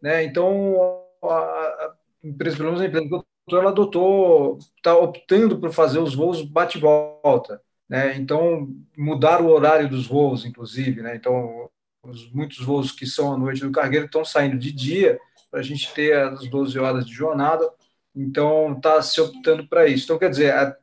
né, 0.02 0.24
então 0.24 1.02
a, 1.22 1.34
a 1.34 1.94
empresa, 2.22 2.56
pelo 2.56 2.70
menos 2.70 2.82
a 2.82 2.86
empresa 2.86 3.24
que 3.48 3.54
ela 3.54 3.70
adotou, 3.70 4.58
está 4.76 4.96
optando 4.96 5.58
por 5.58 5.72
fazer 5.72 5.98
os 5.98 6.14
voos 6.14 6.42
bate-volta, 6.42 7.60
né, 7.88 8.16
então 8.16 8.68
mudar 8.96 9.40
o 9.40 9.48
horário 9.48 9.88
dos 9.88 10.06
voos, 10.06 10.44
inclusive, 10.44 11.02
né, 11.02 11.16
então 11.16 11.70
os, 12.02 12.30
muitos 12.32 12.58
voos 12.64 12.92
que 12.92 13.06
são 13.06 13.32
à 13.32 13.38
noite 13.38 13.60
do 13.60 13.72
cargueiro 13.72 14.06
estão 14.06 14.24
saindo 14.24 14.58
de 14.58 14.72
dia, 14.72 15.18
para 15.50 15.60
a 15.60 15.62
gente 15.62 15.92
ter 15.94 16.16
as 16.16 16.48
12 16.48 16.76
horas 16.80 17.06
de 17.06 17.12
jornada. 17.12 17.70
Então, 18.14 18.72
está 18.72 19.00
se 19.00 19.20
optando 19.20 19.68
para 19.68 19.86
isso. 19.86 20.04
Então, 20.04 20.18
quer 20.18 20.28
dizer, 20.28 20.52
é, 20.52 20.76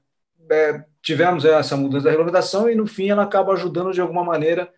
é, 0.50 0.86
tivemos 1.02 1.44
essa 1.44 1.76
mudança 1.76 2.06
da 2.06 2.10
regulamentação 2.10 2.70
e, 2.70 2.76
no 2.76 2.88
fim, 2.88 3.10
ela 3.10 3.24
acaba 3.24 3.52
ajudando 3.52 3.92
de 3.92 4.00
alguma 4.00 4.24
maneira 4.24 4.72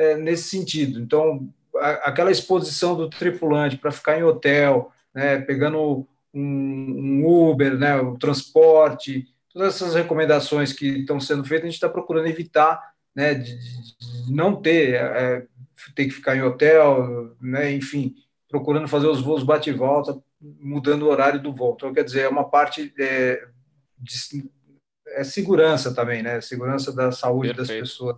é, 0.00 0.16
nesse 0.16 0.44
sentido. 0.44 0.98
Então, 0.98 1.46
a, 1.76 1.90
aquela 2.08 2.30
exposição 2.30 2.96
do 2.96 3.10
tripulante 3.10 3.76
para 3.76 3.92
ficar 3.92 4.18
em 4.18 4.22
hotel, 4.22 4.90
né, 5.14 5.38
pegando 5.38 6.06
um, 6.32 6.40
um, 6.40 7.26
Uber, 7.26 7.76
né, 7.76 8.00
o 8.00 8.16
transporte, 8.16 9.28
todas 9.52 9.74
essas 9.74 9.94
recomendações 9.94 10.72
que 10.72 11.00
estão 11.00 11.20
sendo 11.20 11.44
feitas, 11.44 11.64
a 11.64 11.66
gente 11.66 11.74
está 11.74 11.88
procurando 11.88 12.28
evitar 12.28 12.94
né, 13.14 13.34
de, 13.34 13.58
de 13.58 14.32
não 14.32 14.56
ter, 14.56 14.94
é, 14.94 15.46
ter 15.94 16.06
que 16.06 16.12
ficar 16.12 16.34
em 16.34 16.42
hotel, 16.42 17.36
né, 17.38 17.70
enfim, 17.70 18.14
procurando 18.48 18.88
fazer 18.88 19.06
os 19.06 19.20
voos 19.20 19.42
bate 19.42 19.68
e 19.68 19.74
volta, 19.74 20.18
mudando 20.40 21.02
o 21.02 21.10
horário 21.10 21.42
do 21.42 21.52
voo. 21.52 21.74
Então, 21.76 21.92
quer 21.92 22.04
dizer, 22.04 22.22
é 22.22 22.28
uma 22.28 22.48
parte 22.48 22.92
é, 22.98 23.46
de, 23.98 24.50
é 25.08 25.24
segurança 25.24 25.94
também, 25.94 26.22
né? 26.22 26.40
Segurança 26.40 26.90
da 26.90 27.12
saúde 27.12 27.52
Perfeito. 27.52 27.80
das 27.80 27.90
pessoas. 27.90 28.16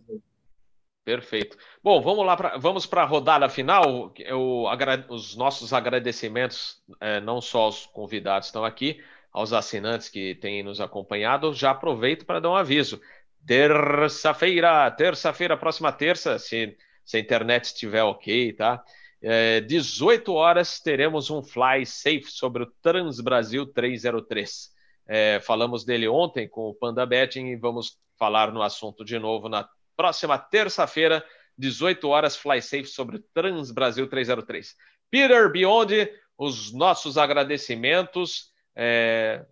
Perfeito. 1.04 1.56
Bom, 1.82 2.00
vamos 2.00 2.24
lá, 2.24 2.36
pra, 2.36 2.56
vamos 2.58 2.86
para 2.86 3.02
a 3.02 3.06
rodada 3.06 3.48
final. 3.48 4.12
Eu, 4.18 4.66
os 5.08 5.34
nossos 5.34 5.72
agradecimentos, 5.72 6.80
é, 7.00 7.20
não 7.20 7.40
só 7.40 7.62
aos 7.62 7.86
convidados 7.86 8.46
que 8.46 8.50
estão 8.50 8.64
aqui, 8.64 9.02
aos 9.32 9.52
assinantes 9.52 10.08
que 10.08 10.36
têm 10.36 10.62
nos 10.62 10.80
acompanhado. 10.80 11.52
Já 11.54 11.72
aproveito 11.72 12.24
para 12.24 12.38
dar 12.38 12.50
um 12.50 12.56
aviso. 12.56 13.00
Terça-feira, 13.44 14.88
terça-feira, 14.92 15.56
próxima 15.56 15.90
terça, 15.90 16.38
se, 16.38 16.76
se 17.04 17.16
a 17.16 17.20
internet 17.20 17.64
estiver 17.64 18.04
ok, 18.04 18.52
tá? 18.52 18.84
É, 19.20 19.60
18 19.60 20.32
horas 20.32 20.78
teremos 20.78 21.30
um 21.30 21.42
fly 21.42 21.84
safe 21.84 22.26
sobre 22.26 22.62
o 22.62 22.72
Transbrasil 22.80 23.66
303. 23.66 24.70
É, 25.08 25.40
falamos 25.40 25.84
dele 25.84 26.06
ontem 26.06 26.48
com 26.48 26.68
o 26.68 26.74
Panda 26.74 27.04
Betting 27.04 27.46
e 27.48 27.56
vamos 27.56 27.98
falar 28.16 28.52
no 28.52 28.62
assunto 28.62 29.04
de 29.04 29.18
novo 29.18 29.48
na 29.48 29.68
próxima 29.96 30.38
terça-feira, 30.38 31.24
18 31.58 32.08
horas, 32.08 32.36
fly 32.36 32.60
safe 32.60 32.86
sobre 32.86 33.16
o 33.16 33.24
Transbrasil 33.34 34.08
303. 34.08 34.74
Peter 35.10 35.50
Beyond, 35.50 36.10
os 36.38 36.72
nossos 36.72 37.18
agradecimentos, 37.18 38.50
é, 38.74 39.44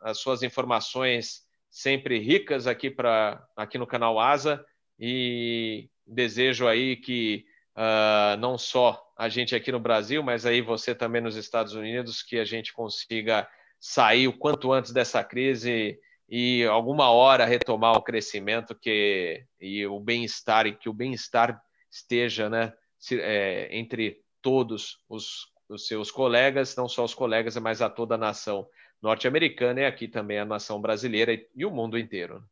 as 0.00 0.18
suas 0.18 0.42
informações 0.42 1.42
sempre 1.70 2.18
ricas 2.18 2.66
aqui, 2.66 2.90
pra, 2.90 3.44
aqui 3.56 3.78
no 3.78 3.86
canal 3.86 4.18
Asa 4.18 4.64
e 4.98 5.88
desejo 6.06 6.66
aí 6.66 6.96
que 6.96 7.44
uh, 7.76 8.36
não 8.38 8.56
só 8.56 9.04
a 9.16 9.28
gente 9.28 9.54
aqui 9.54 9.70
no 9.70 9.80
Brasil, 9.80 10.22
mas 10.22 10.46
aí 10.46 10.60
você 10.60 10.94
também 10.94 11.20
nos 11.20 11.36
Estados 11.36 11.74
Unidos, 11.74 12.22
que 12.22 12.38
a 12.38 12.44
gente 12.44 12.72
consiga 12.72 13.48
sair 13.78 14.26
o 14.28 14.32
quanto 14.32 14.72
antes 14.72 14.92
dessa 14.92 15.22
crise 15.22 15.98
e 16.28 16.64
alguma 16.64 17.10
hora 17.10 17.46
retomar 17.46 17.96
o 17.96 18.02
crescimento 18.02 18.74
que 18.74 19.44
e 19.60 19.86
o 19.86 19.98
bem-estar 19.98 20.66
e 20.66 20.76
que 20.76 20.88
o 20.88 20.92
bem-estar 20.92 21.60
esteja, 21.90 22.50
né, 22.50 22.72
é, 23.12 23.68
entre 23.76 24.20
todos 24.42 24.98
os, 25.08 25.46
os 25.68 25.86
seus 25.86 26.10
colegas, 26.10 26.76
não 26.76 26.88
só 26.88 27.04
os 27.04 27.14
colegas, 27.14 27.56
mas 27.56 27.80
a 27.80 27.88
toda 27.88 28.16
a 28.16 28.18
nação 28.18 28.68
norte-americana 29.00 29.80
e 29.80 29.86
aqui 29.86 30.06
também 30.06 30.38
a 30.38 30.44
nação 30.44 30.80
brasileira 30.80 31.32
e, 31.32 31.48
e 31.54 31.64
o 31.64 31.70
mundo 31.70 31.98
inteiro. 31.98 32.44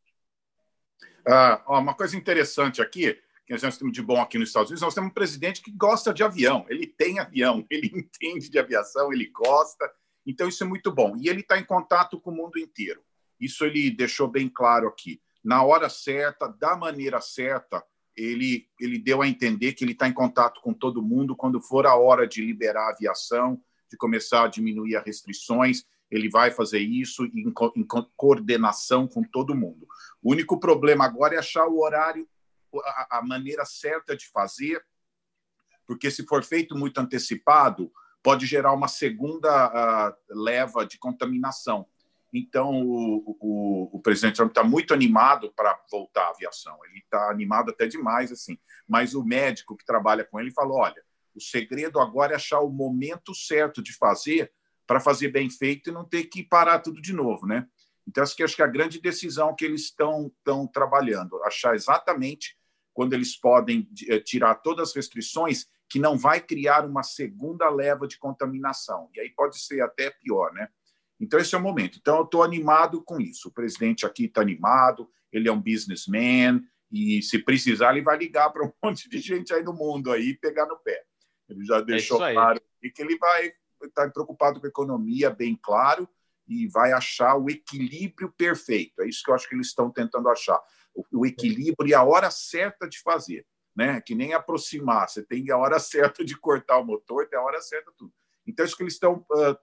Ah, 1.27 1.61
uma 1.67 1.93
coisa 1.93 2.15
interessante 2.15 2.81
aqui 2.81 3.19
que 3.45 3.53
nós 3.53 3.77
temos 3.77 3.93
de 3.93 4.01
bom 4.01 4.19
aqui 4.19 4.37
nos 4.37 4.49
Estados 4.49 4.69
Unidos, 4.69 4.81
nós 4.81 4.93
temos 4.93 5.09
um 5.09 5.13
presidente 5.13 5.61
que 5.61 5.71
gosta 5.71 6.13
de 6.13 6.21
avião, 6.21 6.65
ele 6.67 6.85
tem 6.85 7.19
avião, 7.19 7.65
ele 7.71 7.91
entende 7.93 8.49
de 8.49 8.59
aviação, 8.59 9.13
ele 9.13 9.27
gosta, 9.27 9.89
então 10.25 10.49
isso 10.49 10.63
é 10.63 10.67
muito 10.67 10.91
bom. 10.91 11.15
E 11.15 11.29
ele 11.29 11.39
está 11.39 11.57
em 11.57 11.63
contato 11.63 12.19
com 12.19 12.31
o 12.31 12.35
mundo 12.35 12.59
inteiro. 12.59 13.01
Isso 13.39 13.65
ele 13.65 13.91
deixou 13.91 14.27
bem 14.27 14.49
claro 14.49 14.87
aqui. 14.87 15.21
Na 15.43 15.63
hora 15.63 15.89
certa, 15.89 16.47
da 16.47 16.75
maneira 16.75 17.21
certa, 17.21 17.83
ele, 18.15 18.67
ele 18.79 18.97
deu 18.97 19.21
a 19.21 19.27
entender 19.27 19.73
que 19.73 19.83
ele 19.83 19.91
está 19.91 20.07
em 20.07 20.13
contato 20.13 20.59
com 20.61 20.73
todo 20.73 21.03
mundo 21.03 21.35
quando 21.35 21.61
for 21.61 21.85
a 21.85 21.95
hora 21.95 22.27
de 22.27 22.43
liberar 22.43 22.87
a 22.87 22.91
aviação, 22.91 23.61
de 23.89 23.95
começar 23.95 24.43
a 24.43 24.47
diminuir 24.47 24.95
as 24.95 25.05
restrições, 25.05 25.85
ele 26.09 26.29
vai 26.29 26.51
fazer 26.51 26.79
isso 26.79 27.25
em, 27.25 27.53
em 27.75 27.87
coordenação 28.15 29.07
com 29.07 29.23
todo 29.23 29.55
mundo. 29.55 29.87
O 30.21 30.31
único 30.31 30.59
problema 30.59 31.05
agora 31.05 31.35
é 31.35 31.39
achar 31.39 31.67
o 31.67 31.79
horário 31.79 32.27
a, 32.83 33.19
a 33.19 33.21
maneira 33.21 33.65
certa 33.65 34.15
de 34.15 34.27
fazer, 34.27 34.83
porque 35.85 36.09
se 36.11 36.25
for 36.25 36.43
feito 36.43 36.75
muito 36.75 36.99
antecipado, 36.99 37.91
pode 38.21 38.45
gerar 38.45 38.73
uma 38.73 38.87
segunda 38.87 39.69
uh, 39.69 40.15
leva 40.29 40.85
de 40.85 40.97
contaminação. 40.97 41.87
Então, 42.33 42.81
o, 42.85 43.37
o, 43.39 43.97
o 43.97 44.01
presidente 44.01 44.35
Trump 44.35 44.49
está 44.49 44.63
muito 44.63 44.93
animado 44.93 45.51
para 45.55 45.79
voltar 45.91 46.25
à 46.25 46.29
aviação. 46.29 46.77
Ele 46.85 46.99
está 46.99 47.29
animado 47.29 47.71
até 47.71 47.87
demais, 47.87 48.31
assim. 48.31 48.57
Mas 48.87 49.15
o 49.15 49.23
médico 49.23 49.77
que 49.77 49.85
trabalha 49.85 50.25
com 50.25 50.39
ele 50.39 50.51
falou: 50.51 50.79
olha, 50.79 51.01
o 51.33 51.41
segredo 51.41 51.99
agora 51.99 52.33
é 52.33 52.35
achar 52.35 52.59
o 52.59 52.69
momento 52.69 53.33
certo 53.33 53.81
de 53.81 53.93
fazer 53.93 54.51
para 54.85 54.99
fazer 54.99 55.29
bem 55.29 55.49
feito 55.49 55.89
e 55.89 55.93
não 55.93 56.05
ter 56.05 56.25
que 56.25 56.43
parar 56.43 56.79
tudo 56.79 57.01
de 57.01 57.13
novo, 57.13 57.45
né? 57.45 57.67
Então, 58.07 58.23
acho 58.23 58.35
que, 58.35 58.43
acho 58.43 58.55
que 58.55 58.63
a 58.63 58.67
grande 58.67 59.01
decisão 59.01 59.53
que 59.53 59.65
eles 59.65 59.83
estão, 59.83 60.31
estão 60.37 60.65
trabalhando, 60.65 61.43
achar 61.43 61.75
exatamente 61.75 62.57
quando 62.93 63.13
eles 63.13 63.35
podem 63.35 63.87
eh, 64.07 64.19
tirar 64.19 64.55
todas 64.55 64.89
as 64.89 64.95
restrições, 64.95 65.67
que 65.89 65.99
não 65.99 66.17
vai 66.17 66.39
criar 66.39 66.85
uma 66.85 67.03
segunda 67.03 67.69
leva 67.69 68.07
de 68.07 68.17
contaminação. 68.17 69.09
E 69.13 69.19
aí 69.19 69.29
pode 69.29 69.59
ser 69.59 69.81
até 69.81 70.09
pior, 70.09 70.53
né? 70.53 70.69
Então, 71.19 71.39
esse 71.39 71.55
é 71.55 71.57
o 71.57 71.61
momento. 71.61 71.97
Então, 71.99 72.17
eu 72.17 72.23
estou 72.23 72.43
animado 72.43 73.01
com 73.03 73.19
isso. 73.19 73.49
O 73.49 73.51
presidente 73.51 74.05
aqui 74.05 74.25
está 74.25 74.41
animado, 74.41 75.09
ele 75.31 75.49
é 75.49 75.51
um 75.51 75.61
businessman, 75.61 76.63
e 76.91 77.21
se 77.21 77.39
precisar, 77.39 77.91
ele 77.91 78.03
vai 78.03 78.17
ligar 78.17 78.49
para 78.51 78.65
um 78.65 78.71
monte 78.83 79.09
de 79.09 79.19
gente 79.19 79.53
aí 79.53 79.63
no 79.63 79.73
mundo 79.73 80.11
aí 80.11 80.29
e 80.29 80.37
pegar 80.37 80.65
no 80.65 80.77
pé. 80.77 81.03
Ele 81.49 81.63
já 81.65 81.77
é 81.77 81.81
deixou 81.83 82.23
é 82.25 82.33
claro 82.33 82.61
que 82.93 83.01
ele 83.01 83.17
vai 83.17 83.47
estar 83.83 84.05
tá 84.05 84.09
preocupado 84.09 84.59
com 84.59 84.65
a 84.65 84.69
economia, 84.69 85.29
bem 85.29 85.59
claro, 85.61 86.07
e 86.47 86.67
vai 86.67 86.93
achar 86.93 87.35
o 87.35 87.49
equilíbrio 87.49 88.31
perfeito. 88.31 89.01
É 89.01 89.07
isso 89.07 89.21
que 89.23 89.29
eu 89.29 89.35
acho 89.35 89.47
que 89.47 89.55
eles 89.55 89.67
estão 89.67 89.91
tentando 89.91 90.29
achar. 90.29 90.61
O, 91.11 91.25
equilíbrio 91.25 91.89
e 91.89 91.93
a 91.93 92.03
hora 92.03 92.31
certa 92.31 92.87
de 92.87 92.99
fazer. 93.01 93.45
Né? 93.75 94.01
Que 94.01 94.15
nem 94.15 94.33
aproximar, 94.33 95.07
você 95.07 95.23
tem 95.23 95.51
a 95.51 95.57
hora 95.57 95.77
certa 95.79 96.23
de 96.23 96.37
cortar 96.37 96.79
o 96.79 96.85
motor, 96.85 97.27
tem 97.27 97.37
a 97.37 97.43
hora 97.43 97.61
certa 97.61 97.91
tudo. 97.97 98.13
Então, 98.45 98.65
isso 98.65 98.77
que 98.77 98.83
eles 98.83 98.93
estão 98.93 99.25
uh, 99.31 99.57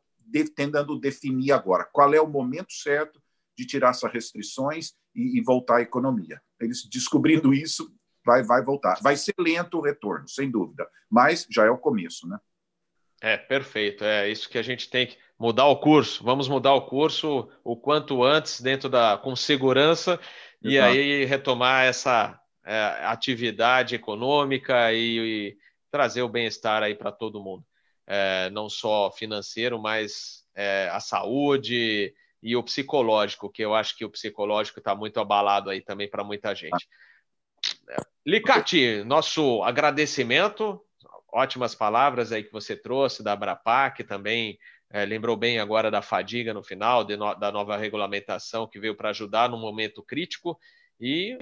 tentando 0.54 0.98
definir 0.98 1.52
agora. 1.52 1.88
Qual 1.92 2.12
é 2.14 2.20
o 2.20 2.28
momento 2.28 2.72
certo 2.72 3.20
de 3.56 3.66
tirar 3.66 3.90
essas 3.90 4.12
restrições 4.12 4.92
e, 5.14 5.38
e 5.38 5.42
voltar 5.42 5.76
à 5.76 5.82
economia? 5.82 6.40
Eles 6.60 6.84
descobrindo 6.88 7.52
isso, 7.52 7.92
vai, 8.24 8.42
vai 8.42 8.62
voltar. 8.62 8.98
Vai 9.02 9.16
ser 9.16 9.34
lento 9.38 9.78
o 9.78 9.82
retorno, 9.82 10.28
sem 10.28 10.50
dúvida, 10.50 10.88
mas 11.10 11.46
já 11.50 11.64
é 11.64 11.70
o 11.70 11.78
começo, 11.78 12.28
né? 12.28 12.38
É, 13.20 13.36
perfeito. 13.36 14.04
É 14.04 14.28
isso 14.28 14.48
que 14.50 14.58
a 14.58 14.62
gente 14.62 14.90
tem 14.90 15.06
que 15.06 15.16
mudar 15.38 15.66
o 15.66 15.78
curso. 15.78 16.22
Vamos 16.22 16.48
mudar 16.48 16.74
o 16.74 16.86
curso 16.86 17.48
o 17.62 17.76
quanto 17.76 18.22
antes, 18.22 18.60
dentro 18.60 18.88
da 18.88 19.16
com 19.16 19.34
segurança, 19.34 20.20
Exato. 20.62 20.66
e 20.66 20.78
aí 20.78 21.24
retomar 21.24 21.84
essa 21.84 22.38
é, 22.64 22.78
atividade 23.04 23.94
econômica 23.94 24.92
e, 24.92 25.18
e 25.18 25.58
trazer 25.90 26.22
o 26.22 26.28
bem-estar 26.28 26.82
aí 26.82 26.94
para 26.94 27.12
todo 27.12 27.42
mundo. 27.42 27.64
É, 28.06 28.50
não 28.50 28.68
só 28.68 29.10
financeiro, 29.10 29.80
mas 29.80 30.44
é, 30.54 30.88
a 30.92 31.00
saúde 31.00 32.14
e 32.42 32.54
o 32.54 32.62
psicológico, 32.62 33.50
que 33.50 33.62
eu 33.62 33.74
acho 33.74 33.96
que 33.96 34.04
o 34.04 34.10
psicológico 34.10 34.78
está 34.78 34.94
muito 34.94 35.18
abalado 35.18 35.70
aí 35.70 35.80
também 35.80 36.08
para 36.08 36.22
muita 36.22 36.54
gente. 36.54 36.86
É, 37.88 37.96
Licati, 38.26 39.02
nosso 39.04 39.62
agradecimento 39.62 40.84
ótimas 41.34 41.74
palavras 41.74 42.30
aí 42.30 42.44
que 42.44 42.52
você 42.52 42.76
trouxe 42.76 43.22
da 43.22 43.32
Abrapac, 43.32 44.04
também 44.04 44.56
é, 44.88 45.04
lembrou 45.04 45.36
bem 45.36 45.58
agora 45.58 45.90
da 45.90 46.00
fadiga 46.00 46.54
no 46.54 46.62
final, 46.62 47.04
no, 47.04 47.34
da 47.34 47.50
nova 47.50 47.76
regulamentação 47.76 48.68
que 48.68 48.78
veio 48.78 48.94
para 48.94 49.10
ajudar 49.10 49.50
num 49.50 49.58
momento 49.58 50.00
crítico. 50.00 50.56
E 51.00 51.36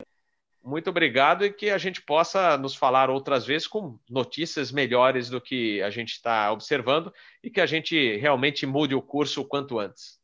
muito 0.64 0.90
obrigado 0.90 1.44
e 1.44 1.52
que 1.52 1.70
a 1.70 1.78
gente 1.78 2.02
possa 2.02 2.56
nos 2.56 2.74
falar 2.74 3.10
outras 3.10 3.44
vezes 3.44 3.66
com 3.66 3.98
notícias 4.08 4.70
melhores 4.70 5.28
do 5.28 5.40
que 5.40 5.82
a 5.82 5.90
gente 5.90 6.12
está 6.12 6.52
observando 6.52 7.12
e 7.42 7.50
que 7.50 7.60
a 7.60 7.66
gente 7.66 8.16
realmente 8.16 8.64
mude 8.66 8.94
o 8.94 9.02
curso 9.02 9.40
o 9.40 9.44
quanto 9.44 9.78
antes. 9.78 10.20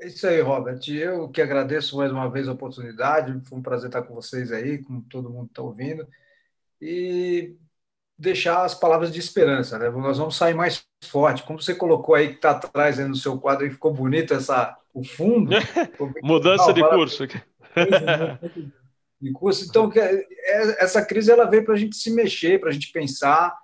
É 0.00 0.08
isso 0.08 0.26
aí, 0.26 0.40
Robert. 0.40 0.80
Eu 0.88 1.28
que 1.28 1.40
agradeço 1.40 1.96
mais 1.96 2.10
uma 2.12 2.28
vez 2.28 2.48
a 2.48 2.52
oportunidade. 2.52 3.40
Foi 3.48 3.58
um 3.58 3.62
prazer 3.62 3.88
estar 3.88 4.02
com 4.02 4.14
vocês 4.14 4.52
aí, 4.52 4.78
com 4.82 5.00
todo 5.00 5.30
mundo 5.30 5.46
que 5.46 5.52
está 5.52 5.62
ouvindo. 5.62 6.06
E 6.80 7.56
deixar 8.18 8.64
as 8.64 8.74
palavras 8.74 9.12
de 9.12 9.18
esperança, 9.18 9.78
né? 9.78 9.88
Nós 9.90 10.18
vamos 10.18 10.36
sair 10.36 10.54
mais 10.54 10.84
forte. 11.04 11.42
Como 11.42 11.60
você 11.60 11.74
colocou 11.74 12.14
aí 12.14 12.28
que 12.28 12.34
está 12.34 12.50
atrás 12.50 12.98
né, 12.98 13.06
no 13.06 13.16
seu 13.16 13.38
quadro 13.38 13.66
e 13.66 13.70
ficou 13.70 13.92
bonito 13.92 14.34
essa 14.34 14.76
o 14.92 15.02
fundo. 15.04 15.50
Mudança 16.22 16.72
de 16.72 16.82
curso. 16.88 17.24
De 19.24 19.32
curso. 19.32 19.64
Então 19.64 19.90
é, 19.94 20.84
essa 20.84 21.04
crise 21.04 21.30
ela 21.30 21.44
veio 21.44 21.64
para 21.64 21.74
a 21.74 21.76
gente 21.76 21.96
se 21.96 22.10
mexer, 22.10 22.60
para 22.60 22.68
a 22.68 22.72
gente 22.72 22.92
pensar. 22.92 23.56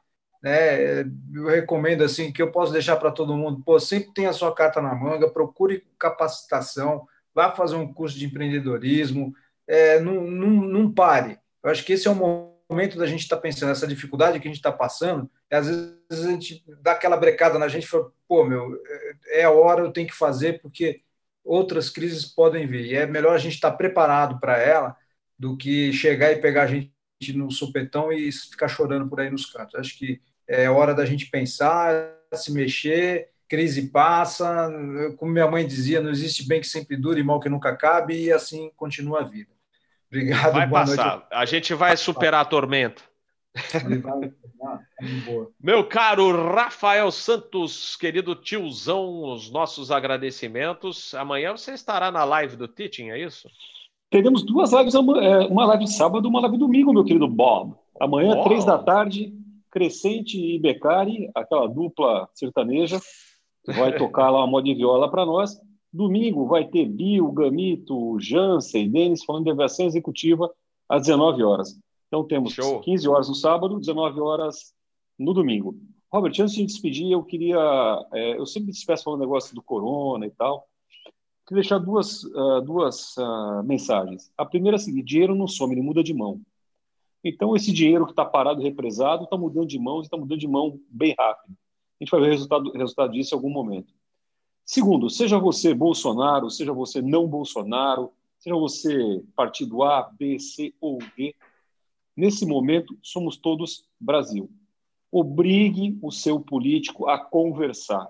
Né? 0.42 1.02
Eu 1.34 1.46
recomendo 1.46 2.02
assim 2.02 2.32
que 2.32 2.40
eu 2.40 2.50
posso 2.50 2.72
deixar 2.72 2.96
para 2.96 3.10
todo 3.10 3.36
mundo. 3.36 3.62
Pô, 3.64 3.78
sempre 3.78 4.12
tenha 4.14 4.30
a 4.30 4.34
sua 4.34 4.54
carta 4.54 4.80
na 4.80 4.94
manga, 4.94 5.30
procure 5.30 5.86
capacitação, 5.98 7.06
vá 7.34 7.50
fazer 7.52 7.76
um 7.76 7.92
curso 7.92 8.18
de 8.18 8.26
empreendedorismo, 8.26 9.32
é, 9.68 10.00
não, 10.00 10.22
não, 10.22 10.50
não 10.50 10.92
pare. 10.92 11.38
Eu 11.62 11.70
acho 11.70 11.84
que 11.84 11.92
esse 11.92 12.08
é 12.08 12.10
o 12.10 12.14
momento 12.70 12.98
da 12.98 13.06
gente 13.06 13.20
estar 13.20 13.36
tá 13.36 13.42
pensando, 13.42 13.70
essa 13.70 13.86
dificuldade 13.86 14.40
que 14.40 14.48
a 14.48 14.50
gente 14.50 14.58
está 14.58 14.72
passando, 14.72 15.30
é, 15.50 15.56
às 15.56 15.66
vezes 15.66 15.94
a 16.10 16.30
gente 16.30 16.64
dá 16.80 16.92
aquela 16.92 17.16
brecada 17.16 17.58
na 17.58 17.68
gente 17.68 17.84
e 17.84 17.88
fala, 17.88 18.10
pô, 18.26 18.44
meu, 18.44 18.80
é, 19.26 19.40
é 19.40 19.44
a 19.44 19.50
hora, 19.50 19.82
eu 19.82 19.92
tenho 19.92 20.08
que 20.08 20.14
fazer, 20.14 20.60
porque 20.62 21.02
outras 21.44 21.90
crises 21.90 22.24
podem 22.24 22.66
vir. 22.66 22.86
E 22.86 22.94
é 22.94 23.06
melhor 23.06 23.34
a 23.34 23.38
gente 23.38 23.54
estar 23.54 23.70
tá 23.70 23.76
preparado 23.76 24.38
para 24.40 24.58
ela 24.58 24.96
do 25.40 25.56
que 25.56 25.90
chegar 25.90 26.30
e 26.32 26.36
pegar 26.36 26.64
a 26.64 26.66
gente 26.66 26.92
no 27.34 27.50
supetão 27.50 28.12
e 28.12 28.30
ficar 28.30 28.68
chorando 28.68 29.08
por 29.08 29.20
aí 29.20 29.30
nos 29.30 29.46
cantos. 29.46 29.74
Acho 29.74 29.96
que 29.96 30.20
é 30.46 30.68
hora 30.68 30.94
da 30.94 31.06
gente 31.06 31.30
pensar, 31.30 32.12
se 32.34 32.52
mexer, 32.52 33.30
crise 33.48 33.88
passa, 33.88 34.70
como 35.16 35.32
minha 35.32 35.50
mãe 35.50 35.66
dizia, 35.66 36.02
não 36.02 36.10
existe 36.10 36.46
bem 36.46 36.60
que 36.60 36.66
sempre 36.66 36.94
dure 36.94 37.20
e 37.20 37.24
mal 37.24 37.40
que 37.40 37.48
nunca 37.48 37.74
cabe, 37.74 38.24
e 38.24 38.30
assim 38.30 38.70
continua 38.76 39.20
a 39.20 39.24
vida. 39.24 39.50
Obrigado. 40.08 40.52
Vai 40.52 40.68
passar. 40.68 41.16
Noite. 41.16 41.26
A 41.30 41.44
gente 41.46 41.72
vai 41.72 41.96
superar 41.96 42.42
a 42.42 42.44
tormenta. 42.44 43.02
Meu 45.58 45.88
caro 45.88 46.52
Rafael 46.52 47.10
Santos, 47.10 47.96
querido 47.96 48.34
tiozão, 48.34 49.22
os 49.32 49.50
nossos 49.50 49.90
agradecimentos. 49.90 51.14
Amanhã 51.14 51.52
você 51.52 51.72
estará 51.72 52.10
na 52.10 52.24
live 52.24 52.56
do 52.56 52.68
Teaching, 52.68 53.08
é 53.10 53.18
isso? 53.18 53.48
Teremos 54.10 54.42
duas 54.42 54.72
lives, 54.72 54.94
é, 54.94 55.46
uma 55.46 55.64
live 55.66 55.84
de 55.84 55.92
sábado 55.92 56.28
uma 56.28 56.40
live 56.40 56.58
domingo, 56.58 56.92
meu 56.92 57.04
querido 57.04 57.28
Bob. 57.28 57.74
Amanhã, 58.00 58.34
oh. 58.38 58.42
três 58.42 58.64
da 58.64 58.76
tarde, 58.76 59.32
Crescente 59.70 60.36
e 60.36 60.58
Becari, 60.58 61.30
aquela 61.32 61.68
dupla 61.68 62.28
sertaneja, 62.34 63.00
vai 63.66 63.94
tocar 63.96 64.30
lá 64.30 64.38
uma 64.40 64.48
moda 64.48 64.64
de 64.64 64.74
viola 64.74 65.08
para 65.08 65.24
nós. 65.24 65.56
Domingo 65.92 66.46
vai 66.46 66.64
ter 66.64 66.86
Bill, 66.86 67.30
Gamito, 67.30 68.18
Jansen, 68.18 68.90
Denis 68.90 69.24
falando 69.24 69.44
de 69.44 69.50
aviação 69.52 69.86
executiva 69.86 70.50
às 70.88 71.02
19 71.02 71.44
horas. 71.44 71.78
Então 72.08 72.24
temos 72.24 72.52
Show. 72.52 72.80
15 72.80 73.08
horas 73.08 73.28
no 73.28 73.34
sábado, 73.36 73.78
19 73.78 74.20
horas 74.20 74.74
no 75.16 75.32
domingo. 75.32 75.76
Robert, 76.12 76.32
antes 76.40 76.54
de 76.54 76.66
despedir, 76.66 77.12
eu 77.12 77.22
queria. 77.22 77.58
É, 78.12 78.36
eu 78.36 78.44
sempre 78.44 78.72
despeço 78.72 79.04
falando 79.04 79.20
negócio 79.20 79.54
do 79.54 79.62
corona 79.62 80.26
e 80.26 80.30
tal. 80.30 80.66
Queria 81.51 81.62
deixar 81.62 81.78
duas, 81.78 82.22
uh, 82.22 82.60
duas 82.60 83.16
uh, 83.16 83.60
mensagens. 83.64 84.32
A 84.39 84.47
primeira 84.47 84.77
é 84.77 84.78
a 84.78 84.81
seguinte: 84.81 85.05
dinheiro 85.05 85.35
não 85.35 85.48
some, 85.48 85.74
ele 85.74 85.82
muda 85.82 86.01
de 86.01 86.14
mão. 86.14 86.40
Então, 87.24 87.56
esse 87.56 87.72
dinheiro 87.72 88.06
que 88.06 88.12
está 88.12 88.24
parado, 88.24 88.62
represado, 88.62 89.24
está 89.24 89.36
mudando 89.36 89.66
de 89.66 89.77
mãos 89.77 90.02
e 90.02 90.06
está 90.06 90.16
mudando 90.16 90.39
de 90.39 90.47
mão 90.47 90.81
bem 90.89 91.12
rápido. 91.18 91.56
A 92.01 92.05
gente 92.05 92.10
vai 92.12 92.20
ver 92.20 92.28
o 92.28 92.31
resultado, 92.31 92.70
resultado 92.70 93.12
disso 93.12 93.35
em 93.35 93.36
algum 93.36 93.51
momento. 93.51 93.93
Segundo, 94.64 95.10
seja 95.10 95.40
você 95.40 95.74
Bolsonaro, 95.74 96.48
seja 96.51 96.72
você 96.72 97.02
não 97.02 97.27
Bolsonaro, 97.27 98.12
seja 98.39 98.55
você 98.55 99.20
partido 99.35 99.82
A, 99.82 100.02
B, 100.02 100.39
C 100.39 100.72
ou 100.81 101.01
D, 101.16 101.35
nesse 102.16 102.47
momento 102.47 102.97
somos 103.02 103.36
todos 103.36 103.89
Brasil. 103.98 104.48
Obrigue 105.10 105.98
o 106.01 106.12
seu 106.12 106.39
político 106.39 107.09
a 107.09 107.18
conversar. 107.18 108.09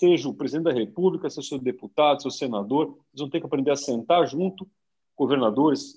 Seja 0.00 0.30
o 0.30 0.34
presidente 0.34 0.64
da 0.64 0.72
República, 0.72 1.28
seja 1.28 1.40
o 1.40 1.48
seu 1.50 1.58
deputado, 1.58 2.22
seu 2.22 2.30
senador, 2.30 2.86
eles 2.86 3.20
vão 3.20 3.28
ter 3.28 3.38
que 3.38 3.44
aprender 3.44 3.70
a 3.70 3.76
sentar 3.76 4.26
junto, 4.26 4.66
governadores, 5.14 5.94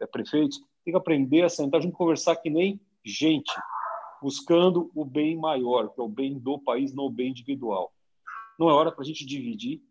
é, 0.00 0.06
prefeitos, 0.06 0.58
tem 0.82 0.94
que 0.94 0.96
aprender 0.96 1.42
a 1.42 1.50
sentar 1.50 1.82
junto, 1.82 1.94
conversar 1.94 2.36
que 2.36 2.48
nem 2.48 2.80
gente, 3.04 3.52
buscando 4.22 4.90
o 4.94 5.04
bem 5.04 5.36
maior, 5.36 5.90
que 5.90 6.00
é 6.00 6.02
o 6.02 6.08
bem 6.08 6.38
do 6.38 6.58
país, 6.58 6.94
não 6.94 7.04
o 7.04 7.10
bem 7.10 7.28
individual. 7.28 7.92
Não 8.58 8.70
é 8.70 8.72
hora 8.72 8.90
para 8.90 9.02
a 9.02 9.06
gente 9.06 9.26
dividir 9.26 9.82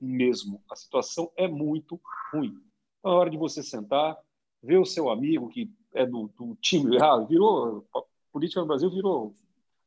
mesmo. 0.00 0.62
A 0.70 0.76
situação 0.76 1.32
é 1.36 1.48
muito 1.48 2.00
ruim. 2.32 2.56
é 3.04 3.08
hora 3.08 3.28
de 3.28 3.36
você 3.36 3.60
sentar, 3.60 4.16
ver 4.62 4.78
o 4.78 4.86
seu 4.86 5.10
amigo 5.10 5.48
que 5.48 5.68
é 5.92 6.06
do, 6.06 6.30
do 6.38 6.56
time 6.60 6.96
A, 7.02 7.18
virou 7.18 7.84
política 8.32 8.60
no 8.60 8.68
Brasil 8.68 8.88
virou 8.88 9.34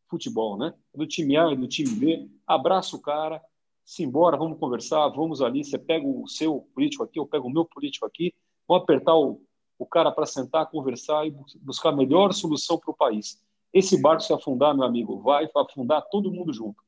futebol, 0.09 0.57
né? 0.57 0.73
É 0.93 0.97
do 0.97 1.07
time 1.07 1.37
A, 1.37 1.51
é 1.51 1.55
do 1.55 1.67
time 1.67 1.89
B, 1.89 2.29
abraça 2.47 2.95
o 2.95 3.01
cara, 3.01 3.41
se 3.85 4.03
embora, 4.03 4.35
vamos 4.35 4.59
conversar, 4.59 5.07
vamos 5.09 5.41
ali, 5.41 5.63
você 5.63 5.77
pega 5.77 6.05
o 6.05 6.27
seu 6.27 6.67
político 6.73 7.03
aqui, 7.03 7.19
eu 7.19 7.27
pego 7.27 7.47
o 7.47 7.51
meu 7.51 7.65
político 7.65 8.05
aqui, 8.05 8.33
vamos 8.67 8.83
apertar 8.83 9.15
o, 9.15 9.41
o 9.77 9.85
cara 9.85 10.11
para 10.11 10.25
sentar, 10.25 10.69
conversar 10.69 11.27
e 11.27 11.35
buscar 11.61 11.89
a 11.89 11.95
melhor 11.95 12.33
solução 12.33 12.79
para 12.79 12.91
o 12.91 12.95
país. 12.95 13.43
Esse 13.71 14.01
barco 14.01 14.23
se 14.23 14.33
afundar, 14.33 14.73
meu 14.73 14.85
amigo, 14.85 15.21
vai 15.21 15.47
afundar 15.55 16.01
todo 16.09 16.31
mundo 16.31 16.51
junto. 16.51 16.83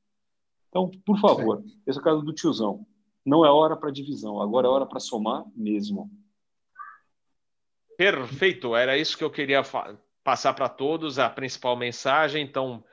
Então, 0.69 0.89
por 1.05 1.19
favor, 1.19 1.63
esse 1.85 1.97
é 1.97 2.01
o 2.01 2.03
caso 2.03 2.21
do 2.21 2.33
tiozão. 2.33 2.85
Não 3.25 3.45
é 3.45 3.51
hora 3.51 3.75
para 3.75 3.91
divisão, 3.91 4.41
agora 4.41 4.67
é 4.67 4.69
hora 4.69 4.85
para 4.85 4.99
somar 4.99 5.43
mesmo. 5.55 6.09
Perfeito, 7.97 8.75
era 8.75 8.97
isso 8.97 9.17
que 9.17 9.23
eu 9.23 9.29
queria 9.29 9.61
passar 10.23 10.53
para 10.53 10.69
todos, 10.69 11.19
a 11.19 11.29
principal 11.29 11.75
mensagem. 11.75 12.43
Então, 12.43 12.83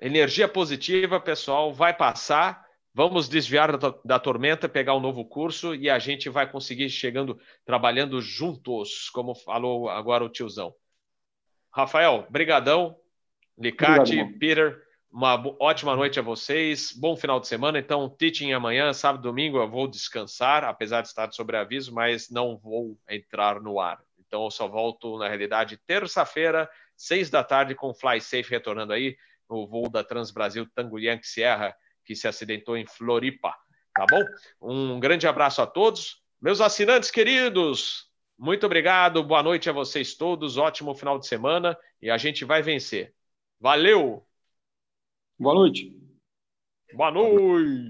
Energia 0.00 0.48
positiva, 0.48 1.20
pessoal, 1.20 1.74
vai 1.74 1.94
passar. 1.94 2.64
Vamos 2.94 3.28
desviar 3.28 3.76
da, 3.76 3.94
da, 4.02 4.18
tormenta, 4.18 4.66
pegar 4.66 4.94
um 4.94 5.00
novo 5.00 5.26
curso 5.26 5.74
e 5.74 5.90
a 5.90 5.98
gente 5.98 6.30
vai 6.30 6.50
conseguir 6.50 6.88
chegando, 6.88 7.38
trabalhando 7.66 8.20
juntos, 8.20 9.10
como 9.10 9.34
falou 9.34 9.90
agora 9.90 10.24
o 10.24 10.28
tiozão. 10.30 10.74
Rafael, 11.70 12.26
brigadão. 12.30 12.96
Obrigado, 13.56 14.38
Peter, 14.38 14.82
uma 15.12 15.34
ótima 15.60 15.94
noite 15.94 16.18
a 16.18 16.22
vocês. 16.22 16.92
Bom 16.92 17.14
final 17.14 17.38
de 17.38 17.46
semana. 17.46 17.78
Então, 17.78 18.08
teaching 18.08 18.52
amanhã, 18.52 18.94
sábado, 18.94 19.22
domingo, 19.22 19.58
eu 19.58 19.68
vou 19.68 19.86
descansar, 19.86 20.64
apesar 20.64 21.02
de 21.02 21.08
estar 21.08 21.30
sobre 21.30 21.58
aviso, 21.58 21.92
mas 21.92 22.30
não 22.30 22.56
vou 22.56 22.98
entrar 23.06 23.60
no 23.60 23.78
ar. 23.78 24.00
Então, 24.18 24.44
eu 24.44 24.50
só 24.50 24.66
volto, 24.66 25.18
na 25.18 25.28
realidade, 25.28 25.76
terça-feira, 25.86 26.70
seis 26.96 27.28
da 27.28 27.44
tarde, 27.44 27.74
com 27.74 27.92
Fly 27.92 28.18
Safe 28.20 28.50
retornando 28.50 28.94
aí 28.94 29.14
no 29.50 29.66
voo 29.66 29.90
da 29.90 30.04
Transbrasil 30.04 30.66
Tango 30.74 30.98
Yankee 30.98 31.26
Sierra 31.26 31.74
que 32.04 32.14
se 32.14 32.28
acidentou 32.28 32.76
em 32.76 32.86
Floripa. 32.86 33.54
Tá 33.94 34.06
bom? 34.08 34.22
Um 34.60 35.00
grande 35.00 35.26
abraço 35.26 35.60
a 35.60 35.66
todos. 35.66 36.22
Meus 36.40 36.60
assinantes 36.60 37.10
queridos, 37.10 38.08
muito 38.38 38.64
obrigado. 38.64 39.22
Boa 39.22 39.42
noite 39.42 39.68
a 39.68 39.72
vocês 39.72 40.14
todos. 40.14 40.56
Ótimo 40.56 40.94
final 40.94 41.18
de 41.18 41.26
semana 41.26 41.76
e 42.00 42.10
a 42.10 42.16
gente 42.16 42.44
vai 42.44 42.62
vencer. 42.62 43.14
Valeu! 43.60 44.26
Boa 45.38 45.54
noite. 45.54 45.94
Boa 46.94 47.10
noite. 47.10 47.78